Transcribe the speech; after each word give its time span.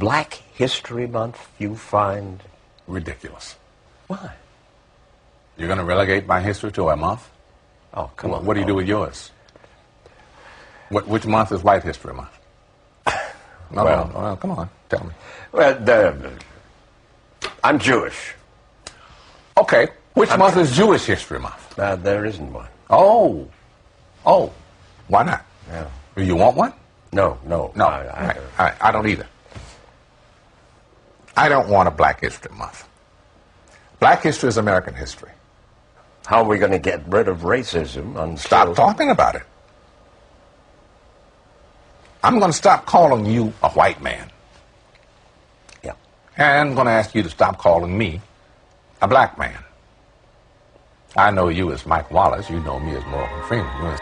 Black 0.00 0.40
History 0.54 1.06
Month 1.06 1.38
you 1.58 1.76
find 1.76 2.42
Ridiculous. 2.86 3.56
why? 4.06 4.32
You're 5.58 5.68
going 5.68 5.78
to 5.78 5.84
relegate 5.84 6.26
my 6.26 6.40
history 6.40 6.72
to 6.72 6.88
a 6.88 6.96
month? 6.96 7.28
Oh, 7.92 8.10
come 8.16 8.32
on. 8.32 8.46
What 8.46 8.54
do 8.54 8.60
you 8.60 8.66
do 8.66 8.74
with 8.74 8.88
yours? 8.88 9.30
What, 10.88 11.06
which 11.06 11.26
month 11.26 11.52
is 11.52 11.62
White 11.62 11.84
History 11.84 12.14
Month? 12.14 12.30
No, 13.72 13.84
Well- 13.84 14.10
no, 14.12 14.18
well, 14.20 14.36
come 14.36 14.50
on, 14.52 14.68
tell 14.88 15.04
me. 15.04 15.12
Well, 15.52 15.74
the, 15.78 16.32
I'm 17.62 17.78
Jewish. 17.78 18.34
Okay, 19.58 19.86
which 20.14 20.30
month 20.36 20.56
is 20.56 20.74
Jewish 20.74 21.04
History 21.04 21.38
Month? 21.38 21.78
Uh, 21.78 21.94
there 21.96 22.24
isn't 22.24 22.52
one. 22.52 22.66
Oh, 22.88 23.46
oh, 24.26 24.50
why 25.08 25.22
not? 25.24 25.44
Yeah. 25.68 25.86
Do 26.16 26.24
you 26.24 26.34
want 26.36 26.56
one? 26.56 26.72
No, 27.12 27.38
no. 27.46 27.70
No, 27.76 27.84
I, 27.86 28.00
I, 28.08 28.36
right, 28.58 28.74
I 28.80 28.90
don't 28.90 29.06
either. 29.06 29.26
I 31.36 31.48
don't 31.48 31.68
want 31.68 31.88
a 31.88 31.90
Black 31.90 32.20
History 32.20 32.54
Month. 32.56 32.86
Black 34.00 34.22
history 34.22 34.48
is 34.48 34.56
American 34.56 34.94
history. 34.94 35.30
How 36.26 36.42
are 36.42 36.48
we 36.48 36.58
going 36.58 36.72
to 36.72 36.78
get 36.78 37.06
rid 37.06 37.28
of 37.28 37.40
racism 37.40 38.16
until... 38.16 38.36
Stop 38.38 38.74
talking 38.74 39.10
about 39.10 39.34
it. 39.34 39.42
I'm 42.22 42.38
going 42.38 42.50
to 42.50 42.56
stop 42.56 42.86
calling 42.86 43.26
you 43.26 43.52
a 43.62 43.70
white 43.70 44.02
man. 44.02 44.30
Yeah. 45.82 45.94
And 46.36 46.70
I'm 46.70 46.74
going 46.74 46.86
to 46.86 46.92
ask 46.92 47.14
you 47.14 47.22
to 47.22 47.30
stop 47.30 47.58
calling 47.58 47.96
me 47.96 48.20
a 49.02 49.08
black 49.08 49.38
man. 49.38 49.58
I 51.16 51.30
know 51.30 51.48
you 51.48 51.72
as 51.72 51.84
Mike 51.86 52.10
Wallace. 52.10 52.48
You 52.48 52.60
know 52.60 52.78
me 52.80 52.94
as 52.94 53.04
Morgan 53.06 53.42
Freeman. 53.44 53.98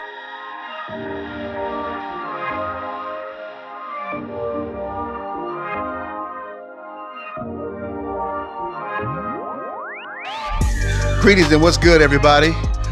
Greetings 11.21 11.51
and 11.51 11.61
what's 11.61 11.77
good, 11.77 12.01
everybody? 12.01 12.51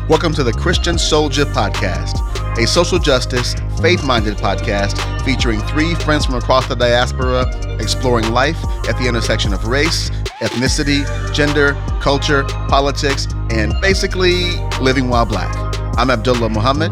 Welcome 0.09 0.33
to 0.33 0.44
the 0.44 0.52
Christian 0.52 0.97
Soldier 0.97 1.45
Podcast, 1.45 2.17
a 2.58 2.67
social 2.67 3.00
justice, 3.00 3.56
faith 3.81 4.03
minded 4.06 4.36
podcast 4.38 4.97
featuring 5.23 5.59
three 5.61 5.95
friends 5.95 6.25
from 6.25 6.36
across 6.36 6.67
the 6.67 6.75
diaspora 6.75 7.45
exploring 7.80 8.31
life 8.31 8.58
at 8.89 8.98
the 8.98 9.08
intersection 9.08 9.53
of 9.53 9.66
race, 9.66 10.09
ethnicity, 10.39 11.05
gender, 11.33 11.73
culture, 12.02 12.44
politics, 12.67 13.28
and 13.50 13.73
basically 13.81 14.58
living 14.81 15.09
while 15.09 15.25
black. 15.25 15.53
I'm 15.98 16.09
Abdullah 16.09 16.50
Muhammad, 16.50 16.92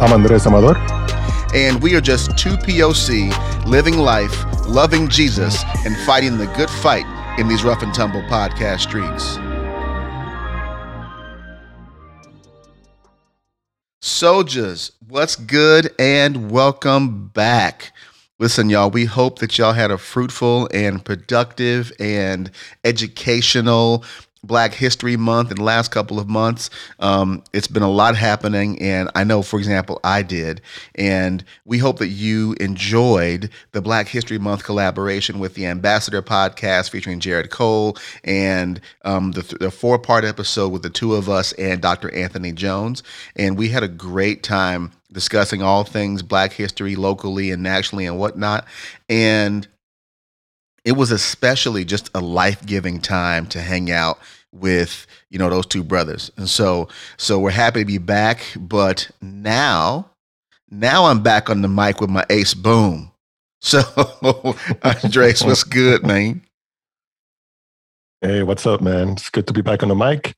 I'm 0.00 0.12
Andres 0.12 0.46
Amador. 0.46 0.76
and 1.54 1.82
we 1.82 1.94
are 1.96 2.00
just 2.00 2.38
two 2.38 2.56
POC 2.58 3.66
living 3.66 3.98
life, 3.98 4.44
loving 4.66 5.08
Jesus, 5.08 5.62
and 5.84 5.96
fighting 6.06 6.38
the 6.38 6.46
good 6.56 6.70
fight 6.70 7.04
in 7.40 7.48
these 7.48 7.64
rough 7.64 7.82
and 7.82 7.92
tumble 7.92 8.22
podcast 8.22 8.80
streets. 8.80 9.36
Soldiers, 14.08 14.90
what's 15.06 15.36
good 15.36 15.92
and 15.98 16.50
welcome 16.50 17.28
back. 17.28 17.92
Listen, 18.38 18.70
y'all, 18.70 18.90
we 18.90 19.04
hope 19.04 19.38
that 19.40 19.58
y'all 19.58 19.74
had 19.74 19.90
a 19.90 19.98
fruitful 19.98 20.66
and 20.72 21.04
productive 21.04 21.92
and 22.00 22.50
educational 22.84 24.02
Black 24.44 24.74
History 24.74 25.16
Month 25.16 25.50
in 25.50 25.56
the 25.56 25.64
last 25.64 25.90
couple 25.90 26.18
of 26.18 26.28
months. 26.28 26.70
Um, 26.98 27.42
it's 27.52 27.66
been 27.66 27.82
a 27.82 27.90
lot 27.90 28.16
happening, 28.16 28.80
and 28.80 29.10
I 29.14 29.24
know, 29.24 29.42
for 29.42 29.58
example, 29.58 30.00
I 30.04 30.22
did. 30.22 30.60
And 30.94 31.44
we 31.64 31.78
hope 31.78 31.98
that 31.98 32.08
you 32.08 32.54
enjoyed 32.60 33.50
the 33.72 33.82
Black 33.82 34.08
History 34.08 34.38
Month 34.38 34.64
collaboration 34.64 35.38
with 35.38 35.54
the 35.54 35.66
Ambassador 35.66 36.22
podcast 36.22 36.90
featuring 36.90 37.20
Jared 37.20 37.50
Cole 37.50 37.96
and 38.24 38.80
um, 39.04 39.32
the, 39.32 39.42
the 39.58 39.70
four 39.70 39.98
part 39.98 40.24
episode 40.24 40.68
with 40.70 40.82
the 40.82 40.90
two 40.90 41.14
of 41.14 41.28
us 41.28 41.52
and 41.54 41.80
Dr. 41.80 42.14
Anthony 42.14 42.52
Jones. 42.52 43.02
And 43.36 43.56
we 43.58 43.68
had 43.68 43.82
a 43.82 43.88
great 43.88 44.42
time 44.42 44.92
discussing 45.12 45.62
all 45.62 45.84
things 45.84 46.22
Black 46.22 46.52
history 46.52 46.96
locally 46.96 47.50
and 47.50 47.62
nationally 47.62 48.06
and 48.06 48.18
whatnot. 48.18 48.66
And 49.08 49.66
it 50.88 50.96
was 50.96 51.10
especially 51.10 51.84
just 51.84 52.10
a 52.14 52.20
life-giving 52.20 52.98
time 52.98 53.46
to 53.46 53.60
hang 53.60 53.90
out 53.90 54.18
with 54.52 55.06
you 55.28 55.38
know 55.38 55.50
those 55.50 55.66
two 55.66 55.84
brothers 55.84 56.30
and 56.38 56.48
so 56.48 56.88
so 57.18 57.38
we're 57.38 57.50
happy 57.50 57.80
to 57.80 57.84
be 57.84 57.98
back 57.98 58.40
but 58.56 59.10
now 59.20 60.10
now 60.70 61.04
i'm 61.04 61.22
back 61.22 61.50
on 61.50 61.60
the 61.60 61.68
mic 61.68 62.00
with 62.00 62.08
my 62.08 62.24
ace 62.30 62.54
boom 62.54 63.12
so 63.60 63.82
andres 64.82 65.44
what's 65.44 65.64
good 65.64 66.06
man 66.06 66.40
Hey, 68.20 68.42
what's 68.42 68.66
up, 68.66 68.80
man? 68.80 69.10
It's 69.10 69.30
good 69.30 69.46
to 69.46 69.52
be 69.52 69.62
back 69.62 69.84
on 69.84 69.90
the 69.90 69.94
mic. 69.94 70.34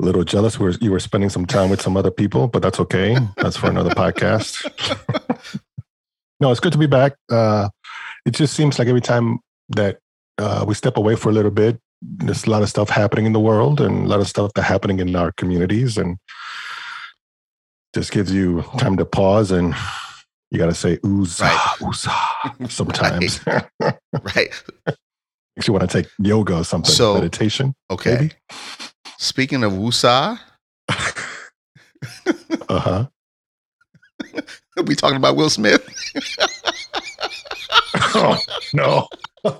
A 0.00 0.02
little 0.02 0.24
jealous 0.24 0.58
where 0.58 0.70
you 0.80 0.90
were 0.90 1.00
spending 1.00 1.28
some 1.28 1.44
time 1.44 1.68
with 1.68 1.82
some 1.82 1.98
other 1.98 2.10
people, 2.10 2.48
but 2.48 2.62
that's 2.62 2.80
okay. 2.80 3.14
That's 3.36 3.58
for 3.58 3.68
another 3.68 3.90
podcast. 3.90 4.64
no, 6.40 6.50
it's 6.50 6.60
good 6.60 6.72
to 6.72 6.78
be 6.78 6.86
back. 6.86 7.12
Uh, 7.30 7.68
it 8.24 8.30
just 8.30 8.54
seems 8.54 8.78
like 8.78 8.88
every 8.88 9.02
time 9.02 9.38
that 9.70 9.98
uh, 10.38 10.64
we 10.66 10.74
step 10.74 10.96
away 10.96 11.16
for 11.16 11.28
a 11.28 11.32
little 11.32 11.50
bit, 11.50 11.78
there's 12.00 12.44
a 12.46 12.50
lot 12.50 12.62
of 12.62 12.68
stuff 12.68 12.88
happening 12.90 13.26
in 13.26 13.32
the 13.32 13.40
world 13.40 13.80
and 13.80 14.04
a 14.06 14.08
lot 14.08 14.20
of 14.20 14.28
stuff 14.28 14.52
that 14.54 14.62
happening 14.62 15.00
in 15.00 15.14
our 15.16 15.32
communities, 15.32 15.96
and 15.98 16.16
just 17.94 18.12
gives 18.12 18.30
you 18.32 18.62
time 18.78 18.96
to 18.96 19.04
pause 19.04 19.50
and 19.50 19.74
you 20.50 20.58
got 20.58 20.66
to 20.66 20.74
say 20.74 20.96
woosah, 20.98 21.40
Right. 21.80 22.70
sometimes. 22.70 23.40
right 24.36 24.62
Makes 25.56 25.66
you 25.66 25.72
want 25.72 25.90
to 25.90 26.02
take 26.02 26.10
yoga 26.20 26.58
or 26.58 26.64
something, 26.64 26.92
So- 26.94 27.14
meditation. 27.14 27.74
okay 27.90 28.14
Maybe? 28.14 28.32
speaking 29.18 29.64
of 29.64 29.72
woosah 29.72 30.38
Uh 32.68 32.78
huh. 32.80 33.06
we 34.84 34.94
talking 34.94 35.16
about 35.16 35.34
will 35.36 35.50
smith 35.50 35.82
oh 38.14 38.38
no. 38.72 39.08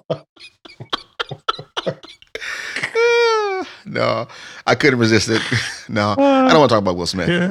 no 3.84 4.26
i 4.66 4.74
couldn't 4.74 4.98
resist 4.98 5.28
it 5.28 5.40
no 5.88 6.14
i 6.18 6.48
don't 6.50 6.58
want 6.58 6.68
to 6.70 6.74
talk 6.74 6.82
about 6.82 6.96
will 6.96 7.06
smith 7.06 7.26
Here, 7.28 7.50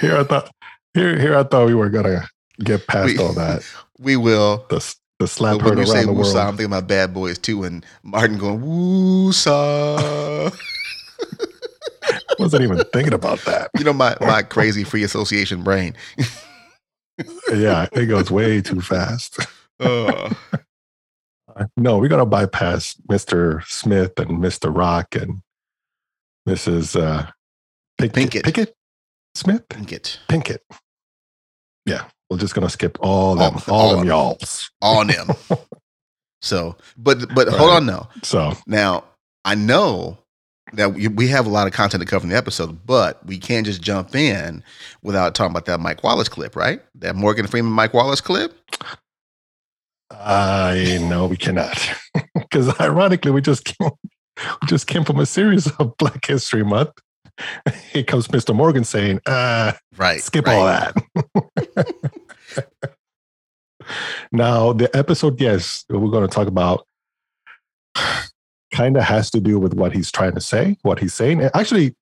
here 0.00 0.16
I 0.18 0.24
thought. 0.24 0.50
Here, 0.94 1.18
here 1.18 1.36
I 1.36 1.42
thought 1.42 1.66
we 1.66 1.74
were 1.74 1.90
gonna 1.90 2.26
get 2.60 2.86
past 2.86 3.06
We- 3.06 3.18
all 3.18 3.32
that. 3.34 3.62
we 3.98 4.16
will 4.16 4.64
The 4.70 4.94
the 5.18 5.26
slap 5.28 5.62
when 5.62 5.78
you 5.78 5.86
say 5.86 6.04
the 6.04 6.12
woosah, 6.12 6.42
I'm 6.46 6.56
thinking 6.56 6.66
about 6.66 6.86
Bad 6.88 7.14
Boys 7.14 7.38
too, 7.38 7.64
and 7.64 7.84
Martin 8.02 8.36
going 8.38 8.60
woosah. 8.60 10.52
I 12.02 12.34
wasn't 12.38 12.62
even 12.62 12.82
thinking 12.92 13.14
about 13.14 13.38
that. 13.46 13.70
you 13.78 13.84
know 13.84 13.94
my 13.94 14.14
my 14.20 14.42
crazy 14.42 14.84
free 14.84 15.02
association 15.04 15.62
brain. 15.62 15.94
Yeah, 17.50 17.88
it 17.92 18.06
goes 18.06 18.30
way 18.30 18.60
too 18.60 18.80
fast. 18.82 19.38
Uh, 19.80 20.32
No, 21.76 21.98
we're 21.98 22.08
gonna 22.08 22.26
bypass 22.26 22.94
Mr. 23.10 23.64
Smith 23.66 24.18
and 24.18 24.38
Mr. 24.42 24.74
Rock 24.74 25.14
and 25.16 25.40
Mrs. 26.48 27.00
Uh, 27.00 27.30
Pick- 27.98 28.12
Pinkett. 28.12 28.44
Pickett 28.44 28.74
Smith 29.34 29.64
get 29.86 30.18
Pinkett. 30.28 30.58
Yeah, 31.86 32.04
we're 32.30 32.38
just 32.38 32.54
gonna 32.54 32.68
skip 32.70 32.98
all 33.00 33.36
them, 33.36 33.54
All- 33.68 33.74
all, 33.74 33.80
all 33.80 33.90
them 33.92 34.00
of 34.00 34.06
y'alls. 34.06 34.70
on 34.82 35.06
them. 35.08 35.28
So, 36.42 36.76
but 36.96 37.34
but 37.34 37.48
hold 37.48 37.70
on 37.70 37.86
now. 37.86 38.08
So 38.22 38.52
Now 38.66 39.04
I 39.44 39.54
know 39.54 40.18
that 40.72 40.94
we 40.94 41.28
have 41.28 41.46
a 41.46 41.48
lot 41.48 41.66
of 41.66 41.72
content 41.72 42.02
to 42.02 42.06
cover 42.08 42.24
in 42.24 42.30
the 42.30 42.36
episode, 42.36 42.84
but 42.86 43.24
we 43.24 43.38
can't 43.38 43.64
just 43.64 43.80
jump 43.80 44.14
in 44.14 44.62
without 45.02 45.34
talking 45.34 45.52
about 45.52 45.64
that 45.66 45.80
Mike 45.80 46.02
Wallace 46.04 46.28
clip, 46.28 46.54
right? 46.56 46.82
That 46.96 47.14
Morgan 47.16 47.46
Freeman 47.46 47.72
Mike 47.72 47.94
Wallace 47.94 48.20
clip. 48.20 48.52
I 50.18 50.98
know 51.08 51.26
we 51.26 51.36
cannot, 51.36 51.78
because 52.34 52.78
ironically, 52.80 53.30
we 53.30 53.40
just 53.40 53.64
came, 53.64 53.90
we 54.38 54.68
just 54.68 54.86
came 54.86 55.04
from 55.04 55.20
a 55.20 55.26
series 55.26 55.70
of 55.72 55.96
Black 55.98 56.26
History 56.26 56.64
Month. 56.64 56.90
Here 57.92 58.02
comes 58.02 58.28
Mr. 58.28 58.54
Morgan 58.54 58.84
saying, 58.84 59.20
uh, 59.26 59.72
Right. 59.96 60.20
skip 60.20 60.46
right. 60.46 60.54
all 60.54 60.64
that. 60.64 60.94
now, 64.32 64.72
the 64.72 64.94
episode, 64.96 65.40
yes, 65.40 65.84
we're 65.90 66.10
going 66.10 66.26
to 66.26 66.34
talk 66.34 66.48
about 66.48 66.86
kind 68.72 68.96
of 68.96 69.02
has 69.02 69.30
to 69.30 69.40
do 69.40 69.58
with 69.58 69.74
what 69.74 69.92
he's 69.92 70.10
trying 70.10 70.34
to 70.34 70.40
say, 70.40 70.76
what 70.82 70.98
he's 70.98 71.14
saying. 71.14 71.40
And 71.40 71.50
actually, 71.54 71.94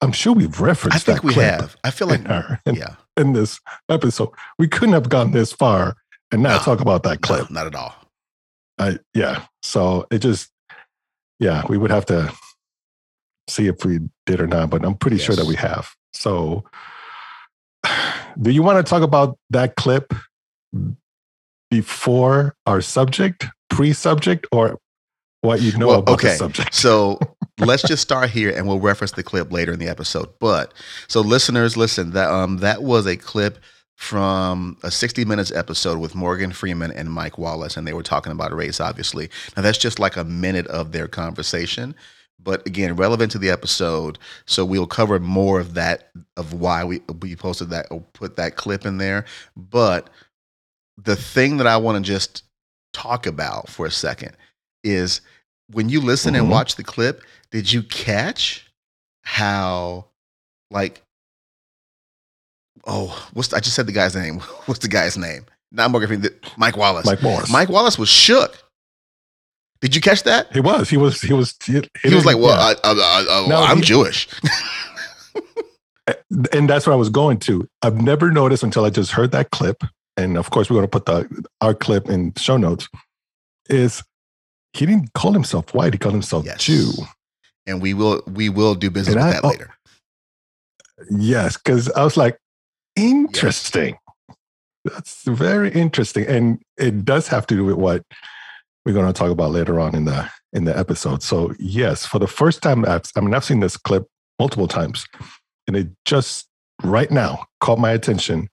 I'm 0.00 0.12
sure 0.12 0.32
we've 0.32 0.60
referenced 0.60 1.08
I 1.08 1.12
think 1.12 1.22
that 1.22 1.36
we 1.36 1.42
have. 1.42 1.76
I 1.84 1.90
feel 1.90 2.08
like 2.08 2.20
in, 2.20 2.26
our, 2.28 2.60
in, 2.66 2.74
yeah. 2.76 2.94
in 3.16 3.32
this 3.32 3.60
episode. 3.88 4.30
We 4.58 4.68
couldn't 4.68 4.94
have 4.94 5.08
gone 5.08 5.32
this 5.32 5.52
far 5.52 5.96
and 6.32 6.42
not 6.42 6.58
No. 6.60 6.64
talk 6.64 6.80
about 6.80 7.02
that 7.04 7.20
No, 7.22 7.26
clip. 7.26 7.50
not 7.50 7.66
at 7.66 7.74
all. 7.74 7.94
I 8.78 8.98
yeah. 9.14 9.44
So 9.62 10.06
it 10.10 10.18
just 10.20 10.50
yeah, 11.40 11.64
we 11.68 11.78
would 11.78 11.90
have 11.90 12.06
to 12.06 12.32
see 13.48 13.66
if 13.66 13.84
we 13.84 14.00
did 14.26 14.40
or 14.40 14.46
not, 14.46 14.70
but 14.70 14.84
I'm 14.84 14.94
pretty 14.96 15.18
sure 15.18 15.34
that 15.36 15.46
we 15.46 15.54
have. 15.56 15.88
So 16.12 16.64
do 18.40 18.50
you 18.50 18.62
want 18.62 18.84
to 18.84 18.88
talk 18.88 19.02
about 19.02 19.38
that 19.50 19.76
clip 19.76 20.12
before 21.70 22.54
our 22.66 22.80
subject 22.80 23.46
pre-subject 23.70 24.46
or 24.52 24.78
what 25.42 25.60
you 25.60 25.76
know 25.78 25.88
Well, 25.88 25.98
about 26.00 26.14
okay. 26.14 26.28
the 26.30 26.34
subject? 26.36 26.74
So 26.74 27.18
let's 27.58 27.82
just 27.82 28.02
start 28.02 28.30
here, 28.30 28.50
and 28.56 28.66
we'll 28.66 28.80
reference 28.80 29.12
the 29.12 29.22
clip 29.22 29.52
later 29.52 29.72
in 29.72 29.78
the 29.78 29.88
episode. 29.88 30.28
But 30.40 30.72
so 31.08 31.20
listeners, 31.20 31.76
listen 31.76 32.10
that 32.12 32.30
um 32.30 32.58
that 32.58 32.82
was 32.82 33.06
a 33.06 33.16
clip 33.16 33.58
from 33.98 34.76
a 34.84 34.92
60 34.92 35.24
minutes 35.24 35.50
episode 35.50 35.98
with 35.98 36.14
Morgan 36.14 36.52
Freeman 36.52 36.92
and 36.92 37.10
Mike 37.12 37.36
Wallace, 37.36 37.76
and 37.76 37.84
they 37.84 37.92
were 37.92 38.04
talking 38.04 38.30
about 38.30 38.54
race. 38.54 38.78
Obviously, 38.78 39.28
now 39.56 39.62
that's 39.62 39.76
just 39.76 39.98
like 39.98 40.16
a 40.16 40.22
minute 40.22 40.68
of 40.68 40.92
their 40.92 41.08
conversation. 41.08 41.96
But 42.38 42.64
again, 42.64 42.94
relevant 42.94 43.32
to 43.32 43.38
the 43.38 43.50
episode, 43.50 44.16
so 44.46 44.64
we'll 44.64 44.86
cover 44.86 45.18
more 45.18 45.58
of 45.58 45.74
that 45.74 46.10
of 46.36 46.52
why 46.52 46.84
we 46.84 47.00
we 47.20 47.34
posted 47.34 47.70
that 47.70 47.86
or 47.90 48.00
put 48.12 48.36
that 48.36 48.54
clip 48.54 48.86
in 48.86 48.98
there. 48.98 49.24
But 49.56 50.08
the 50.96 51.16
thing 51.16 51.56
that 51.56 51.66
I 51.66 51.76
want 51.76 51.96
to 52.02 52.08
just 52.08 52.44
talk 52.92 53.26
about 53.26 53.68
for 53.68 53.84
a 53.84 53.90
second 53.90 54.36
is 54.84 55.22
when 55.72 55.88
you 55.88 56.00
listen 56.00 56.36
and 56.36 56.46
Mhm. 56.46 56.50
watch 56.50 56.76
the 56.76 56.84
clip, 56.84 57.24
did 57.50 57.72
you 57.72 57.82
catch 57.82 58.64
how 59.22 60.04
like 60.70 61.02
oh 62.88 63.28
what's 63.34 63.52
I 63.52 63.60
just 63.60 63.76
said 63.76 63.86
the 63.86 63.92
guy's 63.92 64.16
name. 64.16 64.40
What's 64.66 64.80
the 64.80 64.88
guy's 64.88 65.16
name? 65.16 65.46
Not 65.70 65.90
Morgan 65.92 66.08
Freeman, 66.08 66.22
the- 66.24 66.34
Mike 66.56 66.76
Wallace. 66.76 67.06
Mike 67.06 67.22
Wallace. 67.22 67.52
Mike 67.52 67.68
Wallace 67.68 67.96
was 67.98 68.08
shook. 68.08 68.56
Did 69.80 69.94
you 69.94 70.00
catch 70.00 70.24
that? 70.24 70.52
He 70.52 70.58
was. 70.60 70.90
He 70.90 70.96
was. 70.96 71.20
He 71.20 71.32
was. 71.32 71.54
He, 71.64 71.80
He 72.02 72.12
was 72.14 72.24
like, 72.26 72.36
"Well, 72.36 72.56
yeah. 72.58 72.74
I, 72.82 72.90
I, 72.90 73.44
I, 73.44 73.48
No, 73.48 73.62
I'm 73.62 73.76
he- 73.76 73.84
Jewish." 73.84 74.26
and 76.52 76.68
that's 76.68 76.86
what 76.86 76.92
I 76.92 76.96
was 76.96 77.10
going 77.10 77.38
to. 77.40 77.68
I've 77.82 78.00
never 78.00 78.30
noticed 78.32 78.62
until 78.62 78.84
I 78.84 78.90
just 78.90 79.12
heard 79.12 79.30
that 79.32 79.50
clip, 79.50 79.82
and 80.16 80.36
of 80.36 80.50
course 80.50 80.70
we're 80.70 80.76
going 80.76 80.86
to 80.86 80.90
put 80.90 81.06
the 81.06 81.46
our 81.60 81.74
clip 81.74 82.08
in 82.08 82.32
show 82.36 82.56
notes. 82.56 82.88
Is 83.68 84.02
he 84.72 84.86
didn't 84.86 85.12
call 85.12 85.32
himself 85.32 85.74
white? 85.74 85.92
He 85.92 85.98
called 85.98 86.14
himself 86.14 86.44
Yes. 86.46 86.64
Jew. 86.64 86.90
and 87.66 87.82
we 87.82 87.94
will 87.94 88.22
we 88.26 88.48
will 88.48 88.74
do 88.74 88.90
business 88.90 89.16
And 89.16 89.24
with 89.24 89.36
I- 89.36 89.40
that 89.40 89.46
later. 89.46 89.74
Yes, 91.10 91.56
because 91.56 91.88
I 91.92 92.02
was 92.02 92.16
like, 92.16 92.38
interesting. 92.98 93.96
That's 94.84 95.22
very 95.24 95.70
interesting, 95.72 96.26
and 96.26 96.60
it 96.76 97.04
does 97.04 97.28
have 97.28 97.46
to 97.48 97.54
do 97.56 97.64
with 97.64 97.76
what 97.76 98.02
we're 98.84 98.92
going 98.94 99.06
to 99.06 99.12
talk 99.12 99.30
about 99.30 99.50
later 99.50 99.78
on 99.80 99.94
in 99.94 100.04
the 100.04 100.28
in 100.52 100.64
the 100.64 100.76
episode. 100.76 101.22
So 101.22 101.52
yes, 101.58 102.06
for 102.06 102.18
the 102.18 102.26
first 102.26 102.62
time, 102.62 102.84
I've, 102.86 103.02
I 103.16 103.20
mean, 103.20 103.34
I've 103.34 103.44
seen 103.44 103.60
this 103.60 103.76
clip 103.76 104.06
multiple 104.38 104.68
times, 104.68 105.06
and 105.66 105.76
it 105.76 105.88
just 106.04 106.46
right 106.82 107.10
now 107.10 107.44
caught 107.60 107.78
my 107.78 107.90
attention 107.90 108.48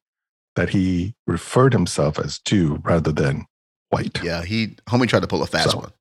that 0.56 0.70
he 0.70 1.14
referred 1.28 1.74
himself 1.74 2.18
as 2.20 2.40
Jew 2.40 2.82
rather 2.84 3.12
than 3.12 3.46
white. 3.90 4.22
Yeah, 4.24 4.44
he 4.44 4.76
homie 4.90 5.08
tried 5.08 5.22
to 5.22 5.28
pull 5.28 5.44
a 5.44 5.48
fast 5.48 5.72
So. 5.72 5.78
one. 5.78 5.92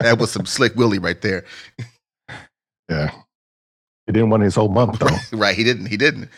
that 0.00 0.18
was 0.18 0.30
some 0.30 0.46
slick 0.46 0.74
Willie 0.76 0.98
right 0.98 1.20
there. 1.20 1.44
Yeah, 2.88 3.12
he 4.10 4.12
didn't 4.12 4.30
want 4.30 4.42
his 4.42 4.56
whole 4.56 4.68
month 4.68 4.98
though. 4.98 5.38
right, 5.38 5.56
he 5.56 5.62
didn't. 5.62 5.86
He 5.86 5.96
didn't. 5.96 6.28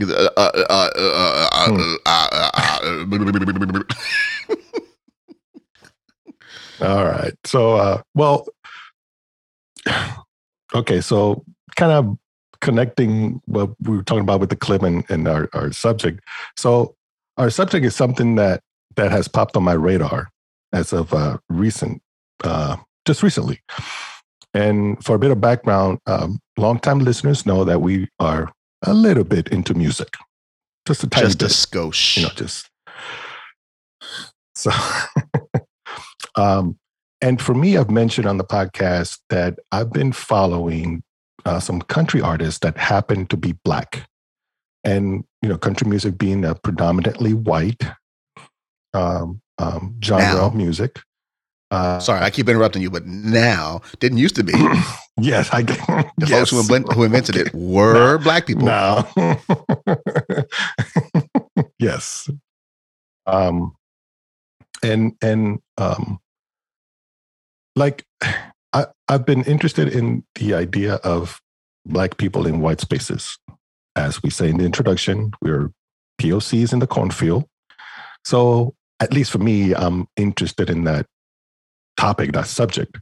Uh, 0.00 0.06
uh, 0.12 0.30
uh, 0.36 0.54
uh, 0.68 0.90
uh, 0.96 1.48
uh, 1.52 1.68
Hmm. 1.70 1.94
uh, 2.04 2.28
uh, 2.32 2.50
uh, 2.54 3.84
uh, 6.80 6.86
All 6.86 7.04
right. 7.06 7.32
So, 7.44 7.76
uh, 7.76 8.02
well, 8.14 8.46
okay. 10.74 11.00
So, 11.00 11.44
kind 11.76 11.92
of 11.92 12.18
connecting 12.60 13.40
what 13.46 13.70
we 13.80 13.96
were 13.96 14.02
talking 14.02 14.22
about 14.22 14.40
with 14.40 14.50
the 14.50 14.56
clip 14.56 14.82
and, 14.82 15.04
and 15.08 15.26
our, 15.28 15.48
our 15.54 15.72
subject. 15.72 16.20
So, 16.56 16.94
our 17.38 17.48
subject 17.48 17.86
is 17.86 17.94
something 17.96 18.34
that 18.34 18.60
that 18.96 19.10
has 19.12 19.28
popped 19.28 19.56
on 19.56 19.62
my 19.62 19.72
radar 19.72 20.28
as 20.72 20.92
of 20.92 21.14
uh, 21.14 21.38
recent, 21.48 22.02
uh, 22.42 22.76
just 23.06 23.22
recently. 23.22 23.60
And 24.54 25.02
for 25.04 25.16
a 25.16 25.18
bit 25.18 25.32
of 25.32 25.40
background, 25.40 25.98
um, 26.06 26.38
longtime 26.56 27.00
listeners 27.00 27.44
know 27.44 27.64
that 27.64 27.80
we 27.80 28.08
are 28.20 28.52
a 28.82 28.94
little 28.94 29.24
bit 29.24 29.48
into 29.48 29.74
music, 29.74 30.08
just 30.86 31.02
a 31.02 31.08
tiny 31.08 31.26
just 31.26 31.42
a 31.42 31.44
bit 31.46 31.50
skosh. 31.50 32.16
you 32.16 32.22
know, 32.22 32.28
just 32.36 32.70
so. 34.54 34.70
um, 36.36 36.78
and 37.20 37.40
for 37.40 37.54
me, 37.54 37.76
I've 37.76 37.90
mentioned 37.90 38.26
on 38.26 38.38
the 38.38 38.44
podcast 38.44 39.18
that 39.30 39.58
I've 39.72 39.92
been 39.92 40.12
following 40.12 41.02
uh, 41.44 41.58
some 41.58 41.80
country 41.80 42.20
artists 42.20 42.60
that 42.60 42.76
happen 42.76 43.26
to 43.26 43.36
be 43.36 43.54
black, 43.64 44.06
and 44.84 45.24
you 45.42 45.48
know, 45.48 45.58
country 45.58 45.88
music 45.88 46.16
being 46.16 46.44
a 46.44 46.54
predominantly 46.54 47.34
white 47.34 47.82
um, 48.92 49.40
um, 49.58 49.96
genre 50.02 50.34
Now. 50.34 50.46
of 50.46 50.54
music. 50.54 51.00
Uh, 51.74 51.98
Sorry, 51.98 52.20
I 52.20 52.30
keep 52.30 52.48
interrupting 52.48 52.82
you, 52.82 52.90
but 52.90 53.04
now 53.04 53.80
didn't 53.98 54.18
used 54.18 54.36
to 54.36 54.44
be. 54.44 54.52
yes, 55.20 55.50
I 55.52 55.62
The 55.62 56.12
yes. 56.18 56.30
folks 56.30 56.50
who, 56.50 56.60
invent, 56.60 56.92
who 56.92 57.02
invented 57.02 57.36
it 57.36 57.52
were 57.52 58.18
black 58.18 58.46
people. 58.46 58.66
No. 58.66 59.04
yes. 61.78 62.30
Um 63.26 63.74
and 64.82 65.14
and 65.20 65.60
um 65.76 66.20
like 67.74 68.04
I, 68.72 68.86
I've 69.08 69.26
been 69.26 69.42
interested 69.42 69.88
in 69.88 70.24
the 70.36 70.54
idea 70.54 70.94
of 70.96 71.40
black 71.84 72.18
people 72.18 72.46
in 72.46 72.60
white 72.60 72.80
spaces. 72.80 73.36
As 73.96 74.22
we 74.22 74.30
say 74.30 74.48
in 74.48 74.58
the 74.58 74.64
introduction, 74.64 75.32
we're 75.42 75.72
POCs 76.20 76.72
in 76.72 76.78
the 76.78 76.86
cornfield. 76.86 77.46
So 78.24 78.74
at 79.00 79.12
least 79.12 79.32
for 79.32 79.38
me, 79.38 79.74
I'm 79.74 80.06
interested 80.16 80.70
in 80.70 80.84
that 80.84 81.06
topic, 81.96 82.32
that 82.32 82.46
subject. 82.46 82.98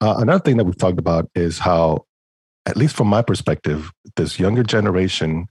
Uh, 0.00 0.16
another 0.18 0.42
thing 0.42 0.56
that 0.56 0.64
we've 0.64 0.76
talked 0.78 0.98
about 0.98 1.30
is 1.34 1.58
how 1.58 2.04
at 2.66 2.76
least 2.76 2.94
from 2.96 3.08
my 3.08 3.22
perspective, 3.22 3.92
this 4.16 4.38
younger 4.38 4.62
generation 4.62 5.46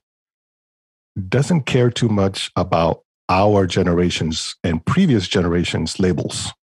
doesn't 1.28 1.66
care 1.66 1.90
too 1.90 2.08
much 2.08 2.50
about 2.56 3.02
our 3.30 3.68
generations 3.68 4.56
and 4.64 4.86
previous 4.86 5.28
generations' 5.28 6.00
labels. 6.00 6.54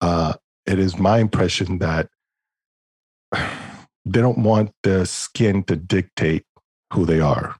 Uh, 0.00 0.34
it 0.66 0.78
is 0.78 0.98
my 0.98 1.18
impression 1.18 1.78
that 1.78 2.08
they 3.32 4.20
don't 4.20 4.38
want 4.38 4.70
the 4.82 5.04
skin 5.04 5.62
to 5.64 5.76
dictate 5.76 6.44
who 6.92 7.04
they 7.04 7.20
are. 7.20 7.56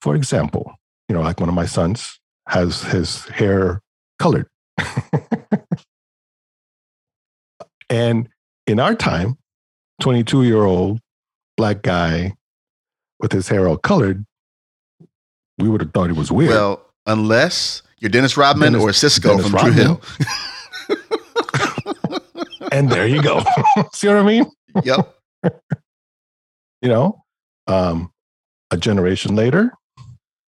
For 0.00 0.14
example, 0.14 0.74
you 1.08 1.14
know, 1.14 1.22
like 1.22 1.40
one 1.40 1.48
of 1.48 1.54
my 1.54 1.66
sons 1.66 2.18
has 2.48 2.82
his 2.82 3.26
hair 3.26 3.80
colored. 4.18 4.48
and 7.92 8.28
in 8.66 8.80
our 8.80 8.94
time, 8.94 9.36
22 10.00 10.44
year 10.44 10.64
old 10.64 10.98
black 11.58 11.82
guy 11.82 12.34
with 13.20 13.32
his 13.32 13.48
hair 13.48 13.68
all 13.68 13.76
colored, 13.76 14.24
we 15.58 15.68
would 15.68 15.82
have 15.82 15.92
thought 15.92 16.06
he 16.06 16.16
was 16.16 16.32
weird. 16.32 16.50
Well, 16.50 16.84
unless 17.06 17.82
you're 17.98 18.10
Dennis 18.10 18.36
Rodman 18.36 18.72
Dennis- 18.72 18.82
or 18.82 19.08
Sisqo 19.08 19.36
Dennis 19.36 19.50
from 19.50 19.60
Dru 19.60 19.72
Hill. 19.72 20.00
and 22.72 22.90
there 22.90 23.06
you 23.06 23.22
go. 23.22 23.44
See 23.92 24.08
what 24.08 24.16
I 24.16 24.22
mean? 24.22 24.46
yep. 24.82 25.14
You 26.80 26.88
know, 26.88 27.22
um, 27.68 28.10
a 28.72 28.76
generation 28.76 29.36
later, 29.36 29.72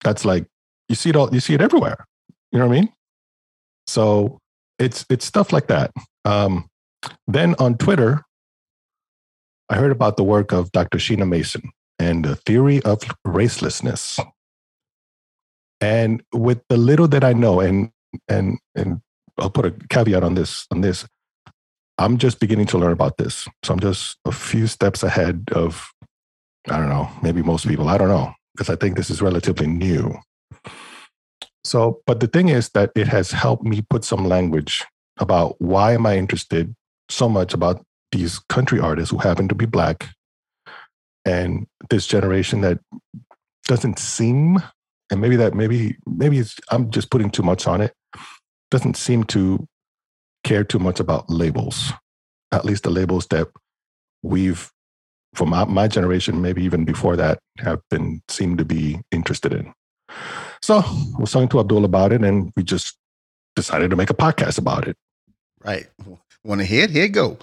that's 0.03 0.25
like 0.25 0.47
you 0.89 0.95
see 0.95 1.11
it 1.11 1.15
all. 1.15 1.31
You 1.31 1.39
see 1.39 1.53
it 1.53 1.61
everywhere. 1.61 2.07
You 2.51 2.57
know 2.57 2.65
what 2.65 2.75
I 2.75 2.79
mean? 2.81 2.93
So 3.85 4.39
it's 4.79 5.05
it's 5.11 5.25
stuff 5.25 5.53
like 5.53 5.67
that. 5.67 5.91
Um, 6.25 6.67
then 7.27 7.55
on 7.59 7.77
Twitter, 7.77 8.23
I 9.69 9.75
heard 9.75 9.91
about 9.91 10.17
the 10.17 10.23
work 10.23 10.51
of 10.51 10.71
Dr. 10.71 10.97
Sheena 10.97 11.27
Mason 11.27 11.71
and 11.99 12.25
the 12.25 12.35
theory 12.35 12.81
of 12.83 12.99
racelessness. 13.25 14.19
And 15.81 16.23
with 16.33 16.61
the 16.69 16.77
little 16.77 17.07
that 17.09 17.23
I 17.23 17.33
know, 17.33 17.59
and 17.59 17.91
and 18.27 18.59
and 18.75 19.01
I'll 19.37 19.49
put 19.49 19.65
a 19.65 19.71
caveat 19.89 20.23
on 20.23 20.35
this 20.35 20.67
on 20.71 20.81
this. 20.81 21.05
I'm 21.97 22.17
just 22.17 22.39
beginning 22.39 22.65
to 22.67 22.77
learn 22.77 22.91
about 22.91 23.17
this. 23.17 23.47
So 23.63 23.73
I'm 23.73 23.79
just 23.79 24.17
a 24.25 24.31
few 24.31 24.65
steps 24.65 25.03
ahead 25.03 25.49
of, 25.51 25.91
I 26.67 26.77
don't 26.77 26.89
know, 26.89 27.07
maybe 27.21 27.43
most 27.43 27.67
people. 27.67 27.87
I 27.87 27.99
don't 27.99 28.07
know, 28.07 28.33
because 28.55 28.69
I 28.69 28.75
think 28.75 28.97
this 28.97 29.11
is 29.11 29.21
relatively 29.21 29.67
new. 29.67 30.15
So, 31.63 32.01
but 32.07 32.19
the 32.19 32.27
thing 32.27 32.49
is 32.49 32.69
that 32.69 32.91
it 32.95 33.07
has 33.07 33.31
helped 33.31 33.63
me 33.63 33.83
put 33.89 34.03
some 34.03 34.25
language 34.25 34.83
about 35.19 35.55
why 35.61 35.93
am 35.93 36.05
I 36.05 36.17
interested 36.17 36.75
so 37.09 37.27
much 37.29 37.53
about 37.53 37.83
these 38.11 38.39
country 38.49 38.79
artists 38.79 39.11
who 39.11 39.17
happen 39.17 39.47
to 39.47 39.55
be 39.55 39.65
black 39.65 40.09
and 41.25 41.67
this 41.89 42.05
generation 42.05 42.61
that 42.61 42.79
doesn't 43.67 43.97
seem 43.97 44.61
and 45.09 45.21
maybe 45.21 45.35
that 45.35 45.53
maybe 45.53 45.97
maybe 46.05 46.37
it's, 46.37 46.59
i'm 46.69 46.91
just 46.91 47.09
putting 47.09 47.29
too 47.29 47.43
much 47.43 47.65
on 47.65 47.81
it 47.81 47.93
doesn't 48.71 48.97
seem 48.97 49.23
to 49.23 49.65
care 50.43 50.63
too 50.63 50.79
much 50.79 50.99
about 50.99 51.29
labels 51.29 51.91
at 52.51 52.65
least 52.65 52.83
the 52.83 52.89
labels 52.89 53.27
that 53.27 53.47
we've 54.21 54.69
from 55.33 55.49
my, 55.49 55.63
my 55.65 55.87
generation 55.87 56.41
maybe 56.41 56.63
even 56.63 56.85
before 56.85 57.15
that 57.15 57.39
have 57.59 57.79
been 57.89 58.21
seem 58.27 58.57
to 58.57 58.65
be 58.65 58.99
interested 59.11 59.53
in 59.53 59.73
so 60.61 60.77
I 60.77 61.19
was 61.19 61.31
talking 61.31 61.49
to 61.49 61.59
abdul 61.59 61.85
about 61.85 62.11
it 62.11 62.23
and 62.23 62.51
we 62.55 62.63
just 62.63 62.97
decided 63.55 63.89
to 63.89 63.95
make 63.95 64.09
a 64.09 64.15
podcast 64.15 64.57
about 64.57 64.87
it. 64.87 64.95
Right. 65.63 65.87
Want 66.45 66.61
to 66.61 66.65
hit? 66.65 66.89
Here 66.89 67.03
you 67.03 67.09
go. 67.09 67.37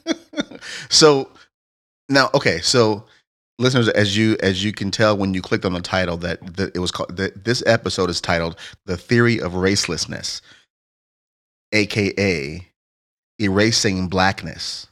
so 0.90 1.28
now, 2.08 2.30
okay. 2.34 2.60
So 2.60 3.04
listeners, 3.58 3.88
as 3.90 4.16
you 4.16 4.36
as 4.40 4.64
you 4.64 4.72
can 4.72 4.90
tell 4.90 5.16
when 5.16 5.34
you 5.34 5.42
clicked 5.42 5.64
on 5.64 5.72
the 5.72 5.80
title, 5.80 6.16
that, 6.18 6.56
that 6.56 6.74
it 6.74 6.80
was 6.80 6.90
called 6.90 7.16
that 7.16 7.44
this 7.44 7.62
episode 7.66 8.10
is 8.10 8.20
titled 8.20 8.58
"The 8.86 8.96
Theory 8.96 9.40
of 9.40 9.52
Racelessness," 9.52 10.40
aka 11.72 12.66
erasing 13.40 14.08
blackness. 14.08 14.88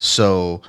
So 0.00 0.62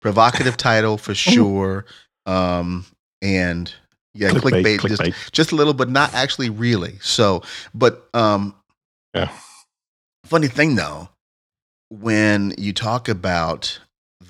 provocative 0.00 0.56
title 0.56 0.98
for 0.98 1.14
sure. 1.14 1.86
Um, 2.26 2.84
and 3.22 3.72
yeah, 4.14 4.30
clickbait, 4.30 4.78
Clickbait, 4.78 4.88
just 4.88 5.02
clickbait. 5.02 5.32
just 5.32 5.52
a 5.52 5.56
little, 5.56 5.74
but 5.74 5.90
not 5.90 6.14
actually 6.14 6.50
really. 6.50 6.98
So, 7.00 7.42
but 7.74 8.08
um, 8.14 8.54
Yeah. 9.14 9.30
Funny 10.24 10.48
thing 10.48 10.74
though, 10.74 11.10
when 11.90 12.54
you 12.56 12.72
talk 12.72 13.08
about 13.08 13.78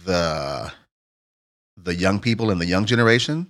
the 0.04 0.72
the 1.76 1.94
young 1.94 2.18
people 2.20 2.50
and 2.50 2.60
the 2.60 2.66
young 2.66 2.84
generation, 2.84 3.46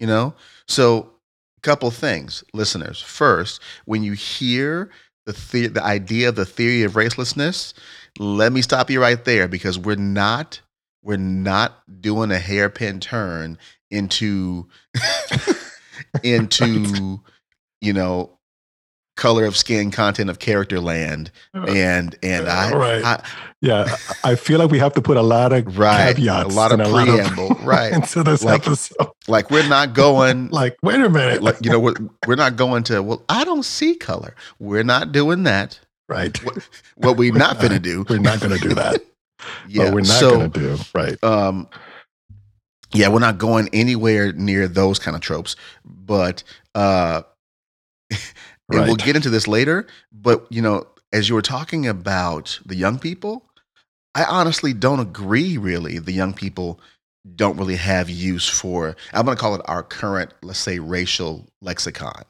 you 0.00 0.06
know, 0.06 0.34
so 0.66 1.10
a 1.58 1.60
couple 1.60 1.90
things, 1.90 2.42
listeners. 2.52 3.00
First, 3.00 3.60
when 3.84 4.02
you 4.02 4.12
hear 4.12 4.90
the 5.26 5.32
the, 5.52 5.68
the 5.68 5.82
idea 5.82 6.28
of 6.28 6.34
the 6.34 6.44
theory 6.44 6.82
of 6.82 6.94
racelessness, 6.94 7.72
let 8.18 8.52
me 8.52 8.62
stop 8.62 8.90
you 8.90 9.00
right 9.00 9.24
there 9.24 9.46
because 9.46 9.78
we're 9.78 9.96
not 9.96 10.60
we're 11.02 11.16
not 11.16 11.82
doing 12.00 12.32
a 12.32 12.38
hairpin 12.38 12.98
turn 12.98 13.58
into 13.92 14.66
into 16.24 17.22
you 17.80 17.92
know 17.92 18.35
color 19.16 19.44
of 19.46 19.56
skin 19.56 19.90
content 19.90 20.28
of 20.30 20.38
character 20.38 20.78
land 20.80 21.30
and 21.54 22.16
and 22.22 22.48
I, 22.48 22.72
Right. 22.76 23.04
I 23.04 23.24
Yeah, 23.62 23.96
I 24.22 24.34
feel 24.36 24.58
like 24.58 24.70
we 24.70 24.78
have 24.78 24.92
to 24.94 25.00
put 25.02 25.16
a 25.16 25.22
lot 25.22 25.52
of 25.52 25.78
right 25.78 26.14
caveats, 26.14 26.52
a 26.52 26.56
lot 26.56 26.70
of 26.72 26.80
preamble 26.80 27.48
right 27.62 27.92
into 27.92 28.22
this 28.22 28.44
Like- 28.44 28.66
episode. 28.66 29.08
like 29.26 29.50
we're 29.50 29.68
not 29.68 29.94
going 29.94 30.48
Like, 30.50 30.76
wait 30.82 31.00
a 31.00 31.08
minute, 31.08 31.42
like 31.42 31.64
you 31.64 31.70
know 31.70 31.80
we're, 31.80 31.94
we're 32.26 32.36
not 32.36 32.56
going 32.56 32.82
to 32.84 33.02
well 33.02 33.24
I 33.28 33.44
don't 33.44 33.64
see 33.64 33.94
color 33.96 34.34
we're 34.58 34.84
not 34.84 35.12
doing 35.12 35.44
that 35.44 35.80
right? 36.08 36.36
what 36.96 37.16
we're 37.16 37.32
not 37.32 37.58
gonna 37.60 37.78
do 37.80 38.04
We're 38.08 38.18
not 38.18 38.40
going 38.40 38.52
to 38.58 38.68
do 38.68 38.74
that. 38.74 39.02
yeah 39.68 39.84
But 39.86 39.94
we're 39.94 40.00
not 40.00 40.20
so 40.20 40.30
going 40.30 40.50
to 40.52 40.60
do 40.60 40.78
right. 40.94 41.24
um 41.24 41.68
yeah 42.94 43.08
we're 43.08 43.18
not 43.18 43.38
going 43.38 43.68
anywhere 43.72 44.32
near 44.32 44.68
those 44.68 44.98
kind 44.98 45.14
of 45.16 45.20
tropes 45.22 45.56
but 45.84 46.42
uh 46.74 47.22
and 48.70 48.86
we'll 48.86 48.96
get 48.96 49.16
into 49.16 49.30
this 49.30 49.46
later 49.46 49.86
but 50.12 50.46
you 50.50 50.62
know 50.62 50.86
as 51.12 51.28
you 51.28 51.34
were 51.34 51.42
talking 51.42 51.86
about 51.86 52.58
the 52.66 52.76
young 52.76 52.98
people 52.98 53.44
i 54.14 54.24
honestly 54.24 54.72
don't 54.72 55.00
agree 55.00 55.56
really 55.56 55.98
the 55.98 56.12
young 56.12 56.32
people 56.32 56.80
don't 57.34 57.58
really 57.58 57.76
have 57.76 58.08
use 58.08 58.48
for 58.48 58.96
i'm 59.12 59.24
going 59.24 59.36
to 59.36 59.40
call 59.40 59.54
it 59.54 59.60
our 59.66 59.82
current 59.82 60.32
let's 60.42 60.58
say 60.58 60.78
racial 60.78 61.46
lexicon 61.60 62.22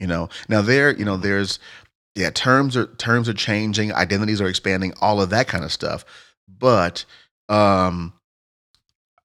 you 0.00 0.06
know 0.06 0.28
now 0.48 0.62
there 0.62 0.94
you 0.96 1.04
know 1.04 1.16
there's 1.16 1.58
yeah 2.14 2.30
terms 2.30 2.76
are 2.76 2.86
terms 2.96 3.28
are 3.28 3.34
changing 3.34 3.92
identities 3.92 4.40
are 4.40 4.48
expanding 4.48 4.92
all 5.00 5.20
of 5.20 5.30
that 5.30 5.46
kind 5.46 5.64
of 5.64 5.72
stuff 5.72 6.04
but 6.48 7.04
um 7.48 8.12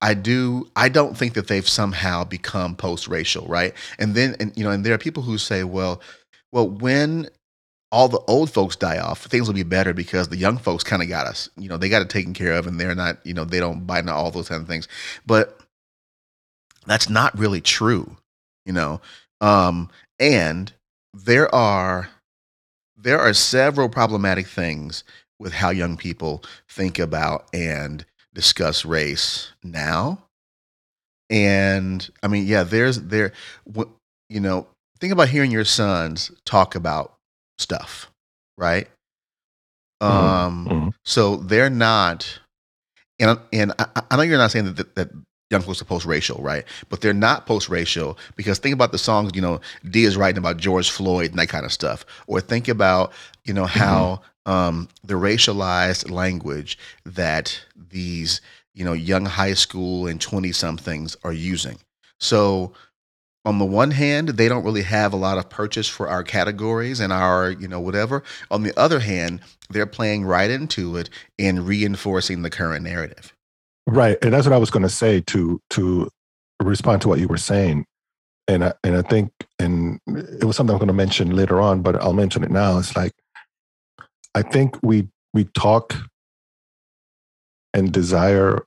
I 0.01 0.13
do 0.13 0.69
I 0.75 0.89
don't 0.89 1.17
think 1.17 1.33
that 1.33 1.47
they've 1.47 1.67
somehow 1.67 2.23
become 2.23 2.75
post-racial, 2.75 3.45
right? 3.47 3.73
And 3.97 4.15
then 4.15 4.35
and 4.39 4.55
you 4.55 4.63
know, 4.63 4.71
and 4.71 4.85
there 4.85 4.93
are 4.93 4.97
people 4.97 5.23
who 5.23 5.37
say, 5.37 5.63
well, 5.63 6.01
well, 6.51 6.67
when 6.67 7.29
all 7.91 8.07
the 8.07 8.19
old 8.27 8.51
folks 8.51 8.75
die 8.75 8.99
off, 8.99 9.25
things 9.25 9.47
will 9.47 9.55
be 9.55 9.63
better 9.63 9.93
because 9.93 10.27
the 10.27 10.37
young 10.37 10.57
folks 10.57 10.83
kind 10.83 11.01
of 11.01 11.09
got 11.09 11.25
us. 11.25 11.49
You 11.57 11.69
know, 11.69 11.77
they 11.77 11.89
got 11.89 12.01
it 12.01 12.09
taken 12.09 12.33
care 12.33 12.53
of 12.53 12.67
and 12.67 12.79
they're 12.79 12.95
not, 12.95 13.17
you 13.25 13.33
know, 13.33 13.45
they 13.45 13.59
don't 13.59 13.85
buy 13.87 13.99
into 13.99 14.13
all 14.13 14.31
those 14.31 14.49
kind 14.49 14.61
of 14.61 14.67
things. 14.67 14.87
But 15.25 15.59
that's 16.85 17.09
not 17.09 17.37
really 17.37 17.61
true, 17.61 18.17
you 18.65 18.73
know. 18.73 19.01
Um, 19.41 19.89
and 20.19 20.71
there 21.13 21.53
are 21.53 22.09
there 22.97 23.19
are 23.19 23.33
several 23.33 23.89
problematic 23.89 24.47
things 24.47 25.03
with 25.39 25.53
how 25.53 25.69
young 25.69 25.97
people 25.97 26.43
think 26.67 26.99
about 26.99 27.47
and 27.53 28.05
discuss 28.33 28.85
race 28.85 29.53
now. 29.63 30.21
And 31.29 32.07
I 32.21 32.27
mean, 32.27 32.45
yeah, 32.45 32.63
there's 32.63 33.01
there, 33.01 33.31
you 34.29 34.39
know, 34.39 34.67
think 34.99 35.13
about 35.13 35.29
hearing 35.29 35.51
your 35.51 35.65
sons 35.65 36.31
talk 36.45 36.75
about 36.75 37.13
stuff, 37.57 38.09
right? 38.57 38.87
Um, 40.01 40.67
Mhm. 40.69 40.93
so 41.03 41.37
they're 41.37 41.69
not, 41.69 42.39
and 43.19 43.39
and 43.51 43.73
I, 43.79 44.01
I 44.11 44.15
know 44.15 44.21
you're 44.23 44.37
not 44.37 44.51
saying 44.51 44.65
that, 44.65 44.77
that, 44.77 44.95
that 44.95 45.09
young 45.49 45.61
folks 45.61 45.81
are 45.81 45.85
post-racial, 45.85 46.41
right? 46.41 46.63
But 46.89 47.01
they're 47.01 47.13
not 47.13 47.45
post-racial 47.45 48.17
because 48.35 48.59
think 48.59 48.73
about 48.73 48.91
the 48.91 48.97
songs, 48.97 49.31
you 49.33 49.41
know, 49.41 49.59
D 49.89 50.03
is 50.05 50.15
writing 50.15 50.37
about 50.37 50.57
George 50.57 50.89
Floyd 50.89 51.31
and 51.31 51.39
that 51.39 51.49
kind 51.49 51.65
of 51.65 51.73
stuff, 51.73 52.05
or 52.27 52.39
think 52.39 52.67
about, 52.67 53.11
you 53.43 53.53
know, 53.53 53.65
how 53.65 54.21
um, 54.45 54.87
the 55.03 55.15
racialized 55.15 56.09
language 56.09 56.77
that 57.05 57.59
these, 57.75 58.41
you 58.73 58.85
know, 58.85 58.93
young 58.93 59.25
high 59.25 59.53
school 59.53 60.07
and 60.07 60.21
twenty 60.21 60.51
somethings 60.51 61.17
are 61.23 61.33
using. 61.33 61.77
So 62.19 62.73
on 63.49 63.57
the 63.57 63.65
one 63.65 63.89
hand, 63.89 64.29
they 64.29 64.47
don't 64.47 64.63
really 64.63 64.83
have 64.83 65.11
a 65.11 65.15
lot 65.15 65.39
of 65.39 65.49
purchase 65.49 65.87
for 65.87 66.07
our 66.07 66.21
categories 66.21 66.99
and 66.99 67.11
our, 67.11 67.49
you 67.49 67.67
know, 67.67 67.79
whatever. 67.79 68.21
On 68.51 68.61
the 68.61 68.79
other 68.79 68.99
hand, 68.99 69.41
they're 69.71 69.87
playing 69.87 70.23
right 70.23 70.51
into 70.51 70.95
it 70.97 71.09
and 71.39 71.67
reinforcing 71.67 72.43
the 72.43 72.51
current 72.51 72.83
narrative. 72.83 73.33
Right, 73.87 74.19
and 74.21 74.31
that's 74.31 74.45
what 74.45 74.53
I 74.53 74.59
was 74.59 74.69
going 74.69 74.83
to 74.83 74.89
say 74.89 75.21
to 75.21 75.59
to 75.71 76.09
respond 76.61 77.01
to 77.01 77.07
what 77.07 77.17
you 77.17 77.27
were 77.27 77.37
saying, 77.37 77.87
and 78.47 78.65
I, 78.65 78.73
and 78.83 78.95
I 78.95 79.01
think 79.01 79.31
and 79.57 79.99
it 80.05 80.43
was 80.43 80.55
something 80.55 80.75
I'm 80.75 80.79
going 80.79 80.87
to 80.89 80.93
mention 80.93 81.35
later 81.35 81.59
on, 81.59 81.81
but 81.81 81.95
I'll 81.95 82.13
mention 82.13 82.43
it 82.43 82.51
now. 82.51 82.77
It's 82.77 82.95
like 82.95 83.13
I 84.35 84.43
think 84.43 84.77
we 84.83 85.07
we 85.33 85.45
talk 85.45 85.95
and 87.73 87.91
desire 87.91 88.63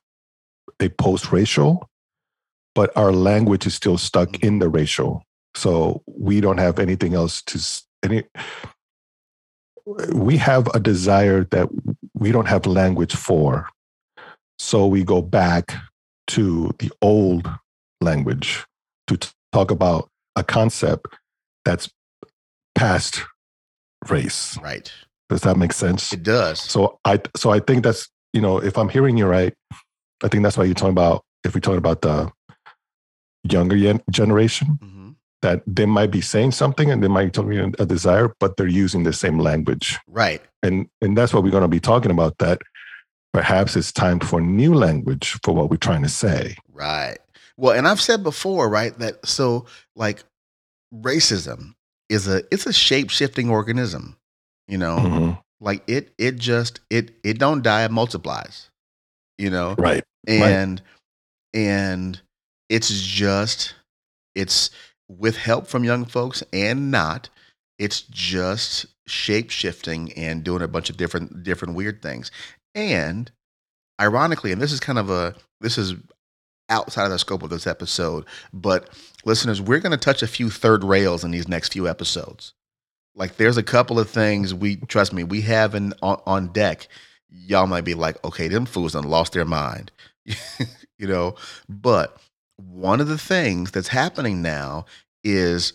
a 0.80 0.88
post-racial, 0.88 1.88
but 2.74 2.96
our 2.96 3.12
language 3.12 3.66
is 3.66 3.74
still 3.74 3.98
stuck 3.98 4.30
mm. 4.30 4.44
in 4.44 4.58
the 4.58 4.68
racial, 4.68 5.22
so 5.54 6.02
we 6.06 6.40
don't 6.40 6.58
have 6.58 6.78
anything 6.78 7.14
else 7.14 7.42
to 7.42 7.60
any. 8.02 8.24
We 10.12 10.36
have 10.36 10.68
a 10.74 10.80
desire 10.80 11.44
that 11.50 11.68
we 12.14 12.30
don't 12.30 12.48
have 12.48 12.66
language 12.66 13.14
for. 13.14 13.68
So 14.58 14.86
we 14.86 15.02
go 15.02 15.20
back 15.20 15.74
to 16.28 16.70
the 16.78 16.90
old 17.02 17.50
language 18.00 18.64
to 19.08 19.16
t- 19.16 19.30
talk 19.52 19.72
about 19.72 20.08
a 20.36 20.44
concept 20.44 21.06
that's 21.64 21.90
past 22.74 23.22
race. 24.08 24.56
Right. 24.62 24.92
Does 25.28 25.42
that 25.42 25.56
make 25.56 25.72
sense? 25.72 26.12
It 26.12 26.22
does. 26.22 26.60
So 26.60 26.98
I 27.04 27.20
so 27.36 27.50
I 27.50 27.60
think 27.60 27.84
that's 27.84 28.08
you 28.32 28.40
know 28.40 28.58
if 28.58 28.76
I'm 28.76 28.88
hearing 28.88 29.16
you 29.16 29.26
right, 29.26 29.54
I 30.22 30.28
think 30.28 30.42
that's 30.42 30.56
why 30.56 30.64
you're 30.64 30.74
talking 30.74 30.90
about 30.92 31.24
if 31.44 31.54
we're 31.54 31.60
talking 31.60 31.78
about 31.78 32.02
the 32.02 32.30
younger 33.44 33.76
gen- 33.78 34.02
generation 34.10 34.78
hmm 34.80 35.10
that 35.42 35.60
they 35.66 35.86
might 35.86 36.12
be 36.12 36.20
saying 36.20 36.52
something 36.52 36.88
and 36.88 37.02
they 37.02 37.08
might 37.08 37.24
be 37.24 37.30
talking 37.32 37.74
a 37.80 37.84
desire, 37.84 38.32
but 38.38 38.56
they're 38.56 38.68
using 38.68 39.02
the 39.02 39.12
same 39.12 39.38
language 39.40 39.98
Right. 40.06 40.40
and 40.62 40.86
and 41.00 41.16
that's 41.18 41.34
what 41.34 41.42
we're 41.42 41.50
going 41.50 41.62
to 41.62 41.68
be 41.68 41.80
talking 41.80 42.12
about 42.12 42.38
that 42.38 42.62
perhaps 43.32 43.74
it's 43.74 43.90
time 43.90 44.20
for 44.20 44.40
new 44.40 44.72
language 44.72 45.36
for 45.42 45.52
what 45.54 45.68
we're 45.68 45.76
trying 45.78 46.02
to 46.02 46.08
say 46.08 46.56
Right. 46.72 47.18
Well, 47.56 47.76
and 47.76 47.86
I've 47.88 48.00
said 48.00 48.22
before, 48.22 48.68
right, 48.68 48.96
that 48.98 49.26
so 49.26 49.66
like 49.96 50.22
racism 50.94 51.74
is 52.08 52.28
a 52.28 52.42
it's 52.52 52.66
a 52.66 52.72
shape 52.72 53.10
shifting 53.10 53.50
organism. 53.50 54.16
You 54.68 54.78
know, 54.78 54.96
Mhm. 54.96 55.42
like 55.60 55.82
it 55.88 56.12
it 56.18 56.36
just 56.36 56.80
it 56.88 57.16
it 57.24 57.38
don't 57.38 57.62
die, 57.62 57.84
it 57.84 57.90
multiplies. 57.90 58.70
You 59.38 59.50
know, 59.50 59.74
right 59.76 60.04
and 60.28 60.80
and 61.52 62.21
it's 62.72 63.02
just 63.02 63.74
it's 64.34 64.70
with 65.06 65.36
help 65.36 65.66
from 65.66 65.84
young 65.84 66.06
folks 66.06 66.42
and 66.54 66.90
not 66.90 67.28
it's 67.78 68.00
just 68.00 68.86
shape 69.06 69.50
shifting 69.50 70.10
and 70.14 70.42
doing 70.42 70.62
a 70.62 70.68
bunch 70.68 70.88
of 70.88 70.96
different 70.96 71.42
different 71.42 71.74
weird 71.74 72.00
things. 72.00 72.30
And 72.74 73.30
ironically 74.00 74.52
and 74.52 74.62
this 74.62 74.72
is 74.72 74.80
kind 74.80 74.98
of 74.98 75.10
a 75.10 75.34
this 75.60 75.76
is 75.76 75.94
outside 76.70 77.04
of 77.04 77.10
the 77.10 77.18
scope 77.18 77.42
of 77.42 77.50
this 77.50 77.66
episode 77.66 78.24
but 78.54 78.88
listeners 79.26 79.60
we're 79.60 79.78
going 79.78 79.92
to 79.92 79.98
touch 79.98 80.22
a 80.22 80.26
few 80.26 80.48
third 80.48 80.82
rails 80.82 81.24
in 81.24 81.30
these 81.30 81.46
next 81.46 81.74
few 81.74 81.86
episodes. 81.86 82.54
Like 83.14 83.36
there's 83.36 83.58
a 83.58 83.62
couple 83.62 84.00
of 84.00 84.08
things 84.08 84.54
we 84.54 84.76
trust 84.76 85.12
me 85.12 85.24
we 85.24 85.42
have 85.42 85.74
in 85.74 85.92
on, 86.00 86.22
on 86.26 86.48
deck. 86.48 86.88
Y'all 87.28 87.66
might 87.66 87.84
be 87.84 87.92
like 87.92 88.24
okay 88.24 88.48
them 88.48 88.64
fools 88.64 88.94
done 88.94 89.04
lost 89.04 89.34
their 89.34 89.44
mind. 89.44 89.92
You 90.98 91.08
know? 91.08 91.34
But 91.68 92.16
one 92.68 93.00
of 93.00 93.08
the 93.08 93.18
things 93.18 93.70
that's 93.70 93.88
happening 93.88 94.42
now 94.42 94.84
is 95.24 95.72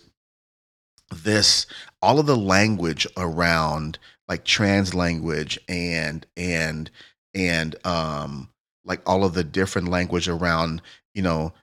this 1.24 1.65
all 2.01 2.20
of 2.20 2.25
the 2.25 2.36
language 2.38 3.08
around 3.15 3.98
like 4.27 4.44
trans 4.44 4.94
language 4.94 5.58
and 5.70 6.25
and 6.36 6.91
and 7.34 7.75
um 7.86 8.50
like 8.86 9.01
all 9.10 9.24
of 9.24 9.34
the 9.34 9.44
different 9.44 9.88
language 9.88 10.27
around 10.27 10.82
you 11.15 11.22
know 11.22 11.53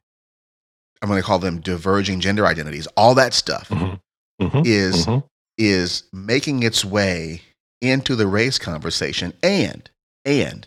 i'm 1.03 1.09
going 1.09 1.21
to 1.21 1.27
call 1.27 1.39
them 1.39 1.61
diverging 1.61 2.21
gender 2.21 2.47
identities 2.47 2.87
all 2.97 3.15
that 3.15 3.35
stuff 3.35 3.69
Mhm. 3.69 4.01
Mhm. 4.41 4.67
is 4.67 5.07
Mhm. 5.07 5.25
is 5.59 6.05
making 6.13 6.63
its 6.63 6.85
way 6.85 7.43
into 7.83 8.17
the 8.17 8.27
race 8.27 8.59
conversation 8.59 9.35
and 9.43 9.91
and 10.25 10.67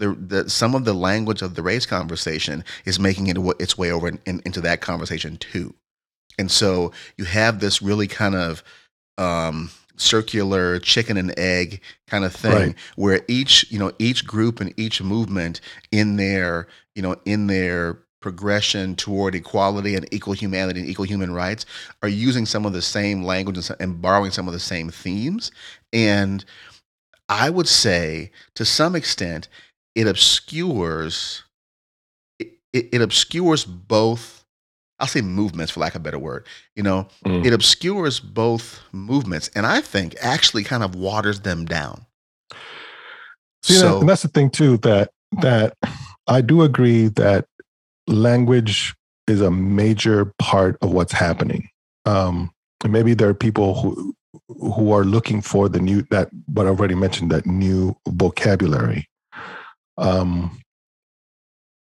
the, 0.00 0.14
the 0.14 0.50
some 0.50 0.74
of 0.74 0.84
the 0.84 0.92
language 0.94 1.42
of 1.42 1.54
the 1.54 1.62
race 1.62 1.86
conversation 1.86 2.64
is 2.84 2.98
making 2.98 3.28
it 3.28 3.36
its 3.60 3.78
way 3.78 3.92
over 3.92 4.08
in, 4.08 4.18
in- 4.26 4.42
into 4.44 4.60
that 4.60 4.80
conversation 4.80 5.36
too 5.36 5.72
and 6.38 6.50
so 6.50 6.92
you 7.16 7.24
have 7.24 7.60
this 7.60 7.80
really 7.80 8.06
kind 8.08 8.34
of 8.34 8.62
um, 9.18 9.70
circular 9.96 10.78
chicken 10.80 11.16
and 11.16 11.38
egg 11.38 11.80
kind 12.08 12.24
of 12.24 12.32
thing 12.34 12.52
Right. 12.52 12.74
where 12.96 13.20
each 13.28 13.70
you 13.70 13.78
know 13.78 13.92
each 13.98 14.26
group 14.26 14.60
and 14.60 14.72
each 14.78 15.02
movement 15.02 15.60
in 15.92 16.16
their 16.16 16.66
you 16.94 17.02
know 17.02 17.16
in 17.24 17.46
their 17.46 17.98
progression 18.20 18.96
toward 18.96 19.34
equality 19.34 19.94
and 19.94 20.06
equal 20.12 20.34
humanity 20.34 20.80
and 20.80 20.88
equal 20.88 21.06
human 21.06 21.32
rights 21.32 21.64
are 22.02 22.08
using 22.08 22.44
some 22.46 22.66
of 22.66 22.72
the 22.74 22.82
same 22.82 23.22
language 23.24 23.56
and, 23.56 23.70
and 23.80 24.02
borrowing 24.02 24.30
some 24.30 24.46
of 24.46 24.52
the 24.54 24.60
same 24.60 24.90
themes 24.90 25.50
and 25.92 26.44
i 27.28 27.48
would 27.50 27.68
say 27.68 28.30
to 28.54 28.64
some 28.64 28.94
extent 28.96 29.48
it 30.00 30.06
obscures 30.08 31.42
it, 32.38 32.88
it, 32.92 33.00
obscures 33.02 33.64
both 33.64 34.44
i'll 34.98 35.06
say 35.06 35.20
movements 35.20 35.72
for 35.72 35.80
lack 35.80 35.94
of 35.94 36.00
a 36.00 36.04
better 36.04 36.18
word 36.18 36.46
you 36.76 36.82
know 36.82 37.06
Mm. 37.26 37.44
it 37.44 37.52
obscures 37.52 38.20
both 38.20 38.80
movements 38.92 39.50
and 39.54 39.66
i 39.66 39.80
think 39.80 40.14
actually 40.20 40.64
kind 40.64 40.82
of 40.82 40.94
waters 40.94 41.40
them 41.40 41.64
down 41.64 42.06
See, 43.62 43.74
that- 43.74 43.80
so 43.80 44.00
and 44.00 44.08
that's 44.08 44.22
the 44.22 44.28
thing 44.28 44.50
too 44.50 44.78
that 44.78 45.10
that 45.42 45.74
I 46.26 46.40
do 46.40 46.62
agree 46.62 47.08
that 47.08 47.44
language 48.06 48.94
is 49.28 49.40
a 49.40 49.50
major 49.50 50.32
part 50.38 50.76
of 50.82 50.92
what's 50.92 51.12
happening. 51.12 51.68
Um, 52.04 52.50
and 52.82 52.92
maybe 52.92 53.14
there 53.14 53.28
are 53.28 53.34
people 53.34 53.80
who 53.80 54.14
who 54.48 54.92
are 54.92 55.04
looking 55.04 55.42
for 55.42 55.68
the 55.68 55.78
new 55.80 56.02
that 56.10 56.30
what 56.46 56.66
I 56.66 56.70
already 56.70 56.94
mentioned 56.94 57.30
that 57.32 57.46
new 57.46 57.96
vocabulary. 58.08 59.08
Um, 60.00 60.60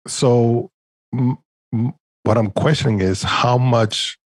so 0.07 0.71
m- 1.15 1.39
m- 1.73 1.95
what 2.25 2.37
I'm 2.39 2.51
questioning 2.51 3.01
is 3.01 3.23
how 3.23 3.59
much 3.59 4.19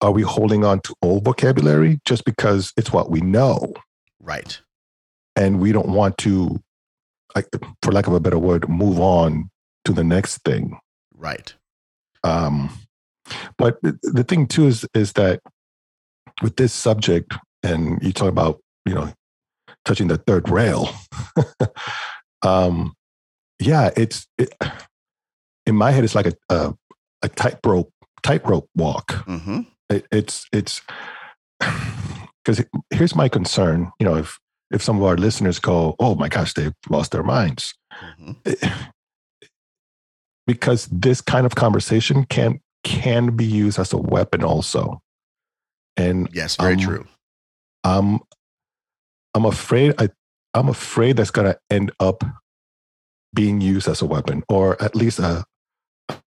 are 0.00 0.12
we 0.12 0.22
holding 0.22 0.64
on 0.64 0.80
to 0.80 0.94
old 1.02 1.24
vocabulary 1.24 2.00
just 2.04 2.24
because 2.24 2.72
it's 2.76 2.92
what 2.92 3.10
we 3.10 3.20
know? 3.20 3.74
right. 4.20 4.60
And 5.36 5.60
we 5.60 5.72
don't 5.72 5.88
want 5.88 6.18
to 6.18 6.60
like 7.36 7.46
for 7.82 7.92
lack 7.92 8.08
of 8.08 8.12
a 8.12 8.20
better 8.20 8.38
word 8.38 8.68
move 8.68 8.98
on 8.98 9.50
to 9.84 9.92
the 9.92 10.02
next 10.04 10.38
thing. 10.38 10.78
Right. 11.14 11.54
Um 12.24 12.70
but 13.56 13.80
the, 13.82 13.98
the 14.02 14.24
thing 14.24 14.46
too 14.46 14.66
is 14.66 14.84
is 14.94 15.12
that 15.14 15.40
with 16.42 16.56
this 16.56 16.72
subject 16.72 17.34
and 17.62 18.02
you 18.02 18.12
talk 18.12 18.28
about 18.28 18.60
you 18.84 18.94
know 18.94 19.12
touching 19.84 20.08
the 20.08 20.18
third 20.18 20.48
rail 20.48 20.90
um 22.42 22.94
yeah 23.60 23.90
it's 23.96 24.26
it, 24.38 24.54
in 25.66 25.74
my 25.74 25.90
head 25.90 26.04
it's 26.04 26.14
like 26.14 26.26
a 26.26 26.34
a, 26.48 26.74
a 27.22 27.28
tightrope 27.28 27.90
tightrope 28.22 28.68
walk. 28.76 29.12
Hmm 29.26 29.60
it, 29.90 30.06
it's 30.12 30.46
it's 30.52 30.82
because 32.44 32.64
here's 32.90 33.14
my 33.16 33.28
concern 33.28 33.90
you 33.98 34.04
know 34.06 34.16
if 34.16 34.38
if 34.70 34.82
some 34.82 34.96
of 34.98 35.02
our 35.04 35.16
listeners 35.16 35.58
go 35.58 35.94
oh 35.98 36.14
my 36.14 36.28
gosh 36.28 36.52
they've 36.54 36.74
lost 36.90 37.12
their 37.12 37.22
minds. 37.22 37.74
Hmm 37.92 38.32
it- 38.44 38.62
because 40.46 40.86
this 40.90 41.20
kind 41.20 41.44
of 41.46 41.54
conversation 41.54 42.24
can 42.24 42.60
can 42.84 43.36
be 43.36 43.44
used 43.44 43.78
as 43.78 43.92
a 43.92 43.98
weapon 43.98 44.42
also. 44.42 45.02
And 45.96 46.28
yes 46.32 46.56
very 46.56 46.74
Um, 46.74 46.78
true. 46.80 47.06
I'm 47.84 48.20
i'm 49.34 49.44
afraid 49.44 49.94
i 49.98 50.08
i'm 50.54 50.68
afraid 50.68 51.16
that's 51.16 51.30
going 51.30 51.50
to 51.50 51.58
end 51.70 51.92
up 52.00 52.24
being 53.34 53.60
used 53.60 53.88
as 53.88 54.02
a 54.02 54.06
weapon 54.06 54.42
or 54.48 54.80
at 54.82 54.94
least 54.94 55.18
a 55.18 55.44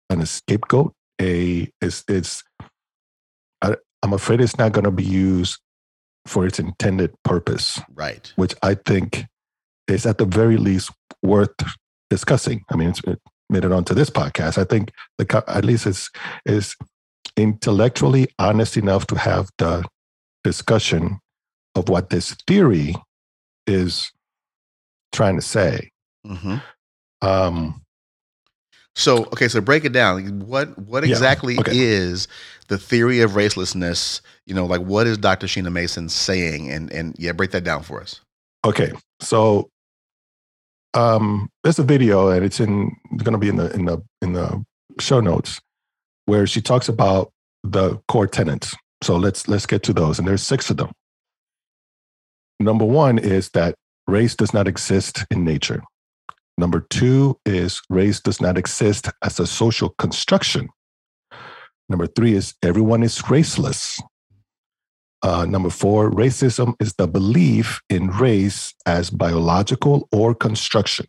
an 0.10 0.26
scapegoat 0.26 0.94
a 1.22 1.70
is 1.82 2.04
it's 2.08 2.44
I, 3.62 3.76
i'm 4.04 4.14
afraid 4.14 4.42
it's 4.42 4.58
not 4.58 4.72
going 4.72 4.86
to 4.86 4.92
be 4.92 5.04
used 5.04 5.60
for 6.26 6.46
its 6.46 6.60
intended 6.60 7.12
purpose. 7.24 7.80
Right. 7.94 8.32
Which 8.36 8.54
i 8.64 8.76
think 8.76 9.26
is 9.88 10.06
at 10.06 10.18
the 10.18 10.26
very 10.26 10.58
least 10.58 10.92
worth 11.24 11.56
discussing. 12.10 12.64
I 12.72 12.76
mean 12.76 12.90
it's 12.90 13.02
it 13.04 13.20
made 13.50 13.66
it 13.66 13.72
onto 13.72 13.94
this 13.94 14.10
podcast. 14.10 14.58
I 14.58 14.64
think 14.64 14.92
the 15.18 15.44
at 15.48 15.66
least 15.66 15.86
is 15.86 16.10
is 16.46 16.76
intellectually 17.36 18.28
honest 18.38 18.78
enough 18.78 19.08
to 19.08 19.16
have 19.16 19.50
the 19.58 19.86
discussion 20.44 21.20
of 21.76 21.90
what 21.90 22.10
this 22.10 22.36
theory 22.48 22.96
is 23.70 24.12
trying 25.12 25.36
to 25.36 25.42
say 25.42 25.90
hmm 26.26 26.58
um 27.22 27.82
so 28.96 29.26
okay 29.26 29.48
so 29.48 29.62
break 29.62 29.86
it 29.86 29.94
down 29.94 30.40
what 30.42 30.78
what 30.80 31.06
Yeah, 31.06 31.12
exactly 31.12 31.58
okay. 31.60 31.72
is 31.78 32.28
the 32.68 32.78
theory 32.78 33.22
of 33.22 33.32
racelessness 33.32 34.22
you 34.46 34.54
know 34.54 34.66
like 34.66 34.82
what 34.82 35.08
is 35.08 35.18
dr 35.18 35.46
sheena 35.48 35.72
mason 35.72 36.10
saying 36.10 36.70
and 36.72 36.92
and 36.92 37.16
yeah 37.18 37.32
break 37.32 37.52
that 37.52 37.64
down 37.64 37.84
for 37.84 38.02
us 38.02 38.22
Okay, 38.66 38.92
so 39.22 39.70
um, 40.94 41.48
there's 41.64 41.80
a 41.80 41.84
video, 41.84 42.30
and 42.30 42.44
it's 42.44 42.60
in 42.60 42.92
going 43.18 43.32
to 43.32 43.38
be 43.38 43.48
in 43.48 43.56
the 43.56 43.72
in 43.74 43.86
the 43.86 44.02
in 44.22 44.34
the 44.34 44.62
show 45.00 45.22
notes 45.22 45.62
where 46.26 46.46
she 46.46 46.62
talks 46.62 46.90
about 46.90 47.32
the 47.64 47.98
core 48.10 48.28
tenants. 48.28 48.76
So 49.02 49.16
let's 49.16 49.48
let's 49.48 49.66
get 49.66 49.82
to 49.84 49.94
those, 49.94 50.20
and 50.20 50.28
there's 50.28 50.44
six 50.44 50.70
of 50.70 50.76
them. 50.76 50.92
Number 52.60 52.86
one 52.86 53.18
is 53.18 53.50
that 53.52 53.76
race 54.08 54.36
does 54.36 54.54
not 54.54 54.68
exist 54.68 55.26
in 55.32 55.46
nature. 55.46 55.82
Number 56.58 56.82
two 56.90 57.40
is 57.46 57.82
race 57.90 58.20
does 58.20 58.42
not 58.42 58.58
exist 58.58 59.10
as 59.24 59.40
a 59.40 59.48
social 59.48 59.90
construction. 59.98 60.70
Number 61.88 62.06
three 62.06 62.34
is 62.34 62.54
everyone 62.62 63.02
is 63.02 63.20
raceless. 63.20 64.02
Uh, 65.22 65.46
number 65.46 65.70
four, 65.70 66.12
racism 66.12 66.76
is 66.80 66.94
the 66.94 67.08
belief 67.08 67.82
in 67.90 68.10
race 68.10 68.74
as 68.86 69.10
biological 69.10 70.08
or 70.12 70.34
construction. 70.34 71.08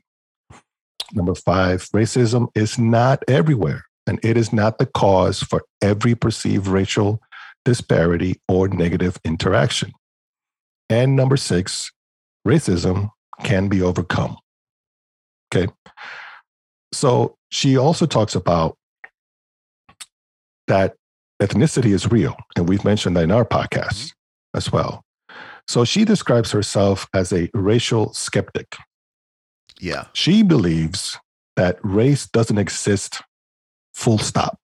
Number 1.12 1.34
five, 1.34 1.82
racism 1.90 2.48
is 2.54 2.78
not 2.78 3.22
everywhere, 3.28 3.84
and 4.06 4.18
it 4.22 4.36
is 4.36 4.52
not 4.52 4.78
the 4.78 4.86
cause 4.86 5.42
for 5.42 5.64
every 5.82 6.14
perceived 6.14 6.66
racial 6.66 7.20
disparity 7.64 8.40
or 8.48 8.68
negative 8.68 9.18
interaction. 9.24 9.92
And 10.90 11.14
number 11.16 11.36
six, 11.36 11.90
racism 12.46 13.10
can 13.42 13.68
be 13.68 13.80
overcome. 13.80 14.36
Okay. 15.54 15.72
So 16.92 17.36
she 17.50 17.78
also 17.78 18.06
talks 18.06 18.34
about 18.34 18.76
that 20.66 20.96
ethnicity 21.40 21.92
is 21.92 22.10
real. 22.10 22.36
And 22.56 22.68
we've 22.68 22.84
mentioned 22.84 23.16
that 23.16 23.24
in 23.24 23.30
our 23.30 23.44
podcast 23.44 24.10
mm-hmm. 24.10 24.58
as 24.58 24.70
well. 24.72 25.04
So 25.68 25.84
she 25.84 26.04
describes 26.04 26.50
herself 26.50 27.06
as 27.14 27.32
a 27.32 27.48
racial 27.54 28.12
skeptic. 28.12 28.76
yeah 29.80 30.06
She 30.12 30.42
believes 30.42 31.18
that 31.56 31.78
race 31.82 32.26
doesn't 32.26 32.58
exist 32.58 33.22
full 33.94 34.18
stop. 34.18 34.58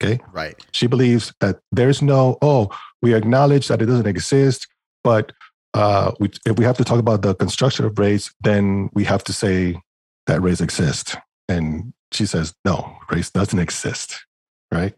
Okay. 0.00 0.20
right 0.32 0.54
She 0.70 0.86
believes 0.86 1.32
that 1.40 1.58
there's 1.72 2.00
no, 2.00 2.38
oh, 2.40 2.68
we 3.02 3.14
acknowledge 3.14 3.66
that 3.68 3.82
it 3.82 3.86
doesn't 3.86 4.06
exist, 4.06 4.68
but 5.04 5.32
uh, 5.74 6.12
if 6.46 6.58
we 6.58 6.64
have 6.64 6.76
to 6.78 6.84
talk 6.84 6.98
about 6.98 7.22
the 7.22 7.34
construction 7.34 7.84
of 7.84 7.98
race, 7.98 8.32
then 8.40 8.90
we 8.94 9.04
have 9.04 9.22
to 9.24 9.32
say 9.32 9.80
that 10.26 10.42
race 10.42 10.60
exists. 10.60 11.16
And 11.48 11.92
she 12.12 12.26
says, 12.26 12.54
no, 12.64 12.96
race 13.10 13.30
doesn't 13.30 13.58
exist. 13.58 14.24
Right. 14.72 14.94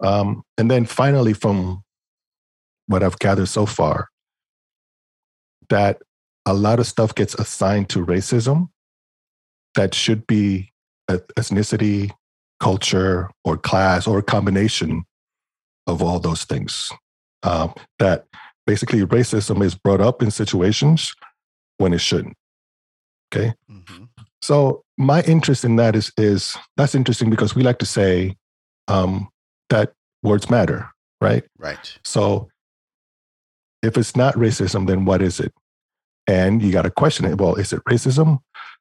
Um, 0.00 0.42
and 0.56 0.70
then 0.70 0.84
finally, 0.84 1.32
from 1.32 1.82
what 2.86 3.02
I've 3.02 3.18
gathered 3.18 3.48
so 3.48 3.66
far, 3.66 4.08
that 5.70 6.02
a 6.46 6.54
lot 6.54 6.78
of 6.78 6.86
stuff 6.86 7.14
gets 7.14 7.34
assigned 7.34 7.88
to 7.90 8.04
racism 8.04 8.68
that 9.74 9.94
should 9.94 10.26
be 10.26 10.72
ethnicity, 11.10 12.10
culture, 12.60 13.30
or 13.44 13.56
class, 13.56 14.06
or 14.06 14.18
a 14.18 14.22
combination 14.22 15.04
of 15.86 16.02
all 16.02 16.18
those 16.18 16.44
things. 16.44 16.90
Um, 17.42 17.74
that 17.98 18.26
basically 18.68 19.00
racism 19.00 19.64
is 19.64 19.74
brought 19.74 20.02
up 20.02 20.22
in 20.22 20.30
situations 20.30 21.14
when 21.78 21.94
it 21.94 22.02
shouldn't. 22.02 22.36
Okay. 23.32 23.54
hmm 23.66 24.04
So 24.42 24.82
my 24.98 25.22
interest 25.22 25.64
in 25.64 25.76
that 25.76 25.96
is 25.96 26.12
is 26.18 26.56
that's 26.76 26.94
interesting 26.94 27.30
because 27.30 27.54
we 27.56 27.62
like 27.62 27.78
to 27.78 27.86
say 27.86 28.36
um, 28.86 29.28
that 29.70 29.92
words 30.22 30.50
matter, 30.50 30.90
right? 31.20 31.44
Right. 31.58 31.98
So 32.04 32.48
if 33.82 33.96
it's 33.96 34.14
not 34.14 34.34
racism, 34.34 34.86
then 34.86 35.04
what 35.06 35.22
is 35.22 35.40
it? 35.40 35.52
And 36.26 36.62
you 36.62 36.70
got 36.70 36.82
to 36.82 36.90
question 36.90 37.24
it. 37.24 37.40
Well, 37.40 37.54
is 37.54 37.72
it 37.72 37.82
racism? 37.88 38.38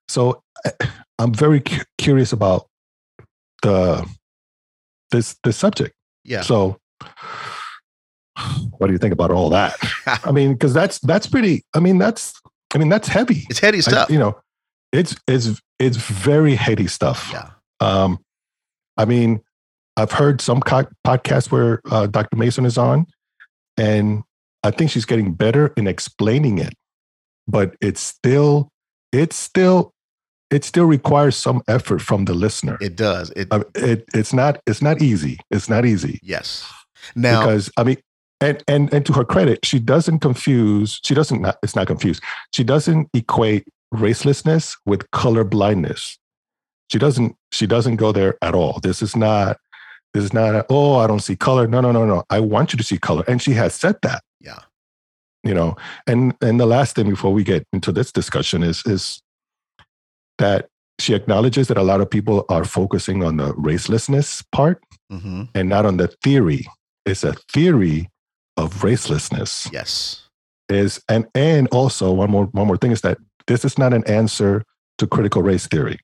So 0.09 0.43
I'm 1.19 1.33
very 1.33 1.61
cu- 1.61 1.85
curious 1.97 2.33
about 2.33 2.67
the 3.63 4.05
this 5.11 5.37
this 5.43 5.55
subject. 5.57 5.95
Yeah. 6.25 6.41
So 6.41 6.77
what 8.77 8.87
do 8.87 8.93
you 8.93 8.99
think 8.99 9.13
about 9.13 9.31
all 9.31 9.49
that? 9.49 9.75
I 10.25 10.31
mean, 10.31 10.53
because 10.53 10.73
that's 10.73 10.99
that's 10.99 11.27
pretty. 11.27 11.63
I 11.73 11.79
mean, 11.79 11.97
that's 11.97 12.33
I 12.73 12.77
mean 12.77 12.89
that's 12.89 13.07
heavy. 13.07 13.45
It's 13.49 13.59
heady 13.59 13.79
I- 13.79 13.81
stuff. 13.81 14.09
you 14.09 14.19
know, 14.19 14.39
it's 14.91 15.15
it's 15.27 15.61
it's 15.79 15.97
very 15.97 16.55
heady 16.55 16.87
stuff. 16.87 17.29
yeah. 17.31 17.49
Um, 17.79 18.19
I 18.97 19.05
mean, 19.05 19.41
I've 19.95 20.11
heard 20.11 20.41
some 20.41 20.59
co- 20.61 20.87
podcasts 21.05 21.51
where 21.51 21.81
uh, 21.91 22.07
Dr. 22.07 22.35
Mason 22.37 22.65
is 22.65 22.77
on, 22.77 23.05
and 23.77 24.23
I 24.63 24.71
think 24.71 24.89
she's 24.91 25.05
getting 25.05 25.33
better 25.33 25.67
in 25.77 25.85
explaining 25.87 26.57
it, 26.57 26.73
but 27.47 27.75
it's 27.79 28.01
still, 28.01 28.69
it's 29.11 29.35
still, 29.35 29.93
it 30.49 30.63
still 30.63 30.85
requires 30.85 31.35
some 31.37 31.61
effort 31.67 32.01
from 32.01 32.25
the 32.25 32.33
listener. 32.33 32.77
It 32.81 32.95
does. 32.95 33.29
It 33.35 33.47
Uh, 33.51 33.63
it 33.75 34.05
it's 34.15 34.33
not 34.33 34.59
it's 34.65 34.81
not 34.81 35.01
easy. 35.01 35.37
It's 35.51 35.69
not 35.69 35.85
easy 35.85 36.19
yes. 36.23 36.65
Now 37.15 37.41
because 37.41 37.69
I 37.77 37.83
mean, 37.83 37.97
and 38.41 38.63
and 38.67 38.93
and 38.93 39.05
to 39.05 39.13
her 39.13 39.25
credit, 39.25 39.65
she 39.65 39.79
doesn't 39.79 40.19
confuse. 40.19 40.99
She 41.03 41.13
doesn't. 41.13 41.41
Not, 41.41 41.57
it's 41.63 41.75
not 41.75 41.87
confused. 41.87 42.21
She 42.53 42.63
doesn't 42.63 43.09
equate 43.13 43.67
racelessness 43.93 44.77
with 44.85 45.09
color 45.11 45.43
blindness. 45.43 46.17
She 46.91 46.99
doesn't. 46.99 47.35
She 47.51 47.65
doesn't 47.65 47.95
go 47.95 48.11
there 48.11 48.37
at 48.41 48.53
all. 48.53 48.79
This 48.81 49.01
is 49.01 49.15
not. 49.15 49.57
This 50.13 50.23
is 50.23 50.33
not. 50.33 50.55
A, 50.55 50.65
oh, 50.69 50.97
I 50.97 51.07
don't 51.07 51.19
see 51.19 51.35
color. 51.35 51.67
No, 51.67 51.81
no, 51.81 51.91
no, 51.91 52.05
no. 52.05 52.23
I 52.29 52.39
want 52.39 52.73
you 52.73 52.77
to 52.77 52.83
see 52.83 52.97
color, 52.97 53.23
and 53.27 53.41
she 53.41 53.53
has 53.53 53.73
said 53.73 53.95
that. 54.03 54.23
Yeah. 54.39 54.59
You 55.43 55.53
know, 55.53 55.75
and 56.05 56.35
and 56.41 56.59
the 56.59 56.65
last 56.65 56.95
thing 56.95 57.09
before 57.09 57.33
we 57.33 57.43
get 57.43 57.65
into 57.73 57.91
this 57.91 58.11
discussion 58.11 58.61
is 58.63 58.83
is 58.85 59.21
that 60.37 60.69
she 60.99 61.13
acknowledges 61.13 61.67
that 61.67 61.77
a 61.77 61.83
lot 61.83 62.01
of 62.01 62.09
people 62.09 62.45
are 62.49 62.63
focusing 62.63 63.23
on 63.23 63.37
the 63.37 63.53
racelessness 63.53 64.43
part 64.51 64.83
hmm 65.09 65.43
and 65.55 65.69
not 65.69 65.85
on 65.85 65.97
the 65.97 66.07
theory. 66.23 66.67
It's 67.05 67.23
a 67.23 67.33
theory 67.51 68.09
of 68.57 68.73
racelessness. 68.81 69.71
yes. 69.71 70.23
Is 70.69 71.01
and 71.07 71.25
and 71.33 71.67
also 71.69 72.11
one 72.11 72.29
more 72.29 72.45
one 72.47 72.67
more 72.67 72.75
thing 72.75 72.91
is 72.91 72.99
that 73.01 73.17
this 73.47 73.63
is 73.63 73.77
not 73.77 73.93
an 73.93 74.03
answer 74.05 74.63
to 74.97 75.07
critical 75.07 75.41
race 75.41 75.65
theory. 75.65 75.97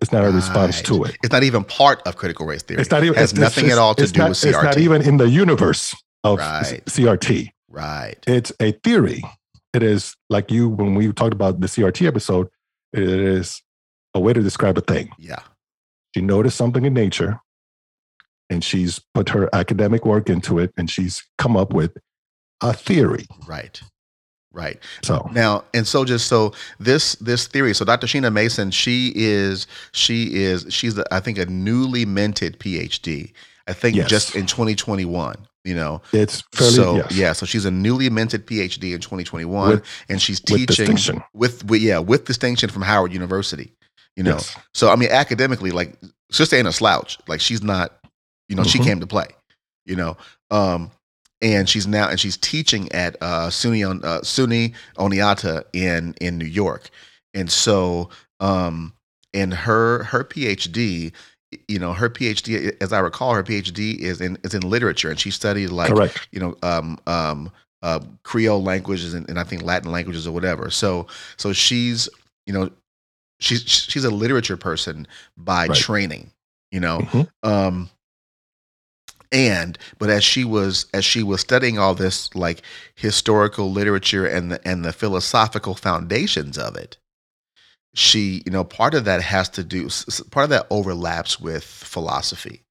It's 0.00 0.10
not 0.10 0.24
a 0.24 0.30
response 0.32 0.82
to 0.82 1.04
it. 1.04 1.16
It's 1.22 1.32
not 1.32 1.44
even 1.44 1.62
part 1.62 2.02
of 2.04 2.16
critical 2.16 2.44
race 2.44 2.62
theory. 2.62 2.80
It's 2.80 2.90
not 2.90 3.04
even 3.04 3.14
has 3.14 3.32
it's- 3.32 3.40
nothing 3.40 3.66
it's- 3.66 3.78
at 3.78 3.80
all 3.80 3.94
to 3.94 4.04
do 4.06 4.18
not, 4.18 4.30
with 4.30 4.38
CRT. 4.38 4.48
It's 4.48 4.64
not 4.64 4.78
even 4.78 5.02
in 5.02 5.18
the 5.18 5.28
universe 5.28 5.94
of 6.24 6.38
Right. 6.40 6.82
CRT. 6.86 7.52
right. 7.68 8.16
It's 8.26 8.50
a 8.58 8.72
theory. 8.72 9.22
It 9.72 9.84
is 9.84 10.16
like 10.28 10.50
you 10.50 10.68
when 10.68 10.96
we 10.96 11.12
talked 11.12 11.32
about 11.32 11.60
the 11.60 11.68
CRT 11.68 12.06
episode. 12.08 12.48
It 12.92 13.04
is 13.04 13.62
a 14.14 14.18
way 14.20 14.32
to 14.32 14.40
describe 14.42 14.76
a 14.76 14.80
thing. 14.80 15.10
Yeah. 15.18 15.40
You 16.16 16.22
notice 16.22 16.54
something 16.56 16.84
in 16.84 16.94
nature, 16.94 17.40
and 18.50 18.62
she's 18.64 19.00
put 19.14 19.28
her 19.30 19.48
academic 19.54 20.04
work 20.04 20.28
into 20.30 20.58
it, 20.58 20.72
and 20.76 20.90
she's 20.90 21.22
come 21.38 21.56
up 21.56 21.72
with 21.72 21.96
a 22.60 22.72
theory. 22.72 23.26
Right. 23.46 23.80
Right. 24.52 24.78
So 25.02 25.28
Now, 25.32 25.64
and 25.74 25.84
so 25.86 26.04
just 26.04 26.28
so 26.28 26.52
this 26.78 27.16
this 27.16 27.48
theory, 27.48 27.74
so 27.74 27.84
Dr. 27.84 28.06
Sheena 28.06 28.32
Mason, 28.32 28.70
she 28.70 29.12
is 29.16 29.66
she 29.92 30.32
is 30.34 30.66
she's 30.68 30.96
I 31.10 31.18
think 31.20 31.38
a 31.38 31.46
newly 31.46 32.04
minted 32.04 32.60
PhD. 32.60 33.32
I 33.66 33.72
think 33.72 33.96
Yes. 33.96 34.08
just 34.08 34.36
in 34.36 34.46
2021. 34.46 35.34
You 35.64 35.74
know, 35.74 36.02
it's 36.12 36.42
fairly 36.52 36.74
so 36.74 36.96
yes, 36.96 37.12
yeah, 37.16 37.32
so 37.32 37.46
she's 37.46 37.64
a 37.64 37.70
newly 37.70 38.10
minted 38.10 38.46
PhD 38.46 38.92
in 38.94 39.00
2021, 39.00 39.68
With- 39.70 39.84
and 40.10 40.20
she's 40.20 40.38
teaching 40.38 41.22
with, 41.32 41.64
with 41.64 41.80
yeah 41.80 41.98
with 41.98 42.26
distinction 42.26 42.68
from 42.68 42.82
Howard 42.82 43.14
University. 43.14 43.72
You 44.14 44.24
know, 44.24 44.32
Yes. 44.32 44.54
so 44.74 44.90
I 44.90 44.96
mean, 44.96 45.08
academically, 45.10 45.70
like 45.70 45.96
sister 46.30 46.54
ain't 46.56 46.68
a 46.68 46.72
slouch. 46.72 47.18
Like 47.28 47.40
she's 47.40 47.62
not, 47.62 47.98
you 48.48 48.56
know, 48.56 48.64
she 48.64 48.78
Mhm. 48.78 48.84
came 48.84 49.00
to 49.00 49.06
play. 49.06 49.26
You 49.86 49.96
know, 49.96 50.16
um, 50.50 50.90
and 51.42 51.68
she's 51.68 51.86
now 51.86 52.08
and 52.08 52.18
she's 52.18 52.38
teaching 52.38 52.90
at 52.92 53.16
uh, 53.20 53.48
SUNY 53.50 53.84
on 53.88 54.02
uh, 54.04 54.20
SUNY 54.20 54.72
Oneonta 54.96 55.64
in 55.74 56.14
in 56.20 56.38
New 56.38 56.46
York, 56.46 56.88
and 57.34 57.50
so 57.50 58.08
um, 58.40 58.94
and 59.34 59.52
her 59.52 60.04
her 60.04 60.24
PhD. 60.24 61.12
You 61.68 61.78
know, 61.78 61.92
her 61.92 62.10
PhD, 62.10 62.74
as 62.80 62.92
I 62.92 62.98
recall, 62.98 63.34
her 63.34 63.44
PhD 63.44 63.96
is 63.98 64.20
in 64.20 64.38
is 64.42 64.54
in 64.54 64.62
literature, 64.62 65.10
and 65.10 65.20
she 65.20 65.30
studied 65.30 65.68
like 65.68 65.90
correct. 65.90 66.26
you 66.32 66.40
know 66.40 66.56
um 66.62 66.98
um 67.06 67.52
uh 67.82 68.00
creole 68.22 68.62
languages 68.62 69.12
and, 69.12 69.28
and 69.28 69.38
i 69.38 69.44
think 69.44 69.62
latin 69.62 69.92
languages 69.92 70.26
or 70.26 70.32
whatever 70.32 70.70
so 70.70 71.06
so 71.36 71.52
she's 71.52 72.08
you 72.46 72.52
know 72.54 72.70
she's 73.40 73.62
she's 73.68 74.04
a 74.04 74.10
literature 74.10 74.56
person 74.56 75.06
by 75.36 75.68
Right. 75.68 75.76
training 75.76 76.30
you 76.72 76.80
know 76.80 76.98
Mhm. 77.00 77.28
um 77.42 77.90
and 79.32 79.78
but 79.98 80.10
as 80.10 80.24
she 80.24 80.44
was 80.44 80.86
as 80.94 81.04
she 81.04 81.22
was 81.22 81.40
studying 81.40 81.78
all 81.78 81.94
this 81.94 82.34
like 82.34 82.62
historical 82.94 83.70
literature 83.70 84.26
and 84.26 84.52
the 84.52 84.68
and 84.68 84.84
the 84.84 84.92
philosophical 84.92 85.74
foundations 85.74 86.58
of 86.58 86.76
it 86.76 86.98
she 87.94 88.42
you 88.44 88.52
know 88.52 88.64
part 88.64 88.94
of 88.94 89.04
that 89.04 89.22
has 89.22 89.48
to 89.48 89.64
do 89.64 89.88
part 90.30 90.44
of 90.44 90.50
that 90.50 90.66
overlaps 90.70 91.40
with 91.40 91.64
philosophy. 91.64 92.62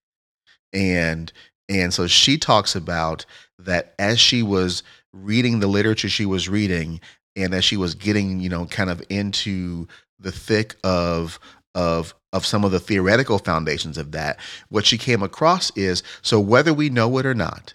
And 0.73 1.31
and 1.69 1.93
so 1.93 2.07
she 2.07 2.37
talks 2.37 2.75
about 2.75 3.25
that 3.57 3.93
as 3.97 4.19
she 4.19 4.43
was 4.43 4.83
reading 5.13 5.59
the 5.59 5.67
literature 5.67 6.09
she 6.09 6.25
was 6.25 6.49
reading 6.49 6.99
and 7.35 7.53
as 7.53 7.63
she 7.63 7.77
was 7.77 7.95
getting 7.95 8.39
you 8.39 8.49
know 8.49 8.65
kind 8.65 8.89
of 8.89 9.01
into 9.09 9.87
the 10.19 10.31
thick 10.31 10.75
of 10.83 11.39
of 11.75 12.13
of 12.31 12.45
some 12.45 12.63
of 12.63 12.71
the 12.71 12.79
theoretical 12.79 13.39
foundations 13.39 13.97
of 13.97 14.11
that 14.11 14.39
what 14.69 14.85
she 14.85 14.97
came 14.97 15.23
across 15.23 15.75
is 15.75 16.03
so 16.21 16.39
whether 16.39 16.73
we 16.73 16.89
know 16.89 17.17
it 17.17 17.25
or 17.25 17.33
not 17.33 17.73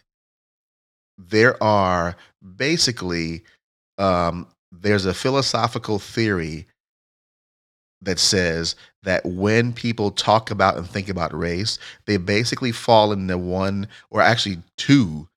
there 1.17 1.61
are 1.63 2.17
basically 2.57 3.43
um, 3.99 4.47
there's 4.71 5.07
a 5.07 5.15
philosophical 5.15 5.99
theory 5.99 6.67
that 8.01 8.21
says 8.21 8.77
that 9.03 9.25
when 9.25 9.73
people 9.73 10.13
talk 10.13 10.53
about 10.53 10.77
and 10.77 10.89
think 10.89 11.09
about 11.09 11.37
race 11.37 11.79
they 12.07 12.17
basically 12.17 12.71
fall 12.71 13.13
into 13.13 13.37
one 13.37 13.89
or 14.11 14.21
actually 14.21 14.59
two 14.77 15.29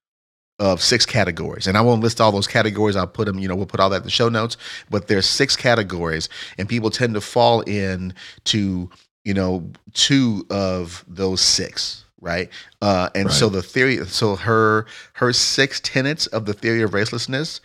of 0.62 0.80
six 0.80 1.08
categories. 1.08 1.66
And 1.66 1.76
i 1.76 1.82
won't 1.82 2.02
list 2.02 2.22
all 2.22 2.32
those 2.32 2.48
categories. 2.48 2.96
I'll 2.96 3.08
put 3.08 3.26
them 3.26 3.40
you 3.40 3.48
know 3.48 3.56
we'll 3.56 3.66
put 3.66 3.80
all 3.80 3.90
that 3.90 3.98
in 3.98 4.04
the 4.04 4.12
show 4.12 4.30
notes. 4.30 4.56
But 4.92 5.08
there's 5.08 5.26
six 5.26 5.56
categories 5.56 6.30
and 6.58 6.70
people 6.70 6.92
tend 6.92 7.16
to 7.16 7.22
fall 7.22 7.62
in 7.62 8.14
to 8.46 8.90
you 9.26 9.34
know 9.34 9.70
two 9.94 10.46
of 10.50 11.04
those 11.08 11.42
six 11.42 12.06
right? 12.24 12.50
Uh, 12.84 13.10
and 13.16 13.32
so 13.32 13.50
the 13.50 13.64
theory 13.64 14.06
so 14.06 14.36
her 14.36 14.86
her 15.14 15.34
six 15.34 15.80
tenets 15.80 16.28
of 16.28 16.46
the 16.46 16.54
theory 16.54 16.84
of 16.84 16.92
racelessness 16.92 17.60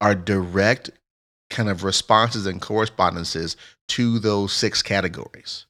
are 0.00 0.16
direct 0.16 0.90
kind 1.48 1.68
of 1.68 1.84
responses 1.84 2.46
and 2.46 2.60
correspondences 2.60 3.56
to 3.86 4.18
those 4.18 4.52
six 4.52 4.82
categories. 4.82 5.66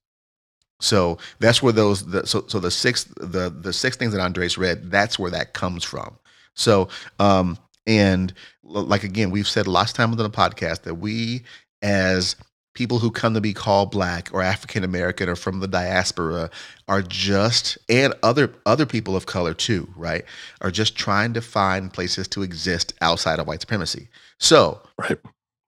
So 0.80 1.18
that's 1.40 1.62
where 1.62 1.74
those 1.74 2.06
the, 2.06 2.26
so 2.26 2.44
so 2.46 2.58
the 2.58 2.70
six 2.70 3.04
the 3.18 3.50
the 3.50 3.74
six 3.74 3.96
things 3.96 4.14
that 4.14 4.22
andres 4.22 4.56
read 4.56 4.90
that's 4.90 5.18
where 5.18 5.30
that 5.30 5.52
comes 5.52 5.84
from 5.84 6.16
so 6.56 6.88
um 7.18 7.56
and 7.86 8.32
like 8.64 9.04
again 9.04 9.30
we've 9.30 9.48
said 9.48 9.66
last 9.66 9.94
time 9.94 10.10
on 10.10 10.16
the 10.16 10.30
podcast 10.30 10.82
that 10.82 10.96
we 10.96 11.42
as 11.82 12.34
people 12.74 12.98
who 12.98 13.10
come 13.10 13.32
to 13.34 13.40
be 13.40 13.54
called 13.54 13.90
black 13.90 14.28
or 14.32 14.42
african 14.42 14.82
american 14.84 15.28
or 15.28 15.36
from 15.36 15.60
the 15.60 15.68
diaspora 15.68 16.50
are 16.88 17.02
just 17.02 17.78
and 17.88 18.12
other 18.22 18.52
other 18.66 18.84
people 18.86 19.14
of 19.16 19.26
color 19.26 19.54
too 19.54 19.88
right 19.96 20.24
are 20.60 20.70
just 20.70 20.96
trying 20.96 21.32
to 21.32 21.40
find 21.40 21.92
places 21.92 22.26
to 22.28 22.42
exist 22.42 22.92
outside 23.00 23.38
of 23.38 23.46
white 23.46 23.60
supremacy 23.60 24.08
so 24.40 24.80
Right. 24.98 25.18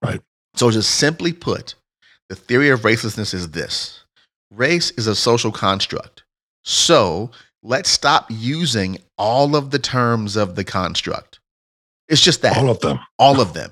Right. 0.03 0.21
so 0.55 0.71
just 0.71 0.97
simply 0.97 1.33
put 1.33 1.75
the 2.29 2.37
theory 2.37 2.69
of 2.71 2.81
racelessness 2.83 3.33
is 3.33 3.51
this 3.51 4.05
race 4.51 4.91
is 4.93 5.07
a 5.07 5.15
social 5.15 5.53
construct 5.53 6.25
so 6.65 7.31
let's 7.69 7.91
stop 7.91 8.27
using 8.31 8.99
all 9.19 9.55
of 9.55 9.71
the 9.71 9.79
terms 9.79 10.37
of 10.37 10.57
the 10.57 10.65
construct. 10.65 11.39
It's 12.09 12.23
just 12.23 12.41
that. 12.43 12.57
All 12.57 12.71
of 12.71 12.81
them. 12.81 12.99
all 13.19 13.41
of 13.41 13.53
them. 13.53 13.71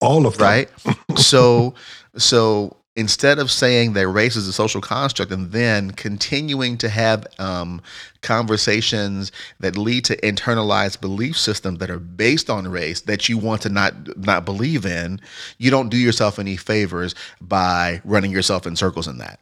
All 0.00 0.26
of 0.26 0.36
them. 0.36 0.46
right? 0.46 0.70
So 1.16 1.74
so 2.16 2.76
instead 2.94 3.38
of 3.38 3.50
saying 3.50 3.94
that 3.94 4.06
race 4.08 4.36
is 4.36 4.46
a 4.46 4.52
social 4.52 4.80
construct 4.80 5.32
and 5.32 5.50
then 5.52 5.90
continuing 5.92 6.76
to 6.76 6.88
have 6.88 7.26
um, 7.38 7.80
conversations 8.22 9.32
that 9.60 9.76
lead 9.76 10.04
to 10.04 10.16
internalized 10.18 11.00
belief 11.00 11.36
systems 11.38 11.78
that 11.78 11.90
are 11.90 11.98
based 11.98 12.50
on 12.50 12.68
race 12.68 13.00
that 13.02 13.28
you 13.28 13.38
want 13.38 13.62
to 13.62 13.68
not 13.68 13.94
not 14.18 14.44
believe 14.44 14.84
in 14.84 15.20
you 15.58 15.70
don't 15.70 15.88
do 15.88 15.96
yourself 15.96 16.38
any 16.38 16.56
favors 16.56 17.14
by 17.40 18.00
running 18.04 18.30
yourself 18.30 18.66
in 18.66 18.76
circles 18.76 19.08
in 19.08 19.18
that 19.18 19.40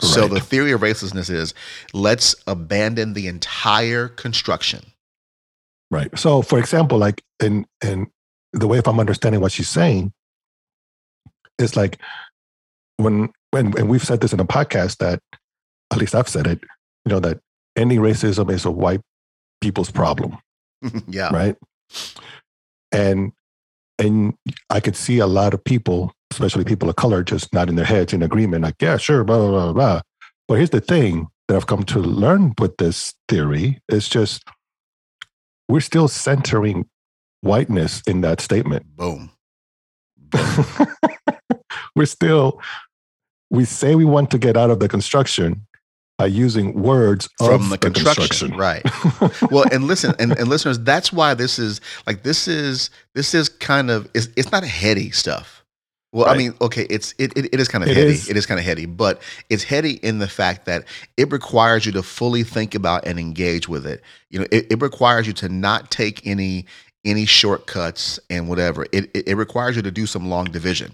So 0.00 0.28
the 0.28 0.40
theory 0.40 0.72
of 0.72 0.80
racelessness 0.80 1.30
is 1.30 1.54
let's 1.92 2.34
abandon 2.46 3.12
the 3.12 3.26
entire 3.26 4.08
construction. 4.08 4.82
Right. 5.90 6.16
So, 6.18 6.42
for 6.42 6.58
example, 6.58 6.98
like 6.98 7.22
in 7.42 7.66
in 7.84 8.10
the 8.52 8.66
way 8.66 8.78
if 8.78 8.86
I'm 8.86 9.00
understanding 9.00 9.40
what 9.40 9.52
she's 9.52 9.68
saying, 9.68 10.12
it's 11.58 11.76
like 11.76 11.98
when 12.96 13.30
when 13.50 13.76
and 13.78 13.88
we've 13.88 14.04
said 14.04 14.20
this 14.20 14.32
in 14.32 14.40
a 14.40 14.44
podcast 14.44 14.98
that 14.98 15.20
at 15.90 15.98
least 15.98 16.14
I've 16.14 16.28
said 16.28 16.46
it, 16.46 16.60
you 17.04 17.10
know, 17.10 17.20
that 17.20 17.40
any 17.76 17.96
racism 17.96 18.50
is 18.50 18.64
a 18.64 18.70
white 18.70 19.00
people's 19.60 19.90
problem, 19.90 20.38
yeah. 21.08 21.30
right? 21.32 21.56
And 22.92 23.32
and 23.98 24.34
I 24.70 24.80
could 24.80 24.96
see 24.96 25.18
a 25.18 25.26
lot 25.26 25.54
of 25.54 25.62
people, 25.62 26.12
especially 26.30 26.64
people 26.64 26.88
of 26.88 26.96
color, 26.96 27.22
just 27.22 27.52
nodding 27.52 27.76
their 27.76 27.84
heads 27.84 28.12
in 28.12 28.22
agreement, 28.22 28.62
like, 28.64 28.76
yeah, 28.80 28.96
sure, 28.96 29.24
blah, 29.24 29.38
blah, 29.38 29.50
blah, 29.50 29.72
blah. 29.72 30.00
But 30.48 30.58
here's 30.58 30.70
the 30.70 30.80
thing 30.80 31.28
that 31.48 31.56
I've 31.56 31.66
come 31.66 31.84
to 31.84 31.98
learn 31.98 32.54
with 32.58 32.76
this 32.76 33.14
theory 33.28 33.80
is 33.88 34.08
just 34.08 34.44
we're 35.68 35.80
still 35.80 36.08
centering 36.08 36.86
whiteness 37.40 38.02
in 38.06 38.20
that 38.22 38.40
statement. 38.40 38.96
Boom. 38.96 39.30
we're 41.96 42.06
still, 42.06 42.60
we 43.50 43.64
say 43.64 43.94
we 43.94 44.04
want 44.04 44.30
to 44.32 44.38
get 44.38 44.56
out 44.56 44.70
of 44.70 44.80
the 44.80 44.88
construction 44.88 45.66
by 46.18 46.26
using 46.26 46.74
words 46.74 47.30
From 47.38 47.62
of 47.62 47.68
the 47.70 47.78
construction. 47.78 48.54
Right. 48.56 48.82
well 49.50 49.64
and 49.72 49.84
listen 49.84 50.14
and, 50.18 50.32
and 50.38 50.48
listeners 50.48 50.78
that's 50.78 51.14
why 51.14 51.32
this 51.32 51.58
is 51.58 51.80
like 52.06 52.24
this 52.24 52.46
is 52.46 52.90
this 53.14 53.32
is 53.32 53.48
kind 53.48 53.90
of 53.90 54.06
it's, 54.12 54.28
it's 54.36 54.52
not 54.52 54.62
heady 54.62 55.10
stuff 55.12 55.59
well 56.12 56.26
i 56.28 56.34
mean 56.34 56.54
okay 56.60 56.86
it's 56.90 57.14
it, 57.18 57.36
it, 57.36 57.54
it 57.54 57.60
is 57.60 57.68
kind 57.68 57.84
of 57.84 57.90
It 57.90 57.96
heady 57.96 58.14
is. 58.14 58.28
it 58.28 58.36
is 58.36 58.46
kind 58.46 58.60
of 58.60 58.66
heady 58.66 58.86
but 58.86 59.22
it's 59.50 59.64
heady 59.64 59.94
in 60.04 60.18
the 60.18 60.28
fact 60.28 60.66
that 60.66 60.84
it 61.16 61.32
requires 61.32 61.86
you 61.86 61.92
to 61.92 62.02
fully 62.02 62.44
think 62.44 62.74
about 62.74 63.06
and 63.06 63.18
engage 63.18 63.68
with 63.68 63.86
it 63.86 64.02
you 64.30 64.40
know 64.40 64.46
it, 64.52 64.66
it 64.72 64.82
requires 64.82 65.26
you 65.26 65.34
to 65.34 65.48
not 65.48 65.90
take 65.90 66.26
any 66.26 66.66
any 67.04 67.26
shortcuts 67.26 68.20
and 68.30 68.48
whatever 68.48 68.84
it, 68.92 69.10
it 69.14 69.28
it 69.28 69.36
requires 69.36 69.76
you 69.76 69.82
to 69.82 69.92
do 69.92 70.06
some 70.06 70.28
long 70.30 70.46
division 70.46 70.92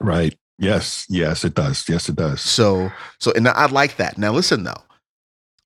right. 0.00 0.36
Yes. 0.58 1.06
Yes, 1.10 1.44
it 1.44 1.54
does. 1.54 1.88
Yes, 1.88 2.08
it 2.08 2.16
does. 2.16 2.42
So, 2.42 2.92
so, 3.20 3.32
and 3.34 3.48
I 3.48 3.66
like 3.66 3.96
that. 3.96 4.18
Now, 4.18 4.32
listen 4.32 4.64
though, 4.64 4.82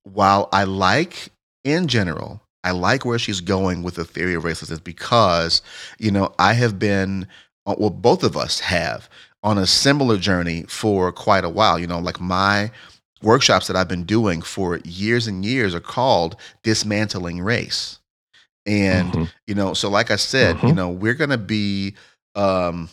while 0.05 0.49
I 0.53 0.65
like 0.65 1.31
in 1.65 1.89
general, 1.89 2.43
I 2.65 2.73
like 2.73 3.05
where 3.05 3.19
she's 3.19 3.41
going 3.41 3.83
with 3.83 3.97
the 3.97 4.05
theory 4.05 4.35
of 4.35 4.45
racelessness 4.45 4.85
because, 4.85 5.63
you 5.99 6.11
know, 6.11 6.35
I 6.39 6.55
have 6.55 6.79
been, 6.79 7.29
well, 7.67 7.91
both 7.91 8.23
of 8.23 8.37
us 8.37 8.61
have 8.61 9.09
on 9.43 9.59
a 9.59 9.67
similar 9.67 10.17
journey 10.19 10.65
for 10.65 11.13
quite 11.13 11.45
a 11.45 11.49
while. 11.49 11.79
You 11.79 11.87
know, 11.87 11.99
like 11.99 12.21
my 12.21 12.71
workshops 13.23 13.67
that 13.69 13.77
I've 13.77 13.89
been 13.89 14.05
doing 14.05 14.43
for 14.43 14.79
years 14.85 15.27
and 15.27 15.45
years 15.45 15.75
are 15.75 15.81
called 15.81 16.37
dismantling 16.63 17.41
race. 17.41 17.99
And, 18.67 19.13
Mhm. 19.15 19.29
you 19.47 19.55
know, 19.55 19.75
so 19.75 19.89
like 19.89 20.11
I 20.11 20.17
said, 20.17 20.63
you 20.65 20.73
Mhm. 20.73 20.77
know, 20.77 20.89
we're 20.91 21.15
going 21.15 21.31
to 21.31 21.39
be, 21.39 21.95
um, 22.35 22.89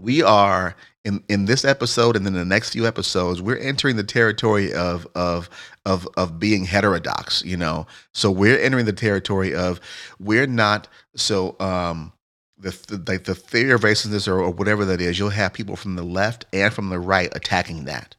we 0.00 0.22
are 0.22 0.76
in 1.04 1.22
in 1.28 1.46
this 1.46 1.64
episode 1.64 2.16
and 2.16 2.26
then 2.26 2.34
the 2.34 2.44
next 2.44 2.70
few 2.70 2.86
episodes 2.86 3.40
we're 3.40 3.56
entering 3.56 3.96
the 3.96 4.04
territory 4.04 4.72
of 4.74 5.06
of 5.14 5.48
of 5.86 6.06
of 6.16 6.38
being 6.38 6.64
heterodox 6.64 7.42
you 7.44 7.56
know 7.56 7.86
so 8.12 8.30
we're 8.30 8.58
entering 8.58 8.84
the 8.84 8.92
territory 8.92 9.54
of 9.54 9.80
we're 10.20 10.46
not 10.46 10.86
so 11.14 11.56
um 11.60 12.12
the, 12.58 12.70
the 12.88 13.12
like 13.12 13.24
the 13.24 13.34
theory 13.34 13.72
of 13.72 13.82
racism 13.82 14.28
or, 14.28 14.40
or 14.40 14.50
whatever 14.50 14.84
that 14.84 15.00
is 15.00 15.18
you'll 15.18 15.30
have 15.30 15.52
people 15.52 15.76
from 15.76 15.96
the 15.96 16.02
left 16.02 16.44
and 16.52 16.72
from 16.72 16.88
the 16.88 16.98
right 16.98 17.34
attacking 17.36 17.84
that 17.84 18.16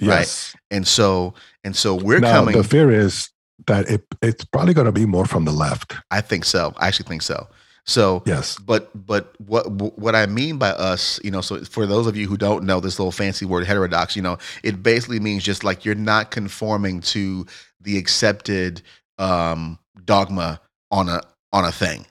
right. 0.00 0.54
and 0.70 0.86
so 0.86 1.34
and 1.64 1.76
so 1.76 1.94
we're 1.94 2.20
now, 2.20 2.32
coming 2.32 2.56
the 2.56 2.64
fear 2.64 2.90
is 2.90 3.30
that 3.66 3.88
it, 3.88 4.04
it's 4.22 4.44
probably 4.44 4.74
going 4.74 4.86
to 4.86 4.92
be 4.92 5.06
more 5.06 5.26
from 5.26 5.44
the 5.44 5.52
left. 5.52 5.94
i 6.10 6.20
think 6.20 6.44
so 6.44 6.74
i 6.78 6.88
actually 6.88 7.08
think 7.08 7.22
so 7.22 7.46
so 7.88 8.22
Yes. 8.26 8.58
but 8.58 8.90
but 9.06 9.34
what 9.40 9.66
what 9.70 10.14
I 10.14 10.26
mean 10.26 10.58
by 10.58 10.70
us, 10.72 11.18
you 11.24 11.30
know, 11.30 11.40
so 11.40 11.64
for 11.64 11.86
those 11.86 12.06
of 12.06 12.18
you 12.18 12.28
who 12.28 12.36
don't 12.36 12.64
know 12.64 12.80
this 12.80 12.98
little 12.98 13.10
fancy 13.12 13.46
word 13.46 13.66
heterodox, 13.66 14.14
you 14.14 14.20
know, 14.20 14.36
it 14.62 14.82
basically 14.82 15.20
means 15.20 15.42
just 15.42 15.64
like 15.64 15.86
you're 15.86 15.94
not 15.94 16.30
conforming 16.30 17.00
to 17.00 17.46
the 17.80 17.96
accepted 17.96 18.82
um 19.18 19.78
dogma 20.04 20.60
on 20.90 21.08
a 21.08 21.22
on 21.50 21.64
a 21.64 21.72
thing. 21.72 22.04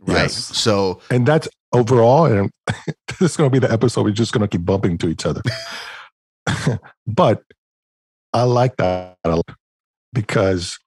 Right. 0.00 0.22
Yes. 0.22 0.34
So 0.34 1.00
And 1.10 1.26
that's 1.26 1.48
overall, 1.72 2.26
and 2.26 2.50
this 3.18 3.32
is 3.32 3.36
going 3.36 3.50
to 3.50 3.60
be 3.60 3.64
the 3.64 3.72
episode. 3.72 4.04
We're 4.04 4.12
just 4.12 4.32
going 4.32 4.42
to 4.42 4.48
keep 4.48 4.64
bumping 4.64 4.98
to 4.98 5.08
each 5.08 5.26
other. 5.26 5.42
but 7.06 7.42
I 8.32 8.42
like 8.42 8.76
that 8.76 9.16
a 9.24 9.36
lot 9.36 9.56
because 10.12 10.78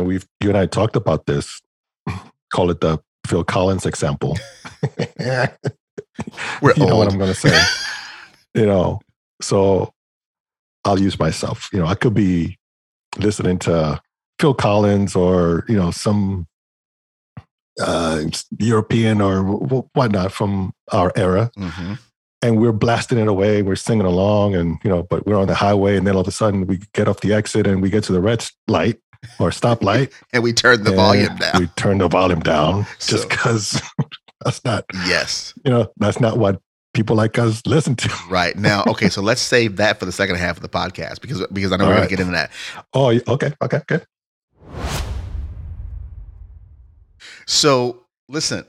we've 0.00 0.26
you 0.40 0.48
and 0.48 0.58
I 0.58 0.66
talked 0.66 0.96
about 0.96 1.26
this. 1.26 1.60
Call 2.52 2.70
it 2.70 2.80
the 2.80 2.98
Phil 3.26 3.44
Collins 3.44 3.86
example. 3.86 4.36
we're 5.18 6.74
you 6.76 6.86
know 6.86 6.96
what. 6.96 7.10
I'm 7.10 7.18
going 7.18 7.32
to 7.32 7.34
say. 7.34 7.62
you 8.54 8.66
know, 8.66 9.00
so 9.40 9.92
I'll 10.84 10.98
use 10.98 11.18
myself. 11.18 11.68
You 11.72 11.78
know, 11.78 11.86
I 11.86 11.94
could 11.94 12.14
be 12.14 12.58
listening 13.18 13.58
to 13.60 14.00
Phil 14.40 14.54
Collins 14.54 15.14
or 15.14 15.64
you 15.68 15.76
know 15.76 15.90
some 15.90 16.46
uh, 17.80 18.22
European 18.58 19.20
or 19.20 19.42
wh- 19.42 19.96
whatnot 19.96 20.32
from 20.32 20.72
our 20.92 21.12
era, 21.16 21.50
Mhm. 21.58 21.98
and 22.42 22.60
we're 22.60 22.72
blasting 22.72 23.18
it 23.18 23.28
away. 23.28 23.62
We're 23.62 23.76
singing 23.76 24.06
along, 24.06 24.54
and 24.54 24.78
you 24.84 24.90
know, 24.90 25.02
but 25.04 25.26
we're 25.26 25.36
on 25.38 25.46
the 25.46 25.54
highway, 25.54 25.96
and 25.96 26.06
then 26.06 26.14
all 26.14 26.22
of 26.22 26.28
a 26.28 26.32
sudden 26.32 26.66
we 26.66 26.80
get 26.94 27.08
off 27.08 27.20
the 27.20 27.32
exit 27.32 27.66
and 27.66 27.80
we 27.82 27.90
get 27.90 28.04
to 28.04 28.12
the 28.12 28.20
red 28.20 28.44
light 28.68 28.98
or 29.38 29.50
stoplight. 29.50 30.12
And 30.32 30.42
we 30.42 30.52
turn 30.52 30.82
the 30.84 30.92
volume 30.92 31.36
down. 31.36 31.52
We 31.60 31.66
turn 31.76 31.98
the 31.98 32.08
volume 32.08 32.40
down 32.40 32.86
just 32.98 33.28
because 33.28 33.80
that's 34.44 34.64
not 34.64 34.84
yes. 35.06 35.52
you 35.64 35.70
know 35.70 35.90
that's 35.98 36.20
not 36.20 36.38
what 36.38 36.60
people 36.94 37.14
like 37.16 37.38
us 37.38 37.62
listen 37.66 37.94
to. 37.96 38.10
Right. 38.30 38.56
Now, 38.56 38.84
okay, 38.88 39.08
so 39.08 39.22
let's 39.22 39.40
save 39.40 39.76
that 39.76 39.98
for 39.98 40.06
the 40.06 40.12
second 40.12 40.36
half 40.36 40.56
of 40.56 40.62
the 40.62 40.68
podcast 40.68 41.20
because 41.20 41.46
because 41.52 41.72
I 41.72 41.76
know 41.76 41.84
All 41.84 41.90
we're 41.90 41.96
right. 41.96 42.08
gonna 42.10 42.16
get 42.16 42.20
into 42.20 42.32
that. 42.32 42.50
Oh, 42.94 43.10
okay, 43.28 43.52
okay, 43.62 43.80
good. 43.86 44.06
So 47.60 48.04
listen, 48.28 48.64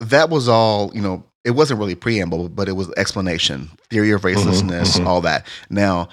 that 0.00 0.30
was 0.30 0.48
all, 0.48 0.90
you 0.94 1.00
know, 1.00 1.24
it 1.44 1.52
wasn't 1.52 1.80
really 1.80 1.94
preamble, 1.94 2.48
but 2.48 2.68
it 2.68 2.72
was 2.72 2.90
explanation, 2.96 3.70
theory 3.90 4.10
of 4.10 4.22
racelessness, 4.22 4.98
mhm. 4.98 5.06
all 5.06 5.20
that. 5.22 5.46
Now, 5.70 6.08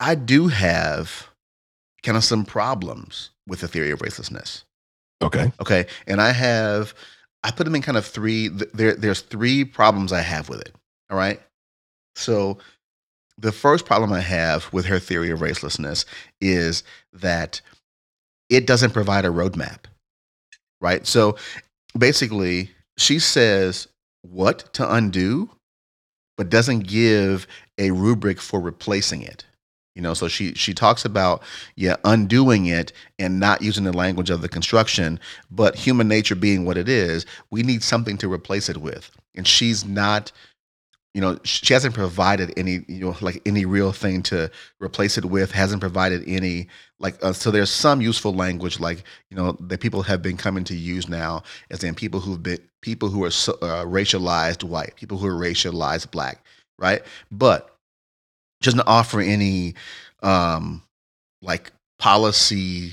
I 0.00 0.14
do 0.14 0.48
have 0.48 1.28
kind 2.02 2.16
of 2.16 2.24
some 2.24 2.44
problems 2.44 3.30
with 3.46 3.60
the 3.60 3.68
theory 3.68 3.90
of 3.90 4.00
racelessness. 4.00 4.64
Okay. 5.22 5.52
Okay. 5.60 5.86
And 6.06 6.20
I 6.20 6.32
have, 6.32 6.94
I 7.44 7.50
put 7.50 7.64
them 7.64 7.74
in 7.74 7.82
kind 7.82 7.96
of 7.96 8.04
three, 8.04 8.48
there, 8.48 8.94
there's 8.94 9.20
three 9.20 9.64
problems 9.64 10.12
I 10.12 10.20
have 10.20 10.48
with 10.48 10.60
it. 10.60 10.74
All 11.10 11.16
right. 11.16 11.40
So 12.16 12.58
the 13.38 13.52
first 13.52 13.84
problem 13.84 14.12
I 14.12 14.20
have 14.20 14.72
with 14.72 14.86
her 14.86 14.98
theory 14.98 15.30
of 15.30 15.40
racelessness 15.40 16.06
is 16.40 16.82
that 17.12 17.60
it 18.48 18.66
doesn't 18.66 18.92
provide 18.92 19.24
a 19.24 19.28
roadmap. 19.28 19.84
Right. 20.80 21.06
So 21.06 21.36
basically, 21.96 22.70
she 22.98 23.18
says 23.18 23.88
what 24.22 24.72
to 24.74 24.92
undo, 24.92 25.50
but 26.36 26.50
doesn't 26.50 26.86
give 26.86 27.46
a 27.78 27.90
rubric 27.90 28.40
for 28.40 28.60
replacing 28.60 29.22
it. 29.22 29.44
You 29.94 30.02
know, 30.02 30.12
so 30.12 30.28
she 30.28 30.52
she 30.52 30.74
talks 30.74 31.06
about 31.06 31.42
yeah 31.74 31.96
undoing 32.04 32.66
it 32.66 32.92
and 33.18 33.40
not 33.40 33.62
using 33.62 33.84
the 33.84 33.96
language 33.96 34.28
of 34.28 34.42
the 34.42 34.48
construction, 34.48 35.18
but 35.50 35.74
human 35.74 36.06
nature 36.06 36.34
being 36.34 36.66
what 36.66 36.76
it 36.76 36.88
is, 36.88 37.24
we 37.50 37.62
need 37.62 37.82
something 37.82 38.18
to 38.18 38.30
replace 38.30 38.68
it 38.68 38.76
with. 38.76 39.10
And 39.34 39.46
she's 39.46 39.86
not, 39.86 40.32
you 41.16 41.22
know, 41.22 41.38
she 41.44 41.72
hasn't 41.72 41.94
provided 41.94 42.52
any, 42.58 42.84
you 42.88 43.00
know, 43.00 43.16
like 43.22 43.40
any 43.46 43.64
real 43.64 43.90
thing 43.90 44.22
to 44.24 44.50
replace 44.80 45.16
it 45.16 45.24
with. 45.24 45.50
Hasn't 45.50 45.80
provided 45.80 46.22
any 46.26 46.68
like 47.00 47.16
uh, 47.24 47.32
so. 47.32 47.50
There's 47.50 47.70
some 47.70 48.02
useful 48.02 48.34
language 48.34 48.78
like 48.80 49.02
you 49.30 49.36
know 49.38 49.52
that 49.58 49.80
people 49.80 50.02
have 50.02 50.20
been 50.20 50.36
coming 50.36 50.62
to 50.64 50.76
use 50.76 51.08
now, 51.08 51.42
as 51.70 51.82
in 51.82 51.94
people 51.94 52.20
who've 52.20 52.42
been 52.42 52.58
people 52.82 53.08
who 53.08 53.24
are 53.24 53.30
so, 53.30 53.54
uh, 53.62 53.86
racialized 53.86 54.62
white, 54.62 54.94
people 54.96 55.16
who 55.16 55.26
are 55.26 55.32
racialized 55.32 56.10
black, 56.10 56.44
right? 56.78 57.00
But 57.32 57.74
doesn't 58.60 58.86
offer 58.86 59.18
any 59.22 59.74
um 60.22 60.82
like 61.40 61.72
policy 61.98 62.92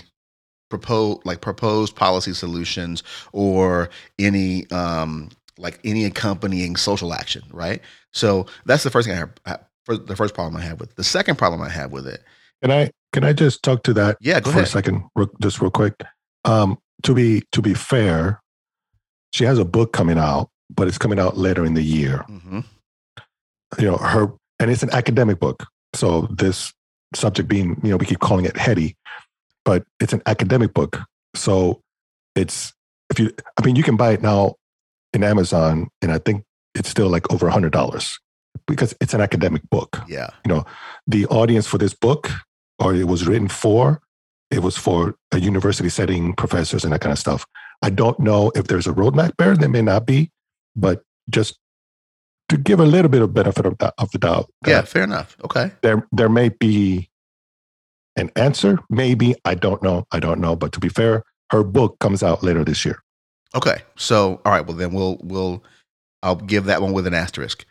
propose 0.70 1.20
like 1.26 1.42
proposed 1.42 1.94
policy 1.98 2.34
solutions 2.34 3.04
or 3.34 3.90
any 4.18 4.66
um 4.72 5.30
like 5.58 5.80
any 5.84 6.06
accompanying 6.06 6.76
social 6.76 7.14
action 7.14 7.44
right 7.52 7.82
so 8.12 8.46
that's 8.66 8.84
the 8.84 8.90
first 8.90 9.08
thing 9.08 9.16
i 9.16 9.20
have 9.20 9.60
for 9.86 9.98
the 9.98 10.16
first 10.16 10.34
problem 10.34 10.56
i 10.56 10.62
have 10.62 10.80
with 10.80 10.90
it. 10.92 10.96
the 10.96 11.04
second 11.04 11.38
problem 11.38 11.62
i 11.62 11.70
have 11.70 11.92
with 11.92 12.08
it 12.08 12.22
Can 12.62 12.72
I 12.72 12.92
can 13.12 13.24
I 13.24 13.34
just 13.34 13.62
talk 13.62 13.84
to 13.84 13.94
that 13.94 14.18
yeah 14.22 14.40
go 14.40 14.52
for 14.52 14.58
ahead 14.58 14.68
a 14.68 14.72
second, 14.72 15.04
just 15.42 15.62
real 15.62 15.70
quick? 15.70 15.94
Um, 16.46 16.78
to 17.04 17.14
be 17.14 17.44
to 17.52 17.62
be 17.62 17.74
fair, 17.76 18.42
she 19.34 19.44
has 19.44 19.60
a 19.60 19.66
book 19.66 19.94
coming 19.94 20.18
out, 20.18 20.50
but 20.74 20.88
it's 20.88 20.98
coming 20.98 21.20
out 21.20 21.38
later 21.38 21.64
in 21.66 21.74
the 21.76 21.84
year. 21.84 22.24
hmm 22.28 22.62
You 23.78 23.86
know, 23.92 23.98
her 23.98 24.34
and 24.60 24.72
it's 24.72 24.82
an 24.84 24.90
academic 24.92 25.40
book. 25.40 25.68
So 25.94 26.28
this 26.32 26.74
subject 27.14 27.48
being, 27.50 27.80
you 27.84 27.90
know, 27.92 27.98
we 27.98 28.06
keep 28.08 28.20
calling 28.20 28.46
it 28.46 28.58
heady, 28.58 28.96
but 29.66 29.84
it's 30.00 30.14
an 30.14 30.22
academic 30.26 30.74
book. 30.74 31.00
So 31.36 31.82
it's 32.36 32.74
if 33.12 33.20
you, 33.20 33.32
I 33.60 33.66
mean, 33.66 33.76
you 33.76 33.84
can 33.84 33.98
buy 33.98 34.14
it 34.14 34.22
now 34.22 34.56
in 35.14 35.24
Amazon, 35.24 35.88
and 36.02 36.12
I 36.12 36.18
think 36.20 36.44
it's 36.76 36.90
still 36.90 37.10
like 37.10 37.32
over 37.32 37.48
a 37.48 37.52
hundred 37.52 37.72
dollars 37.74 38.20
because 38.68 38.96
it's 39.02 39.14
an 39.14 39.22
academic 39.22 39.62
book. 39.70 40.00
Yeah. 40.08 40.30
You 40.46 40.54
know, 40.54 40.66
the 41.08 41.26
audience 41.28 41.68
for 41.68 41.78
this 41.78 41.94
book, 41.94 42.30
or 42.80 42.96
it 42.96 43.08
was 43.08 43.28
written 43.28 43.48
for, 43.48 44.02
it 44.52 44.60
was 44.60 44.78
for 44.78 45.16
a 45.32 45.40
university 45.40 45.90
setting, 45.90 46.34
professors, 46.34 46.84
and 46.84 46.94
that 46.94 47.02
kind 47.02 47.12
of 47.14 47.20
stuff. 47.20 47.46
I 47.82 47.90
don't 47.90 48.20
know 48.20 48.52
if 48.56 48.68
there's 48.68 48.88
a 48.88 48.94
roadmap 48.94 49.32
there. 49.38 49.56
There 49.56 49.70
may 49.70 49.82
not 49.82 50.06
be, 50.06 50.32
but 50.76 51.04
just 51.30 51.58
to 52.50 52.58
give 52.58 52.80
a 52.80 52.86
little 52.86 53.10
bit 53.10 53.22
of 53.22 53.34
benefit 53.34 53.66
of, 53.66 53.78
the- 53.78 53.94
of 53.98 54.12
the 54.12 54.20
doubt, 54.20 54.50
Yeah. 54.66 54.82
Fair 54.84 55.04
enough. 55.04 55.36
Okay. 55.44 55.72
there 55.82 56.08
there 56.12 56.30
may 56.30 56.50
be 56.50 57.10
an 58.16 58.30
answer. 58.36 58.80
Maybe 58.90 59.36
I 59.46 59.56
don't 59.56 59.82
know. 59.82 60.06
I 60.12 60.20
don't 60.20 60.40
know. 60.40 60.56
But 60.56 60.72
to 60.74 60.80
be 60.80 60.90
fair, 60.90 61.24
her 61.52 61.64
book 61.64 61.98
comes 62.00 62.22
out 62.24 62.44
later 62.44 62.64
this 62.64 62.86
year. 62.86 63.02
Okay. 63.56 63.82
So, 63.98 64.42
all 64.46 64.52
right. 64.52 64.66
Well, 64.66 64.78
then 64.78 64.94
we'll 64.94 65.18
we'll 65.24 65.64
I'll 66.24 66.36
give 66.36 66.66
that 66.66 66.82
one 66.82 66.94
with 66.94 67.08
an 67.08 67.14
asterisk, 67.14 67.66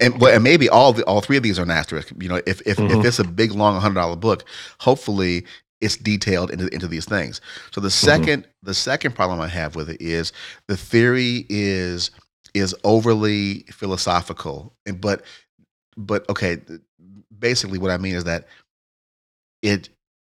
and 0.00 0.22
and 0.22 0.44
maybe 0.44 0.68
all 0.68 0.92
the 0.92 1.04
all 1.04 1.20
three 1.20 1.36
of 1.36 1.42
these 1.42 1.58
are 1.58 1.62
an 1.64 1.70
asterisk. 1.70 2.12
You 2.20 2.28
know, 2.28 2.40
if 2.46 2.60
if 2.66 2.84
if 2.88 3.00
Mhm. 3.00 3.04
it's 3.04 3.18
a 3.18 3.24
big 3.24 3.52
long 3.52 3.80
hundred 3.80 3.96
dollar 4.00 4.16
book, 4.16 4.44
hopefully 4.80 5.46
it's 5.80 5.96
detailed 5.96 6.50
into 6.50 6.68
into 6.74 6.88
these 6.88 7.06
things. 7.06 7.40
So 7.72 7.80
the 7.80 7.90
2nd 7.90 8.44
the 8.62 8.74
second 8.74 9.14
problem 9.14 9.40
I 9.40 9.48
have 9.48 9.76
with 9.76 9.90
it 9.90 10.00
is 10.00 10.32
the 10.68 10.76
theory 10.76 11.46
is 11.48 12.10
is 12.54 12.74
overly 12.84 13.64
philosophical, 13.72 14.74
and 14.86 15.00
but 15.00 15.22
but 15.96 16.28
okay, 16.30 16.60
basically 17.38 17.78
what 17.78 17.90
I 17.90 17.98
mean 17.98 18.14
is 18.14 18.24
that 18.24 18.46
it 19.62 19.88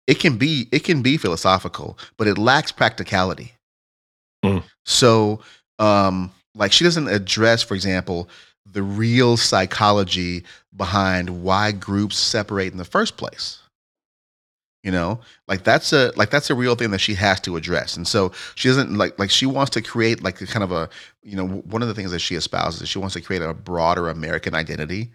it 0.08 0.20
can 0.20 0.38
be 0.38 0.68
it 0.72 0.84
can 0.84 1.02
be 1.02 1.18
philosophical, 1.18 1.98
but 2.18 2.28
it 2.28 2.38
lacks 2.38 2.72
practicality. 2.72 3.54
Mm. 4.44 4.64
So, 4.86 5.40
um, 5.80 6.32
like 6.56 6.72
she 6.72 6.84
doesn't 6.84 7.08
address, 7.08 7.64
for 7.64 7.76
example, 7.76 8.30
the 8.66 8.84
real 8.84 9.38
psychology 9.38 10.44
behind 10.76 11.44
why 11.44 11.72
groups 11.72 12.18
separate 12.18 12.72
in 12.72 12.78
the 12.78 12.86
first 12.86 13.18
place. 13.18 13.60
You 14.84 14.92
know, 14.92 15.22
like 15.48 15.64
that's 15.64 15.94
a 15.94 16.12
like 16.18 16.30
that's 16.30 16.50
a 16.50 16.56
real 16.56 16.76
thing 16.76 16.92
that 16.92 17.00
she 17.00 17.14
has 17.14 17.40
to 17.42 17.56
address, 17.56 17.96
and 17.96 18.06
so 18.06 18.34
she 18.56 18.68
doesn't 18.68 18.98
like 18.98 19.18
like 19.18 19.30
she 19.30 19.46
wants 19.46 19.70
to 19.72 19.82
create 19.82 20.22
like 20.22 20.42
a 20.42 20.46
kind 20.46 20.62
of 20.64 20.74
a 20.74 20.90
you 21.24 21.38
know 21.38 21.48
one 21.48 21.82
of 21.82 21.88
the 21.88 21.94
things 21.94 22.12
that 22.12 22.20
she 22.20 22.36
espouses 22.36 22.82
is 22.82 22.90
she 22.90 23.00
wants 23.00 23.14
to 23.14 23.22
create 23.22 23.42
a 23.42 23.54
broader 23.54 24.10
American 24.10 24.54
identity 24.54 25.12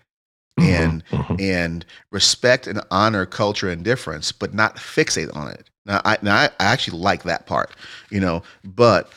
and 0.59 1.05
Mhm. 1.11 1.39
and 1.39 1.85
respect 2.11 2.67
and 2.67 2.81
honor 2.91 3.27
culture 3.27 3.69
and 3.69 3.85
difference, 3.85 4.33
but 4.33 4.55
not 4.55 4.77
fixate 4.77 5.35
on 5.37 5.49
it. 5.49 5.69
Now, 5.89 6.03
I, 6.05 6.19
now 6.23 6.37
I, 6.37 6.51
actually 6.61 6.99
like 6.99 7.25
that 7.25 7.47
part, 7.47 7.75
you 8.11 8.21
know, 8.21 8.43
but 8.63 9.11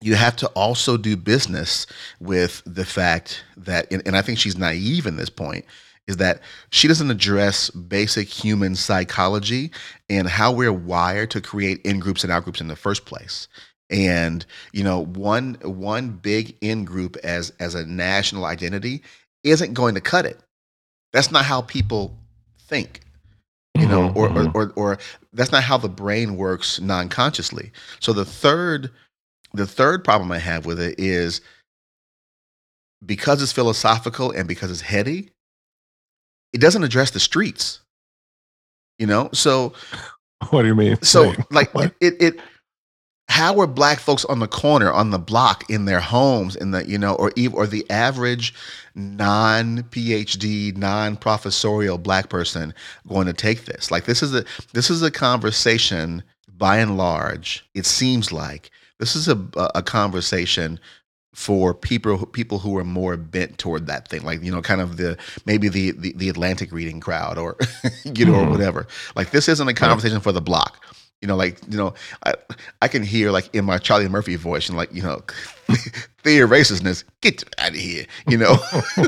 you 0.00 0.14
have 0.14 0.34
to 0.36 0.48
also 0.48 0.96
do 0.96 1.16
business 1.16 1.86
with 2.20 2.62
the 2.66 2.84
fact 2.84 3.44
that, 3.56 3.86
and, 3.92 4.02
and 4.06 4.16
I 4.16 4.22
think 4.22 4.38
she's 4.38 4.56
naive 4.56 5.06
in 5.06 5.16
this 5.16 5.30
point, 5.30 5.64
is 6.08 6.16
that 6.16 6.40
she 6.70 6.88
doesn't 6.88 7.10
address 7.10 7.68
basic 7.70 8.28
human 8.28 8.76
psychology 8.76 9.70
and 10.08 10.28
how 10.28 10.52
we're 10.52 10.72
wired 10.72 11.30
to 11.32 11.40
create 11.40 11.80
in 11.84 12.00
groups 12.00 12.24
and 12.24 12.32
out 12.32 12.44
groups 12.44 12.60
in 12.60 12.68
the 12.68 12.76
first 12.76 13.04
place. 13.04 13.48
And 13.90 14.44
you 14.72 14.82
know, 14.82 15.04
one 15.04 15.58
one 15.62 16.10
big 16.10 16.56
in 16.60 16.84
group 16.84 17.16
as 17.18 17.52
as 17.60 17.74
a 17.74 17.86
national 17.86 18.44
identity 18.44 19.02
isn't 19.44 19.74
going 19.74 19.94
to 19.94 20.00
cut 20.00 20.26
it. 20.26 20.40
That's 21.12 21.30
not 21.30 21.44
how 21.44 21.62
people 21.62 22.16
think 22.58 23.05
you 23.78 23.86
know, 23.86 24.10
Mhm, 24.10 24.16
or, 24.16 24.30
or, 24.30 24.50
or 24.54 24.72
or 24.76 24.98
that's 25.32 25.52
not 25.52 25.62
how 25.64 25.76
the 25.78 25.88
brain 25.88 26.36
works 26.36 26.80
non-consciously. 26.80 27.72
So 28.00 28.12
the 28.12 28.24
third, 28.24 28.90
the 29.54 29.66
third 29.66 30.04
problem 30.04 30.32
I 30.32 30.38
have 30.38 30.66
with 30.66 30.80
it 30.80 30.98
is 30.98 31.40
because 33.04 33.42
it's 33.42 33.52
philosophical 33.52 34.30
and 34.32 34.48
because 34.48 34.70
it's 34.70 34.80
heady, 34.82 35.30
it 36.52 36.60
doesn't 36.60 36.84
address 36.84 37.10
the 37.12 37.20
streets. 37.20 37.80
You 38.98 39.06
know, 39.06 39.30
so 39.32 39.74
What 40.50 40.62
do 40.62 40.68
you 40.68 40.74
mean? 40.74 40.98
so 41.02 41.32
like 41.50 41.74
what? 41.74 41.94
it, 42.00 42.14
it, 42.20 42.34
it 42.34 42.40
how 43.28 43.58
are 43.60 43.66
black 43.66 43.98
folks 43.98 44.24
on 44.26 44.38
the 44.38 44.48
corner 44.48 44.92
on 44.92 45.10
the 45.10 45.18
block 45.18 45.68
in 45.70 45.84
their 45.86 46.00
homes 46.00 46.56
in 46.56 46.70
the 46.70 46.88
you 46.88 46.98
know 46.98 47.14
or 47.16 47.32
even 47.36 47.56
or 47.56 47.66
the 47.66 47.88
average 47.90 48.54
non 48.96 49.82
phd 49.84 50.76
non 50.76 51.16
professorial 51.16 51.98
black 51.98 52.28
person 52.30 52.74
going 53.06 53.26
to 53.26 53.32
take 53.34 53.66
this. 53.66 53.90
Like 53.90 54.06
this 54.06 54.22
is 54.22 54.34
a 54.34 54.44
this 54.72 54.90
is 54.90 55.02
a 55.02 55.10
conversation 55.10 56.22
by 56.58 56.78
and 56.78 56.96
large 56.96 57.64
it 57.74 57.84
seems 57.86 58.32
like 58.32 58.70
this 58.98 59.14
is 59.14 59.28
a 59.28 59.38
a 59.74 59.82
conversation 59.82 60.80
for 61.34 61.74
people 61.74 62.24
people 62.24 62.58
who 62.58 62.78
are 62.78 62.84
more 62.84 63.14
bent 63.18 63.58
toward 63.58 63.86
that 63.88 64.08
thing. 64.08 64.22
Like 64.22 64.42
you 64.42 64.50
know 64.50 64.62
kind 64.62 64.80
of 64.80 64.96
the 64.96 65.18
maybe 65.44 65.68
the 65.68 65.90
the, 65.90 66.14
the 66.16 66.30
atlantic 66.30 66.72
reading 66.72 66.98
crowd 66.98 67.36
or 67.36 67.58
you 68.04 68.24
know 68.24 68.36
or 68.36 68.46
Mhm. 68.46 68.50
whatever. 68.50 68.86
Like 69.14 69.30
this 69.32 69.46
isn't 69.48 69.68
a 69.68 69.74
conversation 69.74 70.20
for 70.20 70.32
the 70.32 70.40
block 70.40 70.82
you 71.22 71.28
know 71.28 71.36
like 71.36 71.58
you 71.70 71.76
know 71.78 71.94
i 72.24 72.34
i 72.82 72.88
can 72.88 73.02
hear 73.02 73.30
like 73.30 73.52
in 73.54 73.64
my 73.64 73.78
charlie 73.78 74.08
murphy 74.08 74.36
voice 74.36 74.68
and 74.68 74.76
like 74.76 74.92
you 74.92 75.02
know 75.02 75.20
theory 76.22 76.42
of 76.42 76.50
racistness 76.50 77.04
get 77.22 77.42
out 77.58 77.70
of 77.70 77.74
here 77.76 78.04
you 78.28 78.36
know 78.36 78.56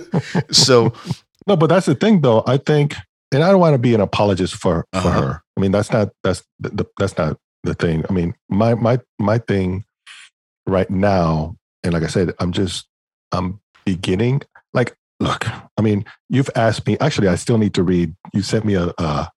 so 0.50 0.92
No, 1.46 1.56
but 1.56 1.68
that's 1.68 1.86
the 1.86 1.94
thing, 1.94 2.20
though. 2.20 2.42
I 2.46 2.58
think, 2.58 2.94
and 3.32 3.42
I 3.42 3.48
don't 3.50 3.58
want 3.60 3.72
to 3.72 3.78
be 3.78 3.94
an 3.94 4.02
apologist 4.02 4.54
for 4.54 4.84
for 4.92 4.98
Uh-huh. 5.08 5.20
her. 5.22 5.42
I 5.56 5.60
mean, 5.62 5.72
that's 5.72 5.90
not 5.90 6.10
that's 6.22 6.44
the, 6.60 6.68
the, 6.68 6.84
that's 6.98 7.16
not 7.16 7.38
the 7.64 7.72
thing. 7.72 8.04
I 8.10 8.12
mean, 8.12 8.34
my 8.50 8.74
my 8.74 9.00
my 9.18 9.38
thing 9.38 9.84
right 10.66 10.90
now, 10.90 11.56
and 11.82 11.94
like 11.94 12.02
I 12.02 12.08
said, 12.08 12.34
I'm 12.38 12.52
just 12.52 12.86
I'm 13.32 13.60
beginning. 13.86 14.42
Like, 14.74 14.94
look, 15.20 15.48
I 15.78 15.80
mean, 15.80 16.04
you've 16.28 16.50
asked 16.54 16.86
me. 16.86 16.98
Actually, 17.00 17.28
I 17.28 17.36
still 17.36 17.56
need 17.56 17.72
to 17.74 17.82
read. 17.82 18.14
You 18.34 18.42
sent 18.42 18.66
me 18.66 18.74
a 18.74 18.92
a, 18.98 19.30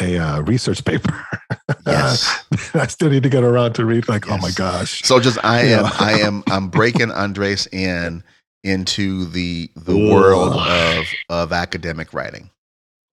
a, 0.00 0.18
uh 0.18 0.40
research 0.40 0.84
paper. 0.84 1.24
yes 1.86 2.44
I 2.74 2.86
still 2.86 3.10
need 3.10 3.22
to 3.22 3.28
get 3.28 3.44
around 3.44 3.74
to 3.74 3.84
read. 3.84 4.08
Like, 4.08 4.28
oh 4.30 4.38
my 4.38 4.50
gosh. 4.50 5.02
so 5.02 5.20
just 5.20 5.38
i 5.44 5.60
am 5.60 5.84
Yeah. 5.84 5.90
i 5.98 6.12
am 6.20 6.42
i'm 6.48 6.68
breaking 6.68 7.10
andres 7.10 7.66
in 7.72 8.22
into 8.64 9.24
the 9.26 9.70
the 9.76 9.94
Ugh. 9.94 10.10
world 10.12 10.56
of 10.56 11.06
of 11.28 11.52
academic 11.52 12.12
writing 12.14 12.50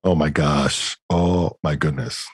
Oh 0.04 0.16
my 0.16 0.30
gosh. 0.30 0.96
Oh 1.10 1.58
my 1.64 1.76
goodness. 1.76 2.26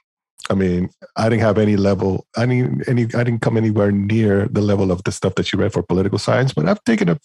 I 0.50 0.54
mean, 0.54 0.89
I 1.16 1.30
didn't 1.30 1.42
have 1.42 1.58
any 1.58 1.76
level, 1.78 2.28
I 2.38 2.46
didn't 2.46 2.88
any 2.88 3.04
I 3.16 3.24
didn't 3.24 3.39
come 3.42 3.58
anywhere 3.58 3.92
near 3.92 4.48
the 4.52 4.62
level 4.62 4.92
of 4.92 5.02
the 5.06 5.12
stuff 5.12 5.34
that 5.36 5.52
you 5.52 5.58
read 5.58 5.74
for 5.74 5.82
political 5.82 6.20
science, 6.20 6.54
but 6.54 6.68
I've 6.68 6.84
taken 6.84 7.10
a, 7.10 7.18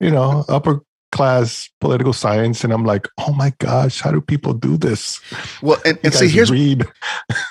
you 0.00 0.10
know, 0.10 0.44
upper 0.48 0.80
class 1.14 1.70
political 1.80 2.12
science 2.12 2.64
and 2.64 2.72
I'm 2.72 2.84
like, 2.84 3.08
oh 3.18 3.32
my 3.32 3.52
gosh, 3.58 4.00
how 4.00 4.10
do 4.12 4.20
people 4.20 4.52
do 4.52 4.76
this? 4.76 5.20
well 5.62 5.80
and, 5.86 5.98
and 6.04 6.12
see 6.14 6.28
here's 6.28 6.50
read. 6.50 6.86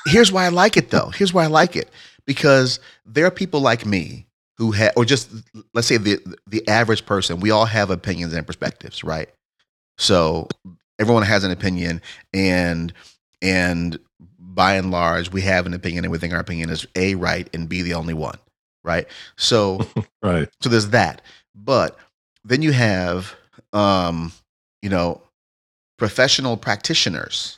here's 0.06 0.32
why 0.32 0.46
I 0.46 0.50
like 0.50 0.78
it 0.78 0.92
though. 0.92 1.10
Here's 1.16 1.34
why 1.34 1.46
I 1.46 1.48
like 1.48 1.76
it 1.76 1.90
because 2.26 2.80
there 3.06 3.26
are 3.26 3.32
people 3.32 3.62
like 3.62 3.86
me 3.86 4.28
who 4.58 4.72
have, 4.72 4.94
or 4.96 5.06
just 5.06 5.32
let's 5.74 5.88
say 5.88 5.98
the 5.98 6.20
the 6.48 6.68
average 6.68 7.06
person. 7.06 7.40
We 7.40 7.52
all 7.52 7.66
have 7.66 7.90
opinions 7.90 8.34
and 8.34 8.46
perspectives, 8.46 9.04
right? 9.04 9.30
So 9.98 10.48
everyone 11.00 11.24
has 11.24 11.44
an 11.44 11.52
opinion, 11.52 12.02
and 12.34 12.94
and 13.42 13.98
by 14.40 14.76
and 14.76 14.92
large, 14.92 15.32
we 15.32 15.42
have 15.42 15.66
an 15.66 15.74
opinion, 15.74 16.06
and 16.06 16.12
we 16.12 16.18
think 16.20 16.34
our 16.34 16.40
opinion 16.40 16.70
is 16.70 16.86
a 16.96 17.16
right 17.16 17.50
and 17.54 17.68
b 17.68 17.82
the 17.82 17.96
only 17.96 18.14
one, 18.14 18.38
right? 18.84 19.08
So 19.38 19.80
Right. 20.24 20.50
so 20.62 20.70
there's 20.70 20.90
that. 20.90 21.22
But 21.56 21.98
then 22.46 22.62
you 22.62 22.72
have, 22.74 23.36
um, 23.74 24.32
you 24.82 24.90
know, 24.90 25.22
professional 25.98 26.58
practitioners, 26.58 27.58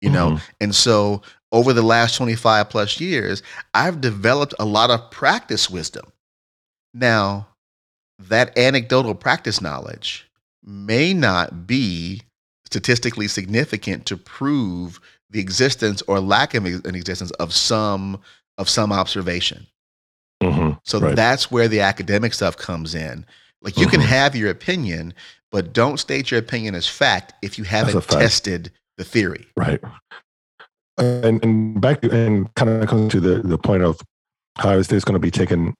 you 0.00 0.10
know, 0.10 0.32
Mhm. 0.32 0.42
and 0.60 0.74
so 0.74 1.22
over 1.52 1.72
the 1.72 1.82
last 1.82 2.16
25 2.16 2.68
plus 2.68 3.00
years, 3.00 3.42
I've 3.74 4.00
developed 4.00 4.54
a 4.58 4.64
lot 4.64 4.90
of 4.90 5.10
practice 5.10 5.70
wisdom. 5.70 6.12
Now, 6.92 7.48
that 8.18 8.56
anecdotal 8.58 9.14
practice 9.14 9.60
knowledge 9.60 10.28
may 10.62 11.14
not 11.14 11.66
be 11.66 12.22
statistically 12.66 13.28
significant 13.28 14.06
to 14.06 14.16
prove 14.16 15.00
the 15.30 15.40
existence 15.40 16.02
or 16.06 16.20
lack 16.20 16.54
of 16.54 16.64
an 16.66 16.94
existence 16.94 17.30
of 17.32 17.52
some 17.52 18.20
of 18.56 18.68
some 18.68 18.92
observation. 18.92 19.66
Mhm. 20.42 20.78
So 20.84 21.00
Right. 21.00 21.16
that's 21.16 21.50
where 21.50 21.68
the 21.68 21.80
academic 21.80 22.34
stuff 22.34 22.56
comes 22.56 22.94
in. 22.94 23.26
Like 23.64 23.78
you 23.78 23.86
can 23.86 24.00
Mhm. 24.00 24.04
have 24.06 24.36
your 24.36 24.50
opinion, 24.50 25.14
but 25.50 25.72
don't 25.72 25.98
state 25.98 26.30
your 26.30 26.38
opinion 26.38 26.74
as 26.74 26.86
fact 26.86 27.32
if 27.42 27.58
you 27.58 27.64
haven't 27.64 28.00
tested 28.08 28.70
the 28.98 29.04
theory. 29.04 29.46
Right. 29.56 29.80
And, 30.98 31.42
and 31.42 31.80
back 31.80 32.02
to, 32.02 32.10
and 32.10 32.54
kind 32.54 32.70
of 32.70 32.88
comes 32.88 33.10
to 33.12 33.20
the, 33.20 33.42
the 33.42 33.58
point 33.58 33.82
of 33.82 34.00
how 34.58 34.70
is 34.72 34.86
this 34.88 35.02
going 35.04 35.14
to 35.14 35.18
be 35.18 35.30
taken, 35.30 35.74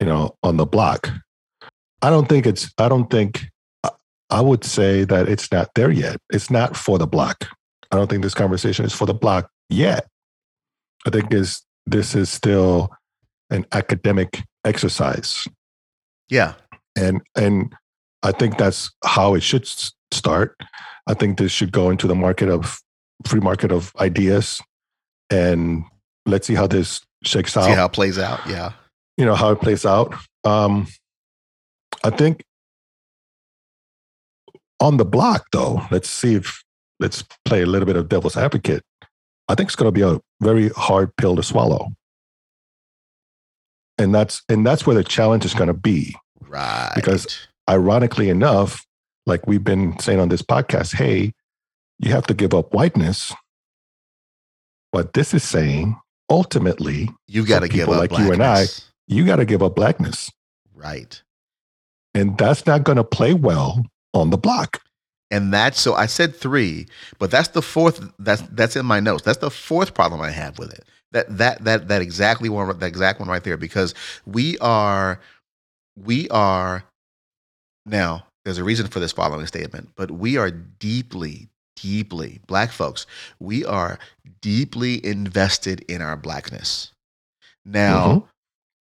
you 0.00 0.06
know, 0.06 0.34
on 0.42 0.56
the 0.58 0.66
block. 0.66 1.08
I 2.02 2.10
don't 2.10 2.28
think 2.28 2.46
it's, 2.46 2.70
I 2.76 2.88
don't 2.88 3.08
think, 3.10 3.46
I- 3.84 3.90
I 4.28 4.40
would 4.40 4.64
say 4.64 5.04
that 5.04 5.28
it's 5.28 5.50
not 5.52 5.70
there 5.74 5.90
yet. 5.90 6.18
It's 6.30 6.50
not 6.50 6.76
for 6.76 6.98
the 6.98 7.06
block. 7.06 7.46
I 7.90 7.96
don't 7.96 8.10
think 8.10 8.22
this 8.22 8.34
conversation 8.34 8.84
is 8.84 8.92
for 8.92 9.06
the 9.06 9.14
block 9.14 9.50
yet. 9.70 10.06
I 11.06 11.10
think 11.10 11.32
is 11.32 11.62
this 11.86 12.14
is 12.14 12.28
still 12.30 12.90
an 13.50 13.64
academic 13.72 14.42
exercise, 14.64 15.48
Yeah. 16.28 16.54
And 17.00 17.22
and 17.34 17.74
I 18.22 18.32
think 18.32 18.58
that's 18.58 18.90
how 19.04 19.34
it 19.34 19.42
should 19.42 19.66
start. 20.12 20.56
I 21.06 21.14
think 21.14 21.38
this 21.38 21.52
should 21.52 21.72
go 21.72 21.90
into 21.90 22.06
the 22.06 22.14
market 22.14 22.48
of 22.48 22.78
free 23.26 23.40
market 23.40 23.72
of 23.72 23.92
ideas, 23.98 24.60
and 25.30 25.84
let's 26.26 26.46
see 26.46 26.54
how 26.54 26.66
this 26.66 27.00
shakes 27.24 27.56
out 27.56 27.64
See 27.64 27.72
how 27.72 27.86
it 27.86 27.92
plays 27.92 28.18
out. 28.18 28.40
Yeah. 28.46 28.72
you 29.16 29.24
know 29.24 29.34
how 29.34 29.50
it 29.50 29.60
plays 29.60 29.84
out. 29.86 30.14
Um, 30.44 30.86
I 32.04 32.10
think 32.10 32.44
on 34.80 34.96
the 34.96 35.04
block, 35.04 35.46
though, 35.52 35.82
let's 35.90 36.08
see 36.08 36.34
if 36.34 36.62
let's 36.98 37.24
play 37.44 37.62
a 37.62 37.66
little 37.66 37.86
bit 37.86 37.96
of 37.96 38.08
devil's 38.08 38.36
advocate. 38.36 38.82
I 39.48 39.54
think 39.54 39.68
it's 39.68 39.76
going 39.76 39.92
to 39.92 39.92
be 39.92 40.02
a 40.02 40.20
very 40.40 40.68
hard 40.70 41.14
pill 41.16 41.36
to 41.36 41.42
swallow, 41.42 41.88
and 43.98 44.14
that's 44.14 44.42
and 44.48 44.66
that's 44.66 44.86
where 44.86 44.96
the 44.96 45.04
challenge 45.04 45.44
is 45.44 45.54
going 45.54 45.68
to 45.68 45.74
be. 45.74 46.14
Right. 46.46 46.92
Because- 46.94 47.46
Ironically 47.68 48.28
enough, 48.30 48.84
like 49.26 49.46
we've 49.46 49.62
been 49.62 49.96
saying 50.00 50.18
on 50.18 50.28
this 50.28 50.42
podcast, 50.42 50.96
hey, 50.96 51.32
you 52.00 52.10
have 52.10 52.26
to 52.26 52.34
give 52.34 52.52
up 52.52 52.74
whiteness. 52.74 53.32
What 54.90 55.12
this 55.12 55.32
is 55.34 55.44
saying, 55.44 55.96
ultimately, 56.28 57.10
you 57.28 57.46
got 57.46 57.60
to 57.60 57.68
give 57.68 57.88
up 57.88 58.10
like 58.10 58.18
you 58.18 58.32
and 58.32 58.42
I- 58.42 58.66
you 59.06 59.24
got 59.24 59.36
to 59.36 59.44
give 59.44 59.62
up 59.62 59.76
blackness. 59.76 60.30
Right. 60.74 61.22
And 62.14 62.36
that's 62.36 62.66
not 62.66 62.82
going 62.82 62.96
to 62.96 63.04
play 63.04 63.34
well 63.34 63.84
on 64.14 64.30
the 64.30 64.38
block. 64.38 64.80
And 65.30 65.54
that's 65.54 65.80
so 65.80 65.94
I 65.94 66.06
said 66.06 66.34
three, 66.34 66.88
but 67.20 67.30
that's 67.30 67.48
the 67.48 67.62
fourth. 67.62 68.00
That's 68.18 68.42
that's 68.50 68.74
in 68.74 68.84
my 68.84 68.98
notes. 68.98 69.22
That's 69.22 69.38
the 69.38 69.50
fourth 69.50 69.94
problem 69.94 70.20
I 70.20 70.30
have 70.30 70.58
with 70.58 70.72
it. 70.72 70.84
That 71.12 71.38
that 71.38 71.62
that 71.64 71.86
that 71.86 72.02
exactly 72.02 72.48
one. 72.48 72.76
That 72.80 72.86
exact 72.86 73.20
one 73.20 73.28
right 73.28 73.44
there. 73.44 73.56
Because 73.56 73.94
we 74.26 74.58
are, 74.58 75.20
we 76.04 76.28
are. 76.30 76.84
Now, 77.86 78.26
there's 78.44 78.58
a 78.58 78.64
reason 78.64 78.86
for 78.88 79.00
this 79.00 79.12
following 79.12 79.46
statement, 79.46 79.90
but 79.96 80.10
we 80.10 80.36
are 80.36 80.50
deeply, 80.50 81.48
deeply 81.76 82.40
black 82.46 82.72
folks. 82.72 83.06
We 83.38 83.64
are 83.64 83.98
deeply 84.40 85.04
invested 85.04 85.80
in 85.88 86.02
our 86.02 86.16
blackness. 86.16 86.92
Now, 87.64 88.08
Mhm. 88.08 88.28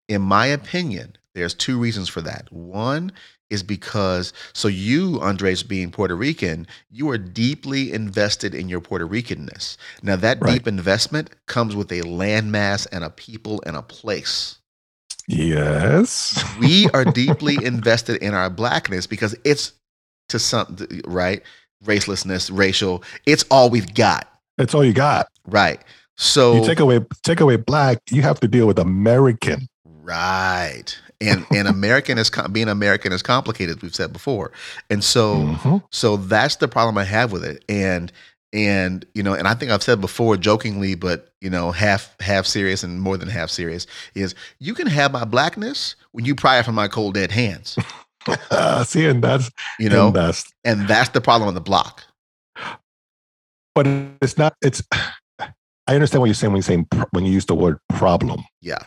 in 0.08 0.22
my 0.22 0.46
opinion, 0.46 1.16
there's 1.34 1.54
two 1.54 1.78
reasons 1.78 2.08
for 2.08 2.20
that. 2.22 2.52
One 2.52 3.12
is 3.50 3.62
because 3.62 4.32
so 4.52 4.68
you, 4.68 5.20
Andres, 5.20 5.62
being 5.62 5.90
Puerto 5.90 6.16
Rican, 6.16 6.66
you 6.90 7.08
are 7.10 7.18
deeply 7.18 7.92
invested 7.92 8.54
in 8.54 8.68
your 8.68 8.80
Puerto 8.80 9.06
Ricanness. 9.06 9.76
Now 10.02 10.16
that 10.16 10.40
Right. 10.40 10.54
deep 10.54 10.66
investment 10.66 11.30
comes 11.46 11.76
with 11.76 11.92
a 11.92 12.02
landmass 12.02 12.86
and 12.90 13.04
a 13.04 13.10
people 13.10 13.62
and 13.66 13.76
a 13.76 13.82
place. 13.82 14.58
Yes. 15.28 16.42
We 16.60 16.88
are 16.94 17.04
deeply 17.04 17.56
invested 17.64 18.22
in 18.22 18.34
our 18.34 18.48
blackness 18.50 19.06
because 19.06 19.34
it's 19.44 19.72
to 20.28 20.38
some 20.38 20.76
right 21.06 21.42
racelessness, 21.84 22.50
racial. 22.52 23.02
It's 23.26 23.44
all 23.50 23.70
we've 23.70 23.92
got. 23.94 24.28
It's 24.58 24.74
all 24.74 24.84
you 24.84 24.92
got. 24.92 25.26
Right. 25.46 25.80
So 26.16 26.54
You 26.56 26.64
take 26.66 26.80
away 26.80 27.00
take 27.22 27.40
away 27.40 27.56
black, 27.56 27.98
you 28.10 28.22
have 28.22 28.40
to 28.40 28.48
deal 28.48 28.66
with 28.66 28.78
American. 28.78 29.66
Right. 29.84 30.96
And 31.20 31.44
and 31.50 31.66
American 31.68 32.18
is 32.18 32.30
being 32.52 32.68
American 32.68 33.12
is 33.12 33.22
complicated. 33.22 33.82
We've 33.82 33.94
said 33.94 34.12
before, 34.12 34.52
and 34.90 35.02
so 35.02 35.36
Mhm. 35.36 35.82
so 35.90 36.16
that's 36.16 36.56
the 36.56 36.68
problem 36.68 36.98
I 36.98 37.04
have 37.04 37.32
with 37.32 37.44
it. 37.44 37.64
And 37.68 38.12
and 38.54 39.04
you 39.14 39.22
know, 39.22 39.34
and 39.34 39.46
I 39.48 39.54
think 39.54 39.70
I've 39.72 39.82
said 39.82 40.00
before, 40.00 40.36
jokingly, 40.38 40.94
but 40.94 41.34
you 41.42 41.50
know, 41.50 41.72
half 41.72 42.14
half 42.20 42.46
serious 42.46 42.82
and 42.82 43.00
more 43.00 43.16
than 43.18 43.28
half 43.28 43.50
serious 43.50 43.86
is 44.14 44.34
you 44.60 44.72
can 44.72 44.86
have 44.86 45.12
my 45.12 45.24
blackness 45.24 45.96
when 46.12 46.24
you 46.24 46.34
pry 46.34 46.58
it 46.60 46.64
from 46.64 46.76
my 46.76 46.88
cold 46.88 47.14
dead 47.14 47.32
hands. 47.32 47.76
See, 48.86 49.04
and 49.06 49.22
that's 49.22 49.50
You 49.78 49.90
know, 49.90 50.06
and 50.06 50.16
that's 50.16 50.50
and 50.64 50.88
that's 50.88 51.10
the 51.10 51.20
problem 51.20 51.48
on 51.48 51.54
the 51.54 51.60
block. 51.60 52.04
but 53.74 53.86
it's 54.22 54.38
not 54.38 54.54
it's 54.62 54.82
I 55.86 55.94
understand 55.94 56.20
what 56.20 56.26
you're 56.26 56.34
saying 56.34 56.52
when 56.52 56.58
you're 56.58 56.62
saying 56.62 56.88
when 57.10 57.26
you 57.26 57.32
use 57.32 57.46
the 57.46 57.54
word 57.54 57.78
problem. 57.90 58.44
Yeah. 58.62 58.78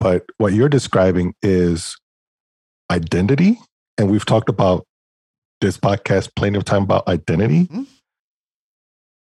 But 0.00 0.26
what 0.36 0.52
you're 0.52 0.68
describing 0.68 1.34
is 1.40 1.96
identity. 2.90 3.58
And 3.96 4.10
we've 4.10 4.26
talked 4.26 4.50
about 4.50 4.84
this 5.62 5.78
podcast 5.78 6.30
plenty 6.36 6.58
of 6.58 6.64
time 6.66 6.82
about 6.82 7.08
identity. 7.08 7.64
Mhm. 7.66 7.86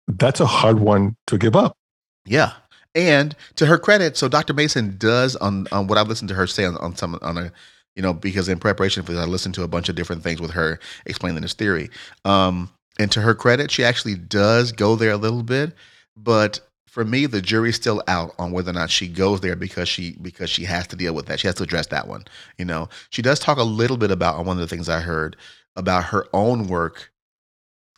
That's 0.08 0.40
a 0.40 0.46
hard 0.46 0.80
one 0.80 1.16
to 1.28 1.38
give 1.38 1.56
up. 1.56 1.78
Yeah. 2.26 2.54
And 2.96 3.36
to 3.56 3.66
her 3.66 3.78
credit, 3.78 4.18
so 4.18 4.28
Dr. 4.28 4.54
Mason 4.54 4.98
does 4.98 5.36
on, 5.36 5.68
on 5.72 5.88
what 5.88 5.98
I've 5.98 6.08
listened 6.08 6.30
to 6.30 6.36
her 6.36 6.48
say 6.48 6.66
on, 6.66 6.78
on 6.78 6.96
some 6.96 7.20
on 7.22 7.38
a 7.38 7.52
you 7.96 8.04
know, 8.04 8.14
because 8.14 8.48
in 8.48 8.60
preparation 8.60 9.02
for 9.04 9.12
this, 9.12 9.20
I 9.20 9.26
listened 9.26 9.56
to 9.56 9.64
a 9.64 9.68
bunch 9.68 9.90
of 9.90 9.96
different 9.96 10.22
things 10.22 10.40
with 10.40 10.52
her 10.52 10.80
explaining 11.08 11.42
this 11.42 11.56
theory. 11.56 11.90
Um, 12.26 12.70
and 13.00 13.12
to 13.12 13.22
her 13.22 13.34
credit, 13.34 13.72
she 13.72 13.84
actually 13.84 14.14
does 14.14 14.72
go 14.72 14.96
there 14.96 15.12
a 15.12 15.18
little 15.18 15.42
bit, 15.42 15.74
but 16.16 16.60
for 16.86 17.04
me, 17.04 17.26
the 17.26 17.42
jury's 17.42 17.76
still 17.76 18.04
out 18.08 18.34
on 18.40 18.52
whether 18.52 18.70
or 18.70 18.74
not 18.74 18.92
she 18.92 19.08
goes 19.08 19.42
there 19.42 19.56
because 19.56 19.90
she 19.90 20.16
because 20.22 20.50
she 20.50 20.64
has 20.64 20.88
to 20.88 20.96
deal 20.96 21.14
with 21.14 21.26
that. 21.26 21.40
She 21.40 21.48
has 21.48 21.56
to 21.56 21.64
address 21.64 21.88
that 21.88 22.08
one. 22.08 22.26
You 22.58 22.66
know, 22.66 22.90
she 23.10 23.22
does 23.22 23.40
talk 23.40 23.58
a 23.58 23.64
little 23.64 23.98
bit 23.98 24.12
about 24.12 24.36
on 24.36 24.46
one 24.46 24.58
of 24.58 24.62
the 24.62 24.68
things 24.68 24.90
I 24.90 25.00
heard 25.00 25.36
about 25.76 26.06
her 26.06 26.28
own 26.34 26.68
work, 26.68 27.12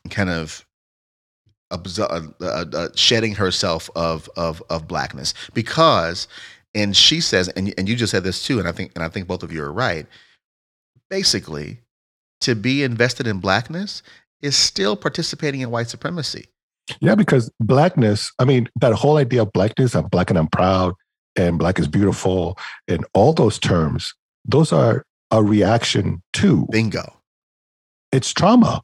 kind 0.09 0.29
of 0.29 0.65
absor- 1.71 2.33
uh, 2.41 2.45
uh, 2.45 2.65
uh, 2.73 2.89
shedding 2.95 3.35
herself 3.35 3.89
of 3.95 4.29
of 4.35 4.61
of 4.69 4.87
blackness. 4.87 5.33
Because 5.53 6.27
and 6.73 6.95
she 6.95 7.21
says 7.21 7.47
and 7.49 7.73
and 7.77 7.89
you 7.89 7.95
just 7.95 8.11
said 8.11 8.23
this 8.23 8.43
too 8.43 8.59
and 8.59 8.67
I 8.67 8.71
think 8.71 8.91
and 8.95 9.03
I 9.03 9.09
think 9.09 9.27
both 9.27 9.43
of 9.43 9.51
you 9.51 9.63
are 9.63 9.71
right. 9.73 10.05
Basically 11.09 11.79
to 12.41 12.55
be 12.55 12.83
invested 12.83 13.27
in 13.27 13.39
blackness 13.39 14.01
is 14.41 14.55
still 14.55 14.95
participating 14.95 15.61
in 15.61 15.71
white 15.71 15.89
supremacy. 15.89 16.47
Yeah, 17.01 17.15
because 17.15 17.51
blackness, 17.59 18.31
I 18.39 18.45
mean, 18.45 18.69
that 18.79 18.93
whole 18.93 19.17
idea 19.17 19.43
of 19.43 19.53
blackness, 19.53 19.95
I'm 19.95 20.07
black 20.07 20.29
and 20.29 20.39
I'm 20.39 20.47
proud, 20.47 20.95
and 21.35 21.59
black 21.59 21.77
is 21.77 21.87
beautiful, 21.87 22.57
and 22.87 23.05
all 23.13 23.33
those 23.33 23.59
terms, 23.59 24.13
those 24.45 24.71
are 24.71 25.03
a 25.31 25.43
reaction 25.43 26.21
to 26.33 26.65
bingo. 26.71 27.13
it's 28.11 28.33
trauma. 28.33 28.81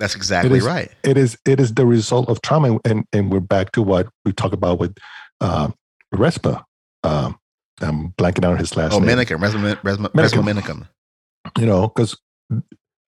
That's 0.00 0.16
exactly 0.16 0.58
is- 0.58 0.64
right 0.64 0.90
It 1.04 1.16
is 1.16 1.38
it 1.44 1.60
is 1.60 1.74
the 1.74 1.86
result 1.86 2.28
of 2.28 2.40
trauma, 2.42 2.78
and 2.84 3.04
and 3.12 3.30
we're 3.30 3.40
back 3.40 3.72
to 3.72 3.82
what 3.82 4.08
we 4.24 4.32
talk 4.32 4.52
about 4.52 4.80
with 4.80 4.96
um, 5.40 5.74
Respa. 6.12 6.64
Um, 7.04 7.38
I'm 7.80 8.12
blanking 8.12 8.44
out 8.44 8.58
his 8.58 8.76
last 8.76 8.94
oh 8.94 8.98
name. 8.98 9.16
Resmaa 9.18 9.76
Resmaa 9.82 10.08
Menakem. 10.08 10.42
Menakem 10.42 10.88
You 11.58 11.66
know, 11.66 11.88
because 11.88 12.16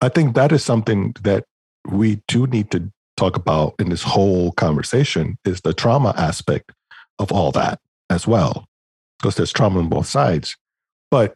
I 0.01 0.09
think 0.11 0.35
that 0.35 0.53
is 0.53 0.63
something 0.63 1.15
that 1.23 1.45
we 1.89 2.23
do 2.29 2.47
need 2.47 2.71
to 2.71 2.93
talk 3.17 3.37
about 3.37 3.75
in 3.79 3.89
this 3.89 4.03
whole 4.03 4.53
conversation 4.53 5.39
is 5.45 5.63
the 5.63 5.73
trauma 5.73 6.15
aspect 6.17 6.73
of 7.19 7.33
all 7.33 7.53
that 7.53 7.81
as 8.11 8.27
well, 8.27 8.67
because 9.19 9.37
there's 9.37 9.53
trauma 9.53 9.79
on 9.79 9.89
both 9.89 10.07
sides. 10.07 10.57
But 11.11 11.35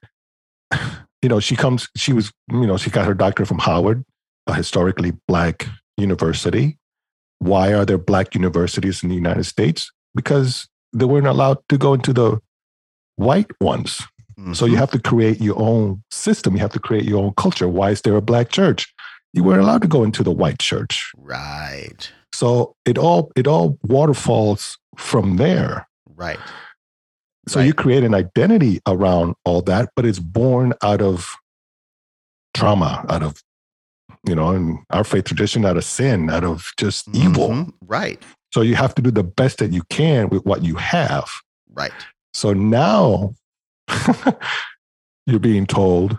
you 1.23 1.31
know, 1.31 1.41
she 1.41 1.57
comes. 1.57 1.89
She 1.97 2.13
was, 2.13 2.31
you 2.53 2.67
know, 2.67 2.77
she 2.77 2.91
got 2.91 3.07
her 3.07 3.15
doctorate 3.15 3.49
from 3.49 3.59
Howard, 3.59 4.05
a 4.47 4.55
historically 4.55 5.13
black 5.29 5.67
university. 5.97 6.79
Why 7.39 7.75
are 7.75 7.85
there 7.85 7.99
black 7.99 8.35
universities 8.35 9.03
in 9.03 9.09
the 9.09 9.15
United 9.15 9.45
States? 9.45 9.91
Because 10.15 10.69
they 10.93 11.05
weren't 11.05 11.27
allowed 11.27 11.59
to 11.69 11.79
go 11.79 11.95
into 11.95 12.13
the 12.13 12.41
white 13.17 13.51
ones. 13.61 14.03
So 14.53 14.67
you 14.67 14.73
mm-hmm. 14.73 14.81
have 14.81 14.91
to 14.91 14.99
create 14.99 15.41
your 15.41 15.59
own 15.59 16.03
system. 16.11 16.55
You 16.55 16.61
have 16.61 16.73
to 16.75 16.79
create 16.79 17.05
your 17.05 17.25
own 17.25 17.33
culture. 17.39 17.69
Why 17.69 17.91
is 17.91 18.03
there 18.03 18.17
a 18.17 18.21
black 18.21 18.51
church? 18.51 18.93
You 19.33 19.43
weren't 19.43 19.63
allowed 19.63 19.81
to 19.83 19.89
go 19.89 20.05
into 20.05 20.23
the 20.23 20.31
white 20.31 20.59
church. 20.59 21.11
right 21.17 22.13
So 22.35 22.77
it 22.85 22.99
all 22.99 23.33
it 23.35 23.47
all 23.47 23.79
waterfalls 23.83 24.77
from 24.97 25.39
there. 25.39 25.89
right 26.17 26.39
So 27.49 27.61
you 27.61 27.73
create 27.73 28.05
an 28.05 28.15
identity 28.15 28.81
around 28.87 29.37
all 29.47 29.63
that, 29.63 29.89
but 29.97 30.05
it's 30.05 30.19
born 30.19 30.75
out 30.83 31.01
of 31.01 31.35
trauma, 32.53 33.07
out 33.09 33.23
of 33.23 33.43
you 34.29 34.35
know, 34.35 34.51
in 34.53 34.85
our 34.91 35.05
faith 35.05 35.24
tradition, 35.24 35.64
out 35.64 35.77
of 35.77 35.85
sin, 35.85 36.29
out 36.31 36.45
of 36.45 36.72
just 36.77 37.09
evil. 37.14 37.49
Mhm. 37.51 37.72
right 37.83 38.22
So 38.53 38.62
you 38.62 38.74
have 38.77 38.95
to 38.97 39.03
do 39.03 39.11
the 39.11 39.22
best 39.24 39.59
that 39.59 39.72
you 39.72 39.83
can 39.91 40.29
with 40.29 40.45
what 40.45 40.62
you 40.64 40.77
have. 40.77 41.29
right 41.74 41.93
So 42.35 42.53
now 42.53 43.35
you're 45.27 45.41
being 45.41 45.66
told, 45.66 46.18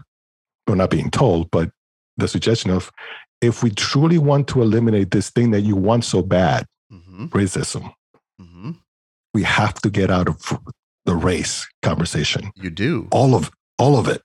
or 0.67 0.75
not 0.75 0.89
being 0.89 1.09
told, 1.09 1.49
but 1.51 1.71
the 2.17 2.27
suggestion 2.27 2.71
of 2.71 2.91
if 3.41 3.61
we 3.63 3.69
truly 3.69 4.17
want 4.17 4.47
to 4.49 4.61
eliminate 4.61 5.11
this 5.11 5.29
thing 5.29 5.51
that 5.51 5.61
you 5.61 5.75
want 5.75 6.03
so 6.05 6.21
bad, 6.21 6.65
hmm 6.89 7.25
racism, 7.27 7.93
hmm 8.39 8.71
we 9.33 9.43
have 9.43 9.75
to 9.81 9.89
get 9.89 10.09
out 10.09 10.27
of 10.27 10.59
the 11.05 11.15
race 11.15 11.67
conversation. 11.83 12.51
you 12.55 12.69
do 12.69 13.07
All 13.11 13.35
of 13.35 13.51
all 13.77 13.97
of 13.97 14.07
it. 14.07 14.21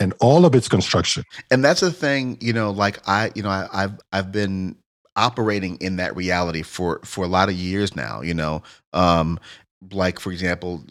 And 0.00 0.14
all 0.20 0.44
of 0.46 0.54
its 0.54 0.68
construction. 0.68 1.24
and 1.50 1.64
that's 1.64 1.80
the 1.80 1.90
thing 1.90 2.38
you 2.40 2.52
know 2.52 2.70
like 2.70 2.98
i 3.08 3.32
you 3.34 3.42
know 3.42 3.48
I, 3.50 3.66
i've 3.72 3.98
i've 4.12 4.30
been 4.30 4.76
operating 5.18 5.76
in 5.80 5.96
that 5.96 6.16
reality 6.16 6.62
for 6.62 7.00
for 7.04 7.24
a 7.24 7.28
lot 7.28 7.48
of 7.48 7.54
years 7.56 7.94
now. 7.96 8.22
You 8.22 8.34
know, 8.34 8.62
um, 8.94 9.38
like 9.92 10.18
for 10.20 10.32
example, 10.32 10.82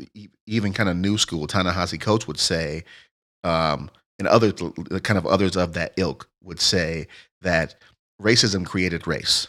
even 0.46 0.74
kind 0.74 0.90
of 0.90 0.98
new 0.98 1.18
school 1.18 1.48
Ta-Nehisi 1.48 2.28
would 2.28 2.38
say, 2.40 2.84
um, 3.44 3.90
and 4.20 4.28
other 4.28 4.52
kind 4.52 5.18
of 5.18 5.26
others 5.26 5.56
of 5.56 5.74
that 5.74 5.94
ilk 5.98 6.30
would 6.44 6.60
say 6.60 7.08
that 7.42 7.76
racism 8.22 8.66
created 8.66 9.08
race. 9.08 9.48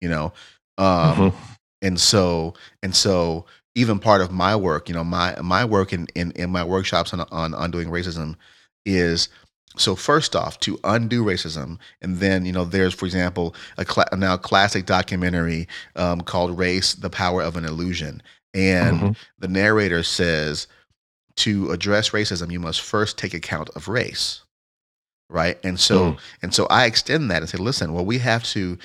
You 0.00 0.10
know, 0.10 0.32
um, 0.78 1.16
Mhm. 1.16 1.34
and 1.80 2.00
so 2.00 2.54
and 2.82 2.94
so 2.94 3.46
even 3.74 3.98
part 3.98 4.20
of 4.20 4.30
my 4.30 4.54
work 4.56 4.88
you 4.88 4.94
know 4.94 5.04
my 5.04 5.34
my 5.42 5.64
work 5.64 5.92
in 5.92 6.06
in, 6.14 6.30
in 6.32 6.50
my 6.50 6.64
workshops 6.64 7.12
on, 7.12 7.20
on 7.30 7.54
undoing 7.54 7.88
racism 7.88 8.36
is 8.84 9.28
so 9.76 9.96
first 9.96 10.36
off 10.36 10.60
to 10.60 10.78
undo 10.84 11.24
racism 11.24 11.78
and 12.02 12.18
then 12.18 12.44
you 12.44 12.52
know 12.52 12.64
there's 12.64 12.92
for 12.94 13.06
example 13.06 13.54
a 13.78 13.86
a 14.12 14.16
now 14.16 14.36
classic 14.36 14.84
documentary 14.84 15.66
um, 15.96 16.20
called 16.20 16.58
race 16.58 16.94
the 16.94 17.08
power 17.10 17.40
of 17.42 17.56
an 17.56 17.64
illusion 17.64 18.22
and 18.54 19.00
Mhm. 19.00 19.16
the 19.38 19.48
narrator 19.48 20.02
says 20.02 20.66
to 21.36 21.70
address 21.70 22.10
racism 22.10 22.50
you 22.52 22.60
must 22.60 22.82
first 22.82 23.16
take 23.16 23.32
account 23.32 23.70
of 23.70 23.88
race 23.88 24.42
right 25.30 25.58
and 25.64 25.80
so 25.80 26.12
Mm. 26.12 26.18
and 26.42 26.54
so 26.54 26.66
i 26.66 26.84
extend 26.84 27.30
that 27.30 27.40
and 27.40 27.48
say 27.48 27.56
listen 27.56 27.94
well 27.94 28.04
we 28.04 28.18
have 28.18 28.42
to 28.44 28.76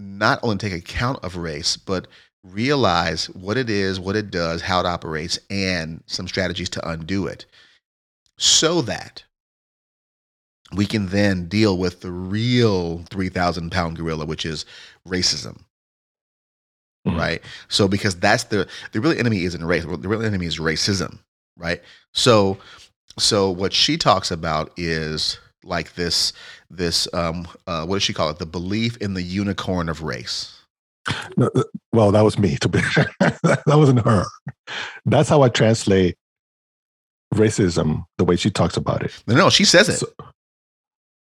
not 0.00 0.40
only 0.42 0.56
take 0.56 0.72
account 0.72 1.20
of 1.22 1.36
race 1.36 1.76
but 1.76 2.08
realize 2.44 3.26
what 3.30 3.56
it 3.56 3.70
is 3.70 3.98
what 4.00 4.16
it 4.16 4.30
does 4.30 4.62
how 4.62 4.80
it 4.80 4.86
operates 4.86 5.38
and 5.50 6.02
some 6.06 6.28
strategies 6.28 6.68
to 6.68 6.88
undo 6.88 7.26
it 7.26 7.46
so 8.38 8.82
that 8.82 9.24
we 10.74 10.86
can 10.86 11.06
then 11.08 11.46
deal 11.48 11.78
with 11.78 12.00
the 12.00 12.10
real 12.12 12.98
3000 13.10 13.70
pound 13.72 13.96
gorilla 13.96 14.26
which 14.26 14.44
is 14.46 14.64
racism 15.08 15.62
Mhm. 17.06 17.18
right? 17.18 17.42
So 17.68 17.86
because 17.88 18.16
that's 18.16 18.44
the 18.44 18.66
the 18.92 19.00
real 19.00 19.18
enemy 19.18 19.44
isn't 19.44 19.64
race 19.64 19.84
the 19.84 20.08
real 20.08 20.22
enemy 20.24 20.46
is 20.46 20.58
racism 20.58 21.18
right? 21.56 21.82
So 22.12 22.58
so 23.18 23.50
what 23.50 23.72
she 23.72 23.96
talks 23.98 24.30
about 24.30 24.72
is 24.76 25.38
like 25.64 25.94
this 25.94 26.32
this 26.70 27.06
um 27.14 27.46
uh, 27.66 27.86
what 27.86 27.96
does 27.96 28.02
she 28.02 28.14
call 28.14 28.30
it? 28.30 28.38
The 28.38 28.46
belief 28.46 28.96
in 28.98 29.14
the 29.14 29.22
unicorn 29.22 29.88
of 29.88 30.02
race 30.02 30.60
No, 31.36 31.50
well, 31.92 32.10
that 32.12 32.22
was 32.22 32.38
me. 32.38 32.56
To 32.56 32.68
be 32.68 32.78
that 33.20 33.62
wasn't 33.66 34.04
her. 34.06 34.24
That's 35.04 35.28
how 35.28 35.42
I 35.42 35.48
translate 35.50 36.16
racism 37.34 38.04
the 38.18 38.24
way 38.24 38.36
she 38.36 38.50
talks 38.50 38.76
about 38.76 39.02
it. 39.02 39.12
no 39.26 39.34
no 39.34 39.50
she 39.50 39.64
says 39.64 39.88
it 39.88 39.96
So- 39.98 40.06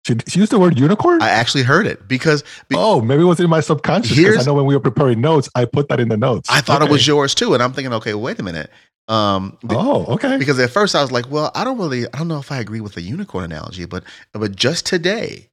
She, 0.06 0.16
she 0.28 0.40
used 0.40 0.52
the 0.52 0.60
word 0.60 0.78
unicorn. 0.80 1.22
i 1.22 1.30
actually 1.30 1.64
heard 1.64 1.86
it 1.88 2.08
because 2.08 2.44
be- 2.68 2.76
oh, 2.78 3.02
maybe 3.02 3.22
it 3.22 3.26
was 3.26 3.40
in 3.40 3.50
my 3.50 3.62
subconscious. 3.62 4.18
Because 4.18 4.46
I 4.46 4.50
know 4.50 4.56
when 4.56 4.66
we 4.66 4.76
were 4.76 4.82
preparing 4.82 5.22
notes, 5.22 5.48
I 5.56 5.66
put 5.66 5.88
that 5.90 6.00
in 6.00 6.10
the 6.10 6.18
notes. 6.18 6.50
i 6.52 6.60
thought 6.60 6.82
it 6.82 6.90
was 6.90 7.06
yours 7.08 7.34
too 7.36 7.54
and 7.54 7.64
i'm 7.64 7.72
thinking 7.74 7.94
okay 7.94 8.14
wait 8.14 8.40
a 8.40 8.44
minute 8.44 8.70
um 9.08 9.58
Oh, 9.70 10.06
okay. 10.16 10.38
because 10.38 10.60
at 10.60 10.70
first 10.70 10.96
I 10.96 11.02
was 11.02 11.12
like, 11.12 11.30
well, 11.30 11.52
I 11.56 11.64
don't 11.64 11.78
really, 11.78 12.06
I 12.14 12.18
don't 12.20 12.28
know 12.28 12.40
if 12.40 12.52
I 12.52 12.60
agree 12.60 12.82
with 12.82 12.94
the 12.94 13.02
unicorn 13.02 13.44
analogy, 13.44 13.86
but 13.86 14.04
but 14.34 14.56
just 14.56 14.86
today, 14.86 15.48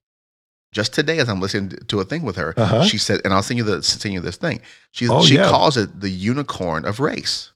just 0.71 0.93
today, 0.93 1.19
as 1.19 1.29
I'm 1.29 1.39
listening 1.41 1.69
to 1.87 1.99
a 1.99 2.03
thing 2.05 2.23
with 2.23 2.35
her, 2.35 2.53
Uh-huh. 2.57 2.83
she 2.83 2.97
said, 2.97 3.21
and 3.23 3.33
I'll 3.33 3.43
send 3.43 3.57
you 3.57 3.63
the 3.63 3.81
send 3.83 4.13
you 4.13 4.19
this 4.21 4.37
thing. 4.37 4.61
She 4.91 5.07
Oh, 5.09 5.23
she 5.23 5.35
yeah. 5.35 5.49
calls 5.49 5.77
it 5.77 5.99
the 6.01 6.09
unicorn 6.09 6.85
of 6.85 6.99
race. 6.99 7.51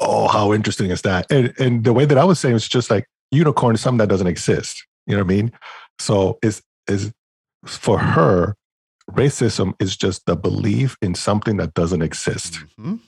Oh, 0.00 0.28
how 0.28 0.52
interesting 0.52 0.90
is 0.90 1.02
that? 1.02 1.26
And 1.30 1.52
and 1.58 1.84
the 1.84 1.92
way 1.92 2.04
that 2.04 2.18
I 2.18 2.24
was 2.24 2.38
saying 2.38 2.56
it's 2.56 2.68
just 2.68 2.90
like 2.90 3.06
unicorn 3.30 3.74
is 3.74 3.80
something 3.80 3.98
that 3.98 4.08
doesn't 4.08 4.26
exist. 4.26 4.84
You 5.06 5.16
know 5.16 5.22
what 5.24 5.32
I 5.32 5.36
mean? 5.36 5.52
So 5.98 6.38
is 6.42 6.62
is 6.88 7.12
for 7.66 7.98
her, 7.98 8.54
racism 9.10 9.74
is 9.80 9.96
just 9.96 10.26
the 10.26 10.36
belief 10.36 10.96
in 11.02 11.14
something 11.14 11.56
that 11.58 11.74
doesn't 11.74 12.02
exist, 12.02 12.60
Mhm. 12.78 13.00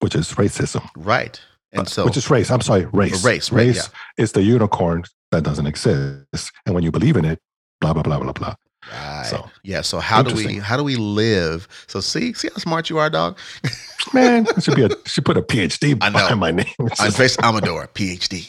which 0.00 0.14
is 0.14 0.32
racism. 0.34 0.88
Right, 0.96 1.40
and 1.72 1.82
Uh, 1.86 1.90
so 1.90 2.04
which 2.04 2.16
is 2.16 2.30
race. 2.30 2.50
I'm 2.50 2.60
sorry, 2.60 2.86
race. 2.92 3.24
race, 3.24 3.50
right, 3.50 3.66
race 3.66 3.88
is 4.16 4.32
the 4.32 4.42
unicorn 4.42 5.04
that 5.30 5.42
doesn't 5.42 5.66
exist. 5.66 6.52
And 6.66 6.74
when 6.74 6.84
you 6.84 6.90
believe 6.90 7.16
in 7.16 7.24
it, 7.24 7.38
blah 7.80 7.92
blah 7.92 8.02
blah 8.02 8.18
blah 8.20 8.32
blah. 8.32 8.54
Right. 8.90 9.26
so, 9.26 9.50
yeah. 9.62 9.80
So 9.80 10.00
how 10.00 10.22
do 10.22 10.34
we 10.34 10.58
how 10.58 10.76
do 10.76 10.84
we 10.84 10.96
live? 10.96 11.68
So 11.86 12.00
see 12.00 12.32
see 12.32 12.48
how 12.48 12.56
smart 12.56 12.90
you 12.90 12.98
are, 12.98 13.10
dog. 13.10 13.38
Man, 14.14 14.46
should 14.60 14.74
be 14.74 14.84
a 14.84 14.90
should 15.06 15.24
put 15.24 15.36
a 15.36 15.42
PhD 15.42 15.96
I 16.00 16.08
know. 16.08 16.18
behind 16.18 16.40
my 16.40 16.50
name. 16.50 16.66
Just 16.88 17.00
Andres 17.00 17.38
Amador, 17.38 17.88
PhD. 17.88 18.42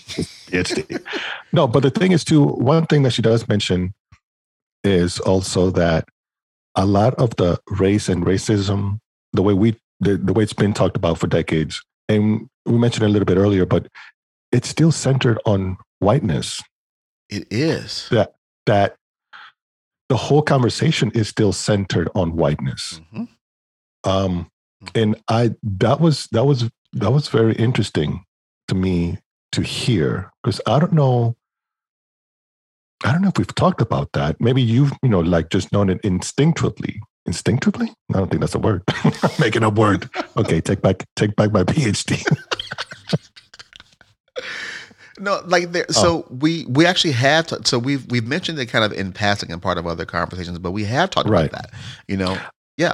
PhD. 0.50 1.04
No, 1.52 1.68
but 1.68 1.84
the 1.84 1.92
thing 1.92 2.12
is 2.12 2.24
too, 2.24 2.44
one 2.44 2.86
thing 2.88 3.04
that 3.04 3.12
she 3.12 3.22
does 3.22 3.48
mention 3.48 3.94
is 4.84 5.20
also 5.20 5.70
that 5.72 6.08
a 6.76 6.86
lot 6.86 7.14
of 7.16 7.36
the 7.36 7.60
race 7.80 8.10
and 8.10 8.26
racism, 8.26 9.00
the 9.34 9.42
way 9.44 9.54
we 9.54 9.78
the, 10.00 10.18
the 10.18 10.34
way 10.34 10.44
it's 10.44 10.54
been 10.54 10.74
talked 10.74 10.98
about 10.98 11.20
for 11.20 11.28
decades, 11.28 11.82
and 12.10 12.50
we 12.66 12.78
mentioned 12.78 13.04
it 13.04 13.08
a 13.08 13.10
little 13.10 13.26
bit 13.26 13.38
earlier, 13.38 13.66
but 13.66 13.88
it's 14.52 14.70
still 14.70 14.92
centered 14.92 15.40
on 15.46 15.78
whiteness. 16.00 16.62
It 17.30 17.48
is. 17.52 18.08
that 18.10 18.36
That 18.66 18.96
the 20.14 20.18
whole 20.18 20.43
conversation 20.43 21.09
is 21.16 21.28
still 21.28 21.51
centered 21.51 22.07
on 22.14 22.36
whiteness. 22.36 23.01
Mhm. 23.11 23.28
Um, 24.03 24.47
and 24.93 25.16
I 25.28 25.55
that 25.64 25.99
was 25.99 26.28
that 26.32 26.45
was 26.45 26.70
that 27.01 27.11
was 27.11 27.30
very 27.30 27.55
interesting 27.55 28.24
to 28.68 28.76
me 28.76 29.18
to 29.53 29.64
hear 29.64 30.32
because 30.43 30.61
I 30.68 30.78
don't 30.78 30.93
know. 30.93 31.36
I 33.03 33.11
don't 33.11 33.24
know 33.24 33.30
if 33.30 33.39
we've 33.39 33.55
talked 33.55 33.82
about 33.82 34.11
that. 34.14 34.39
Maybe 34.39 34.61
you've 34.61 34.91
you 35.01 35.09
know 35.09 35.22
like 35.22 35.49
just 35.49 35.72
known 35.72 35.89
it 35.89 35.99
instinctively. 36.03 37.01
Instinctively? 37.26 37.91
I 38.14 38.20
don't 38.20 38.30
think 38.30 38.41
that's 38.41 38.53
a 38.53 38.59
word. 38.59 38.84
I'm 39.03 39.32
making 39.39 39.64
a 39.64 39.70
word. 39.72 40.11
Okay, 40.38 40.61
take 40.61 40.84
back 40.84 41.07
take 41.16 41.36
back 41.36 41.51
my 41.51 41.64
PhD. 41.64 42.24
No, 45.24 45.41
like 45.45 45.71
there. 45.71 45.86
Oh. 45.89 45.93
So 45.93 46.28
we 46.30 46.65
we 46.67 46.86
actually 46.86 47.13
have. 47.13 47.47
t- 47.47 47.55
so 47.65 47.80
we've 47.80 48.05
we've 48.11 48.28
mentioned 48.28 48.59
it 48.59 48.65
kind 48.67 48.84
of 48.84 48.91
in 48.91 49.11
passing 49.13 49.51
and 49.51 49.61
part 49.61 49.78
of 49.78 49.88
other 49.88 50.05
conversations, 50.05 50.59
but 50.59 50.71
we 50.71 50.84
have 50.84 51.09
talked 51.09 51.30
Right. 51.30 51.49
about 51.49 51.61
that. 51.63 51.80
You 52.07 52.17
know, 52.17 52.38
yeah, 52.78 52.93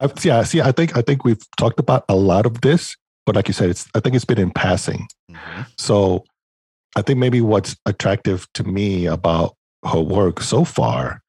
I, 0.00 0.10
yeah, 0.22 0.42
see, 0.44 0.60
I 0.60 0.72
think 0.72 0.96
I 0.96 1.02
think 1.02 1.24
we've 1.24 1.42
talked 1.56 1.80
about 1.80 2.04
a 2.08 2.14
lot 2.14 2.46
of 2.46 2.60
this, 2.60 2.96
but 3.26 3.34
like 3.34 3.48
you 3.48 3.54
said, 3.54 3.68
it's 3.70 3.88
I 3.94 4.00
think 4.00 4.14
it's 4.14 4.24
been 4.24 4.38
in 4.38 4.50
passing. 4.52 5.08
Mhm. 5.30 5.66
So 5.76 6.24
I 6.96 7.02
think 7.02 7.18
maybe 7.18 7.40
what's 7.40 7.74
attractive 7.86 8.46
to 8.54 8.62
me 8.64 9.06
about 9.06 9.54
her 9.84 10.00
work 10.00 10.40
so 10.40 10.64
far 10.64 11.20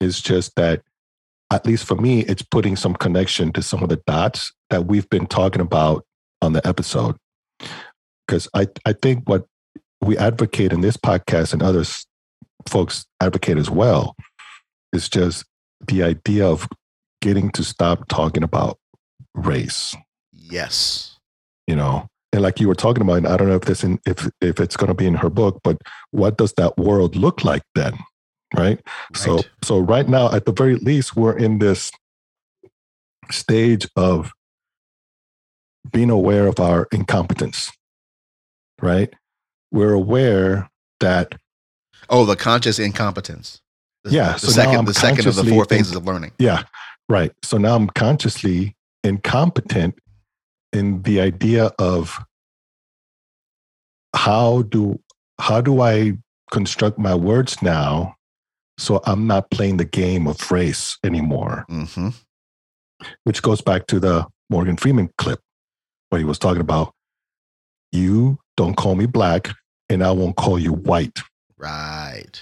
is 0.00 0.20
just 0.20 0.54
that, 0.56 0.82
at 1.50 1.64
least 1.66 1.84
for 1.86 1.94
me, 1.96 2.20
it's 2.24 2.42
putting 2.42 2.76
some 2.76 2.94
connection 2.94 3.52
to 3.52 3.62
some 3.62 3.82
of 3.82 3.88
the 3.88 4.00
dots 4.06 4.52
that 4.68 4.86
we've 4.86 5.08
been 5.08 5.26
talking 5.26 5.60
about 5.62 6.04
on 6.42 6.52
the 6.52 6.66
episode. 6.66 7.16
Because 8.30 8.46
I, 8.54 8.68
I 8.86 8.92
think 8.92 9.28
what 9.28 9.44
we 10.00 10.16
advocate 10.16 10.72
in 10.72 10.82
this 10.82 10.96
podcast 10.96 11.52
and 11.52 11.64
others 11.64 12.06
folks 12.68 13.04
advocate 13.20 13.58
as 13.58 13.68
well 13.68 14.14
is 14.92 15.08
just 15.08 15.44
the 15.88 16.04
idea 16.04 16.46
of 16.46 16.68
getting 17.20 17.50
to 17.50 17.64
stop 17.64 18.06
talking 18.06 18.44
about 18.44 18.78
race 19.34 19.96
yes, 20.32 21.18
you 21.66 21.74
know 21.74 22.06
and 22.32 22.42
like 22.42 22.60
you 22.60 22.68
were 22.68 22.74
talking 22.74 23.02
about 23.02 23.14
and 23.14 23.26
i 23.26 23.36
don't 23.36 23.48
know 23.48 23.56
if 23.56 23.62
this 23.62 23.82
in 23.82 23.98
if 24.06 24.30
if 24.40 24.60
it's 24.60 24.76
going 24.76 24.88
to 24.88 24.94
be 24.94 25.06
in 25.06 25.14
her 25.14 25.30
book 25.30 25.58
but 25.64 25.76
what 26.12 26.38
does 26.38 26.52
that 26.52 26.78
world 26.78 27.16
look 27.16 27.44
like 27.44 27.62
then 27.74 27.98
right? 28.56 28.80
so 29.12 29.36
Right. 29.36 29.48
so 29.64 29.78
right 29.80 30.08
now 30.08 30.30
at 30.32 30.44
the 30.44 30.52
very 30.52 30.76
least 30.76 31.16
we're 31.16 31.36
in 31.36 31.58
this 31.58 31.90
stage 33.30 33.88
of 33.96 34.30
being 35.90 36.10
aware 36.10 36.46
of 36.46 36.60
our 36.60 36.86
incompetence 36.92 37.72
right 38.82 39.12
we're 39.72 39.92
aware 39.92 40.68
that 41.00 41.34
Oh, 42.08 42.24
the 42.24 42.34
conscious 42.34 42.78
incompetence. 42.80 43.60
The, 44.02 44.10
Yeah, 44.10 44.32
the 44.32 44.38
so 44.38 44.46
now 44.48 44.52
second 44.70 44.84
the 44.86 44.94
second 44.94 45.26
of 45.26 45.36
the 45.36 45.44
four 45.44 45.64
phases 45.64 45.94
of 45.94 46.04
learning. 46.04 46.32
Yeah, 46.38 46.64
right. 47.08 47.32
So 47.44 47.56
now 47.56 47.76
I'm 47.76 47.88
consciously 47.88 48.74
incompetent 49.04 49.94
in 50.72 51.02
the 51.02 51.20
idea 51.20 51.66
of 51.78 52.18
how 54.14 54.62
do 54.62 55.00
how 55.40 55.60
do 55.60 55.80
I 55.80 56.18
construct 56.50 56.98
my 56.98 57.14
words 57.14 57.62
now 57.62 58.16
so 58.76 59.00
I'm 59.04 59.26
not 59.26 59.50
playing 59.50 59.76
the 59.76 59.84
game 59.84 60.26
of 60.26 60.50
race 60.50 60.98
anymore, 61.04 61.64
hmm 61.68 62.08
which 63.24 63.40
goes 63.40 63.62
back 63.62 63.86
to 63.86 63.98
the 63.98 64.26
Morgan 64.50 64.76
Freeman 64.76 65.08
clip 65.16 65.40
where 66.10 66.18
he 66.18 66.24
was 66.24 66.38
talking 66.38 66.60
about 66.60 66.92
you 67.92 68.38
don't 68.60 68.74
call 68.76 68.94
me 68.94 69.06
black 69.06 69.48
and 69.88 70.04
I 70.04 70.10
won't 70.10 70.36
call 70.36 70.58
you 70.58 70.74
white. 70.74 71.20
Right. 71.56 72.38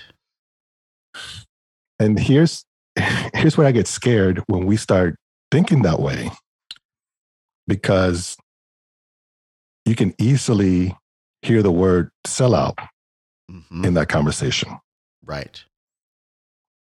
And 2.01 2.19
here's 2.19 2.65
here's 3.35 3.57
where 3.57 3.69
I 3.69 3.71
get 3.73 3.87
scared 3.87 4.43
when 4.49 4.67
we 4.67 4.77
start 4.77 5.15
thinking 5.53 5.83
that 5.83 6.01
way. 6.01 6.31
Because 7.69 8.37
you 9.85 9.95
can 9.95 10.13
easily 10.19 10.97
hear 11.43 11.63
the 11.63 11.71
word 11.71 12.11
sellout 12.27 12.75
hmm 13.49 13.85
in 13.85 13.95
that 13.95 14.09
conversation. 14.09 14.77
Right. 15.25 15.63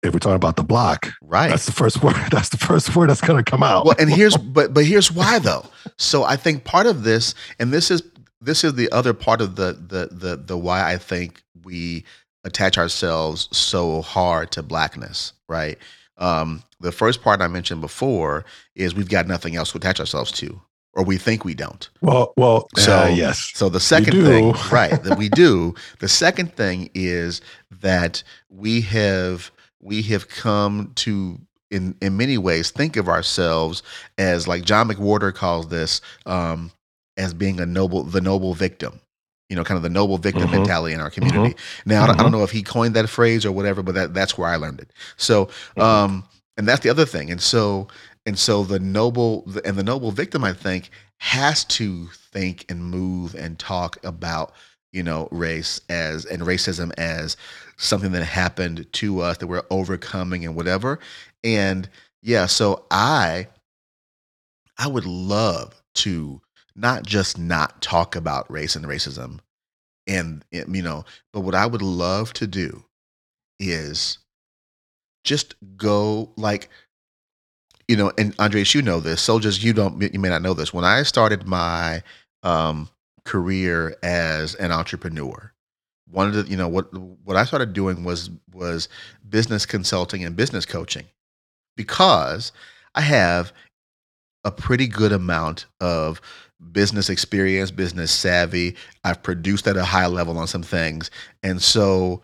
if 0.05 0.13
we're 0.13 0.21
talking 0.21 0.37
about 0.37 0.55
the 0.55 0.63
block, 0.63 1.09
right. 1.21 1.49
that's 1.49 1.67
the 1.67 1.73
first 1.73 2.01
word. 2.05 2.15
That's 2.31 2.51
the 2.51 2.59
first 2.59 2.95
word 2.95 3.11
that's 3.11 3.21
going 3.21 3.43
to 3.43 3.51
come 3.51 3.65
out. 3.65 3.87
well 3.87 3.97
and 3.99 4.09
here's 4.09 4.37
but 4.37 4.73
but 4.73 4.85
here's 4.85 5.11
why 5.11 5.41
though 5.41 5.65
so 5.99 6.23
i 6.23 6.37
think 6.37 6.63
part 6.63 6.87
of 6.87 7.03
this 7.03 7.35
and 7.59 7.73
this 7.73 7.91
is 7.91 8.03
this 8.47 8.65
is 8.65 8.75
the 8.75 8.91
other 8.93 9.13
part 9.13 9.41
of 9.41 9.57
the 9.57 9.73
the 9.89 10.09
the, 10.11 10.37
the 10.37 10.57
why 10.57 10.91
i 10.91 10.97
think 10.97 11.43
we 11.65 12.05
attach 12.45 12.79
ourselves 12.79 13.49
so 13.53 14.01
hard 14.03 14.51
to 14.53 14.63
blackness 14.63 15.33
right? 15.49 15.79
Um 16.19 16.63
the 16.81 16.93
first 16.93 17.23
part 17.23 17.41
i 17.41 17.49
mentioned 17.49 17.81
before 17.81 18.45
is 18.75 18.95
we've 18.95 19.09
got 19.09 19.27
nothing 19.27 19.57
else 19.57 19.73
to 19.73 19.79
attach 19.79 20.01
ourselves 20.01 20.33
to 20.33 20.61
or 20.97 21.05
we 21.05 21.19
think 21.19 21.45
we 21.45 21.53
don't. 21.55 21.91
Well, 22.01 22.33
well, 22.39 22.69
So- 22.77 23.01
uh, 23.05 23.07
yes, 23.09 23.51
so 23.55 23.69
the 23.69 23.81
second 23.81 24.15
thing, 24.25 24.55
right, 24.73 25.01
that 25.03 25.19
we 25.19 25.29
do. 25.29 25.75
The 26.01 26.09
second 26.09 26.55
thing 26.57 26.89
is 26.95 27.43
that 27.83 28.23
we 28.49 28.81
have 28.81 29.51
we 29.81 30.01
have 30.03 30.29
come 30.29 30.93
to 30.97 31.39
in 31.71 31.95
in 32.01 32.17
many 32.17 32.39
ways 32.39 32.71
think 32.71 32.97
of 32.97 33.09
ourselves 33.09 33.83
as 34.17 34.49
like 34.49 34.65
John 34.65 34.89
McWhorter 34.89 35.35
calls 35.35 35.69
this 35.69 36.01
um, 36.25 36.71
as 37.17 37.35
being 37.35 37.61
a 37.61 37.67
noble 37.67 38.05
the 38.05 38.21
noble 38.21 38.55
victim. 38.55 39.01
You 39.49 39.57
know, 39.57 39.65
kind 39.65 39.77
of 39.77 39.83
the 39.83 39.91
noble 39.91 40.19
victim 40.19 40.51
Mhm. 40.51 40.51
mentality 40.51 40.95
in 40.95 41.01
our 41.01 41.11
community. 41.11 41.55
Now, 41.85 42.05
I, 42.05 42.07
don't, 42.09 42.19
I 42.21 42.23
Mhm. 42.23 42.23
don't 42.23 42.33
know 42.33 42.43
if 42.43 42.51
he 42.51 42.63
coined 42.63 42.95
that 42.95 43.09
phrase 43.09 43.47
or 43.47 43.53
whatever, 43.53 43.83
but 43.83 43.95
that, 43.95 44.13
that's 44.15 44.37
where 44.37 44.49
I 44.49 44.57
learned 44.57 44.81
it. 44.81 44.91
So, 45.17 45.49
um, 45.79 46.25
and 46.57 46.67
that's 46.67 46.81
the 46.83 46.91
other 46.91 47.07
thing. 47.07 47.31
And 47.31 47.41
so, 47.41 47.87
and 48.27 48.39
so 48.39 48.65
the 48.65 48.81
noble 48.81 49.45
and 49.65 49.77
the 49.77 49.85
noble 49.85 50.11
victim, 50.11 50.43
I 50.45 50.53
think, 50.53 50.91
has 51.19 51.65
to 51.67 52.07
think 52.33 52.65
and 52.69 52.85
move 52.85 53.35
and 53.37 53.59
talk 53.59 53.99
about 54.05 54.53
you 54.93 55.03
know 55.03 55.29
race 55.31 55.81
as 55.89 56.25
and 56.25 56.43
racism 56.43 56.93
as 56.99 57.37
something 57.77 58.13
that 58.13 58.25
happened 58.25 58.87
to 58.95 59.21
us 59.21 59.39
that 59.39 59.47
we're 59.47 59.63
overcoming 59.71 60.45
and 60.45 60.57
whatever. 60.57 60.99
And 61.45 61.89
yeah, 62.23 62.47
so 62.47 62.85
I 62.91 63.47
I 64.79 64.89
would 64.89 65.07
love 65.07 65.83
to 65.97 66.41
not 66.77 67.05
just 67.05 67.39
not 67.39 67.81
talk 67.83 68.15
about 68.15 68.51
race 68.51 68.77
and 68.77 68.85
racism 68.85 69.41
and 70.07 70.45
and, 70.53 70.77
you 70.77 70.83
know, 70.83 71.05
but 71.33 71.41
what 71.41 71.55
I 71.55 71.67
would 71.67 71.83
love 71.83 72.33
to 72.35 72.47
do 72.47 72.85
is 73.59 74.19
just 75.25 75.55
go 75.77 76.33
like 76.37 76.69
you 77.89 77.97
know, 77.97 78.13
and 78.19 78.35
Andres, 78.39 78.75
you 78.75 78.83
know 78.83 78.99
this. 78.99 79.23
Soldiers, 79.23 79.63
you 79.63 79.73
don't, 79.73 80.03
you 80.13 80.19
may 80.19 80.29
not 80.29 80.43
know 80.43 80.55
this. 80.55 80.75
When 80.75 80.85
I 80.85 81.03
started 81.05 81.47
my 81.47 82.03
um, 82.43 82.89
career 83.25 83.97
as 84.03 84.57
an 84.57 84.73
entrepreneur, 84.73 85.53
one 86.11 86.27
of 86.27 86.35
the, 86.35 86.51
you 86.51 86.57
know, 86.57 86.69
what 86.69 86.93
what 87.25 87.37
I 87.37 87.45
started 87.45 87.73
doing 87.73 88.05
was 88.05 88.31
was 88.53 88.89
business 89.29 89.67
consulting 89.67 90.25
and 90.25 90.37
business 90.37 90.67
coaching, 90.67 91.07
because 91.77 92.53
I 92.95 93.03
have 93.03 93.53
a 94.45 94.51
pretty 94.51 94.87
good 94.87 95.13
amount 95.13 95.67
of 95.81 96.21
business 96.73 97.11
experience, 97.11 97.71
business 97.71 98.11
savvy. 98.11 98.77
I've 99.05 99.23
produced 99.23 99.67
at 99.67 99.77
a 99.77 99.85
high 99.85 100.07
level 100.07 100.39
on 100.39 100.47
some 100.47 100.63
things, 100.63 101.11
and 101.43 101.61
so 101.61 102.23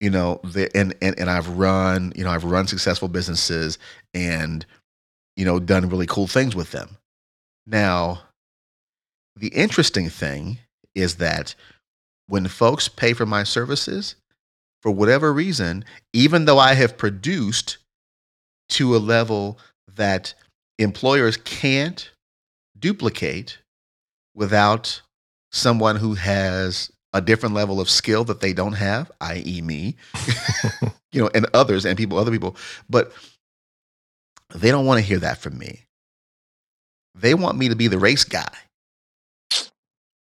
you 0.00 0.10
know, 0.10 0.40
the, 0.42 0.68
and 0.76 0.94
and 1.00 1.18
and 1.18 1.30
I've 1.30 1.48
run, 1.48 2.12
you 2.16 2.24
know, 2.24 2.30
I've 2.30 2.44
run 2.44 2.66
successful 2.66 3.08
businesses 3.08 3.78
and 4.12 4.66
you 5.36 5.44
know, 5.44 5.58
done 5.58 5.88
really 5.88 6.06
cool 6.06 6.26
things 6.26 6.54
with 6.54 6.72
them. 6.72 6.98
Now, 7.66 8.22
the 9.36 9.48
interesting 9.48 10.08
thing 10.08 10.58
is 10.94 11.16
that 11.16 11.54
when 12.26 12.48
folks 12.48 12.88
pay 12.88 13.12
for 13.12 13.26
my 13.26 13.44
services, 13.44 14.16
for 14.82 14.90
whatever 14.90 15.32
reason, 15.32 15.84
even 16.12 16.44
though 16.44 16.58
I 16.58 16.74
have 16.74 16.98
produced 16.98 17.78
to 18.70 18.96
a 18.96 18.98
level 18.98 19.58
that 19.94 20.34
employers 20.78 21.36
can't 21.36 22.10
duplicate 22.78 23.58
without 24.34 25.02
someone 25.52 25.96
who 25.96 26.14
has 26.14 26.90
a 27.12 27.20
different 27.20 27.54
level 27.54 27.80
of 27.80 27.90
skill 27.90 28.24
that 28.24 28.40
they 28.40 28.52
don't 28.52 28.72
have, 28.74 29.10
i.e., 29.20 29.60
me, 29.62 29.96
you 31.12 31.22
know, 31.22 31.30
and 31.34 31.46
others 31.54 31.84
and 31.84 31.98
people, 31.98 32.18
other 32.18 32.30
people, 32.30 32.56
but 32.88 33.12
they 34.54 34.70
don't 34.70 34.86
want 34.86 34.98
to 34.98 35.06
hear 35.06 35.18
that 35.18 35.38
from 35.38 35.58
me. 35.58 35.80
They 37.14 37.34
want 37.34 37.58
me 37.58 37.68
to 37.68 37.76
be 37.76 37.88
the 37.88 37.98
race 37.98 38.24
guy, 38.24 38.52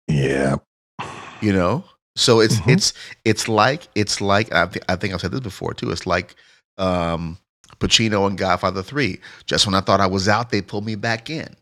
yeah, 0.07 0.57
you 1.41 1.53
know. 1.53 1.83
So 2.15 2.41
it's 2.41 2.59
Mhm. 2.61 2.73
it's 2.73 2.93
it's 3.25 3.47
like 3.47 3.87
it's 3.95 4.21
like 4.21 4.53
I, 4.53 4.67
th- 4.67 4.85
I 4.89 4.95
think 4.95 5.13
I've 5.13 5.21
said 5.21 5.31
this 5.31 5.39
before 5.41 5.73
too. 5.73 5.91
It's 5.91 6.05
like 6.07 6.35
um, 6.77 7.37
Pacino 7.79 8.27
and 8.27 8.37
Godfather 8.37 8.83
Three. 8.83 9.19
Just 9.47 9.65
when 9.65 9.75
I 9.75 9.81
thought 9.81 10.01
I 10.01 10.07
was 10.07 10.27
out, 10.27 10.49
they 10.51 10.61
pulled 10.61 10.85
me 10.85 10.95
back 10.95 11.29
in. 11.29 11.55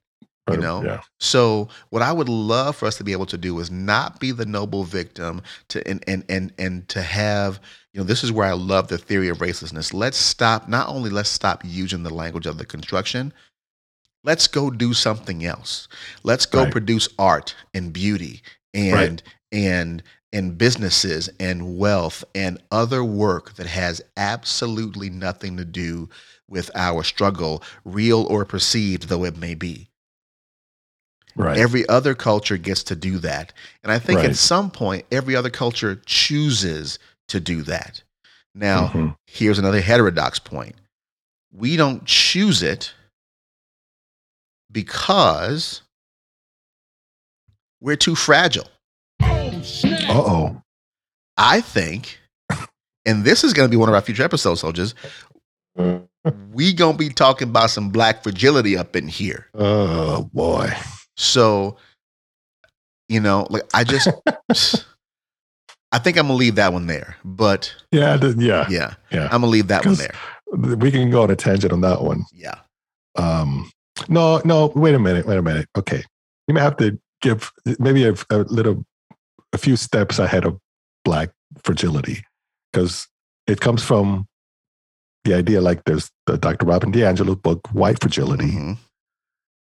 You 0.50 0.58
know? 0.58 0.84
yeah, 0.84 1.02
So 1.20 1.70
what 1.92 2.02
I 2.02 2.12
would 2.12 2.28
love 2.30 2.76
for 2.76 2.86
us 2.86 2.98
to 2.98 3.04
be 3.04 3.12
able 3.14 3.28
to 3.28 3.38
do 3.38 3.60
is 3.60 3.72
not 3.72 4.20
be 4.20 4.32
the 4.32 4.46
noble 4.46 4.84
victim 4.84 5.42
to 5.70 5.88
and 5.88 6.04
and 6.08 6.26
and 6.30 6.52
and 6.58 6.88
to 6.89 7.02
have 7.02 7.60
you 7.94 8.00
know 8.00 8.06
this 8.06 8.24
is 8.24 8.32
where 8.32 8.48
I 8.48 8.54
love 8.54 8.88
the 8.88 8.98
theory 8.98 9.30
of 9.30 9.38
racelessness. 9.39 9.94
Let's 9.94 10.18
stop 10.18 10.68
not 10.68 10.89
only 10.89 11.10
let's 11.10 11.30
stop 11.30 11.62
using 11.66 12.04
the 12.04 12.14
language 12.14 12.46
of 12.48 12.58
the 12.58 12.66
construction. 12.66 13.34
Let's 14.24 14.48
go 14.48 14.70
do 14.72 14.94
something 14.94 15.46
else. 15.46 15.88
Let's 16.24 16.46
go 16.46 16.64
Right. 16.64 16.72
produce 16.72 17.08
art 17.20 17.56
and 17.74 17.94
beauty 17.94 18.42
and 18.74 18.94
Right. 18.94 19.24
and 19.52 20.04
and 20.34 20.58
businesses 20.58 21.30
and 21.39 21.78
wealth 21.78 22.24
and 22.36 22.60
other 22.72 23.04
work 23.04 23.56
that 23.56 23.68
has 23.68 24.02
absolutely 24.18 25.10
nothing 25.10 25.58
to 25.58 25.66
do 25.66 26.10
with 26.48 26.72
our 26.76 27.04
struggle, 27.04 27.64
real 27.86 28.24
or 28.24 28.46
perceived 28.46 29.04
though 29.10 29.24
it 29.26 29.38
may 29.38 29.56
be. 29.56 29.91
Right. 31.36 31.57
Every 31.57 31.88
other 31.88 32.13
culture 32.15 32.57
gets 32.57 32.84
to 32.84 32.95
do 32.95 33.17
that. 33.19 33.53
And 33.84 33.91
I 33.91 33.99
think 33.99 34.19
at 34.19 34.36
some 34.36 34.69
point, 34.71 35.05
every 35.11 35.36
other 35.36 35.49
culture 35.49 36.01
chooses 36.05 36.99
to 37.29 37.39
do 37.39 37.61
that. 37.63 38.03
Now, 38.53 38.88
Mhm. 38.89 39.15
here's 39.27 39.59
another 39.59 39.82
heterodox 39.82 40.39
point 40.39 40.75
we 41.53 41.75
don't 41.75 42.05
choose 42.05 42.63
it 42.63 42.93
because 44.71 45.82
we're 47.82 47.95
too 47.97 48.15
fragile. 48.15 48.69
Uh-oh. 49.21 50.61
I 51.38 51.61
think, 51.61 52.19
and 53.05 53.23
this 53.23 53.43
is 53.43 53.53
going 53.53 53.67
to 53.67 53.71
be 53.71 53.77
one 53.77 53.89
of 53.89 53.95
our 53.95 54.01
future 54.01 54.23
episodes, 54.23 54.61
soldiers, 54.61 54.93
we 56.53 56.73
going 56.73 56.93
to 56.93 56.97
be 56.97 57.09
talking 57.09 57.49
about 57.49 57.69
some 57.69 57.89
black 57.89 58.23
fragility 58.23 58.77
up 58.77 58.95
in 58.95 59.07
here. 59.07 59.47
Oh 59.53 60.23
boy. 60.34 60.71
So, 61.22 61.78
you 63.09 63.19
know, 63.19 63.45
like 63.49 63.63
I 63.74 63.84
just, 63.84 64.07
I 65.91 65.99
think 65.99 66.17
I'm 66.17 66.28
gonna 66.28 66.34
leave 66.34 66.55
that 66.55 66.74
one 66.74 66.88
there. 66.88 67.15
But 67.24 67.74
Yeah, 67.91 68.17
yeah, 68.38 68.65
yeah, 68.69 68.93
yeah. 69.11 69.26
I'm 69.26 69.41
gonna 69.41 69.47
leave 69.47 69.67
that 69.67 69.86
one 69.86 69.95
there. 69.95 70.15
We 70.53 70.91
can 70.91 71.09
go 71.11 71.22
on 71.24 71.30
a 71.32 71.36
tangent 71.36 71.72
on 71.72 71.82
that 71.82 72.01
one. 72.01 72.26
Yeah. 72.34 72.55
Um, 73.17 73.69
no, 74.09 74.41
no. 74.45 74.72
Wait 74.76 74.95
a 74.95 74.99
minute. 74.99 75.26
Wait 75.28 75.38
a 75.38 75.41
minute. 75.41 75.67
Okay, 75.78 76.03
you 76.47 76.53
may 76.53 76.61
have 76.61 76.78
to 76.78 76.97
give 77.22 77.51
maybe 77.80 78.05
a, 78.05 78.15
a 78.30 78.38
little, 78.39 78.84
a 79.53 79.57
few 79.57 79.76
steps 79.76 80.17
ahead 80.17 80.45
of 80.45 80.57
black 81.05 81.30
fragility, 81.63 82.24
because 82.72 83.07
it 83.47 83.59
comes 83.61 83.84
from 83.84 84.26
the 85.24 85.34
idea 85.36 85.61
like 85.61 85.84
there's 85.86 86.09
the 86.26 86.38
Dr. 86.38 86.65
Robin 86.65 86.91
DiAngelo's 86.91 87.36
book 87.36 87.67
White 87.74 87.99
Fragility, 88.01 88.51
Mhm. 88.51 88.78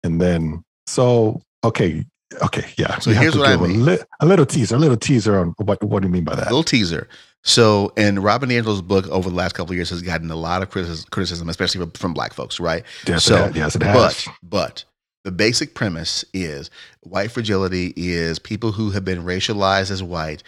and 0.03 0.19
then 0.21 0.63
so 0.87 1.41
okay, 1.63 2.05
okay, 2.43 2.65
yeah. 2.77 2.99
So 2.99 3.09
you 3.09 3.15
have 3.15 3.21
here's 3.23 3.33
to 3.33 3.39
what 3.39 3.49
I 3.49 3.51
give 3.53 3.61
a, 3.61 3.67
mean. 3.67 3.85
li- 3.85 3.99
a 4.19 4.25
little 4.25 4.45
teaser, 4.45 4.75
a 4.75 4.79
little 4.79 4.97
teaser 4.97 5.37
on 5.39 5.53
what 5.57 5.83
what 5.83 6.01
do 6.01 6.07
you 6.07 6.11
mean 6.13 6.23
by 6.23 6.35
that? 6.35 6.43
A 6.47 6.49
little 6.49 6.63
teaser. 6.63 7.07
So, 7.43 7.93
and 7.95 8.23
Robin 8.23 8.49
DiAngelo's 8.49 8.81
book 8.81 9.07
over 9.09 9.29
the 9.29 9.35
last 9.35 9.53
couple 9.53 9.71
of 9.71 9.75
years 9.75 9.91
has 9.91 10.01
gotten 10.01 10.31
a 10.31 10.35
lot 10.35 10.63
of 10.63 10.71
criticism, 10.71 11.47
especially 11.47 11.79
from, 11.81 11.91
from 11.91 12.13
black 12.15 12.33
folks, 12.33 12.59
right? 12.59 12.83
Yes, 13.05 13.23
so, 13.23 13.35
it 13.35 13.39
has. 13.39 13.55
yes, 13.55 13.75
it 13.75 13.83
has. 13.83 14.25
But, 14.25 14.27
but 14.41 14.85
the 15.25 15.31
basic 15.31 15.75
premise 15.75 16.25
is 16.33 16.71
white 17.01 17.29
fragility 17.31 17.93
is 17.95 18.39
people 18.39 18.71
who 18.71 18.89
have 18.91 19.05
been 19.05 19.23
racialized 19.23 19.91
as 19.91 20.01
white 20.01 20.41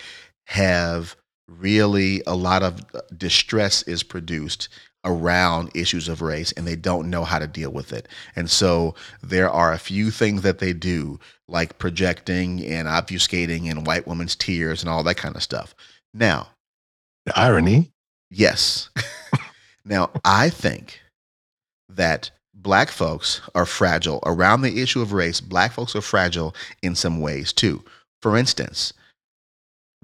have 0.47 1.15
really 1.47 2.23
a 2.25 2.35
lot 2.35 2.63
of 2.63 2.81
uh, 2.95 3.01
distress 3.15 3.83
is 3.83 4.01
produced 4.01 4.67
around 5.07 5.71
issues 5.73 6.07
of 6.07 6.21
race 6.21 6.51
and 6.51 6.67
they 6.67 6.75
don't 6.75 7.09
know 7.09 7.23
how 7.23 7.39
to 7.39 7.47
deal 7.47 7.71
with 7.71 7.93
it. 7.93 8.07
And 8.35 8.49
so 8.49 8.93
there 9.23 9.49
are 9.49 9.73
a 9.73 9.79
few 9.79 10.11
things 10.11 10.43
that 10.43 10.59
they 10.59 10.73
do 10.73 11.19
like 11.47 11.79
projecting 11.79 12.63
and 12.65 12.87
obfuscating 12.87 13.71
and 13.71 13.87
white 13.87 14.05
women's 14.05 14.35
tears 14.35 14.83
and 14.83 14.89
all 14.89 15.03
that 15.03 15.17
kind 15.17 15.35
of 15.35 15.41
stuff. 15.41 15.73
Now, 16.13 16.49
the 17.25 17.37
irony. 17.39 17.91
Yes. 18.29 18.89
now, 19.85 20.11
I 20.25 20.49
think 20.49 20.99
that 21.89 22.29
black 22.53 22.89
folks 22.89 23.41
are 23.55 23.65
fragile 23.65 24.19
around 24.25 24.61
the 24.61 24.81
issue 24.81 25.01
of 25.01 25.13
race. 25.13 25.39
Black 25.39 25.71
folks 25.71 25.95
are 25.95 26.01
fragile 26.01 26.53
in 26.81 26.95
some 26.95 27.21
ways 27.21 27.53
too. 27.53 27.83
For 28.21 28.35
instance, 28.35 28.93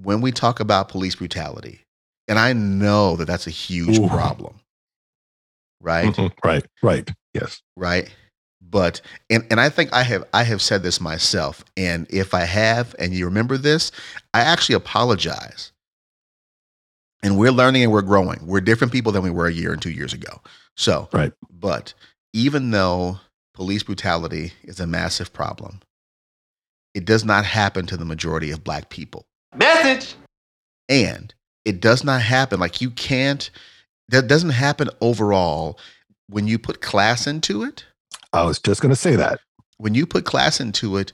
when 0.01 0.21
we 0.21 0.31
talk 0.31 0.59
about 0.59 0.89
police 0.89 1.15
brutality, 1.15 1.81
and 2.27 2.39
I 2.39 2.53
know 2.53 3.17
that 3.17 3.25
that's 3.25 3.47
a 3.47 3.51
huge 3.51 3.99
Ooh. 3.99 4.07
problem. 4.07 4.55
Right? 5.83 6.13
Mhm. 6.13 6.31
Right. 6.43 6.65
Right. 6.81 7.11
Yes. 7.33 7.61
right 7.75 8.09
but 8.61 9.01
and 9.29 9.45
and 9.51 9.59
i 9.59 9.67
think 9.69 9.91
i 9.91 10.03
have 10.03 10.23
i 10.33 10.41
have 10.43 10.61
said 10.61 10.81
this 10.83 11.01
myself 11.01 11.65
and 11.75 12.07
if 12.09 12.33
i 12.33 12.41
have 12.45 12.95
and 12.97 13.13
you 13.13 13.25
remember 13.25 13.57
this 13.57 13.91
i 14.33 14.39
actually 14.41 14.75
apologize 14.75 15.71
and 17.23 17.37
we're 17.37 17.51
learning 17.51 17.83
and 17.83 17.91
we're 17.91 18.01
growing 18.01 18.39
we're 18.45 18.61
different 18.61 18.93
people 18.93 19.11
than 19.11 19.21
we 19.23 19.29
were 19.29 19.47
a 19.47 19.51
year 19.53 19.73
and 19.73 19.81
two 19.81 19.91
years 19.91 20.13
ago 20.13 20.39
so 20.77 21.09
Right. 21.11 21.33
but 21.51 21.93
even 22.33 22.71
though 22.71 23.19
police 23.53 23.83
brutality 23.83 24.53
is 24.63 24.79
a 24.79 24.87
massive 24.87 25.33
problem 25.33 25.81
it 26.93 27.03
does 27.05 27.25
not 27.25 27.45
happen 27.45 27.85
to 27.87 27.97
the 27.97 28.05
majority 28.05 28.51
of 28.51 28.63
black 28.63 28.89
people 28.89 29.25
Message. 29.55 30.15
and 30.87 31.33
it 31.65 31.81
does 31.81 32.03
not 32.03 32.21
happen 32.21 32.59
like 32.59 32.79
you 32.79 32.91
can't 32.91 33.49
that 34.13 34.27
doesn't 34.27 34.51
happen 34.51 34.89
overall 35.01 35.77
when 36.29 36.47
you 36.47 36.57
put 36.57 36.81
class 36.81 37.27
into 37.27 37.63
it 37.63 37.85
I 38.31 38.43
was 38.45 38.59
just 38.59 38.81
going 38.81 38.89
to 38.89 38.95
say 38.95 39.15
that. 39.17 39.39
when 39.77 39.93
you 39.93 40.05
put 40.07 40.25
class 40.25 40.59
into 40.59 40.97
it, 40.97 41.13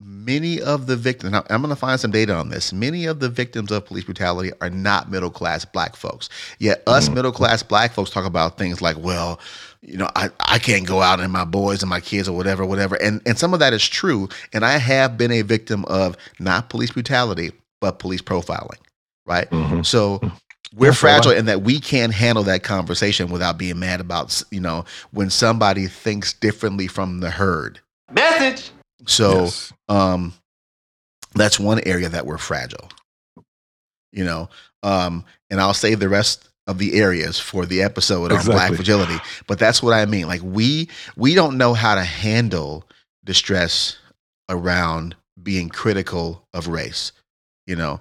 many 0.00 0.60
of 0.62 0.86
the 0.86 0.96
victims, 0.96 1.32
now, 1.32 1.44
I'm 1.50 1.60
going 1.60 1.74
to 1.74 1.76
find 1.76 2.00
some 2.00 2.10
data 2.10 2.34
on 2.34 2.48
this. 2.48 2.72
Many 2.72 3.04
of 3.06 3.20
the 3.20 3.28
victims 3.28 3.70
of 3.70 3.84
police 3.86 4.04
brutality 4.04 4.50
are 4.62 4.70
not 4.70 5.10
middle 5.10 5.30
class 5.30 5.64
black 5.66 5.94
folks. 5.96 6.28
Yet, 6.58 6.82
us 6.86 7.08
Mhm. 7.08 7.14
middle 7.14 7.32
class 7.32 7.62
black 7.62 7.92
folks 7.92 8.10
talk 8.10 8.24
about 8.24 8.56
things 8.58 8.80
like, 8.80 8.96
well, 8.98 9.40
you 9.82 9.96
know, 9.98 10.08
I, 10.16 10.30
I 10.40 10.58
can't 10.58 10.86
go 10.86 11.02
out 11.02 11.20
and 11.20 11.32
my 11.32 11.44
boys 11.44 11.82
and 11.82 11.90
my 11.90 12.00
kids 12.00 12.28
or 12.28 12.36
whatever, 12.36 12.64
whatever. 12.64 12.96
And, 12.96 13.20
and 13.26 13.38
some 13.38 13.52
of 13.52 13.60
that 13.60 13.72
is 13.74 13.86
true. 13.86 14.28
And 14.54 14.64
I 14.64 14.78
have 14.78 15.18
been 15.18 15.32
a 15.32 15.42
victim 15.42 15.84
of 15.86 16.16
not 16.38 16.70
police 16.70 16.92
brutality, 16.92 17.52
but 17.80 17.98
police 17.98 18.22
profiling, 18.22 18.78
right? 19.26 19.50
Mhm. 19.50 19.84
So 19.84 20.20
we're 20.74 20.86
Yeah, 20.88 20.92
so 20.92 20.96
fragile 21.00 21.30
what? 21.30 21.38
in 21.38 21.46
that 21.46 21.62
we 21.62 21.80
can't 21.80 22.12
handle 22.12 22.44
that 22.44 22.62
conversation 22.62 23.30
without 23.30 23.58
being 23.58 23.78
mad 23.78 24.00
about, 24.00 24.42
you 24.50 24.60
know, 24.60 24.84
when 25.12 25.30
somebody 25.30 25.86
thinks 25.86 26.32
differently 26.32 26.86
from 26.86 27.20
the 27.20 27.30
herd. 27.30 27.80
Message. 28.10 28.70
So 29.06 29.44
Yes. 29.44 29.72
um 29.88 30.32
that's 31.34 31.58
one 31.60 31.80
area 31.86 32.08
that 32.08 32.26
we're 32.26 32.38
fragile. 32.38 32.88
You 34.12 34.24
know, 34.24 34.48
um 34.82 35.24
and 35.50 35.60
I'll 35.60 35.74
save 35.74 36.00
the 36.00 36.08
rest 36.08 36.48
of 36.66 36.78
the 36.78 36.94
areas 36.98 37.38
for 37.38 37.66
the 37.66 37.82
episode 37.82 38.32
on 38.32 38.44
black 38.44 38.72
fragility, 38.72 39.16
but 39.46 39.58
that's 39.58 39.82
what 39.82 39.92
I 39.92 40.06
mean. 40.06 40.26
Like 40.26 40.40
we 40.42 40.88
we 41.16 41.34
don't 41.34 41.58
know 41.58 41.74
how 41.74 41.94
to 41.94 42.02
handle 42.04 42.88
distress 43.24 43.98
around 44.48 45.14
being 45.42 45.68
critical 45.68 46.46
of 46.54 46.68
race, 46.68 47.12
you 47.66 47.76
know. 47.76 48.00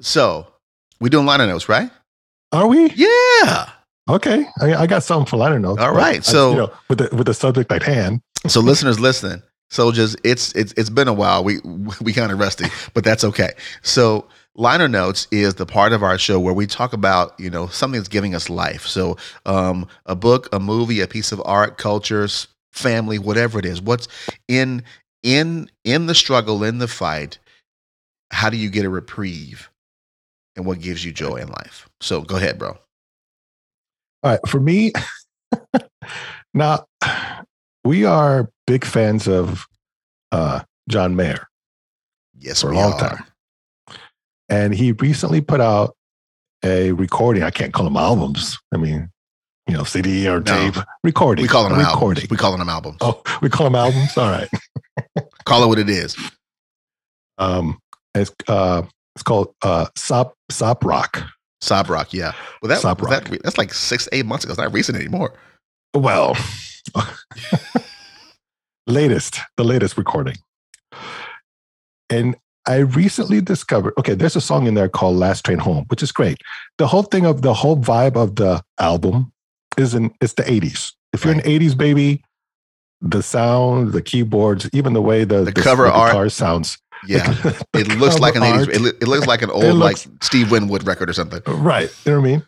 So, 0.00 0.46
we 1.00 1.10
doing 1.10 1.26
liner 1.26 1.46
notes, 1.46 1.68
right? 1.68 1.90
Are 2.52 2.66
we? 2.66 2.90
Yeah. 2.90 3.70
Okay. 4.08 4.46
I, 4.60 4.74
I 4.74 4.86
got 4.86 5.02
something 5.02 5.26
for 5.26 5.36
liner 5.36 5.58
notes. 5.58 5.80
All 5.80 5.90
right. 5.92 5.96
right, 5.98 6.18
I- 6.18 6.22
so- 6.22 6.50
you 6.50 6.56
know, 6.56 6.72
with 6.88 6.98
the 6.98 7.08
with 7.16 7.26
the 7.26 7.34
subject 7.34 7.70
at 7.72 7.82
hand. 7.82 8.20
So 8.46 8.60
listeners 8.60 8.98
listening, 9.00 9.42
soldiers, 9.70 10.16
it's 10.24 10.52
it's 10.54 10.72
it's 10.76 10.88
been 10.90 11.08
a 11.08 11.12
while. 11.12 11.42
We 11.44 11.58
we 12.00 12.12
kind 12.12 12.32
of 12.32 12.38
rusty, 12.38 12.66
but 12.94 13.04
that's 13.04 13.24
okay. 13.24 13.50
So 13.82 14.26
liner 14.54 14.88
notes 14.88 15.26
is 15.30 15.56
the 15.56 15.66
part 15.66 15.92
of 15.92 16.02
our 16.02 16.16
show 16.18 16.38
where 16.40 16.54
we 16.54 16.66
talk 16.66 16.92
about 16.92 17.38
you 17.38 17.50
know 17.50 17.66
something 17.66 17.98
that's 18.00 18.08
giving 18.08 18.34
us 18.34 18.48
life. 18.48 18.86
So 18.86 19.16
um, 19.44 19.86
a 20.06 20.14
book, 20.14 20.48
a 20.52 20.60
movie, 20.60 21.00
a 21.00 21.06
piece 21.08 21.32
of 21.32 21.42
art, 21.44 21.76
cultures, 21.78 22.46
family, 22.72 23.18
whatever 23.18 23.58
it 23.58 23.66
is. 23.66 23.82
What's 23.82 24.06
in 24.46 24.84
in 25.24 25.68
in 25.84 26.06
the 26.06 26.14
struggle, 26.14 26.62
in 26.64 26.78
the 26.78 26.88
fight? 26.88 27.38
How 28.30 28.48
do 28.50 28.56
you 28.56 28.70
get 28.70 28.84
a 28.84 28.90
reprieve? 28.90 29.68
And 30.58 30.66
what 30.66 30.80
gives 30.80 31.04
you 31.04 31.12
joy 31.12 31.36
in 31.36 31.46
life? 31.48 31.88
So 32.00 32.20
go 32.20 32.36
ahead, 32.36 32.58
bro. 32.58 32.70
All 32.70 34.30
right. 34.32 34.40
For 34.48 34.58
me, 34.58 34.92
now 36.54 36.84
we 37.84 38.04
are 38.04 38.50
big 38.66 38.84
fans 38.84 39.28
of 39.28 39.66
uh, 40.32 40.60
John 40.88 41.14
Mayer, 41.14 41.46
Yes, 42.36 42.60
For 42.62 42.72
a 42.72 42.74
long 42.74 42.92
are. 42.94 42.98
time. 42.98 43.24
and 44.48 44.74
he 44.74 44.90
recently 44.92 45.40
put 45.40 45.60
out 45.60 45.94
a 46.64 46.90
recording. 46.92 47.44
I 47.44 47.50
can't 47.50 47.72
call 47.72 47.84
them 47.84 47.96
albums. 47.96 48.58
I 48.74 48.78
mean, 48.78 49.10
you 49.68 49.74
know, 49.74 49.84
CD 49.84 50.28
or 50.28 50.40
No. 50.40 50.70
tape 50.72 50.82
recording. 51.04 51.42
We 51.44 51.48
call 51.48 51.62
them 51.64 51.72
a 51.74 51.76
albums. 51.76 51.94
recording. 51.94 52.26
We 52.32 52.36
call 52.36 52.56
them 52.58 52.68
albums. 52.68 52.96
Oh, 53.00 53.22
we 53.42 53.48
call 53.48 53.64
them 53.66 53.76
albums. 53.76 54.16
All 54.18 54.28
right. 54.30 54.48
Call 55.44 55.62
it 55.62 55.68
what 55.68 55.78
it 55.78 55.88
is. 55.88 56.16
Um, 57.38 57.78
it's 58.14 58.32
uh, 58.48 58.82
it's 59.18 59.24
called 59.24 59.52
uh, 59.62 59.86
Sob 59.96 60.32
Sob 60.48 60.84
Rock. 60.84 61.24
Sob 61.60 61.90
Rock, 61.90 62.12
yeah. 62.14 62.32
Well, 62.62 62.68
that, 62.68 62.78
Sob 62.78 63.00
was 63.00 63.10
that 63.10 63.28
Rock. 63.28 63.40
that's 63.42 63.58
like 63.58 63.74
six, 63.74 64.08
eight 64.12 64.24
months 64.24 64.44
ago. 64.44 64.52
It's 64.52 64.58
not 64.60 64.72
recent 64.72 64.96
anymore. 64.96 65.34
Well, 65.92 66.36
latest, 68.86 69.40
the 69.56 69.64
latest 69.64 69.98
recording. 69.98 70.36
And 72.10 72.36
I 72.66 72.76
recently 72.76 73.40
discovered, 73.40 73.94
okay, 73.98 74.14
there's 74.14 74.36
a 74.36 74.40
song 74.40 74.66
in 74.68 74.74
there 74.74 74.88
called 74.88 75.16
Last 75.16 75.44
Train 75.44 75.58
Home, 75.58 75.84
which 75.88 76.02
is 76.02 76.12
great. 76.12 76.38
The 76.78 76.86
whole 76.86 77.02
thing 77.02 77.26
of 77.26 77.42
the 77.42 77.54
whole 77.54 77.76
vibe 77.76 78.16
of 78.16 78.36
the 78.36 78.62
album 78.78 79.32
is 79.76 79.94
in 79.94 80.12
it's 80.20 80.34
the 80.34 80.44
80s. 80.44 80.92
If 81.12 81.24
you're 81.24 81.34
an 81.34 81.40
80s 81.40 81.76
baby, 81.76 82.22
the 83.00 83.22
sound, 83.22 83.92
the 83.92 84.02
keyboards, 84.02 84.68
even 84.72 84.92
the 84.92 85.02
way 85.02 85.24
the, 85.24 85.42
The 85.44 85.52
cover 85.52 85.86
art. 85.86 86.10
guitar 86.12 86.28
sounds. 86.28 86.78
Yeah, 87.06 87.32
it 87.74 87.88
looks 87.98 88.18
like 88.18 88.34
an 88.34 88.42
cover 88.42 88.66
80s. 88.66 88.86
It, 88.86 88.96
it 89.02 89.08
looks 89.08 89.26
like 89.26 89.42
an 89.42 89.50
old 89.50 89.64
looks- 89.76 90.06
like 90.06 90.22
Steve 90.22 90.50
Winwood 90.50 90.86
record 90.86 91.08
or 91.10 91.12
something. 91.12 91.40
Right. 91.46 91.90
You 92.04 92.12
know 92.12 92.20
what 92.20 92.28
I 92.28 92.30
mean? 92.32 92.42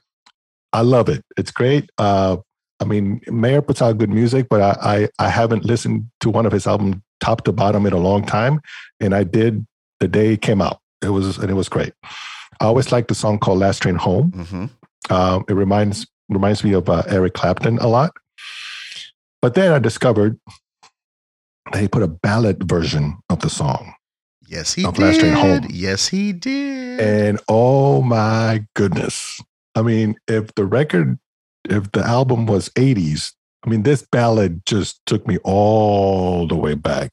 I 0.72 0.80
love 0.82 1.08
it. 1.08 1.22
It's 1.36 1.50
great. 1.50 1.90
Uh, 1.98 2.36
I 2.80 2.84
mean, 2.84 3.20
Mayer 3.26 3.60
puts 3.62 3.82
out 3.82 3.98
good 3.98 4.10
music, 4.10 4.48
but 4.48 4.60
I, 4.62 5.08
I 5.18 5.26
I 5.26 5.28
haven't 5.28 5.64
listened 5.64 6.06
to 6.20 6.30
one 6.30 6.46
of 6.46 6.52
his 6.52 6.66
albums 6.66 6.96
top 7.20 7.44
to 7.44 7.52
bottom 7.52 7.84
in 7.86 7.92
a 7.92 7.98
long 7.98 8.24
time, 8.24 8.60
and 9.00 9.14
I 9.14 9.24
did 9.24 9.66
the 10.00 10.08
day 10.08 10.32
it 10.34 10.42
came 10.42 10.62
out. 10.62 10.78
It 11.02 11.10
was 11.10 11.36
and 11.38 11.50
it 11.50 11.54
was 11.54 11.68
great. 11.68 11.92
I 12.60 12.64
always 12.66 12.90
like 12.92 13.08
the 13.08 13.14
song 13.14 13.38
called 13.38 13.58
"Last 13.58 13.82
Train 13.82 13.96
Home." 13.96 14.30
hmm 14.32 14.66
Um, 15.14 15.44
it 15.48 15.54
reminds 15.54 16.06
reminds 16.28 16.62
me 16.64 16.72
of 16.72 16.88
uh, 16.88 17.02
Eric 17.08 17.34
Clapton 17.34 17.78
a 17.78 17.86
lot. 17.88 18.12
But 19.42 19.54
then 19.54 19.72
I 19.72 19.78
discovered 19.78 20.38
that 21.72 21.80
he 21.80 21.88
put 21.88 22.02
a 22.02 22.08
ballad 22.08 22.68
version 22.68 23.18
of 23.28 23.40
the 23.40 23.50
song, 23.50 23.94
Yes, 24.50 24.74
he 24.74 24.84
Of 24.84 24.94
did. 24.94 25.02
Last 25.02 25.20
Train 25.20 25.32
Home. 25.32 25.66
Yes, 25.70 26.08
he 26.08 26.32
did. 26.32 26.98
and 26.98 27.38
oh 27.48 28.02
my 28.02 28.66
goodness! 28.74 29.40
I 29.76 29.82
mean, 29.82 30.16
if 30.26 30.52
the 30.56 30.64
record, 30.64 31.20
if 31.68 31.92
the 31.92 32.04
album 32.04 32.46
was 32.46 32.68
'80s, 32.70 33.32
I 33.64 33.70
mean, 33.70 33.84
this 33.84 34.02
ballad 34.02 34.66
just 34.66 35.06
took 35.06 35.24
me 35.28 35.38
all 35.44 36.48
the 36.48 36.56
way 36.56 36.74
back 36.74 37.12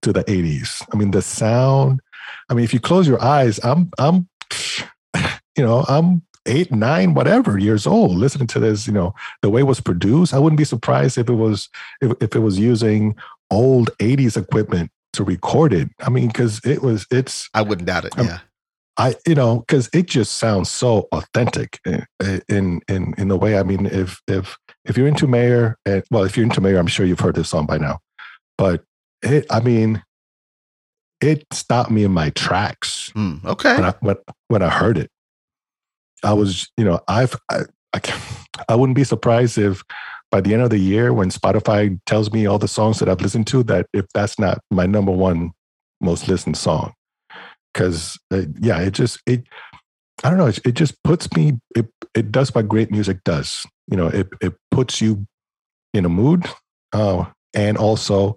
to 0.00 0.10
the 0.14 0.24
'80s. 0.24 0.82
I 0.90 0.96
mean, 0.96 1.10
the 1.10 1.20
sound. 1.20 2.00
I 2.48 2.54
mean, 2.54 2.64
if 2.64 2.72
you 2.72 2.80
close 2.80 3.06
your 3.06 3.22
eyes, 3.22 3.60
I'm, 3.62 3.90
I'm, 3.98 4.26
you 5.58 5.62
know, 5.62 5.84
I'm 5.86 6.22
eight, 6.46 6.72
nine, 6.72 7.12
whatever 7.12 7.58
years 7.58 7.86
old, 7.86 8.16
listening 8.16 8.46
to 8.48 8.58
this. 8.58 8.86
You 8.86 8.94
know, 8.94 9.14
the 9.42 9.50
way 9.50 9.60
it 9.60 9.64
was 9.64 9.82
produced. 9.82 10.32
I 10.32 10.38
wouldn't 10.38 10.56
be 10.56 10.64
surprised 10.64 11.18
if 11.18 11.28
it 11.28 11.34
was, 11.34 11.68
if, 12.00 12.12
if 12.22 12.34
it 12.34 12.40
was 12.40 12.58
using 12.58 13.16
old 13.50 13.90
'80s 13.98 14.38
equipment 14.38 14.90
to 15.14 15.24
record 15.24 15.72
it. 15.72 15.88
I 16.00 16.10
mean, 16.10 16.28
because 16.28 16.60
it 16.64 16.82
was, 16.82 17.06
it's 17.10 17.48
I 17.54 17.62
wouldn't 17.62 17.86
doubt 17.86 18.04
it. 18.04 18.14
Yeah. 18.18 18.38
I, 18.98 19.14
you 19.26 19.34
know, 19.34 19.60
because 19.60 19.88
it 19.94 20.06
just 20.08 20.32
sounds 20.36 20.68
so 20.68 21.08
authentic 21.12 21.78
in, 21.86 22.04
in 22.48 22.80
in 22.86 23.14
in 23.16 23.28
the 23.28 23.36
way. 23.38 23.58
I 23.58 23.62
mean, 23.62 23.86
if 23.86 24.20
if 24.28 24.58
if 24.84 24.98
you're 24.98 25.06
into 25.06 25.26
Mayer, 25.26 25.76
and 25.86 26.02
well, 26.10 26.24
if 26.24 26.36
you're 26.36 26.44
into 26.44 26.60
Mayer, 26.60 26.76
I'm 26.78 26.86
sure 26.86 27.06
you've 27.06 27.20
heard 27.20 27.36
this 27.36 27.48
song 27.48 27.64
by 27.66 27.78
now. 27.78 28.00
But 28.58 28.82
it, 29.22 29.46
I 29.48 29.60
mean, 29.60 30.02
it 31.22 31.46
stopped 31.52 31.90
me 31.90 32.04
in 32.04 32.12
my 32.12 32.30
tracks 32.30 33.10
Hmm, 33.14 33.36
okay. 33.44 33.74
when 33.76 33.84
I 33.84 33.94
when, 34.00 34.16
when 34.48 34.62
I 34.62 34.68
heard 34.68 34.98
it. 34.98 35.10
I 36.22 36.34
was, 36.34 36.68
you 36.76 36.84
know, 36.84 37.00
I've 37.08 37.36
I, 37.50 37.60
I 37.94 38.00
can't- 38.00 38.20
I 38.68 38.74
wouldn't 38.74 38.96
be 38.96 39.04
surprised 39.04 39.56
if 39.56 39.82
by 40.30 40.40
the 40.40 40.52
end 40.52 40.62
of 40.62 40.70
the 40.70 40.78
year, 40.78 41.12
when 41.12 41.30
Spotify 41.30 41.98
tells 42.06 42.32
me 42.32 42.46
all 42.46 42.58
the 42.58 42.68
songs 42.68 42.98
that 42.98 43.08
I've 43.08 43.20
listened 43.20 43.46
to, 43.48 43.62
that 43.64 43.86
if 43.92 44.06
that's 44.14 44.38
not 44.38 44.60
my 44.70 44.86
number 44.86 45.12
one 45.12 45.50
most 46.00 46.28
listened 46.28 46.56
song, 46.56 46.92
because 47.72 48.18
uh, 48.32 48.42
yeah, 48.60 48.80
it 48.80 48.92
just 48.92 49.20
it 49.26 49.44
I 50.22 50.28
don't 50.28 50.38
know, 50.38 50.46
it, 50.46 50.60
it 50.64 50.72
just 50.74 51.02
puts 51.02 51.32
me 51.36 51.58
it 51.74 51.88
it 52.14 52.30
does 52.30 52.54
what 52.54 52.68
great 52.68 52.90
music 52.90 53.24
does. 53.24 53.66
You 53.88 53.96
know, 53.96 54.06
it 54.06 54.28
it 54.40 54.54
puts 54.70 55.00
you 55.00 55.26
in 55.92 56.04
a 56.04 56.08
mood, 56.08 56.46
uh, 56.92 57.24
and 57.54 57.76
also, 57.76 58.36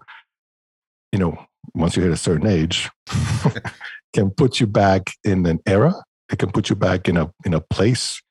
you 1.12 1.20
know, 1.20 1.38
once 1.76 1.96
you 1.96 2.02
hit 2.02 2.12
a 2.12 2.18
certain 2.18 2.48
age, 2.48 2.90
can 4.14 4.32
put 4.32 4.60
you 4.60 4.68
back 4.68 5.12
in 5.24 5.46
an 5.46 5.60
era. 5.68 5.94
It 6.32 6.40
can 6.40 6.52
put 6.52 6.70
you 6.70 6.76
back 6.76 7.08
in 7.08 7.18
a 7.18 7.32
in 7.46 7.54
a 7.54 7.62
place. 7.62 8.22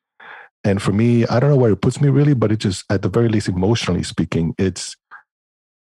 And 0.64 0.80
for 0.82 0.92
me, 0.92 1.26
I 1.26 1.40
don't 1.40 1.50
know 1.50 1.56
where 1.56 1.72
it 1.72 1.80
puts 1.82 2.00
me 2.00 2.08
really, 2.08 2.34
but 2.34 2.52
it 2.52 2.58
just 2.58 2.84
at 2.90 3.02
the 3.02 3.08
very 3.08 3.28
least, 3.28 3.48
emotionally 3.48 4.02
speaking, 4.04 4.54
it's 4.58 4.96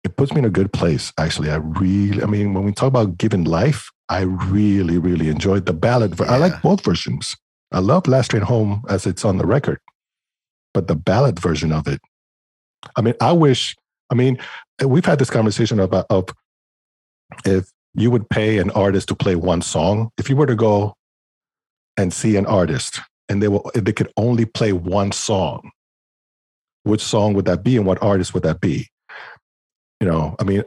it 0.04 0.16
puts 0.16 0.32
me 0.32 0.38
in 0.40 0.44
a 0.44 0.50
good 0.50 0.72
place. 0.72 1.12
Actually, 1.18 1.50
I 1.50 1.56
really, 1.56 2.22
I 2.22 2.26
mean, 2.26 2.54
when 2.54 2.64
we 2.64 2.72
talk 2.72 2.88
about 2.88 3.18
giving 3.18 3.44
life, 3.44 3.90
I 4.08 4.22
really, 4.22 4.98
really 4.98 5.28
enjoyed 5.28 5.66
the 5.66 5.72
ballad. 5.72 6.14
ver- 6.14 6.26
I 6.26 6.36
like 6.36 6.62
both 6.62 6.84
versions. 6.84 7.36
I 7.72 7.80
love 7.80 8.06
Last 8.06 8.30
Train 8.30 8.42
Home 8.44 8.82
as 8.88 9.06
it's 9.06 9.24
on 9.24 9.38
the 9.38 9.46
record. 9.46 9.78
but 10.74 10.88
the 10.88 10.94
ballad 10.96 11.38
version 11.40 11.72
of 11.72 11.88
it. 11.88 12.00
I 12.96 13.00
mean, 13.02 13.14
I 13.20 13.32
wish. 13.32 13.74
I 14.10 14.14
mean, 14.14 14.38
we've 14.84 15.04
had 15.06 15.18
this 15.18 15.30
conversation 15.30 15.80
about 15.80 16.06
of 16.10 16.28
if 17.44 17.70
you 17.94 18.10
would 18.10 18.28
pay 18.28 18.58
an 18.58 18.70
artist 18.70 19.08
to 19.08 19.14
play 19.14 19.36
one 19.36 19.62
song. 19.62 20.10
If 20.18 20.28
you 20.28 20.36
were 20.36 20.46
to 20.46 20.54
go 20.54 20.94
and 21.96 22.12
see 22.12 22.36
an 22.36 22.46
artist 22.46 23.00
and 23.28 23.42
they 23.42 23.48
will, 23.48 23.70
they 23.74 23.92
could 23.92 24.12
only 24.16 24.44
play 24.44 24.72
one 24.72 25.12
song, 25.12 25.70
which 26.84 27.02
song 27.02 27.34
would 27.34 27.44
that 27.46 27.62
be 27.64 27.76
and 27.76 27.86
what 27.86 28.02
artist 28.02 28.34
would 28.34 28.42
that 28.44 28.60
be? 28.60 28.88
You 30.00 30.06
know, 30.06 30.36
I 30.38 30.44
mean, 30.44 30.64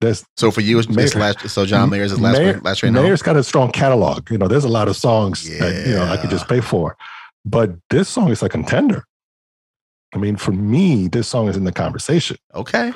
there's 0.00 0.24
So 0.36 0.50
for 0.50 0.60
you, 0.60 0.78
it's, 0.78 0.88
it's 0.96 1.14
last. 1.14 1.48
So 1.48 1.64
John 1.66 1.90
Mayer's 1.90 2.10
his 2.10 2.20
last 2.20 2.36
train- 2.36 2.60
last 2.60 2.78
train 2.78 2.94
home? 2.94 3.04
Mayer's 3.04 3.22
got 3.22 3.36
a 3.36 3.44
strong 3.44 3.70
catalog. 3.70 4.30
You 4.30 4.38
know, 4.38 4.48
there's 4.48 4.64
a 4.64 4.68
lot 4.68 4.88
of 4.88 4.96
songs 4.96 5.48
that 5.58 5.86
you 5.86 5.94
know 5.94 6.04
I 6.04 6.16
could 6.16 6.30
just 6.30 6.48
pay 6.48 6.60
for, 6.60 6.96
but 7.44 7.70
this 7.90 8.08
song 8.08 8.30
is 8.30 8.42
a 8.42 8.48
contender. 8.48 9.04
I 10.14 10.18
mean, 10.18 10.36
for 10.36 10.52
me, 10.52 11.08
this 11.08 11.28
song 11.28 11.48
is 11.48 11.56
in 11.56 11.64
the 11.64 11.72
conversation. 11.72 12.36
Okay. 12.54 12.92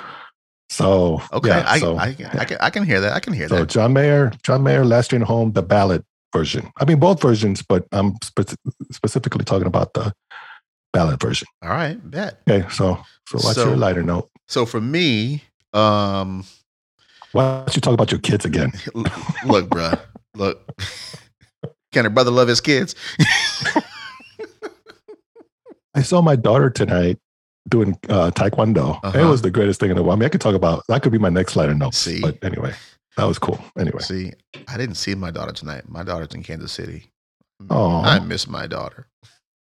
So 0.69 1.23
Okay. 1.33 1.49
yeah, 1.49 1.65
I, 1.67 1.79
so, 1.79 1.97
I, 1.97 2.07
I, 2.07 2.13
can, 2.45 2.59
I 2.61 2.71
can 2.71 2.85
hear 2.85 3.01
that. 3.01 3.13
I 3.13 3.21
can 3.21 3.33
hear 3.33 3.49
so 3.49 3.55
that. 3.55 3.61
So 3.61 3.67
John 3.67 3.93
Mayer, 3.93 4.33
John 4.43 4.63
Mayer, 4.65 4.85
Last 4.85 5.09
Train 5.09 5.23
Home, 5.23 5.53
the 5.53 5.63
ballad 5.63 6.05
version. 6.37 6.70
I 6.80 6.84
mean, 6.84 6.99
both 6.99 7.20
versions, 7.22 7.62
but 7.62 7.87
I'm 7.93 8.14
spe- 8.22 8.55
specifically 8.93 9.45
talking 9.45 9.66
about 9.66 9.95
the 9.95 10.12
ballad 10.93 11.20
version. 11.20 11.49
All 11.62 11.70
right. 11.70 11.97
Bet. 12.11 12.41
Okay, 12.49 12.66
so 12.70 12.99
so 13.28 13.39
what's 13.39 13.55
So- 13.55 13.66
your 13.68 13.76
lighter 13.76 14.03
note? 14.03 14.28
So 14.49 14.64
for 14.66 14.80
me, 14.80 15.43
um, 15.72 16.45
Why 17.32 17.64
don't 17.64 17.74
you 17.74 17.80
talk 17.80 17.95
about 17.95 18.11
your 18.12 18.20
kids 18.20 18.45
again? 18.45 18.72
look, 19.45 19.68
bruh, 19.68 19.99
look. 20.34 20.57
Can 21.93 22.07
a 22.07 22.11
brother 22.11 22.30
love 22.30 22.49
his 22.49 22.61
kids? 22.61 22.95
I 25.95 26.03
saw 26.03 26.20
my 26.20 26.37
daughter 26.37 26.68
tonight 26.70 27.18
doing 27.68 27.99
uh, 28.09 28.30
taekwondo. 28.30 28.99
It 28.99 29.16
Uh-huh. 29.16 29.28
was 29.30 29.43
the 29.43 29.51
greatest 29.51 29.80
thing 29.80 29.91
in 29.91 29.97
the 29.97 30.03
world. 30.03 30.18
I 30.18 30.20
mean, 30.20 30.26
I 30.26 30.28
could 30.28 30.41
talk 30.41 30.55
about 30.55 30.84
that. 30.89 31.03
Could 31.03 31.12
be 31.12 31.18
my 31.18 31.30
next 31.30 31.57
lighter 31.57 31.74
note. 31.74 31.95
See? 31.95 32.20
but 32.20 32.39
anyway, 32.45 32.74
that 33.17 33.25
was 33.25 33.39
cool. 33.39 33.59
Anyway, 33.79 34.01
See, 34.01 34.33
I 34.69 34.77
didn't 34.77 34.97
see 34.97 35.14
my 35.14 35.31
daughter 35.31 35.53
tonight. 35.53 35.89
My 35.89 36.03
daughter's 36.03 36.35
in 36.35 36.43
Kansas 36.43 36.73
City. 36.73 37.11
Oh, 37.71 38.03
I 38.03 38.19
miss 38.19 38.47
my 38.47 38.67
daughter. 38.67 39.07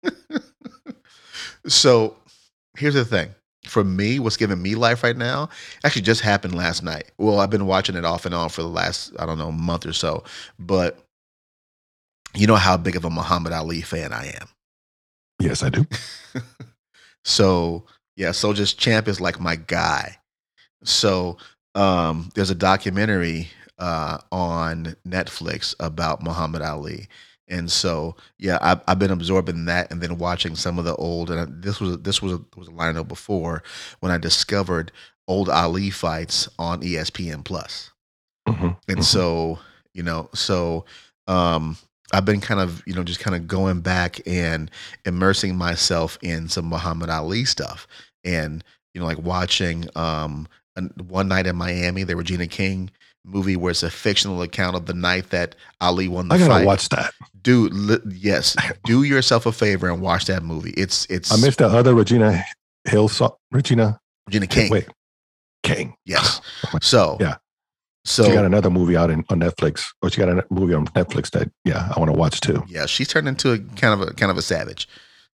so 1.67 2.17
here's 2.77 2.95
the 2.95 3.05
thing. 3.05 3.31
For 3.65 3.85
me, 3.85 4.19
what's 4.19 4.37
giving 4.37 4.61
me 4.61 4.75
life 4.75 5.05
right 5.05 5.17
now 5.17 5.49
actually 5.85 6.03
just 6.03 6.23
happened 6.23 6.55
last 6.55 6.83
night. 6.83 7.13
Well, 7.19 7.39
I've 7.39 7.51
been 7.51 7.67
watching 7.67 7.95
it 7.95 8.05
off 8.05 8.27
and 8.27 8.35
on 8.35 8.49
for 8.49 8.63
the 8.63 8.69
last, 8.69 9.13
I 9.19 9.27
don't 9.27 9.39
know, 9.39 9.53
month 9.53 9.87
or 9.87 9.93
so. 9.93 10.25
But 10.59 10.99
you 12.35 12.47
know 12.47 12.57
how 12.57 12.77
big 12.77 12.97
of 12.97 13.05
a 13.05 13.11
Muhammad 13.11 13.53
Ali 13.53 13.83
fan 13.83 14.13
I 14.13 14.29
am. 14.41 14.49
yes, 15.39 15.63
I 15.63 15.69
do. 15.69 15.87
so 17.25 17.85
yeah, 18.17 18.33
Soldier's 18.33 18.75
Champ 18.75 19.07
is 19.09 19.21
like 19.21 19.39
my 19.39 19.57
guy. 19.57 20.17
So 20.85 21.37
um, 21.75 22.29
there's 22.35 22.51
a 22.51 22.55
documentary 22.55 23.49
uh, 23.79 24.19
on 24.31 24.97
Netflix 25.07 25.75
about 25.81 26.23
Muhammad 26.23 26.63
Ali, 26.63 27.09
and 27.49 27.71
so 27.71 28.17
yeah, 28.39 28.59
I've, 28.61 28.81
I've 28.89 28.99
been 28.99 29.11
absorbing 29.11 29.65
that, 29.67 29.91
and 29.91 30.01
then 30.01 30.19
watching 30.19 30.55
some 30.57 30.79
of 30.79 30.85
the 30.85 30.95
old. 30.97 31.31
And 31.31 31.41
I- 31.41 31.47
this 31.49 31.81
was 31.81 31.99
this 31.99 32.23
was 32.23 32.33
a, 32.35 32.41
was 32.57 32.69
a 32.69 32.73
lineup 32.73 33.09
before 33.09 33.63
when 34.01 34.13
I 34.13 34.19
discovered 34.19 34.93
old 35.29 35.49
Ali 35.49 35.91
fights 35.91 36.49
on 36.59 36.83
ESPN 36.83 37.43
Plus 37.43 37.91
Mhm, 38.49 38.77
and 38.89 38.99
mhm. 38.99 39.05
so 39.05 39.59
you 39.95 40.03
know 40.03 40.29
so 40.35 40.85
um 41.29 41.77
i've 42.13 42.25
been 42.25 42.41
kind 42.41 42.61
of 42.61 42.83
you 42.87 42.95
know 42.95 43.05
just 43.05 43.21
kind 43.21 43.37
of 43.37 43.47
going 43.47 43.81
back 43.81 44.21
and 44.27 44.71
immersing 45.05 45.57
myself 45.57 46.19
in 46.23 46.49
some 46.49 46.65
muhammad 46.67 47.11
ali 47.11 47.45
stuff 47.45 47.87
and 48.25 48.65
you 48.95 49.01
know 49.01 49.07
like 49.07 49.19
watching 49.19 49.87
um 49.97 50.47
one 51.09 51.29
night 51.29 51.47
in 51.47 51.55
miami 51.57 52.03
the 52.05 52.17
regina 52.17 52.47
king 52.47 52.91
movie 53.25 53.57
where 53.57 53.71
it's 53.71 53.83
a 53.83 53.91
fictional 53.91 54.43
account 54.43 54.75
of 54.75 54.87
the 54.87 54.95
night 54.95 55.31
that 55.31 55.55
ali 55.81 56.09
won 56.09 56.29
the 56.29 56.35
fight. 56.35 56.43
I 56.43 56.47
gotta 56.49 56.59
fight 56.61 56.67
watch 56.67 56.89
that. 56.89 57.13
dude 57.43 57.73
li- 57.73 57.99
yes 58.17 58.57
do 58.85 59.03
yourself 59.05 59.47
a 59.47 59.53
favor 59.53 59.89
and 59.89 60.01
watch 60.01 60.25
that 60.27 60.43
movie 60.43 60.71
it's 60.77 61.07
it's 61.11 61.31
I 61.33 61.37
missed 61.45 61.59
the 61.59 61.67
other 61.67 61.95
Regina 61.95 62.43
Hill 62.89 63.09
song. 63.09 63.33
Regina 63.53 64.01
regina 64.27 64.47
king 64.47 64.71
Wait, 64.73 64.89
King. 65.63 65.95
yes 66.05 66.41
so 66.83 67.17
Yeah. 67.21 67.37
so 68.05 68.25
she 68.25 68.33
got 68.33 68.45
another 68.45 68.71
movie 68.71 68.97
out 68.97 69.11
in, 69.11 69.25
on 69.29 69.39
Netflix, 69.41 69.85
or 70.03 70.11
she 70.11 70.19
got 70.21 70.29
a 70.29 70.45
movie 70.51 70.75
on 70.75 70.87
Netflix 70.89 71.31
that 71.31 71.49
yeah 71.65 71.93
I 71.95 72.01
want 72.01 72.11
to 72.11 72.19
watch 72.19 72.41
too. 72.41 72.65
yeah 72.67 72.87
she's 72.87 73.07
turned 73.09 73.29
into 73.29 73.53
a 73.53 73.59
kind 73.59 74.01
of 74.01 74.09
a 74.09 74.15
kind 74.15 74.31
of 74.33 74.39
a 74.39 74.43
savage 74.43 74.89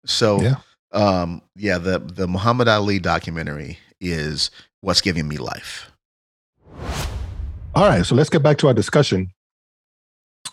so 0.07 0.41
Yeah. 0.41 0.57
um 0.93 1.43
yeah 1.55 1.78
the 1.78 1.99
the 2.01 2.26
muhammad 2.26 2.66
ali 2.68 2.99
documentary 2.99 3.78
is 4.01 4.51
what's 4.87 5.01
giving 5.01 5.26
me 5.26 5.37
life 5.37 5.91
All 7.74 7.89
right, 7.89 8.07
so 8.07 8.14
let's 8.14 8.30
get 8.30 8.43
back 8.43 8.57
to 8.59 8.68
our 8.68 8.74
discussion 8.74 9.32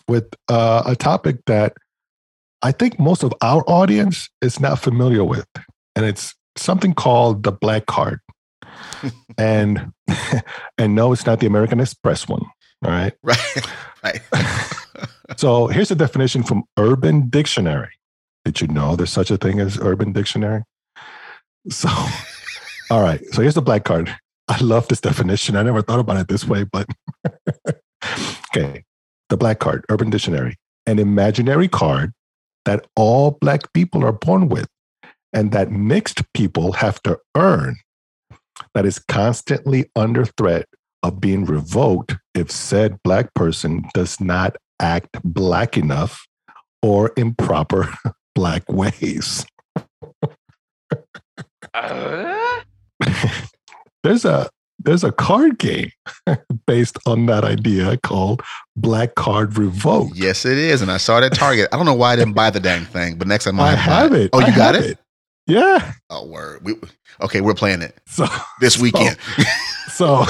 with 0.08 0.26
uh, 0.48 0.82
a 0.84 0.96
topic 0.96 1.36
that 1.46 1.74
I 2.62 2.72
think 2.72 2.98
most 2.98 3.22
of 3.22 3.32
our 3.42 3.62
audience 3.68 4.28
is 4.40 4.58
not 4.58 4.78
familiar 4.78 5.22
with, 5.22 5.46
and 5.94 6.04
it's 6.04 6.34
something 6.56 6.94
called 6.94 7.42
the 7.42 7.52
black 7.52 7.86
card. 7.86 8.20
and 9.38 9.92
and 10.78 10.94
no, 10.94 11.12
it's 11.12 11.26
not 11.26 11.40
the 11.40 11.46
American 11.46 11.78
Express 11.78 12.26
one. 12.26 12.42
All 12.84 12.90
right. 12.90 13.12
right 13.22 13.66
right 14.02 14.20
So 15.36 15.68
here's 15.68 15.90
a 15.90 15.94
definition 15.94 16.42
from 16.42 16.64
Urban 16.78 17.28
Dictionary. 17.28 17.92
Did 18.44 18.60
you 18.60 18.66
know 18.66 18.96
there's 18.96 19.12
such 19.12 19.30
a 19.30 19.36
thing 19.36 19.60
as 19.60 19.78
Urban 19.78 20.12
Dictionary? 20.12 20.62
So, 21.70 21.88
all 22.90 23.02
right. 23.02 23.24
So 23.32 23.40
here's 23.40 23.54
the 23.54 23.62
black 23.62 23.84
card. 23.84 24.14
I 24.48 24.60
love 24.60 24.88
this 24.88 25.00
definition. 25.00 25.56
I 25.56 25.62
never 25.62 25.82
thought 25.82 26.00
about 26.00 26.18
it 26.18 26.28
this 26.28 26.46
way, 26.46 26.64
but 26.64 26.86
okay. 28.54 28.84
The 29.30 29.36
black 29.36 29.58
card, 29.58 29.84
Urban 29.88 30.10
Dictionary, 30.10 30.56
an 30.86 30.98
imaginary 30.98 31.68
card 31.68 32.12
that 32.66 32.86
all 32.94 33.32
black 33.40 33.72
people 33.72 34.04
are 34.04 34.12
born 34.12 34.48
with 34.48 34.68
and 35.32 35.50
that 35.52 35.70
mixed 35.70 36.20
people 36.34 36.72
have 36.72 37.02
to 37.02 37.18
earn, 37.36 37.76
that 38.74 38.86
is 38.86 38.98
constantly 38.98 39.90
under 39.96 40.24
threat 40.24 40.66
of 41.02 41.20
being 41.20 41.44
revoked 41.44 42.14
if 42.34 42.50
said 42.50 43.02
black 43.02 43.32
person 43.34 43.84
does 43.94 44.20
not 44.20 44.56
act 44.80 45.18
black 45.24 45.76
enough 45.76 46.26
or 46.82 47.12
in 47.16 47.34
proper 47.34 47.88
black 48.34 48.62
ways. 48.70 49.44
Uh? 51.72 52.60
There's 54.04 54.24
a 54.24 54.48
there's 54.78 55.02
a 55.04 55.10
card 55.12 55.58
game 55.58 55.90
based 56.66 56.98
on 57.06 57.26
that 57.26 57.42
idea 57.44 57.96
called 57.98 58.42
Black 58.76 59.14
Card 59.16 59.56
Revoked. 59.58 60.14
yes 60.16 60.44
it 60.44 60.58
is 60.58 60.82
and 60.82 60.90
i 60.92 60.96
saw 60.98 61.18
it 61.18 61.24
at 61.24 61.34
target 61.34 61.68
i 61.72 61.76
don't 61.76 61.86
know 61.86 61.94
why 61.94 62.12
i 62.12 62.16
didn't 62.16 62.34
buy 62.34 62.50
the 62.50 62.60
dang 62.60 62.84
thing 62.84 63.16
but 63.18 63.26
next 63.26 63.44
time 63.46 63.58
I 63.58 63.72
i 63.72 63.74
have 63.74 64.12
it. 64.12 64.30
oh 64.32 64.40
you 64.40 64.46
I 64.46 64.56
got 64.56 64.74
have 64.76 64.84
it? 64.84 64.98
Yeah. 65.46 65.92
oh 66.10 66.26
word 66.26 66.60
we, 66.64 66.74
okay 67.22 67.40
we're 67.40 67.54
playing 67.54 67.82
it 67.82 67.98
So 68.08 68.26
this 68.60 68.78
weekend 68.78 69.16
so 69.88 70.24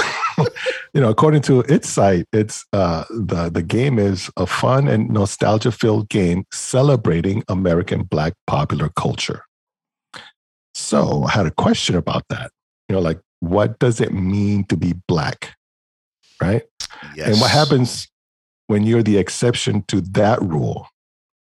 you 0.93 1.01
know 1.01 1.09
according 1.09 1.41
to 1.43 1.61
its 1.61 1.89
site 1.89 2.25
it's 2.33 2.65
uh 2.73 3.03
the 3.09 3.49
the 3.49 3.63
game 3.63 3.97
is 3.99 4.29
a 4.37 4.45
fun 4.45 4.87
and 4.87 5.09
nostalgia 5.09 5.71
filled 5.71 6.09
game 6.09 6.43
celebrating 6.51 7.43
american 7.49 8.03
black 8.03 8.33
popular 8.47 8.89
culture 8.95 9.43
so 10.73 11.23
i 11.23 11.31
had 11.31 11.45
a 11.45 11.51
question 11.51 11.95
about 11.95 12.23
that 12.29 12.51
you 12.89 12.95
know 12.95 13.01
like 13.01 13.19
what 13.39 13.77
does 13.79 13.99
it 14.01 14.13
mean 14.13 14.63
to 14.65 14.77
be 14.77 14.93
black 15.07 15.55
right 16.41 16.63
yes 17.15 17.27
and 17.27 17.39
what 17.41 17.51
happens 17.51 18.07
when 18.67 18.83
you're 18.83 19.03
the 19.03 19.17
exception 19.17 19.83
to 19.87 20.01
that 20.01 20.41
rule 20.41 20.87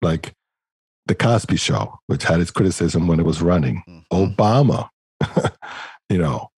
like 0.01 0.33
the 1.07 1.15
cosby 1.15 1.57
show 1.57 1.99
which 2.07 2.23
had 2.23 2.39
its 2.39 2.51
criticism 2.51 3.07
when 3.07 3.19
it 3.19 3.25
was 3.25 3.41
running 3.41 3.83
Mhm. 3.87 4.05
Obama. 4.13 4.89
you 6.09 6.17
know, 6.17 6.49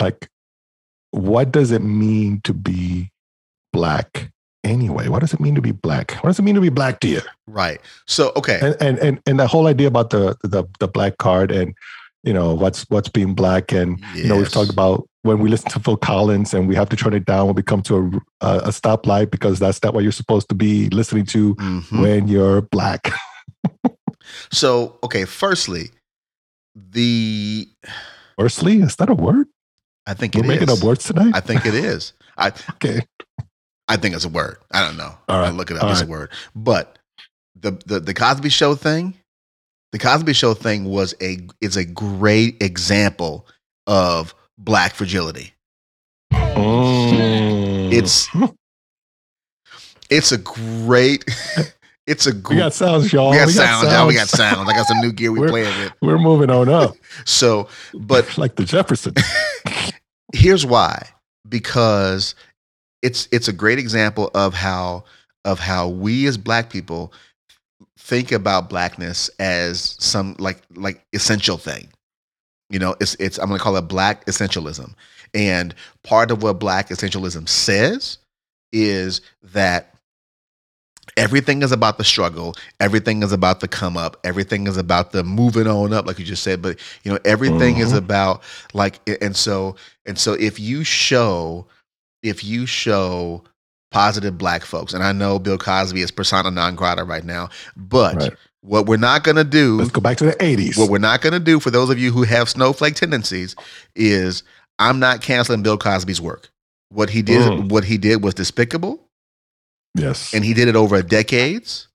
like, 0.00 0.28
what 1.12 1.52
does 1.52 1.70
it 1.70 1.82
mean 1.82 2.40
to 2.42 2.52
be 2.52 3.10
black 3.72 4.30
anyway? 4.64 5.08
What 5.08 5.20
does 5.20 5.32
it 5.32 5.40
mean 5.40 5.54
to 5.54 5.62
be 5.62 5.72
black? 5.72 6.12
What 6.22 6.30
does 6.30 6.38
it 6.38 6.42
mean 6.42 6.54
to 6.56 6.60
be 6.60 6.68
black 6.68 7.00
to 7.00 7.08
you? 7.08 7.20
right 7.46 7.80
so 8.06 8.32
okay 8.36 8.58
And 8.60 8.76
and 8.80 8.98
and, 8.98 9.20
and 9.26 9.38
the 9.38 9.46
whole 9.46 9.66
idea 9.68 9.86
about 9.88 10.10
the, 10.10 10.36
the 10.42 10.64
the 10.80 10.88
black 10.88 11.16
card 11.18 11.50
and 11.52 11.74
you 12.24 12.32
know 12.32 12.54
what's 12.54 12.82
what's 12.88 13.08
being 13.08 13.34
black 13.34 13.72
and 13.72 14.02
you 14.14 14.26
know 14.26 14.36
we've 14.36 14.50
talked 14.50 14.70
about 14.70 15.06
when 15.22 15.38
we 15.38 15.48
listen 15.48 15.70
to 15.70 15.80
Phil 15.80 15.96
Collins 15.96 16.54
and 16.54 16.68
we 16.68 16.74
have 16.76 16.88
to 16.88 16.96
turn 16.96 17.12
it 17.14 17.24
down 17.24 17.46
when 17.46 17.54
we 17.56 17.62
come 17.62 17.82
to 17.82 17.96
a, 18.40 18.46
a, 18.46 18.58
a 18.58 18.68
stoplight 18.68 19.30
because 19.30 19.58
that's 19.58 19.82
not 19.82 19.92
what 19.94 20.02
you're 20.02 20.12
supposed 20.12 20.48
to 20.48 20.54
be 20.54 20.88
listening 20.90 21.26
to 21.26 21.54
Mhm. 21.56 22.00
when 22.00 22.28
you're 22.28 22.62
black. 22.62 23.10
so 24.52 24.98
okay 25.02 25.24
firstly 25.24 25.90
the 26.74 27.68
Firstly, 28.38 28.80
is 28.82 28.96
that 28.96 29.08
a 29.08 29.14
word? 29.14 29.46
i 30.06 30.14
think 30.14 30.34
We're 30.34 30.42
making 30.44 30.68
is. 30.68 30.78
up 30.78 30.84
words 30.86 31.04
tonight. 31.04 31.32
i 31.34 31.40
think 31.40 31.64
it 31.66 31.74
is 31.74 32.12
i 32.36 32.48
okay. 32.74 33.00
I 33.88 33.96
think 33.96 34.16
it's 34.16 34.24
a 34.24 34.28
word. 34.28 34.56
I 34.72 34.84
don't 34.84 34.96
know. 34.96 35.14
All 35.28 35.44
I 35.44 35.50
look 35.50 35.70
it 35.70 35.76
up. 35.76 35.84
All 35.84 35.90
it's 35.92 36.00
right. 36.00 36.08
a 36.08 36.10
word. 36.10 36.32
But 36.56 36.98
the, 37.54 37.70
the 37.86 38.00
the 38.00 38.12
Cosby 38.14 38.48
Show 38.48 38.74
thing, 38.74 39.14
the 39.96 40.02
Cosby 40.02 40.34
Show 40.34 40.52
thing 40.52 40.84
was 40.84 41.14
a 41.22 41.38
is 41.62 41.76
a 41.76 41.84
great 41.84 42.62
example 42.62 43.46
of 43.86 44.34
black 44.58 44.94
fragility. 44.94 45.54
Mm. 46.32 47.92
It's 47.92 48.28
it's 50.10 50.32
a 50.32 50.38
great 50.38 51.24
it's 52.06 52.26
a 52.26 52.34
we 52.34 52.40
great 52.40 52.58
got 52.58 52.74
sounds, 52.74 53.10
y'all. 53.10 53.30
we 53.30 53.38
got 53.38 53.48
sounds, 53.48 53.90
y'all. 53.90 54.06
We 54.06 54.14
got 54.14 54.28
sounds. 54.28 54.68
I 54.68 54.74
got 54.74 54.86
some 54.86 55.00
new 55.00 55.12
gear 55.12 55.32
we 55.32 55.48
playing 55.48 55.78
with. 55.80 55.92
We're 56.02 56.18
moving 56.18 56.50
on 56.50 56.68
up, 56.68 56.94
So, 57.24 57.68
but 57.94 58.36
like 58.38 58.56
the 58.56 58.64
Jefferson 58.64 59.14
here's 60.34 60.66
why 60.66 61.08
because 61.48 62.34
it's 63.00 63.28
it's 63.32 63.48
a 63.48 63.52
great 63.52 63.78
example 63.78 64.30
of 64.34 64.52
how 64.52 65.04
of 65.46 65.58
how 65.58 65.88
we 65.88 66.26
as 66.26 66.36
black 66.36 66.68
people 66.68 67.14
think 68.06 68.30
about 68.30 68.68
blackness 68.68 69.28
as 69.40 69.96
some 69.98 70.36
like 70.38 70.62
like 70.76 71.04
essential 71.12 71.58
thing 71.58 71.88
you 72.70 72.78
know 72.78 72.94
it's 73.00 73.16
it's 73.16 73.36
i'm 73.38 73.48
going 73.48 73.58
to 73.58 73.62
call 73.64 73.76
it 73.76 73.82
black 73.88 74.24
essentialism 74.26 74.94
and 75.34 75.74
part 76.04 76.30
of 76.30 76.40
what 76.40 76.60
black 76.60 76.88
essentialism 76.90 77.48
says 77.48 78.18
is 78.72 79.20
that 79.42 79.92
everything 81.16 81.62
is 81.62 81.72
about 81.72 81.98
the 81.98 82.04
struggle 82.04 82.54
everything 82.78 83.22
is 83.24 83.32
about 83.32 83.58
the 83.60 83.66
come 83.68 83.96
up 83.96 84.16
everything 84.22 84.68
is 84.68 84.76
about 84.76 85.10
the 85.12 85.24
moving 85.24 85.66
on 85.66 85.92
up 85.92 86.06
like 86.06 86.18
you 86.18 86.24
just 86.24 86.44
said 86.44 86.62
but 86.62 86.78
you 87.02 87.10
know 87.12 87.18
everything 87.24 87.78
is 87.78 87.92
Mhm. 87.92 87.98
about 87.98 88.42
like 88.72 89.00
and 89.20 89.34
so 89.34 89.74
and 90.04 90.16
so 90.18 90.34
if 90.34 90.60
you 90.60 90.84
show 90.84 91.66
if 92.22 92.44
you 92.44 92.66
show 92.66 93.42
positive 93.90 94.36
black 94.36 94.64
folks 94.64 94.92
and 94.92 95.02
i 95.02 95.12
know 95.12 95.38
bill 95.38 95.56
cosby 95.58 96.02
is 96.02 96.10
persona 96.10 96.50
non 96.50 96.74
grata 96.74 97.04
right 97.04 97.24
now 97.24 97.48
but 97.76 98.16
Right. 98.16 98.32
what 98.60 98.86
we're 98.86 98.96
not 98.96 99.22
going 99.22 99.36
to 99.36 99.44
do 99.44 99.76
Let's 99.76 99.90
go 99.90 100.00
back 100.00 100.16
to 100.18 100.24
the 100.24 100.32
80s. 100.32 100.76
what 100.76 100.90
we're 100.90 100.98
not 100.98 101.20
going 101.22 101.32
to 101.32 101.38
do 101.40 101.60
for 101.60 101.70
those 101.70 101.88
of 101.90 101.98
you 101.98 102.10
who 102.10 102.24
have 102.24 102.48
snowflake 102.48 102.94
tendencies 102.96 103.54
is 103.94 104.42
i'm 104.78 104.98
not 104.98 105.20
canceling 105.22 105.62
bill 105.62 105.78
cosby's 105.78 106.20
work 106.20 106.50
what 106.90 107.10
he 107.10 107.22
did 107.22 107.40
Mm. 107.50 107.68
what 107.68 107.84
he 107.84 107.96
did 107.98 108.22
was 108.22 108.34
despicable 108.34 109.08
yes. 109.96 110.34
and 110.34 110.44
he 110.44 110.52
did 110.54 110.68
it 110.68 110.76
over 110.76 111.02
decades 111.02 111.88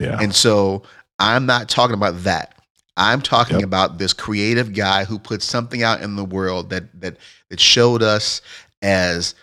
yeah. 0.00 0.18
and 0.20 0.34
so 0.34 0.82
I'm 1.20 1.46
not 1.46 1.68
talking 1.68 1.94
about 1.94 2.24
that. 2.24 2.58
I'm 2.96 3.22
talking 3.22 3.58
Yep. 3.60 3.64
about 3.64 3.98
this 3.98 4.12
creative 4.12 4.72
guy 4.74 5.04
who 5.04 5.16
put 5.20 5.42
something 5.42 5.84
out 5.84 6.02
in 6.02 6.16
the 6.16 6.24
world 6.24 6.70
that 6.70 6.84
that 7.00 7.18
that 7.50 7.60
showed 7.60 8.02
us 8.02 8.40
as 8.82 9.36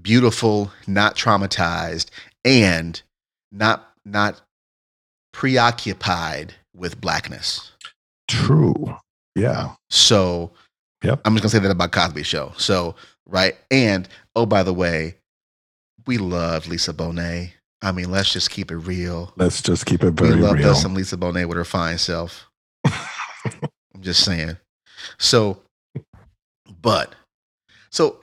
beautiful, 0.00 0.70
not 0.86 1.16
traumatized, 1.16 2.10
and 2.44 3.00
not 3.52 3.90
not 4.04 4.40
preoccupied 5.32 6.54
with 6.74 7.00
blackness. 7.00 7.72
True. 8.28 8.96
Yeah. 9.34 9.72
So 9.90 10.52
Yep. 11.02 11.20
I'm 11.26 11.34
just 11.34 11.42
gonna 11.42 11.50
say 11.50 11.58
that 11.58 11.70
about 11.70 11.92
Cosby 11.92 12.22
Show. 12.22 12.52
So 12.56 12.94
right, 13.26 13.56
and 13.70 14.08
oh 14.34 14.46
by 14.46 14.62
the 14.62 14.72
way, 14.72 15.16
we 16.06 16.16
love 16.18 16.66
Lisa 16.66 16.94
Bonet. 16.94 17.50
I 17.82 17.92
mean, 17.92 18.10
let's 18.10 18.32
just 18.32 18.50
keep 18.50 18.70
it 18.70 18.76
real. 18.76 19.32
Let's 19.36 19.60
just 19.60 19.84
keep 19.84 20.02
it 20.02 20.18
We 20.18 20.28
very 20.28 20.40
love 20.40 20.54
real. 20.54 20.70
us 20.70 20.80
some 20.80 20.94
Lisa 20.94 21.18
Bonet 21.18 21.46
with 21.46 21.58
her 21.58 21.64
fine 21.64 21.98
self. 21.98 22.48
I'm 22.86 24.00
just 24.00 24.24
saying. 24.24 24.56
So, 25.18 25.60
but, 26.80 27.14
so, 27.90 28.20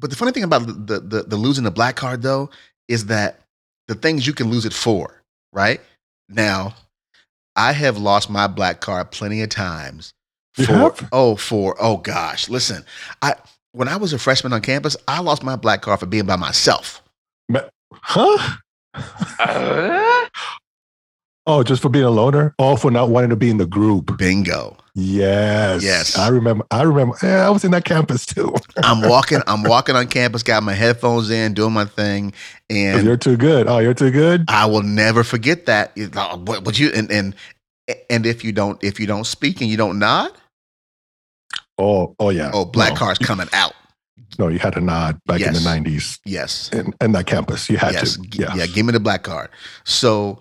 but 0.00 0.10
the 0.10 0.16
funny 0.16 0.32
thing 0.32 0.44
about 0.44 0.66
the, 0.66 1.00
the 1.00 1.22
the 1.24 1.36
losing 1.36 1.64
the 1.64 1.70
black 1.70 1.96
card 1.96 2.22
though 2.22 2.50
is 2.88 3.06
that 3.06 3.40
the 3.88 3.94
things 3.96 4.26
you 4.26 4.32
can 4.34 4.50
lose 4.50 4.66
it 4.66 4.72
for, 4.74 5.22
right? 5.52 5.80
Now, 6.28 6.74
I 7.56 7.72
have 7.72 7.98
lost 7.98 8.30
my 8.30 8.46
black 8.48 8.80
card 8.80 9.10
plenty 9.12 9.42
of 9.42 9.50
times. 9.50 10.12
You 10.56 10.66
For 10.66 10.72
have? 10.74 11.08
oh, 11.12 11.36
for 11.36 11.76
oh 11.80 11.98
gosh, 11.98 12.48
listen, 12.48 12.84
I 13.22 13.34
when 13.72 13.88
I 13.88 13.96
was 13.98 14.12
a 14.12 14.18
freshman 14.18 14.52
on 14.52 14.62
campus, 14.62 14.96
I 15.08 15.20
lost 15.20 15.42
my 15.44 15.56
black 15.56 15.82
card 15.82 16.00
for 16.00 16.06
being 16.06 16.26
by 16.26 16.36
myself. 16.36 17.02
But, 17.48 17.70
Huh? 17.92 18.56
Uh, 19.38 20.09
oh, 21.50 21.62
just 21.62 21.82
for 21.82 21.88
being 21.88 22.04
a 22.04 22.10
loner? 22.10 22.54
Oh, 22.58 22.76
for 22.76 22.90
not 22.90 23.10
wanting 23.10 23.30
to 23.30 23.36
be 23.36 23.50
in 23.50 23.58
the 23.58 23.66
group. 23.66 24.16
Bingo. 24.16 24.76
Yes. 24.94 25.82
Yes. 25.82 26.18
I 26.18 26.28
remember. 26.28 26.64
I 26.70 26.82
remember. 26.82 27.16
Yeah, 27.22 27.46
I 27.46 27.50
was 27.50 27.64
in 27.64 27.70
that 27.72 27.84
campus 27.84 28.26
too. 28.26 28.54
I'm 28.82 29.08
walking. 29.08 29.40
I'm 29.46 29.62
walking 29.62 29.96
on 29.96 30.06
campus. 30.08 30.42
Got 30.42 30.62
my 30.62 30.74
headphones 30.74 31.30
in, 31.30 31.54
doing 31.54 31.72
my 31.72 31.84
thing, 31.84 32.32
and 32.68 33.00
oh, 33.00 33.02
you're 33.02 33.16
too 33.16 33.36
good. 33.36 33.66
Oh, 33.68 33.78
you're 33.78 33.94
too 33.94 34.10
good. 34.10 34.44
I 34.48 34.66
will 34.66 34.82
never 34.82 35.22
forget 35.24 35.66
that. 35.66 35.92
What 36.46 36.78
you 36.78 36.90
and 36.94 37.10
and 37.10 37.34
and 38.08 38.26
if 38.26 38.44
you 38.44 38.52
don't 38.52 38.82
if 38.82 38.98
you 39.00 39.06
don't 39.06 39.24
speak 39.26 39.60
and 39.60 39.70
you 39.70 39.76
don't 39.76 39.98
nod, 39.98 40.32
Oh, 41.78 42.14
oh 42.20 42.28
yeah. 42.30 42.50
oh, 42.52 42.64
black 42.66 42.92
no. 42.92 42.98
card's 42.98 43.18
coming 43.18 43.48
out. 43.52 43.72
No, 44.38 44.48
you 44.48 44.58
had 44.58 44.74
to 44.74 44.80
nod 44.80 45.18
back 45.26 45.40
in 45.40 45.52
the 45.52 45.58
'90s 45.60 46.18
Yes, 46.24 46.70
And 46.72 46.94
in 47.00 47.12
that 47.12 47.26
campus. 47.26 47.68
You 47.70 47.78
had 47.78 47.94
yes, 47.94 48.16
to. 48.16 48.28
Yeah. 48.32 48.54
yeah. 48.54 48.66
Give 48.66 48.86
me 48.86 48.92
the 48.92 49.00
black 49.00 49.22
card. 49.22 49.48
So, 49.84 50.40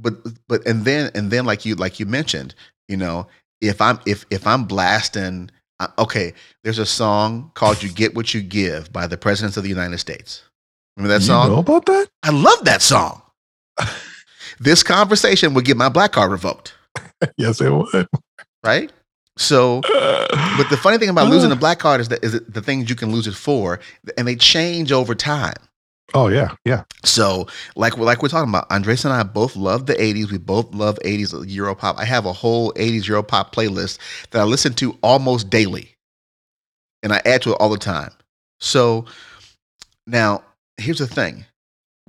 but 0.00 0.14
but 0.48 0.66
and 0.66 0.84
then 0.84 1.10
and 1.14 1.30
then 1.30 1.44
like 1.44 1.64
you 1.64 1.74
like 1.74 2.00
you 2.00 2.06
mentioned, 2.06 2.54
you 2.88 2.96
know, 2.96 3.26
if 3.60 3.80
I'm 3.80 3.98
if 4.06 4.24
if 4.30 4.46
I'm 4.46 4.64
blasting, 4.64 5.50
uh, 5.78 5.88
okay, 5.98 6.34
there's 6.64 6.78
a 6.78 6.86
song 6.86 7.50
called 7.54 7.82
"You 7.82 7.90
Get 7.90 8.14
What 8.14 8.34
You 8.34 8.42
Give" 8.42 8.92
by 8.92 9.06
the 9.06 9.16
presidents 9.16 9.56
of 9.56 9.62
the 9.62 9.68
United 9.68 9.98
States. 9.98 10.42
Remember 10.96 11.14
that 11.14 11.22
you 11.22 11.28
song? 11.28 11.48
know 11.50 11.58
about 11.58 11.86
that? 11.86 12.08
I 12.22 12.30
love 12.30 12.64
that 12.64 12.82
song. 12.82 13.22
this 14.60 14.82
conversation 14.82 15.54
would 15.54 15.64
get 15.64 15.76
my 15.76 15.88
black 15.88 16.12
card 16.12 16.30
revoked, 16.30 16.74
yes, 17.36 17.60
it 17.60 17.70
would. 17.70 18.08
right? 18.64 18.92
So, 19.36 19.80
but 19.88 20.68
the 20.68 20.76
funny 20.76 20.98
thing 20.98 21.08
about 21.08 21.28
losing 21.28 21.48
the 21.48 21.56
black 21.56 21.78
card 21.78 22.00
is 22.00 22.08
that 22.08 22.22
is 22.22 22.40
the 22.40 22.60
things 22.60 22.90
you 22.90 22.96
can 22.96 23.10
lose 23.10 23.26
it 23.26 23.34
for, 23.34 23.80
and 24.18 24.28
they 24.28 24.36
change 24.36 24.92
over 24.92 25.14
time. 25.14 25.56
Oh 26.14 26.28
yeah, 26.28 26.54
yeah. 26.64 26.84
So, 27.04 27.46
like 27.76 27.96
we're 27.96 28.06
like 28.06 28.22
we're 28.22 28.28
talking 28.28 28.48
about, 28.48 28.70
Andres 28.70 29.04
and 29.04 29.14
I 29.14 29.22
both 29.22 29.56
love 29.56 29.86
the 29.86 29.94
'80s. 29.94 30.30
We 30.30 30.38
both 30.38 30.72
love 30.74 30.98
'80s 31.04 31.32
Europop. 31.46 31.98
I 31.98 32.04
have 32.04 32.26
a 32.26 32.32
whole 32.32 32.72
'80s 32.74 33.04
Europop 33.04 33.52
playlist 33.52 33.98
that 34.30 34.40
I 34.40 34.44
listen 34.44 34.74
to 34.74 34.98
almost 35.02 35.50
daily, 35.50 35.96
and 37.02 37.12
I 37.12 37.20
add 37.24 37.42
to 37.42 37.50
it 37.52 37.56
all 37.60 37.70
the 37.70 37.78
time. 37.78 38.12
So, 38.60 39.06
now 40.06 40.42
here's 40.78 40.98
the 40.98 41.06
thing: 41.06 41.44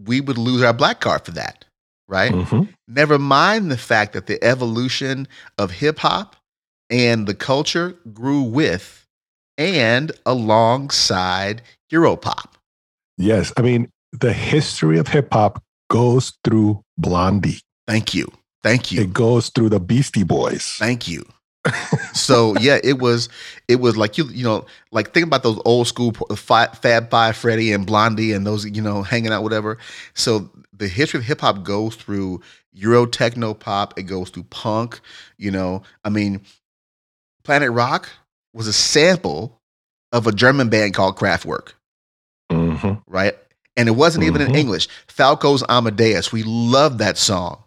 we 0.06 0.22
would 0.22 0.38
lose 0.38 0.64
our 0.64 0.74
black 0.74 1.00
card 1.00 1.26
for 1.26 1.32
that, 1.32 1.66
right? 2.08 2.32
Mhm. 2.32 2.70
Never 2.88 3.20
mind 3.20 3.72
the 3.72 3.78
fact 3.78 4.14
that 4.14 4.28
the 4.28 4.44
evolution 4.44 5.28
of 5.58 5.72
hip 5.72 6.00
hop 6.00 6.36
and 6.90 7.28
the 7.28 7.36
culture 7.36 7.96
grew 8.14 8.42
with 8.42 9.06
and 9.58 10.12
alongside 10.26 11.62
Europop. 11.92 12.54
Yes, 13.18 13.54
I 13.58 13.62
mean 13.62 13.91
the 14.12 14.34
history 14.34 14.98
of 14.98 15.08
hip 15.08 15.30
hop 15.34 15.64
goes 15.90 16.34
through 16.44 16.84
Blondie. 16.98 17.60
Thank 17.88 18.14
you. 18.14 18.32
Thank 18.64 18.92
you. 18.92 19.02
It 19.02 19.14
goes 19.14 19.50
through 19.50 19.70
the 19.70 19.80
Beastie 19.80 20.24
Boys. 20.24 20.76
Thank 20.78 21.08
you. 21.08 21.26
so 22.14 22.56
yeah, 22.60 22.80
it 22.84 23.00
was 23.00 23.30
it 23.68 23.76
was 23.76 23.96
like 23.96 24.18
you 24.18 24.26
you 24.26 24.44
know 24.44 24.66
like 24.92 25.14
think 25.14 25.28
about 25.28 25.44
those 25.44 25.60
old 25.66 25.88
school 25.88 26.12
Fi- 26.36 26.68
Fab 26.68 27.10
Five, 27.10 27.38
Freddy 27.38 27.72
and 27.72 27.86
Blondie 27.86 28.34
and 28.34 28.48
those 28.48 28.66
you 28.66 28.82
know 28.82 29.04
hanging 29.04 29.32
out 29.32 29.44
whatever. 29.44 29.78
So 30.16 30.50
the 30.74 30.88
history 30.88 31.20
of 31.20 31.26
hip 31.26 31.42
hop 31.42 31.64
goes 31.64 31.96
through 31.96 32.42
Euro 32.74 33.06
techno 33.06 33.54
pop. 33.54 33.98
It 33.98 34.04
goes 34.04 34.30
through 34.30 34.44
punk. 34.44 35.00
You 35.38 35.52
know, 35.52 35.84
I 36.04 36.10
mean, 36.10 36.42
Planet 37.44 37.72
Rock 37.72 38.10
was 38.54 38.68
a 38.68 38.74
sample 38.74 39.60
of 40.12 40.26
a 40.26 40.32
German 40.32 40.70
band 40.70 40.94
called 40.96 41.16
Kraftwerk, 41.16 41.74
hmm 42.52 42.94
right? 43.08 43.36
And 43.78 43.88
it 43.88 43.94
wasn't 43.94 44.26
even 44.26 44.42
in 44.42 44.50
Mhm. 44.52 44.58
English. 44.58 44.88
Falco's 45.08 45.64
Amadeus. 45.70 46.32
We 46.32 46.44
love 46.44 46.98
that 47.00 47.18
song. 47.18 47.64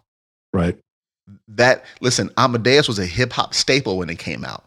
Right. 0.53 0.77
that 1.47 1.83
listen, 2.01 2.29
Amadeus 2.37 2.87
was 2.87 2.99
a 2.99 3.05
hip 3.05 3.33
hop 3.33 3.53
staple 3.55 3.97
when 3.97 4.09
it 4.11 4.19
came 4.19 4.45
out. 4.45 4.63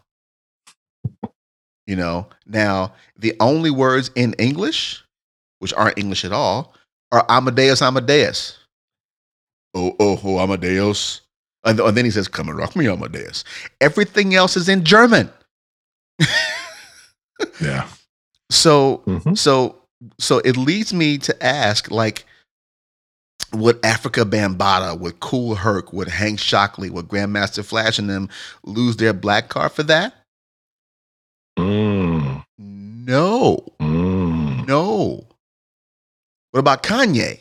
You 1.87 1.95
know, 1.95 2.27
now 2.45 2.93
the 3.17 3.33
only 3.39 3.71
words 3.71 4.11
in 4.15 4.33
English, 4.33 5.01
which 5.59 5.73
aren't 5.73 5.97
English 5.97 6.25
at 6.25 6.31
all, 6.33 6.75
are 7.11 7.25
Amadeus, 7.29 7.81
Amadeus. 7.81 8.57
Oh, 9.73 9.95
oh, 9.99 10.19
oh, 10.23 10.39
Amadeus. 10.39 11.21
And, 11.63 11.79
and 11.79 11.95
then 11.97 12.05
he 12.05 12.11
says, 12.11 12.27
Come 12.27 12.49
and 12.49 12.57
rock 12.57 12.75
me, 12.75 12.87
Amadeus. 12.87 13.43
Everything 13.81 14.35
else 14.35 14.57
is 14.57 14.67
in 14.69 14.83
German. 14.83 15.29
Yeah. 17.61 17.87
So 18.51 18.97
hmm 19.05 19.33
so 19.35 19.78
so 20.19 20.39
it 20.39 20.57
leads 20.57 20.93
me 20.93 21.17
to 21.19 21.43
ask 21.45 21.91
like 21.91 22.25
would 23.53 23.81
Afrika 23.81 24.23
Bambaataa, 24.29 24.99
would 24.99 25.19
Kool 25.19 25.55
Herc, 25.55 25.91
would 25.91 26.07
Hank 26.07 26.39
Shocklee, 26.39 26.91
would 26.91 27.07
Grandmaster 27.07 27.65
Flash 27.65 27.97
and 27.97 28.09
them 28.09 28.29
lose 28.63 28.97
their 28.97 29.13
black 29.13 29.49
card 29.49 29.71
for 29.71 29.83
that? 29.83 30.13
Mm. 31.57 32.43
No. 32.57 33.65
Mm. 33.81 34.67
No. 34.67 35.25
What 36.51 36.59
about 36.59 36.83
Kanye? 36.83 37.39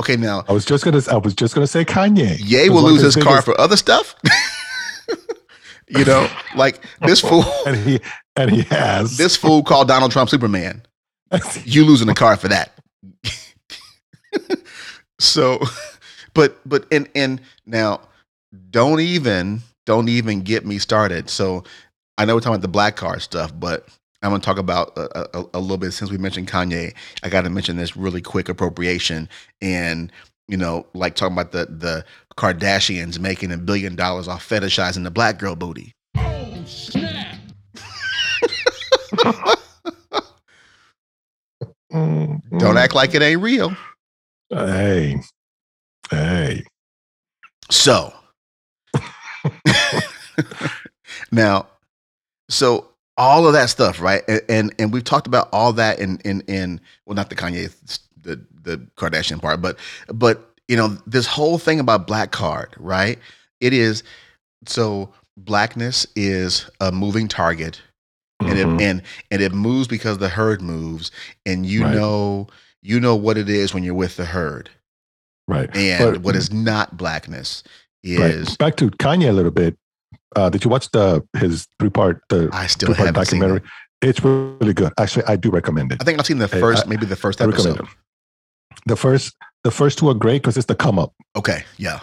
Okay, 0.00 0.16
now 0.16 0.44
I 0.48 0.52
was 0.52 0.64
just 0.64 0.84
gonna. 0.84 1.02
I 1.10 1.16
was 1.16 1.34
just 1.34 1.54
gonna 1.54 1.66
say 1.66 1.84
Kanye. 1.84 2.38
Ye 2.40 2.68
will 2.68 2.76
was 2.76 2.82
one 2.84 2.92
of 2.92 2.96
lose 2.98 3.14
his 3.14 3.14
card 3.16 3.26
biggest- 3.26 3.44
for 3.46 3.60
other 3.60 3.76
stuff. 3.76 4.14
You 5.90 6.04
know, 6.04 6.28
like 6.54 6.84
this 7.00 7.20
fool, 7.26 7.44
and 7.66 7.74
he 7.76 7.98
and 8.36 8.50
he 8.50 8.60
has 8.64 9.16
this 9.16 9.36
fool 9.36 9.62
called 9.62 9.88
Donald 9.88 10.12
Trump 10.12 10.28
Superman. 10.28 10.82
You 11.64 11.84
losing 11.84 12.06
the 12.06 12.14
car 12.14 12.36
for 12.36 12.48
that. 12.48 12.72
so, 15.18 15.60
but 16.34 16.58
but 16.64 16.86
and 16.90 17.08
and 17.14 17.40
now, 17.66 18.00
don't 18.70 19.00
even 19.00 19.60
don't 19.84 20.08
even 20.08 20.40
get 20.42 20.64
me 20.64 20.78
started. 20.78 21.28
So, 21.28 21.64
I 22.16 22.24
know 22.24 22.34
we're 22.34 22.40
talking 22.40 22.54
about 22.54 22.62
the 22.62 22.68
black 22.68 22.96
card 22.96 23.20
stuff, 23.22 23.52
but 23.58 23.88
I'm 24.22 24.30
going 24.30 24.40
to 24.40 24.44
talk 24.44 24.58
about 24.58 24.96
a, 24.96 25.38
a, 25.38 25.44
a, 25.54 25.60
little 25.60 25.76
bit 25.76 25.92
since 25.92 26.10
we 26.10 26.18
mentioned 26.18 26.48
Kanye. 26.48 26.94
I 27.22 27.28
got 27.28 27.42
to 27.42 27.50
mention 27.50 27.76
this 27.76 27.96
really 27.96 28.20
quick 28.20 28.48
appropriation 28.48 29.28
and 29.62 30.10
you 30.48 30.56
know, 30.56 30.86
like 30.94 31.14
talking 31.14 31.34
about 31.34 31.52
the 31.52 31.66
the 31.66 32.04
Kardashians 32.36 33.18
making 33.18 33.52
a 33.52 33.58
billion 33.58 33.94
dollars 33.94 34.26
off 34.26 34.48
fetishizing 34.48 35.04
the 35.04 35.10
black 35.10 35.38
girl 35.38 35.54
booty. 35.54 35.92
Oh 36.16 36.64
snap! 36.66 37.38
Mm-hmm. 41.92 42.58
Don't 42.58 42.76
act 42.76 42.94
like 42.94 43.14
it 43.14 43.22
ain't 43.22 43.40
real. 43.40 43.74
Hey, 44.50 45.20
hey. 46.10 46.64
So 47.70 48.12
now, 51.32 51.66
so 52.48 52.88
all 53.16 53.46
of 53.46 53.52
that 53.52 53.70
stuff, 53.70 54.00
right? 54.00 54.22
And, 54.28 54.40
and 54.48 54.74
and 54.78 54.92
we've 54.92 55.04
talked 55.04 55.26
about 55.26 55.48
all 55.52 55.72
that 55.74 55.98
in 55.98 56.18
in 56.24 56.42
in 56.42 56.80
well, 57.06 57.14
not 57.14 57.30
the 57.30 57.36
Kanye 57.36 57.74
the 58.22 58.44
the 58.62 58.78
Kardashian 58.96 59.40
part, 59.40 59.60
but 59.60 59.78
but 60.08 60.54
you 60.68 60.76
know 60.76 60.96
this 61.06 61.26
whole 61.26 61.58
thing 61.58 61.80
about 61.80 62.06
black 62.06 62.30
card, 62.30 62.74
right? 62.78 63.18
It 63.60 63.72
is 63.72 64.02
so 64.66 65.12
blackness 65.36 66.06
is 66.16 66.68
a 66.80 66.92
moving 66.92 67.28
target, 67.28 67.80
mm-hmm. 68.40 68.50
and 68.50 68.58
it 68.58 68.66
mm-hmm. 68.66 68.80
and 68.80 69.02
and 69.30 69.42
it 69.42 69.52
moves 69.52 69.88
because 69.88 70.18
the 70.18 70.28
herd 70.28 70.62
moves, 70.62 71.10
and 71.46 71.66
you 71.66 71.84
right. 71.84 71.94
know 71.94 72.48
you 72.82 73.00
know 73.00 73.16
what 73.16 73.36
it 73.36 73.48
is 73.48 73.74
when 73.74 73.82
you're 73.82 73.94
with 73.94 74.16
the 74.16 74.24
herd, 74.24 74.70
right? 75.46 75.74
And 75.76 76.14
but, 76.14 76.22
what 76.22 76.36
is 76.36 76.52
not 76.52 76.96
blackness 76.96 77.62
is 78.02 78.48
right. 78.48 78.58
back 78.58 78.76
to 78.76 78.90
Kanye 78.90 79.28
a 79.28 79.32
little 79.32 79.50
bit. 79.50 79.76
Uh, 80.36 80.50
did 80.50 80.64
you 80.64 80.70
watch 80.70 80.90
the 80.90 81.26
his 81.36 81.66
three 81.78 81.90
part 81.90 82.22
the 82.28 82.48
I 82.52 82.66
still 82.66 82.94
haven't 82.94 83.14
documentary? 83.14 83.60
Seen 83.60 83.66
it. 83.66 84.08
It's 84.08 84.22
really 84.22 84.74
good. 84.74 84.92
Actually, 84.98 85.24
I 85.24 85.36
do 85.36 85.50
recommend 85.50 85.92
it. 85.92 86.00
I 86.00 86.04
think 86.04 86.20
I've 86.20 86.26
seen 86.26 86.38
the 86.38 86.46
first, 86.46 86.86
I, 86.86 86.88
maybe 86.88 87.04
the 87.04 87.16
first 87.16 87.40
episode. 87.40 87.86
The 88.86 88.94
first, 88.94 89.34
the 89.64 89.72
first 89.72 89.98
two 89.98 90.08
are 90.08 90.14
great 90.14 90.42
because 90.42 90.56
it's 90.56 90.66
the 90.66 90.76
come 90.76 91.00
up. 91.00 91.12
Okay, 91.34 91.64
yeah, 91.78 92.00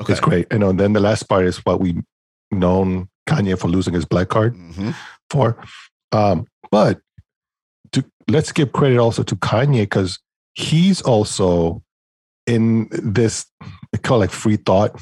okay, 0.00 0.12
it's 0.12 0.20
great. 0.20 0.46
You 0.52 0.60
know, 0.60 0.70
and 0.70 0.78
then 0.78 0.92
the 0.92 1.00
last 1.00 1.24
part 1.24 1.44
is 1.46 1.58
what 1.58 1.80
we 1.80 1.96
known 2.52 3.08
Kanye 3.28 3.58
for 3.58 3.68
losing 3.68 3.94
his 3.94 4.04
black 4.04 4.28
card 4.28 4.54
mm-hmm. 4.54 4.90
For. 5.32 5.58
Um, 6.12 6.46
but 6.70 7.00
to, 7.92 8.04
let's 8.28 8.52
give 8.52 8.72
credit 8.72 8.98
also 8.98 9.22
to 9.22 9.36
Kanye 9.36 9.82
because 9.82 10.18
he's 10.54 11.02
also 11.02 11.82
in 12.46 12.88
this 12.90 13.46
call 14.02 14.18
like 14.18 14.30
free 14.30 14.56
thought 14.56 15.00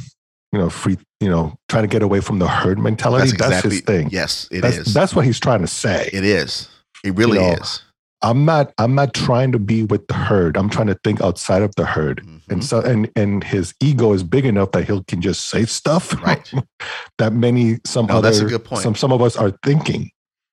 you 0.53 0.59
know, 0.59 0.71
free, 0.71 0.99
you 1.21 1.29
know, 1.29 1.57
trying 1.69 1.85
to 1.85 1.89
get 1.89 2.03
away 2.03 2.21
from 2.21 2.39
the 2.39 2.49
herd 2.49 2.79
mentality. 2.79 3.23
That's, 3.23 3.33
exactly, 3.33 3.55
that's 3.55 3.75
his 3.75 3.81
thing. 3.83 4.09
Yes, 4.11 4.49
it 4.51 4.63
that's, 4.63 4.79
is. 4.79 4.95
that's, 4.95 5.15
what 5.15 5.25
he's 5.25 5.39
trying 5.39 5.61
to 5.61 5.67
say. 5.67 6.11
It 6.13 6.25
is. 6.25 6.69
It 7.05 7.15
really 7.17 7.39
you 7.39 7.45
know, 7.45 7.53
is. 7.55 7.83
I'm 8.23 8.45
not 8.45 8.75
I'm 8.77 8.95
not 8.95 9.15
trying 9.15 9.53
to 9.53 9.59
be 9.59 9.85
with 9.85 10.07
the 10.09 10.15
herd. 10.15 10.57
I'm 10.57 10.69
trying 10.69 10.89
to 10.89 10.99
think 11.03 11.23
outside 11.23 11.63
of 11.63 11.75
the 11.77 11.87
herd. 11.87 12.19
Mm-hmm. 12.19 12.53
And 12.53 12.65
so 12.65 12.81
and 12.81 13.11
and 13.17 13.43
his 13.43 13.73
ego 13.81 14.13
is 14.13 14.23
big 14.23 14.45
enough 14.45 14.73
that 14.73 14.87
he 14.89 15.03
can 15.05 15.23
just 15.23 15.47
say 15.47 15.65
stuff 15.65 16.13
right. 16.23 16.53
that 17.19 17.33
many 17.33 17.79
some 17.87 18.07
no, 18.07 18.19
other 18.19 18.33
some 18.77 18.95
some 18.95 19.13
of 19.13 19.23
us 19.23 19.37
are 19.37 19.53
thinking. 19.65 20.11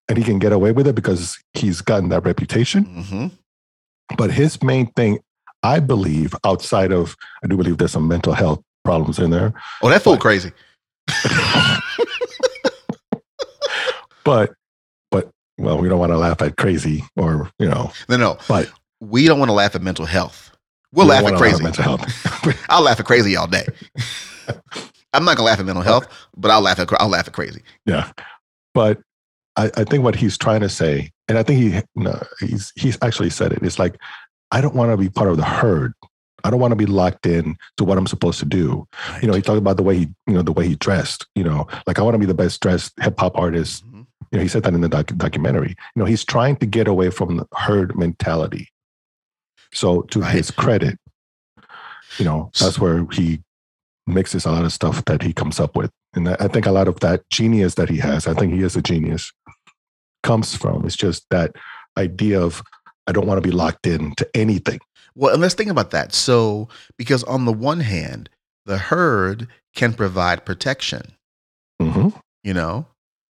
And 0.09 0.17
he 0.17 0.23
can 0.23 0.39
get 0.39 0.53
away 0.53 0.71
with 0.71 0.87
it 0.87 0.95
because 0.95 1.37
he's 1.53 1.81
gotten 1.81 2.09
that 2.09 2.25
reputation. 2.25 2.85
Mm-hmm. 2.85 3.27
But 4.17 4.31
his 4.31 4.63
main 4.63 4.87
thing, 4.93 5.19
I 5.63 5.79
believe, 5.79 6.33
outside 6.45 6.93
of 6.93 7.15
I 7.43 7.47
do 7.47 7.57
believe 7.57 7.77
there's 7.77 7.91
some 7.91 8.07
mental 8.07 8.33
health 8.33 8.61
problems 8.85 9.19
in 9.19 9.31
there. 9.31 9.53
Oh, 9.81 9.89
that 9.89 10.01
fool 10.01 10.13
but, 10.13 10.21
crazy. 10.21 10.51
but 14.23 14.53
but 15.11 15.29
well, 15.57 15.77
we 15.77 15.89
don't 15.89 15.99
want 15.99 16.11
to 16.11 16.17
laugh 16.17 16.41
at 16.41 16.55
crazy 16.55 17.03
or 17.17 17.51
you 17.59 17.67
know. 17.67 17.91
No, 18.07 18.17
no. 18.17 18.37
But 18.47 18.71
we 19.01 19.25
don't 19.27 19.39
want 19.39 19.49
to 19.49 19.53
laugh 19.53 19.75
at 19.75 19.81
mental 19.81 20.05
health. 20.05 20.51
We'll 20.93 21.05
we 21.05 21.11
laugh 21.11 21.25
at 21.25 21.37
crazy. 21.37 21.63
Laugh 21.63 21.79
at 21.79 21.85
mental 21.85 21.97
health. 21.97 22.65
I'll 22.69 22.83
laugh 22.83 22.99
at 22.99 23.05
crazy 23.05 23.35
all 23.35 23.47
day. 23.47 23.65
I'm 25.13 25.25
not 25.25 25.37
gonna 25.37 25.47
laugh 25.47 25.59
at 25.59 25.65
mental 25.65 25.83
health, 25.83 26.07
but 26.35 26.51
I'll 26.51 26.61
laugh 26.61 26.79
at 26.79 26.89
I'll 27.01 27.09
laugh 27.09 27.27
at 27.27 27.33
crazy. 27.33 27.63
Yeah, 27.85 28.11
but 28.73 29.01
I, 29.57 29.71
I 29.75 29.83
think 29.83 30.03
what 30.03 30.15
he's 30.15 30.37
trying 30.37 30.61
to 30.61 30.69
say, 30.69 31.11
and 31.27 31.37
I 31.37 31.43
think 31.43 31.59
he 31.59 31.81
no, 31.95 32.21
he's 32.39 32.71
he's 32.75 32.97
actually 33.01 33.31
said 33.31 33.51
it. 33.51 33.63
It's 33.63 33.79
like 33.79 33.97
I 34.51 34.61
don't 34.61 34.75
want 34.75 34.91
to 34.91 34.97
be 34.97 35.09
part 35.09 35.29
of 35.29 35.37
the 35.37 35.43
herd. 35.43 35.93
I 36.43 36.49
don't 36.49 36.59
want 36.59 36.71
to 36.71 36.77
be 36.77 36.85
locked 36.85 37.25
in 37.25 37.57
to 37.77 37.83
what 37.83 37.97
I'm 37.97 38.07
supposed 38.07 38.39
to 38.39 38.45
do. 38.45 38.87
Right. 39.09 39.23
You 39.23 39.27
know, 39.27 39.33
he 39.33 39.41
talked 39.41 39.57
about 39.57 39.77
the 39.77 39.83
way 39.83 39.97
he, 39.97 40.07
you 40.27 40.33
know, 40.33 40.43
the 40.43 40.53
way 40.53 40.67
he 40.67 40.75
dressed. 40.75 41.25
You 41.35 41.43
know, 41.43 41.67
like 41.87 41.99
I 41.99 42.03
want 42.03 42.13
to 42.13 42.19
be 42.19 42.25
the 42.25 42.33
best 42.33 42.61
dressed 42.61 42.93
hip 43.01 43.19
hop 43.19 43.37
artist. 43.37 43.85
Mm-hmm. 43.85 44.01
You 44.31 44.37
know, 44.37 44.41
he 44.43 44.47
said 44.47 44.63
that 44.63 44.73
in 44.73 44.81
the 44.81 44.89
doc- 44.89 45.17
documentary. 45.17 45.69
You 45.69 45.99
know, 46.01 46.05
he's 46.05 46.23
trying 46.23 46.57
to 46.57 46.65
get 46.65 46.87
away 46.87 47.09
from 47.09 47.37
the 47.37 47.47
herd 47.55 47.97
mentality. 47.97 48.69
So, 49.73 50.03
to 50.03 50.21
right. 50.21 50.33
his 50.33 50.51
credit, 50.51 50.99
you 52.17 52.25
know, 52.25 52.51
that's 52.59 52.79
where 52.79 53.05
he 53.11 53.41
mixes 54.05 54.45
a 54.45 54.51
lot 54.51 54.63
of 54.63 54.71
stuff 54.71 55.03
that 55.05 55.21
he 55.21 55.33
comes 55.33 55.59
up 55.59 55.75
with, 55.75 55.91
and 56.13 56.29
I 56.29 56.47
think 56.47 56.65
a 56.65 56.71
lot 56.71 56.87
of 56.87 56.99
that 57.01 57.29
genius 57.29 57.75
that 57.75 57.89
he 57.89 57.97
has, 57.97 58.27
I 58.27 58.33
think 58.33 58.53
he 58.53 58.61
is 58.61 58.75
a 58.75 58.81
genius, 58.81 59.31
comes 60.23 60.55
from. 60.55 60.85
It's 60.85 60.95
just 60.95 61.25
that 61.29 61.55
idea 61.97 62.41
of 62.41 62.61
I 63.07 63.11
don't 63.11 63.27
want 63.27 63.41
to 63.41 63.47
be 63.47 63.55
locked 63.55 63.87
in 63.87 64.13
to 64.15 64.29
anything. 64.33 64.79
Well, 65.15 65.33
and 65.33 65.41
let's 65.41 65.55
think 65.55 65.69
about 65.69 65.91
that. 65.91 66.13
So, 66.13 66.67
because 66.97 67.23
on 67.23 67.45
the 67.45 67.53
one 67.53 67.79
hand, 67.79 68.29
the 68.65 68.77
herd 68.77 69.47
can 69.75 69.93
provide 69.93 70.45
protection. 70.45 71.13
Mm-hmm. 71.81 72.09
You 72.43 72.53
know, 72.53 72.85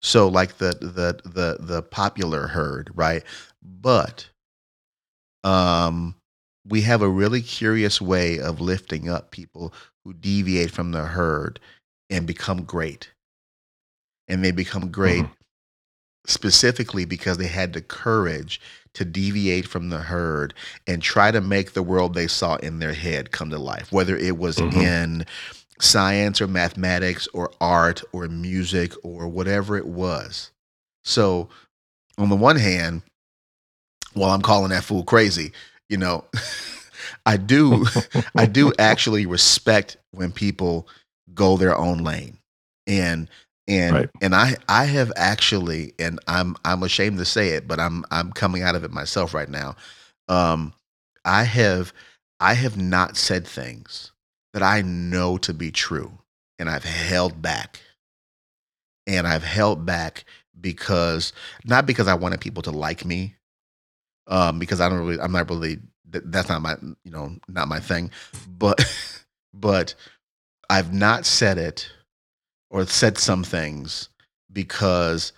so 0.00 0.28
like 0.28 0.58
the 0.58 0.76
the 0.80 1.20
the 1.28 1.58
the 1.60 1.82
popular 1.82 2.48
herd, 2.48 2.90
right? 2.94 3.22
But 3.62 4.28
um, 5.44 6.14
we 6.66 6.82
have 6.82 7.02
a 7.02 7.08
really 7.08 7.42
curious 7.42 8.00
way 8.00 8.38
of 8.38 8.60
lifting 8.60 9.08
up 9.08 9.30
people 9.30 9.72
who 10.04 10.14
deviate 10.14 10.70
from 10.70 10.92
the 10.92 11.04
herd 11.04 11.60
and 12.10 12.26
become 12.26 12.64
great, 12.64 13.10
and 14.28 14.44
they 14.44 14.50
become 14.50 14.90
great 14.90 15.24
mm-hmm. 15.24 15.32
Specifically 16.28 17.04
because 17.04 17.38
they 17.38 17.46
had 17.46 17.72
the 17.72 17.80
courage 17.80 18.60
to 18.94 19.04
deviate 19.04 19.66
from 19.66 19.88
the 19.88 19.98
herd 19.98 20.54
and 20.86 21.02
try 21.02 21.30
to 21.30 21.40
make 21.40 21.72
the 21.72 21.82
world 21.82 22.14
they 22.14 22.26
saw 22.26 22.56
in 22.56 22.78
their 22.78 22.92
head 22.94 23.30
come 23.30 23.50
to 23.50 23.58
life, 23.58 23.90
whether 23.90 24.16
it 24.16 24.36
was 24.38 24.56
mm-hmm. 24.56 24.80
in 24.80 25.26
science 25.80 26.40
or 26.40 26.46
mathematics 26.46 27.28
or 27.32 27.50
art 27.60 28.02
or 28.12 28.26
music 28.28 28.92
or 29.02 29.28
whatever 29.28 29.76
it 29.76 29.86
was. 29.86 30.50
So, 31.04 31.48
on 32.18 32.28
the 32.28 32.36
one 32.36 32.56
hand, 32.56 33.02
while 34.14 34.30
I'm 34.30 34.42
calling 34.42 34.70
that 34.70 34.84
fool 34.84 35.04
crazy, 35.04 35.52
you 35.88 35.96
know, 35.96 36.24
I 37.26 37.36
do 37.36 37.86
I 38.36 38.46
do 38.46 38.72
actually 38.78 39.24
respect 39.24 39.96
when 40.10 40.32
people 40.32 40.88
go 41.34 41.56
their 41.56 41.76
own 41.76 41.98
lane. 41.98 42.38
And 42.86 43.28
and 43.68 43.94
right. 43.94 44.10
and 44.22 44.34
I 44.34 44.56
I 44.68 44.86
have 44.86 45.12
actually 45.14 45.92
and 45.98 46.18
I'm 46.26 46.56
I'm 46.64 46.82
ashamed 46.82 47.18
to 47.18 47.24
say 47.24 47.50
it, 47.50 47.68
but 47.68 47.78
I'm 47.78 48.04
I'm 48.10 48.32
coming 48.32 48.62
out 48.62 48.74
of 48.74 48.82
it 48.82 48.90
myself 48.90 49.34
right 49.34 49.48
now. 49.48 49.76
Um, 50.28 50.72
I 51.24 51.44
have 51.44 51.92
I 52.40 52.54
have 52.54 52.76
not 52.76 53.16
said 53.16 53.46
things 53.46 54.12
that 54.54 54.62
I 54.62 54.80
know 54.82 55.36
to 55.38 55.52
be 55.52 55.70
true, 55.70 56.10
and 56.58 56.70
I've 56.70 56.84
held 56.84 57.42
back, 57.42 57.80
and 59.06 59.26
I've 59.26 59.44
held 59.44 59.84
back 59.84 60.24
because 60.58 61.34
not 61.64 61.84
because 61.86 62.08
I 62.08 62.14
wanted 62.14 62.40
people 62.40 62.62
to 62.62 62.70
like 62.70 63.04
me, 63.04 63.36
um, 64.26 64.58
because 64.58 64.80
I 64.80 64.88
don't 64.88 65.00
really 65.00 65.20
I'm 65.20 65.32
not 65.32 65.50
really 65.50 65.78
that's 66.10 66.48
not 66.48 66.62
my 66.62 66.76
you 67.04 67.10
know 67.10 67.36
not 67.48 67.68
my 67.68 67.80
thing, 67.80 68.10
but 68.48 68.80
but 69.52 69.94
I've 70.70 70.94
not 70.94 71.26
said 71.26 71.58
it 71.58 71.90
or 72.70 72.84
said 72.86 73.18
some 73.18 73.44
things 73.44 74.08
because 74.52 75.32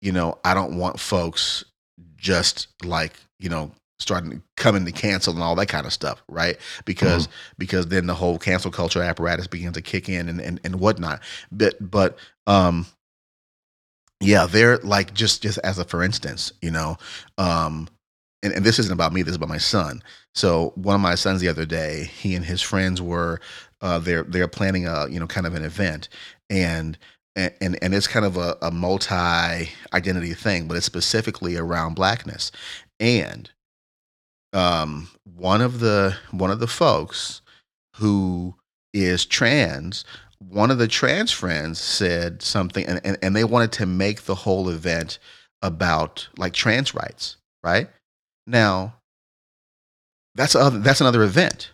you 0.00 0.12
know 0.12 0.38
I 0.44 0.54
don't 0.54 0.78
want 0.78 1.00
folks 1.00 1.64
just 2.16 2.68
like 2.84 3.14
you 3.38 3.48
know 3.48 3.72
starting 4.00 4.42
coming 4.56 4.84
to 4.86 4.92
cancel 4.92 5.34
and 5.34 5.42
all 5.42 5.54
that 5.54 5.68
kind 5.68 5.86
of 5.86 5.92
stuff, 5.92 6.22
right? 6.28 6.56
Because 6.84 7.26
mm-hmm. 7.26 7.54
because 7.58 7.86
then 7.88 8.06
the 8.06 8.14
whole 8.14 8.38
cancel 8.38 8.70
culture 8.70 9.02
apparatus 9.02 9.46
begins 9.46 9.74
to 9.74 9.82
kick 9.82 10.08
in 10.08 10.28
and, 10.28 10.40
and 10.40 10.60
and 10.64 10.76
whatnot. 10.76 11.20
But 11.52 11.76
but 11.90 12.18
um 12.46 12.86
yeah, 14.20 14.46
they're 14.46 14.78
like 14.78 15.14
just 15.14 15.42
just 15.42 15.58
as 15.58 15.78
a 15.78 15.84
for 15.84 16.02
instance, 16.02 16.52
you 16.60 16.70
know, 16.70 16.96
um 17.38 17.88
and, 18.42 18.54
and 18.54 18.64
this 18.64 18.78
isn't 18.78 18.92
about 18.92 19.12
me, 19.12 19.22
this 19.22 19.32
is 19.32 19.36
about 19.36 19.50
my 19.50 19.58
son. 19.58 20.02
So 20.34 20.72
one 20.74 20.94
of 20.94 21.00
my 21.00 21.14
sons 21.14 21.40
the 21.40 21.48
other 21.48 21.66
day, 21.66 22.04
he 22.04 22.34
and 22.34 22.44
his 22.44 22.62
friends 22.62 23.02
were 23.02 23.40
uh, 23.80 23.98
they're 23.98 24.24
they're 24.24 24.48
planning 24.48 24.86
a 24.86 25.08
you 25.08 25.18
know 25.18 25.26
kind 25.26 25.46
of 25.46 25.54
an 25.54 25.64
event, 25.64 26.08
and 26.48 26.98
and, 27.36 27.78
and, 27.80 27.94
it's 27.94 28.08
kind 28.08 28.26
of 28.26 28.36
a, 28.36 28.56
a 28.60 28.70
multi 28.70 29.70
identity 29.94 30.34
thing, 30.34 30.66
but 30.66 30.76
it's 30.76 30.84
specifically 30.84 31.56
around 31.56 31.94
blackness. 31.94 32.50
And 32.98 33.50
um, 34.52 35.08
one 35.36 35.60
of 35.60 35.80
the 35.80 36.16
one 36.32 36.50
of 36.50 36.60
the 36.60 36.66
folks 36.66 37.40
who 37.96 38.54
is 38.92 39.24
trans, 39.24 40.04
one 40.38 40.70
of 40.70 40.78
the 40.78 40.88
trans 40.88 41.30
friends 41.30 41.80
said 41.80 42.42
something, 42.42 42.84
and, 42.86 43.00
and, 43.04 43.16
and 43.22 43.36
they 43.36 43.44
wanted 43.44 43.72
to 43.72 43.86
make 43.86 44.22
the 44.22 44.34
whole 44.34 44.68
event 44.68 45.18
about 45.62 46.28
like 46.36 46.52
trans 46.52 46.94
rights, 46.94 47.36
right? 47.62 47.88
Now, 48.46 48.94
that's 50.34 50.54
other, 50.54 50.78
that's 50.78 51.00
another 51.00 51.22
event. 51.22 51.70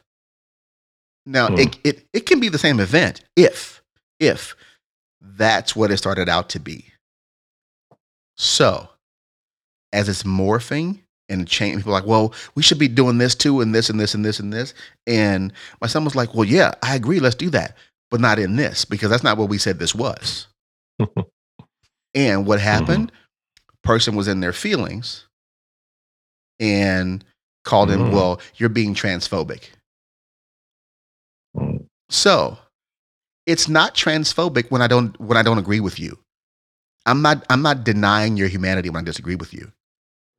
Now, 1.27 1.49
Hmm. 1.49 1.59
it, 1.59 1.79
it 1.85 2.07
it 2.13 2.21
can 2.27 2.41
be 2.41 2.49
the 2.49 2.59
same 2.59 2.81
event 2.81 3.23
if 3.37 3.83
if 4.21 4.55
that's 5.21 5.75
what 5.77 5.91
it 5.91 5.97
started 5.99 6.29
out 6.29 6.49
to 6.51 6.61
be. 6.61 6.87
So, 8.37 8.89
as 9.93 10.09
it's 10.09 10.23
morphing 10.23 11.01
and 11.29 11.49
changing, 11.49 11.79
people 11.81 11.93
are 11.93 12.01
like, 12.01 12.07
well, 12.09 12.33
we 12.55 12.63
should 12.63 12.79
be 12.79 12.89
doing 12.89 13.19
this 13.19 13.35
too, 13.35 13.61
and 13.61 13.75
this 13.75 13.91
and 13.91 13.99
this 13.99 14.15
and 14.15 14.25
this 14.25 14.39
and 14.41 14.53
this. 14.53 14.75
And 15.07 15.53
my 15.81 15.89
son 15.89 16.05
was 16.05 16.15
like, 16.15 16.35
well, 16.35 16.45
yeah, 16.45 16.75
I 16.83 16.95
agree, 16.95 17.19
let's 17.19 17.35
do 17.35 17.51
that, 17.51 17.77
but 18.11 18.21
not 18.21 18.39
in 18.39 18.57
this 18.57 18.85
because 18.85 19.11
that's 19.11 19.25
not 19.25 19.37
what 19.39 19.49
we 19.49 19.59
said 19.59 19.79
this 19.79 19.95
was. 19.95 20.47
and 22.15 22.47
what 22.47 22.61
happened? 22.61 23.11
Person 23.83 24.15
was 24.17 24.29
in 24.29 24.41
their 24.41 24.53
feelings 24.53 25.27
and 26.61 27.25
called 27.65 27.91
him, 27.91 28.07
Mm. 28.07 28.13
well, 28.13 28.41
you're 28.57 28.69
being 28.69 28.95
transphobic. 28.95 29.71
So 32.09 32.59
it's 33.47 33.69
not 33.69 33.95
transphobic 33.95 34.71
when 34.71 34.83
I 34.83 34.87
don't 34.87 35.19
when 35.21 35.37
I 35.39 35.43
don't 35.43 35.59
agree 35.59 35.81
with 35.81 35.99
you. 35.99 36.19
I'm 37.07 37.23
not 37.23 37.45
I'm 37.51 37.63
not 37.63 37.85
denying 37.85 38.37
your 38.37 38.49
humanity 38.49 38.91
when 38.91 39.03
I 39.03 39.05
disagree 39.05 39.37
with 39.37 39.55
you. 39.55 39.73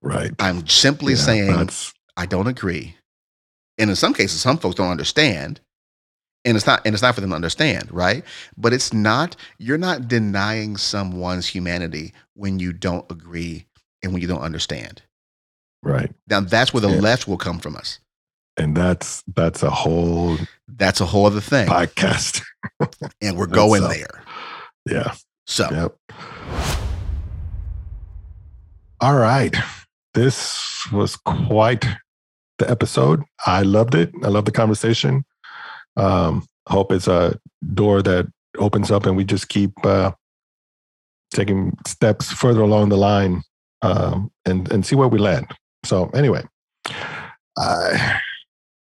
Right. 0.01 0.31
I'm 0.39 0.67
simply 0.67 1.13
Yeah, 1.13 1.19
saying 1.19 1.57
that's 1.57 1.93
I 2.17 2.25
don't 2.25 2.47
agree. 2.47 2.95
And 3.77 3.89
in 3.89 3.95
some 3.95 4.13
cases, 4.13 4.41
some 4.41 4.57
folks 4.57 4.75
don't 4.75 4.91
understand. 4.91 5.61
And 6.45 6.55
it's 6.57 6.65
not 6.65 6.81
and 6.85 6.95
it's 6.95 7.01
not 7.01 7.15
for 7.15 7.21
them 7.21 7.31
to 7.31 7.35
understand, 7.35 7.91
right? 7.91 8.23
But 8.57 8.73
it's 8.73 8.93
not, 8.93 9.35
you're 9.57 9.77
not 9.77 10.07
denying 10.07 10.77
someone's 10.77 11.47
humanity 11.47 12.13
when 12.35 12.59
you 12.59 12.73
don't 12.73 13.09
agree 13.11 13.67
and 14.03 14.13
when 14.13 14.21
you 14.21 14.27
don't 14.27 14.41
understand. 14.41 15.01
right. 15.83 16.11
Now 16.27 16.41
that's 16.41 16.73
where 16.73 16.81
the 16.81 16.89
Yeah. 16.89 17.01
left 17.01 17.27
will 17.27 17.37
come 17.37 17.59
from 17.59 17.75
us. 17.75 17.99
And 18.57 18.75
that's 18.75 19.23
that's 19.35 19.61
a 19.63 19.69
whole 19.69 20.37
That's 20.67 20.99
a 21.01 21.05
whole 21.05 21.25
other 21.27 21.41
thing. 21.41 21.67
podcast. 21.67 22.43
And 23.21 23.37
we're 23.37 23.45
going 23.47 23.83
up. 23.83 23.91
there. 23.91 24.23
Yeah. 24.89 25.13
So 25.45 25.67
Yep. 25.71 25.95
All 28.99 29.15
right. 29.15 29.55
This 30.13 30.91
was 30.91 31.15
quite 31.15 31.85
the 32.57 32.69
episode. 32.69 33.23
I 33.45 33.61
loved 33.61 33.93
it. 33.95 34.11
I 34.23 34.27
love 34.27 34.45
the 34.45 34.51
conversation. 34.51 35.23
Um, 35.95 36.45
hope 36.67 36.91
it's 36.91 37.07
a 37.07 37.39
door 37.73 38.01
that 38.01 38.27
opens 38.57 38.89
up 38.91 39.05
and 39.05 39.15
we 39.15 39.23
just 39.23 39.49
keep 39.49 39.71
uh, 39.85 40.11
taking 41.31 41.77
steps 41.85 42.31
further 42.31 42.61
along 42.61 42.89
the 42.89 42.97
line 42.97 43.43
um, 43.83 44.31
and 44.45 44.71
and 44.71 44.85
see 44.85 44.95
where 44.95 45.07
we 45.07 45.19
land. 45.19 45.47
So 45.85 46.09
anyway, 46.15 46.43
uh, 47.55 48.17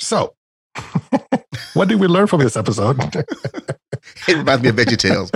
so 0.00 0.34
what 1.74 1.88
did 1.88 2.00
we 2.00 2.06
learn 2.06 2.26
from 2.26 2.40
this 2.40 2.56
episode? 2.56 2.98
it 4.28 4.36
reminds 4.36 4.62
me 4.62 4.68
of 4.68 4.76
Veggie 4.76 4.96
Tales. 4.98 5.30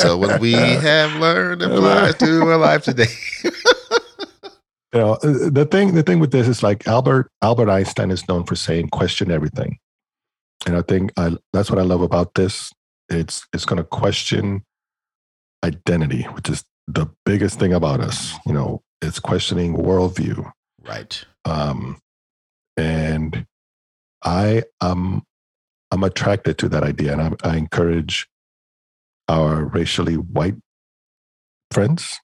So 0.00 0.16
what 0.16 0.40
we 0.40 0.52
have 0.52 1.14
learned 1.20 1.62
applies 1.62 2.16
to 2.16 2.42
our 2.42 2.56
life 2.58 2.84
today. 2.84 3.06
you 3.44 5.00
know 5.00 5.12
uh, 5.14 5.48
the 5.50 5.66
thing 5.70 5.94
the 5.94 6.02
thing 6.02 6.20
with 6.20 6.32
this 6.32 6.46
is 6.46 6.62
like 6.62 6.86
albert 6.86 7.30
albert 7.40 7.70
einstein 7.70 8.10
is 8.10 8.28
known 8.28 8.44
for 8.44 8.54
saying 8.54 8.88
question 8.90 9.30
everything 9.30 9.78
and 10.66 10.76
i 10.76 10.82
think 10.82 11.10
I, 11.16 11.34
that's 11.54 11.70
what 11.70 11.78
i 11.78 11.82
love 11.82 12.02
about 12.02 12.34
this 12.34 12.70
it's 13.08 13.46
it's 13.54 13.64
going 13.64 13.78
to 13.78 13.84
question 13.84 14.62
identity 15.64 16.24
which 16.34 16.50
is 16.50 16.62
the 16.88 17.06
biggest 17.24 17.58
thing 17.58 17.72
about 17.72 18.00
us 18.00 18.34
you 18.44 18.52
know 18.52 18.82
it's 19.00 19.18
questioning 19.18 19.74
worldview 19.76 20.50
Right. 20.84 21.24
um 21.46 21.98
and 22.76 23.46
i 24.24 24.62
am 24.80 25.22
i'm 25.90 26.04
attracted 26.04 26.58
to 26.58 26.68
that 26.68 26.82
idea 26.82 27.12
and 27.12 27.22
I, 27.42 27.50
I 27.50 27.56
encourage 27.56 28.28
our 29.28 29.64
racially 29.64 30.14
white 30.16 30.56
friends 31.70 32.18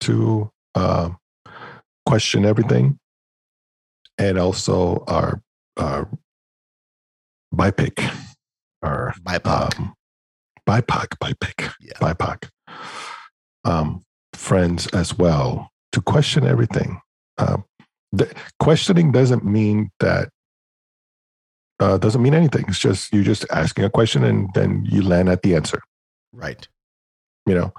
to 0.00 0.50
uh, 0.74 1.10
question 2.06 2.44
everything 2.44 2.98
and 4.18 4.38
also 4.38 5.04
our 5.06 5.40
our 5.76 6.08
BIPIC 7.54 8.10
our 8.82 9.14
BIPOC. 9.22 9.78
um, 9.78 9.94
BIPOC 10.68 11.06
BIPIC 11.22 11.72
Yeah. 11.80 11.92
BIPOC 12.00 12.48
um, 13.64 14.02
friends 14.34 14.86
as 14.88 15.16
well 15.16 15.70
to 15.92 16.00
question 16.00 16.46
everything 16.46 17.00
um, 17.38 17.64
the, 18.12 18.32
questioning 18.60 19.12
doesn't 19.12 19.44
mean 19.44 19.90
that 20.00 20.28
uh, 21.80 21.98
doesn't 21.98 22.22
mean 22.22 22.34
anything. 22.34 22.64
It's 22.68 22.78
just 22.78 23.12
you're 23.12 23.24
just 23.24 23.46
asking 23.50 23.84
a 23.84 23.90
question 23.90 24.24
and 24.24 24.48
then 24.54 24.86
you 24.88 25.02
land 25.02 25.28
at 25.28 25.42
the 25.42 25.54
answer. 25.54 25.80
Right. 26.32 26.66
you 27.46 27.54
know? 27.54 27.72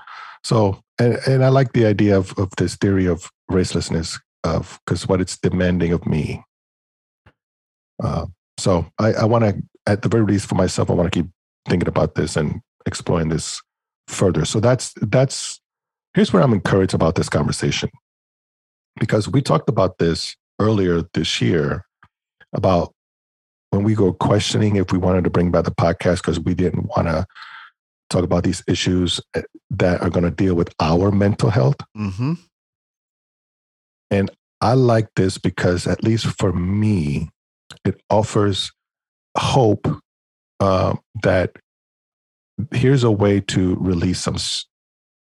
So 0.43 0.81
and, 0.99 1.17
and 1.27 1.43
i 1.43 1.49
like 1.49 1.73
the 1.73 1.85
idea 1.85 2.17
of, 2.17 2.38
of 2.38 2.49
this 2.57 2.76
theory 2.76 3.05
of 3.05 3.30
racelessness 3.51 4.19
of 4.43 4.80
because 4.85 5.07
what 5.07 5.22
it's 5.22 5.38
demanding 5.38 5.91
of 5.91 6.05
me. 6.05 6.43
Uh, 8.03 8.26
so 8.57 8.85
i, 8.99 9.13
I 9.13 9.26
want 9.26 9.43
to 9.43 9.61
at 9.88 10.01
the 10.01 10.09
very 10.09 10.26
least 10.26 10.47
for 10.47 10.55
myself 10.55 10.89
i 10.89 10.93
want 10.93 11.11
to 11.11 11.19
keep 11.19 11.30
thinking 11.67 11.88
about 11.88 12.15
this 12.15 12.35
and 12.35 12.61
exploring 12.85 13.30
this 13.30 13.61
further. 14.07 14.45
So 14.45 14.59
that's 14.59 14.93
that's 15.01 15.59
here's 16.13 16.31
where 16.31 16.43
i'm 16.43 16.53
encouraged 16.53 16.93
about 16.93 17.15
this 17.15 17.30
conversation. 17.30 17.89
Because 18.99 19.27
we 19.27 19.41
talked 19.41 19.67
about 19.67 19.97
this 19.97 20.35
earlier 20.59 21.01
this 21.13 21.41
year 21.41 21.85
about 22.53 22.94
when 23.76 23.84
we 23.84 23.93
go 23.93 24.14
questioning 24.14 24.77
if 24.77 24.91
we 24.91 24.97
wanted 24.97 25.26
to 25.26 25.30
bring 25.30 25.52
back 25.52 25.65
the 25.65 25.72
podcast 25.72 26.18
because 26.18 26.39
we 26.39 26.53
didn't 26.53 26.88
want 26.95 27.07
to 27.07 27.26
talk 28.10 28.23
about 28.23 28.43
these 28.43 28.64
issues 28.68 29.19
eh, 29.35 29.41
that 29.69 30.02
are 30.02 30.10
going 30.10 30.23
to 30.23 30.31
deal 30.31 30.56
with 30.56 30.73
our 30.80 31.11
mental 31.11 31.49
health. 31.49 31.77
Mm-hmm. 31.97 32.34
And 34.11 34.31
I 34.61 34.73
like 34.73 35.10
this 35.15 35.38
because, 35.38 35.88
at 35.88 36.03
least 36.03 36.26
for 36.39 36.53
me, 36.53 37.30
it 37.84 38.02
offers 38.10 38.72
hope 39.38 39.88
uh, 40.60 40.95
that 41.23 41.52
here's 42.72 43.03
a 43.03 43.11
way 43.11 43.41
to 43.41 43.76
release 43.76 44.22
some 44.22 44.38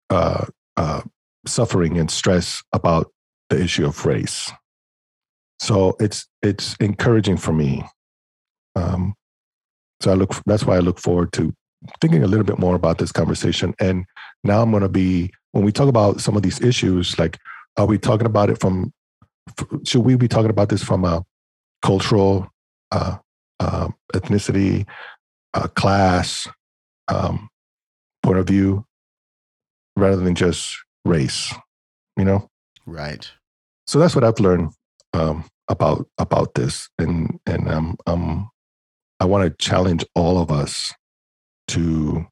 uh, 0.10 0.46
uh, 0.78 1.02
suffering 1.46 1.98
and 1.98 2.10
stress 2.10 2.64
about 2.72 3.12
the 3.50 3.62
issue 3.62 3.86
of 3.86 4.06
race. 4.06 4.52
So 5.60 5.96
it's 6.00 6.28
it's 6.42 6.76
encouraging 6.80 7.38
for 7.38 7.52
me. 7.52 7.84
Um, 8.78 9.14
so 10.02 10.12
I 10.12 10.14
look. 10.16 10.34
That's 10.46 10.66
why 10.66 10.76
I 10.76 10.80
look 10.80 11.00
forward 11.00 11.32
to 11.34 11.54
thinking 12.02 12.24
a 12.24 12.28
little 12.28 12.46
bit 12.46 12.60
more 12.60 12.76
about 12.76 12.98
this 12.98 13.12
conversation. 13.12 13.74
And 13.80 14.06
now 14.44 14.62
I'm 14.62 14.72
going 14.72 14.84
to 14.84 14.90
be 14.90 15.32
when 15.52 15.64
we 15.66 15.72
talk 15.72 15.88
about 15.88 16.22
some 16.22 16.36
of 16.36 16.44
these 16.44 16.62
issues, 16.62 17.18
like 17.18 17.38
are 17.78 17.86
we 17.86 17.98
talking 17.98 18.28
about 18.28 18.50
it 18.50 18.60
from? 18.60 18.94
Should 19.86 20.02
we 20.02 20.16
be 20.16 20.28
talking 20.28 20.50
about 20.50 20.70
this 20.70 20.84
from 20.84 21.06
a 21.06 21.24
cultural, 21.82 22.48
uh, 22.92 23.18
uh, 23.60 23.90
ethnicity, 24.14 24.86
uh, 25.54 25.68
class 25.68 26.48
um, 27.08 27.50
point 28.24 28.38
of 28.38 28.48
view, 28.48 28.86
rather 29.96 30.18
than 30.18 30.36
just 30.36 30.78
race? 31.06 31.54
You 32.18 32.26
know 32.26 32.50
Right. 32.86 33.30
so 33.86 34.00
that's 34.00 34.16
what 34.16 34.24
I've 34.24 34.40
learned 34.40 34.72
um, 35.14 35.46
about 35.68 36.08
about 36.18 36.54
this, 36.56 36.90
and 37.00 37.40
and 37.46 37.70
um, 37.70 37.96
um, 38.06 38.50
I 39.20 39.26
want 39.26 39.44
to 39.44 39.66
challenge 39.66 40.06
all 40.16 40.40
of 40.40 40.52
us 40.52 40.94
to 41.70 42.28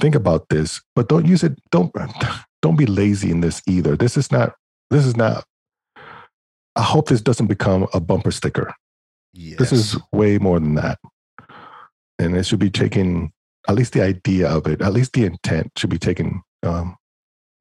think 0.00 0.14
about 0.14 0.48
this, 0.48 0.80
but 0.94 1.08
don't 1.08 1.26
use 1.26 1.42
it. 1.42 1.58
Don't 1.70 1.92
don't 2.62 2.76
be 2.76 2.86
lazy 2.86 3.30
in 3.30 3.40
this 3.40 3.62
either. 3.66 3.96
This 3.96 4.16
is 4.16 4.30
not. 4.30 4.54
This 4.90 5.04
is 5.04 5.16
not. 5.16 5.44
I 6.76 6.82
hope 6.82 7.08
this 7.08 7.20
doesn't 7.20 7.46
become 7.46 7.86
a 7.92 8.00
bumper 8.00 8.30
sticker. 8.30 8.72
Yes. 9.32 9.58
This 9.58 9.72
is 9.72 9.96
way 10.12 10.38
more 10.38 10.60
than 10.60 10.74
that, 10.76 10.98
and 12.18 12.36
it 12.36 12.44
should 12.44 12.60
be 12.60 12.70
taken. 12.70 13.32
At 13.68 13.74
least 13.74 13.92
the 13.92 14.02
idea 14.02 14.48
of 14.48 14.66
it, 14.66 14.80
at 14.80 14.94
least 14.94 15.12
the 15.12 15.26
intent, 15.26 15.72
should 15.76 15.90
be 15.90 15.98
taken 15.98 16.40
um, 16.62 16.96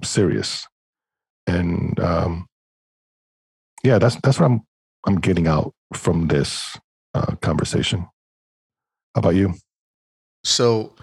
serious. 0.04 0.66
And 1.46 2.00
um, 2.00 2.48
yeah, 3.84 4.00
that's 4.00 4.16
that's 4.22 4.40
what 4.40 4.46
I'm 4.46 4.62
I'm 5.06 5.20
getting 5.20 5.48
out 5.48 5.74
from 5.94 6.28
this 6.28 6.78
uh, 7.18 7.36
conversation. 7.38 8.02
How 9.16 9.20
about 9.20 9.36
you? 9.36 9.54
so 10.44 10.94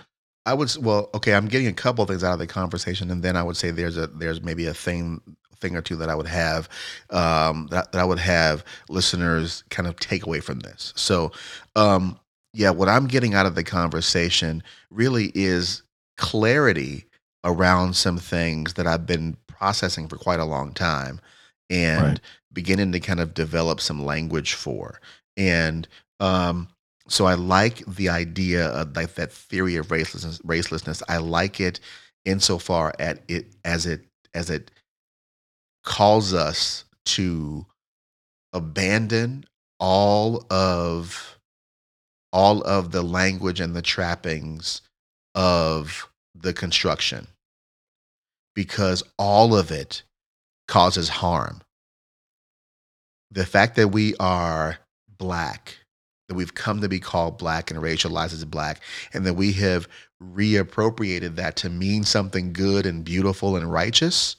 I 0.46 0.54
would 0.54 0.74
well, 0.80 1.10
okay. 1.14 1.34
I'm 1.34 1.48
getting 1.48 1.66
a 1.68 1.72
couple 1.72 2.02
of 2.02 2.08
things 2.08 2.24
out 2.24 2.34
of 2.34 2.38
the 2.38 2.46
conversation, 2.46 3.10
and 3.10 3.22
then 3.22 3.36
I 3.36 3.42
would 3.42 3.56
say 3.56 3.70
there's 3.70 3.96
a 3.96 4.06
there's 4.08 4.42
maybe 4.42 4.66
a 4.66 4.74
thing 4.74 5.20
thing 5.56 5.76
or 5.76 5.82
two 5.82 5.96
that 5.96 6.10
I 6.10 6.14
would 6.14 6.26
have 6.26 6.68
um, 7.10 7.68
that, 7.70 7.92
that 7.92 8.00
I 8.00 8.04
would 8.04 8.18
have 8.18 8.64
listeners 8.88 9.64
kind 9.70 9.88
of 9.88 9.96
take 9.96 10.26
away 10.26 10.40
from 10.40 10.60
this. 10.60 10.92
So, 10.96 11.32
um, 11.76 12.18
yeah, 12.52 12.70
what 12.70 12.88
I'm 12.88 13.06
getting 13.06 13.34
out 13.34 13.46
of 13.46 13.54
the 13.54 13.64
conversation 13.64 14.62
really 14.90 15.32
is 15.34 15.82
clarity 16.18 17.06
around 17.44 17.96
some 17.96 18.18
things 18.18 18.74
that 18.74 18.86
I've 18.86 19.06
been 19.06 19.36
processing 19.46 20.08
for 20.08 20.16
quite 20.16 20.40
a 20.40 20.44
long 20.44 20.72
time, 20.74 21.20
and 21.70 22.18
Right. 22.18 22.20
beginning 22.52 22.92
to 22.92 23.00
kind 23.00 23.20
of 23.20 23.34
develop 23.34 23.80
some 23.80 24.04
language 24.04 24.54
for, 24.54 25.00
and 25.36 25.88
um, 26.20 26.68
so 27.08 27.26
I 27.26 27.34
like 27.34 27.84
the 27.86 28.08
idea 28.08 28.66
of 28.68 28.96
like 28.96 29.14
that 29.14 29.32
theory 29.32 29.76
of 29.76 29.88
racelessness. 29.88 30.40
Racelessness. 30.42 31.02
I 31.08 31.18
like 31.18 31.60
it 31.60 31.80
insofar 32.24 32.94
at 32.98 33.22
it 33.28 33.46
as 33.64 33.86
it 33.86 34.06
as 34.32 34.50
it 34.50 34.70
calls 35.84 36.32
us 36.32 36.84
to 37.04 37.66
abandon 38.52 39.44
all 39.78 40.46
of 40.50 41.38
all 42.32 42.62
of 42.62 42.90
the 42.90 43.02
language 43.02 43.60
and 43.60 43.76
the 43.76 43.82
trappings 43.82 44.80
of 45.34 46.08
the 46.34 46.52
construction 46.52 47.26
because 48.54 49.02
all 49.18 49.54
of 49.54 49.70
it 49.70 50.02
causes 50.68 51.08
harm. 51.08 51.60
The 53.30 53.46
fact 53.46 53.76
that 53.76 53.88
we 53.88 54.14
are 54.16 54.78
black, 55.18 55.78
that 56.34 56.38
we've 56.38 56.54
come 56.54 56.80
to 56.80 56.88
be 56.88 56.98
called 57.00 57.38
black 57.38 57.70
and 57.70 57.80
racialized 57.80 58.32
as 58.32 58.44
black, 58.44 58.80
and 59.12 59.24
that 59.24 59.34
we 59.34 59.52
have 59.52 59.88
reappropriated 60.22 61.36
that 61.36 61.56
to 61.56 61.70
mean 61.70 62.04
something 62.04 62.52
good 62.52 62.86
and 62.86 63.04
beautiful 63.04 63.56
and 63.56 63.70
righteous, 63.72 64.36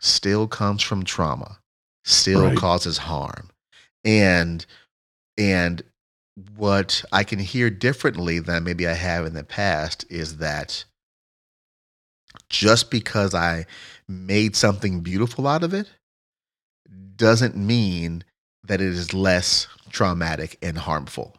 still 0.00 0.48
comes 0.48 0.82
from 0.82 1.04
trauma, 1.04 1.58
still 2.04 2.46
Right. 2.48 2.56
causes 2.56 2.98
harm. 2.98 3.50
And 4.04 4.64
and 5.38 5.82
what 6.56 7.04
I 7.12 7.24
can 7.24 7.38
hear 7.38 7.68
differently 7.70 8.38
than 8.38 8.64
maybe 8.64 8.86
I 8.88 8.94
have 8.94 9.26
in 9.26 9.34
the 9.34 9.44
past 9.44 10.04
is 10.10 10.38
that 10.38 10.84
just 12.48 12.90
because 12.90 13.34
I 13.34 13.66
made 14.08 14.56
something 14.56 15.00
beautiful 15.00 15.46
out 15.46 15.62
of 15.62 15.74
it 15.74 15.88
doesn't 17.16 17.56
mean 17.56 18.24
that 18.64 18.80
it 18.80 18.88
is 18.88 19.12
less 19.12 19.66
traumatic 19.92 20.58
and 20.62 20.76
harmful 20.78 21.36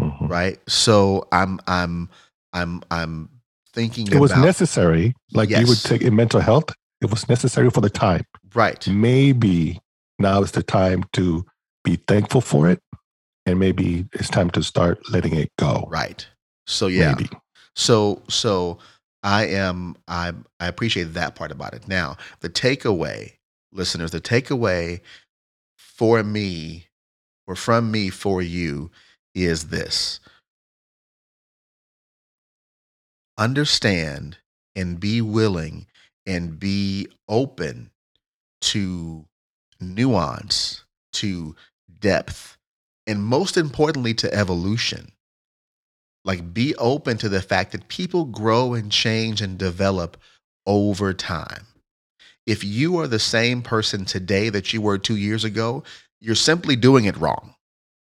Mhm. 0.00 0.28
right 0.28 0.58
so 0.68 1.26
i'm 1.32 1.58
i'm 1.66 2.10
i'm 2.52 2.82
i'm 2.90 3.30
thinking 3.72 4.06
It 4.12 4.18
was 4.20 4.30
about 4.32 4.44
necessary, 4.44 5.14
like 5.32 5.48
you 5.50 5.66
would 5.66 5.82
take 5.82 6.02
in 6.02 6.14
mental 6.16 6.40
health. 6.40 6.68
It 7.02 7.10
was 7.10 7.28
necessary 7.28 7.68
for 7.70 7.80
the 7.82 7.90
time. 7.90 8.24
right 8.54 8.86
Maybe 8.88 9.78
now 10.18 10.42
is 10.42 10.52
the 10.52 10.62
time 10.62 11.04
to 11.12 11.44
be 11.84 11.96
thankful 12.08 12.40
for 12.40 12.68
it, 12.70 12.80
and 13.46 13.58
maybe 13.58 14.06
it's 14.14 14.28
time 14.30 14.50
to 14.50 14.62
start 14.62 14.98
letting 15.10 15.34
it 15.36 15.50
go. 15.58 15.86
right 15.88 16.26
so 16.66 16.86
yeah 16.88 17.12
Maybe. 17.14 17.28
so 17.74 18.22
so 18.28 18.78
i 19.22 19.46
am 19.46 19.96
i 20.08 20.32
i 20.58 20.66
appreciate 20.66 21.14
that 21.14 21.34
part 21.36 21.52
about 21.52 21.74
it 21.74 21.86
now 21.86 22.16
the 22.40 22.48
takeaway 22.50 23.32
listeners 23.72 24.10
the 24.10 24.20
takeaway 24.20 25.00
for 25.78 26.22
me 26.24 26.85
or 27.46 27.54
from 27.54 27.90
me 27.90 28.10
for 28.10 28.42
you 28.42 28.90
is 29.34 29.68
this. 29.68 30.20
Understand 33.38 34.38
and 34.74 34.98
be 34.98 35.20
willing 35.20 35.86
and 36.26 36.58
be 36.58 37.08
open 37.28 37.90
to 38.60 39.26
nuance 39.80 40.84
to 41.12 41.54
depth 42.00 42.56
and 43.06 43.22
most 43.24 43.56
importantly 43.56 44.14
to 44.14 44.32
evolution. 44.34 45.12
Like 46.24 46.52
be 46.52 46.74
open 46.76 47.18
to 47.18 47.28
the 47.28 47.42
fact 47.42 47.72
that 47.72 47.88
people 47.88 48.24
grow 48.24 48.74
and 48.74 48.90
change 48.90 49.40
and 49.40 49.56
develop 49.58 50.16
over 50.66 51.14
time. 51.14 51.66
If 52.46 52.64
you 52.64 52.98
are 52.98 53.06
the 53.06 53.18
same 53.18 53.62
person 53.62 54.04
today 54.04 54.48
that 54.48 54.72
you 54.72 54.80
were 54.80 54.98
two 54.98 55.16
years 55.16 55.44
ago 55.44 55.84
you're 56.20 56.34
simply 56.34 56.76
doing 56.76 57.04
it 57.04 57.16
wrong. 57.16 57.54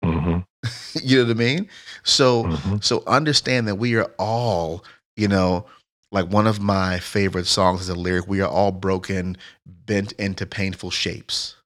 Hmm 0.04 0.38
you 1.02 1.18
know 1.18 1.24
what 1.24 1.30
i 1.36 1.38
mean? 1.38 1.68
So 2.04 2.44
hmm 2.44 2.76
so 2.80 3.02
understand 3.06 3.66
that 3.68 3.76
we 3.76 3.96
are 3.96 4.10
all 4.18 4.84
you 5.16 5.28
know 5.28 5.66
like 6.12 6.26
one 6.26 6.46
of 6.46 6.60
my 6.60 6.98
favorite 6.98 7.46
songs 7.46 7.80
is 7.82 7.88
a 7.88 7.94
lyric 7.94 8.26
we 8.28 8.40
are 8.40 8.48
all 8.48 8.72
broken 8.72 9.36
bent 9.66 10.12
into 10.12 10.46
painful 10.46 10.90
shapes. 10.90 11.56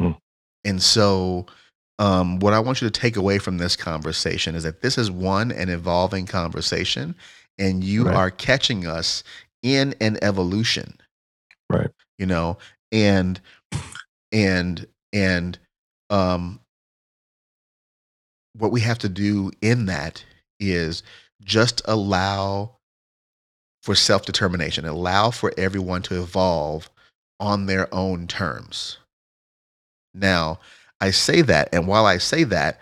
Hmm. 0.00 0.12
and 0.64 0.82
so 0.82 1.46
um, 1.98 2.38
what 2.40 2.52
i 2.54 2.58
want 2.58 2.80
you 2.82 2.88
to 2.88 3.00
take 3.00 3.16
away 3.16 3.38
from 3.38 3.58
this 3.58 3.76
conversation 3.76 4.54
is 4.54 4.62
that 4.64 4.80
this 4.82 4.98
is 4.98 5.10
one 5.10 5.52
an 5.52 5.68
evolving 5.68 6.26
conversation 6.26 7.14
and 7.58 7.84
you 7.84 8.06
Right. 8.06 8.16
are 8.16 8.30
catching 8.30 8.86
us 8.86 9.22
in 9.62 9.94
an 10.00 10.18
evolution. 10.22 10.98
Right. 11.70 11.90
you 12.18 12.26
know? 12.26 12.58
And 12.92 13.40
and 14.32 14.86
and 15.14 15.58
um 16.10 16.60
what 18.52 18.72
we 18.72 18.80
have 18.80 18.98
to 18.98 19.08
do 19.08 19.50
in 19.62 19.86
that 19.86 20.24
is 20.60 21.02
just 21.42 21.80
allow 21.86 22.76
for 23.82 23.94
self-determination 23.94 24.84
allow 24.84 25.30
for 25.30 25.52
everyone 25.56 26.02
to 26.02 26.20
evolve 26.20 26.90
on 27.40 27.66
their 27.66 27.92
own 27.92 28.26
terms. 28.26 28.98
Now 30.12 30.58
i 31.00 31.10
say 31.10 31.42
that 31.42 31.68
and 31.72 31.86
while 31.86 32.06
i 32.06 32.18
say 32.18 32.44
that 32.44 32.80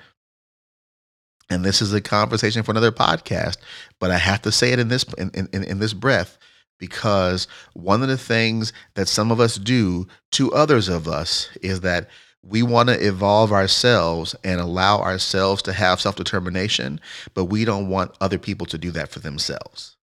and 1.50 1.64
this 1.64 1.82
is 1.82 1.92
a 1.92 2.00
conversation 2.00 2.62
for 2.62 2.70
another 2.70 2.92
podcast 2.92 3.56
but 3.98 4.10
i 4.10 4.18
have 4.18 4.42
to 4.42 4.52
say 4.52 4.72
it 4.72 4.78
in 4.78 4.88
this 4.88 5.04
in, 5.18 5.30
in, 5.30 5.64
in 5.64 5.78
this 5.78 5.94
breath 5.94 6.38
because 6.82 7.46
one 7.74 8.02
of 8.02 8.08
the 8.08 8.18
things 8.18 8.72
that 8.94 9.06
some 9.06 9.30
of 9.30 9.38
us 9.38 9.54
do 9.54 10.04
to 10.32 10.52
others 10.52 10.88
of 10.88 11.06
us 11.06 11.48
is 11.62 11.82
that 11.82 12.08
we 12.42 12.60
want 12.64 12.88
to 12.88 13.06
evolve 13.06 13.52
ourselves 13.52 14.34
and 14.42 14.60
allow 14.60 14.98
ourselves 14.98 15.62
to 15.62 15.72
have 15.72 16.00
self 16.00 16.16
determination, 16.16 17.00
but 17.34 17.44
we 17.44 17.64
don't 17.64 17.88
want 17.88 18.16
other 18.20 18.36
people 18.36 18.66
to 18.66 18.78
do 18.78 18.90
that 18.90 19.10
for 19.10 19.20
themselves. 19.20 19.96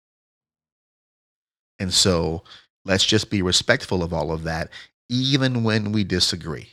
And 1.81 1.93
so 1.93 2.45
let's 2.85 3.05
just 3.05 3.29
be 3.29 3.43
respectful 3.43 4.05
of 4.05 4.13
all 4.13 4.31
of 4.31 4.45
that, 4.45 4.71
even 5.09 5.65
when 5.65 5.91
we 5.91 6.05
disagree. 6.05 6.69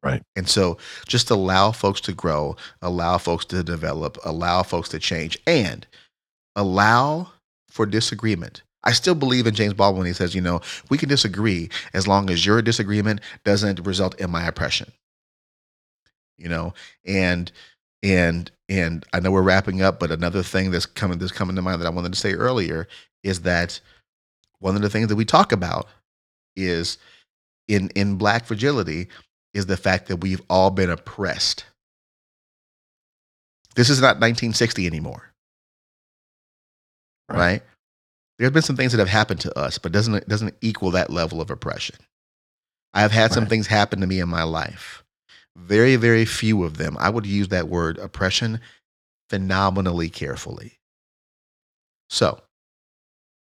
Right. 0.00 0.22
And 0.36 0.48
so 0.48 0.78
just 1.08 1.28
allow 1.28 1.72
folks 1.72 2.00
to 2.02 2.12
grow, 2.12 2.54
allow 2.82 3.18
folks 3.18 3.44
to 3.46 3.64
develop, 3.64 4.16
allow 4.24 4.62
folks 4.62 4.88
to 4.90 5.00
change, 5.00 5.36
and 5.44 5.88
allow 6.54 7.32
for 7.68 7.84
disagreement. 7.84 8.62
I 8.88 8.92
still 8.92 9.14
believe 9.14 9.46
in 9.46 9.54
James 9.54 9.74
Baldwin 9.74 10.06
he 10.06 10.14
says, 10.14 10.34
you 10.34 10.40
know, 10.40 10.62
we 10.88 10.96
can 10.96 11.10
disagree 11.10 11.68
as 11.92 12.08
long 12.08 12.30
as 12.30 12.46
your 12.46 12.62
disagreement 12.62 13.20
doesn't 13.44 13.80
result 13.80 14.18
in 14.18 14.30
my 14.30 14.46
oppression. 14.46 14.90
You 16.38 16.48
know, 16.48 16.72
and 17.04 17.52
and 18.02 18.50
and 18.70 19.04
I 19.12 19.20
know 19.20 19.30
we're 19.30 19.42
wrapping 19.42 19.82
up, 19.82 20.00
but 20.00 20.10
another 20.10 20.42
thing 20.42 20.70
that's 20.70 20.86
coming 20.86 21.18
that's 21.18 21.32
coming 21.32 21.54
to 21.56 21.60
mind 21.60 21.82
that 21.82 21.86
I 21.86 21.90
wanted 21.90 22.14
to 22.14 22.18
say 22.18 22.32
earlier 22.32 22.88
is 23.22 23.42
that 23.42 23.78
one 24.58 24.74
of 24.74 24.80
the 24.80 24.88
things 24.88 25.08
that 25.08 25.16
we 25.16 25.26
talk 25.26 25.52
about 25.52 25.86
is 26.56 26.96
in 27.66 27.90
in 27.90 28.16
black 28.16 28.46
fragility 28.46 29.08
is 29.52 29.66
the 29.66 29.76
fact 29.76 30.08
that 30.08 30.22
we've 30.22 30.40
all 30.48 30.70
been 30.70 30.88
oppressed. 30.88 31.66
This 33.74 33.90
is 33.90 34.00
not 34.00 34.16
1960 34.16 34.86
anymore. 34.86 35.34
Right. 37.28 37.38
right? 37.38 37.62
There 38.38 38.46
have 38.46 38.52
been 38.52 38.62
some 38.62 38.76
things 38.76 38.92
that 38.92 38.98
have 38.98 39.08
happened 39.08 39.40
to 39.40 39.58
us, 39.58 39.78
but 39.78 39.92
doesn't 39.92 40.14
it 40.14 40.28
doesn't 40.28 40.54
equal 40.60 40.92
that 40.92 41.10
level 41.10 41.40
of 41.40 41.50
oppression. 41.50 41.96
I 42.94 43.00
have 43.00 43.12
had 43.12 43.32
some 43.32 43.46
things 43.46 43.66
happen 43.66 44.00
to 44.00 44.06
me 44.06 44.20
in 44.20 44.28
my 44.28 44.44
life. 44.44 45.04
Very, 45.56 45.96
very 45.96 46.24
few 46.24 46.64
of 46.64 46.78
them. 46.78 46.96
I 46.98 47.10
would 47.10 47.26
use 47.26 47.48
that 47.48 47.68
word 47.68 47.98
oppression 47.98 48.60
phenomenally 49.28 50.08
carefully. 50.08 50.78
So, 52.08 52.40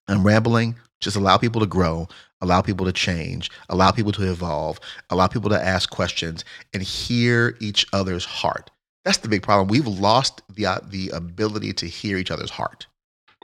I'm 0.08 0.26
rambling. 0.26 0.76
Just 1.02 1.18
allow 1.18 1.38
people 1.38 1.62
to 1.62 1.68
grow, 1.68 2.08
allow 2.42 2.62
people 2.62 2.86
to 2.86 2.92
change, 2.92 3.52
allow 3.70 3.92
people 3.92 4.14
to 4.14 4.32
evolve, 4.32 4.80
allow 5.10 5.28
people 5.28 5.50
to 5.50 5.62
ask 5.62 5.90
questions 5.90 6.44
and 6.74 6.82
hear 6.82 7.58
each 7.60 7.86
other's 7.94 8.26
heart. 8.26 8.72
That's 9.04 9.18
the 9.18 9.28
big 9.28 9.44
problem. 9.44 9.68
We've 9.68 9.86
lost 9.86 10.42
the 10.50 10.66
uh, 10.66 10.80
the 10.84 11.10
ability 11.10 11.74
to 11.74 11.86
hear 11.86 12.18
each 12.18 12.32
other's 12.32 12.50
heart. 12.50 12.88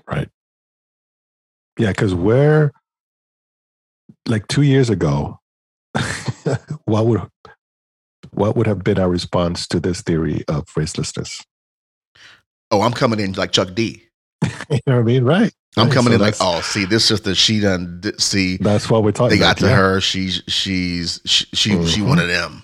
Right. 0.10 0.30
Yeah, 1.82 1.90
because 1.90 2.14
where, 2.14 2.72
like 4.28 4.48
two 4.48 4.62
years 4.62 4.92
ago, 4.92 5.40
what 6.86 7.08
would 7.08 7.22
what 8.30 8.56
would 8.56 8.68
have 8.68 8.84
been 8.84 9.00
our 9.00 9.10
response 9.10 9.68
to 9.70 9.80
this 9.80 10.02
theory 10.04 10.44
of 10.48 10.66
racelessness? 10.78 11.44
Oh, 12.70 12.82
I'm 12.84 12.94
coming 12.94 13.20
in 13.20 13.34
like 13.34 13.52
Chuck 13.52 13.74
D. 13.74 14.04
You 14.70 14.80
know 14.86 14.94
what 14.98 15.00
I 15.00 15.04
mean? 15.04 15.24
Right. 15.24 15.52
I'm 15.76 15.88
Right, 15.88 15.94
coming 15.94 16.12
so 16.12 16.16
in 16.16 16.22
like, 16.22 16.36
oh, 16.40 16.62
see, 16.62 16.86
this 16.86 17.02
is 17.04 17.08
sister, 17.08 17.34
she 17.34 17.60
done 17.60 18.00
d- 18.02 18.12
see. 18.20 18.58
That's 18.58 18.88
what 18.88 19.04
we're 19.04 19.12
talking 19.12 19.32
They 19.38 19.40
got 19.40 19.60
about. 19.60 19.66
to 19.68 19.72
yeah. 19.72 19.76
her. 19.78 20.02
She's 20.02 20.44
she's 20.48 21.20
she 21.26 21.46
she, 21.54 21.70
she 21.88 22.02
Mhm. 22.02 22.08
one 22.10 22.20
of 22.20 22.28
them. 22.28 22.62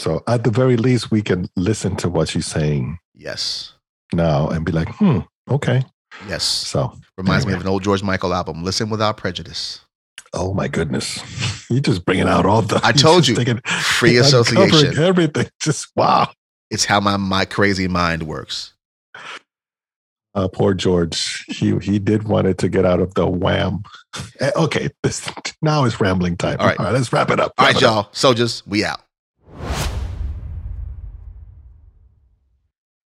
So 0.00 0.22
at 0.26 0.44
the 0.44 0.50
very 0.50 0.78
least, 0.78 1.10
we 1.10 1.20
can 1.20 1.50
listen 1.54 1.96
to 1.96 2.08
what 2.08 2.30
she's 2.30 2.46
saying 2.46 2.98
Yes, 3.14 3.74
now 4.14 4.48
and 4.48 4.64
be 4.64 4.72
like, 4.72 4.88
hmm, 4.96 5.18
okay. 5.50 5.84
yes. 6.28 6.42
So, 6.44 6.98
Reminds 7.22 7.46
me 7.46 7.52
of 7.52 7.60
an 7.60 7.68
old 7.68 7.82
George 7.82 8.02
Michael 8.02 8.34
album. 8.34 8.64
Listen 8.64 8.90
without 8.90 9.16
prejudice. 9.16 9.80
oh 10.34 10.52
my 10.54 10.66
goodness, 10.68 11.20
You're 11.70 11.80
just 11.80 12.04
bringing 12.04 12.26
out 12.28 12.46
all 12.46 12.62
the. 12.62 12.80
I 12.82 12.92
told 12.92 13.28
you, 13.28 13.34
taking- 13.36 13.60
free 13.60 14.16
association. 14.18 14.98
everything. 14.98 15.48
Just 15.60 15.88
wow. 15.96 16.30
It's 16.70 16.84
how 16.86 17.00
my 17.00 17.16
my 17.16 17.44
crazy 17.44 17.86
mind 17.86 18.22
works. 18.24 18.72
Uh, 20.34 20.48
poor 20.48 20.72
George. 20.74 21.44
He 21.48 21.76
he 21.78 21.98
did 21.98 22.24
want 22.24 22.46
it 22.46 22.56
to 22.58 22.68
get 22.70 22.84
out 22.86 23.00
of 23.00 23.12
the 23.14 23.26
wham. 23.28 23.82
Eh, 24.40 24.50
Okay, 24.56 24.88
this 25.02 25.30
now 25.60 25.84
is 25.84 26.00
rambling 26.00 26.36
time. 26.38 26.56
All 26.58 26.66
right. 26.66 26.78
all 26.78 26.86
right. 26.86 26.92
Let's 26.94 27.12
wrap 27.12 27.30
it 27.30 27.38
up. 27.38 27.52
All 27.58 27.66
right, 27.66 27.76
up. 27.76 27.82
y'all. 27.82 28.08
Soldiers, 28.12 28.62
we 28.66 28.84
out. 28.84 29.00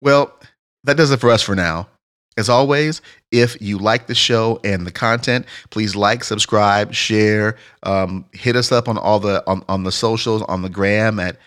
Well, 0.02 0.34
that 0.84 0.98
does 0.98 1.12
it 1.12 1.20
for 1.20 1.30
us 1.30 1.42
for 1.44 1.56
now. 1.56 1.88
As 2.38 2.50
always, 2.50 3.02
if 3.32 3.60
you 3.62 3.78
like 3.78 4.08
the 4.08 4.16
show 4.16 4.60
and 4.64 4.86
the 4.86 4.92
content, 4.92 5.46
please 5.70 5.96
like, 5.96 6.24
subscribe, 6.24 6.94
share, 6.94 7.58
um, 7.84 8.26
hit 8.34 8.56
us 8.56 8.72
up 8.72 8.88
on 8.88 8.98
all 8.98 9.20
the 9.20 9.44
on, 9.48 9.64
on 9.70 9.84
the 9.84 9.92
socials, 9.92 10.42
on 10.44 10.62
the 10.62 10.70
gram 10.70 11.20
at 11.20 11.38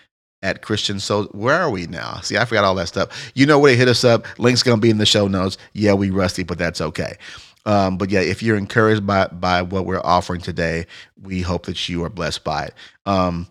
at 0.43 0.61
Christian 0.61 0.99
So 0.99 1.23
where 1.25 1.55
are 1.55 1.71
we 1.71 1.87
now? 1.87 2.19
See, 2.21 2.37
I 2.37 2.45
forgot 2.45 2.63
all 2.63 2.75
that 2.75 2.87
stuff. 2.87 3.31
You 3.33 3.45
know 3.47 3.57
where 3.57 3.71
to 3.71 3.77
hit 3.77 3.87
us 3.87 4.03
up. 4.03 4.25
Link's 4.37 4.63
gonna 4.63 4.81
be 4.81 4.89
in 4.89 4.97
the 4.97 5.05
show 5.05 5.27
notes. 5.27 5.57
Yeah, 5.73 5.93
we 5.93 6.09
rusty, 6.09 6.43
but 6.43 6.57
that's 6.57 6.81
okay. 6.81 7.17
Um, 7.65 7.97
but 7.97 8.11
yeah, 8.11 8.19
if 8.21 8.43
you're 8.43 8.57
encouraged 8.57 9.07
by 9.07 9.27
by 9.27 9.61
what 9.61 9.85
we're 9.85 10.01
offering 10.03 10.41
today, 10.41 10.85
we 11.21 11.41
hope 11.41 11.65
that 11.65 11.89
you 11.89 12.03
are 12.03 12.09
blessed 12.09 12.43
by 12.43 12.65
it. 12.65 12.73
Um, 13.05 13.47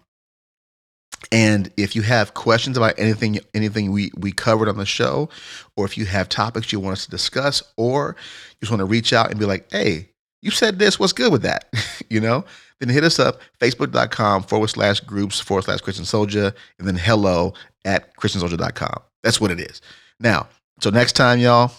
and 1.32 1.72
if 1.76 1.94
you 1.96 2.02
have 2.02 2.34
questions 2.34 2.76
about 2.76 2.94
anything 2.98 3.38
anything 3.54 3.92
we 3.92 4.10
we 4.16 4.32
covered 4.32 4.68
on 4.68 4.76
the 4.76 4.86
show, 4.86 5.28
or 5.76 5.84
if 5.84 5.96
you 5.96 6.06
have 6.06 6.28
topics 6.28 6.72
you 6.72 6.80
want 6.80 6.94
us 6.94 7.04
to 7.04 7.10
discuss, 7.10 7.62
or 7.76 8.16
you 8.50 8.56
just 8.60 8.70
want 8.70 8.80
to 8.80 8.86
reach 8.86 9.12
out 9.12 9.30
and 9.30 9.38
be 9.38 9.46
like, 9.46 9.70
hey, 9.70 10.08
you 10.42 10.50
said 10.50 10.78
this, 10.78 10.98
what's 10.98 11.12
good 11.12 11.32
with 11.32 11.42
that? 11.42 11.72
you 12.10 12.20
know, 12.20 12.44
then 12.80 12.88
hit 12.88 13.04
us 13.04 13.18
up, 13.18 13.40
facebook.com 13.60 14.42
forward 14.42 14.68
slash 14.68 15.00
groups 15.00 15.40
forward 15.40 15.64
slash 15.64 15.80
Christian 15.80 16.04
Soldier, 16.04 16.54
and 16.78 16.86
then 16.86 16.96
hello 16.96 17.54
at 17.84 18.16
christiansoldier.com. 18.16 19.02
That's 19.22 19.40
what 19.40 19.50
it 19.50 19.60
is. 19.60 19.80
Now, 20.20 20.48
until 20.76 20.92
next 20.92 21.12
time, 21.12 21.38
y'all, 21.38 21.72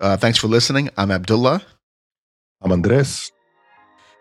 uh, 0.00 0.16
thanks 0.16 0.38
for 0.38 0.48
listening. 0.48 0.90
I'm 0.96 1.10
Abdullah. 1.10 1.62
I'm 2.60 2.72
Andres. 2.72 3.32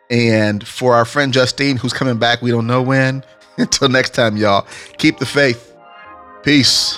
And 0.09 0.65
for 0.67 0.95
our 0.95 1.05
friend 1.05 1.33
Justine, 1.33 1.77
who's 1.77 1.93
coming 1.93 2.17
back, 2.17 2.41
we 2.41 2.51
don't 2.51 2.67
know 2.67 2.81
when. 2.81 3.23
Until 3.57 3.89
next 3.89 4.15
time, 4.15 4.35
y'all, 4.35 4.65
keep 4.97 5.19
the 5.19 5.25
faith. 5.25 5.75
Peace. 6.43 6.97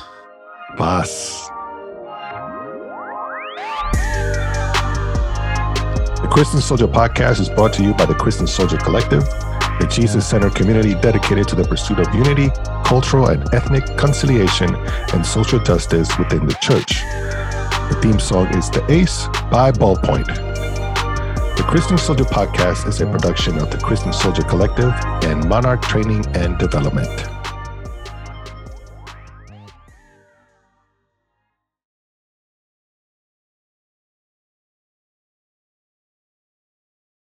Paz. 0.77 1.49
The 6.21 6.29
Christian 6.31 6.61
Soldier 6.61 6.87
Podcast 6.87 7.39
is 7.39 7.49
brought 7.49 7.73
to 7.73 7.83
you 7.83 7.93
by 7.93 8.05
the 8.05 8.15
Christian 8.15 8.47
Soldier 8.47 8.77
Collective, 8.77 9.23
a 9.23 9.87
Jesus 9.89 10.27
centered 10.27 10.55
community 10.55 10.95
dedicated 10.95 11.47
to 11.49 11.55
the 11.55 11.65
pursuit 11.65 11.99
of 11.99 12.13
unity, 12.15 12.49
cultural 12.85 13.27
and 13.27 13.53
ethnic 13.53 13.85
conciliation, 13.97 14.73
and 15.13 15.25
social 15.25 15.59
justice 15.59 16.17
within 16.17 16.47
the 16.47 16.55
church. 16.55 17.01
The 17.89 17.99
theme 18.01 18.19
song 18.19 18.47
is 18.55 18.69
The 18.69 18.83
Ace 18.91 19.27
by 19.51 19.71
Ballpoint. 19.71 20.54
The 21.55 21.63
Christian 21.63 21.97
Soldier 21.97 22.25
Podcast 22.25 22.85
is 22.87 22.99
a 22.99 23.05
production 23.05 23.57
of 23.59 23.71
the 23.71 23.77
Christian 23.77 24.11
Soldier 24.11 24.43
Collective 24.43 24.91
and 25.23 25.47
Monarch 25.47 25.81
Training 25.81 26.25
and 26.35 26.57
Development. 26.57 27.34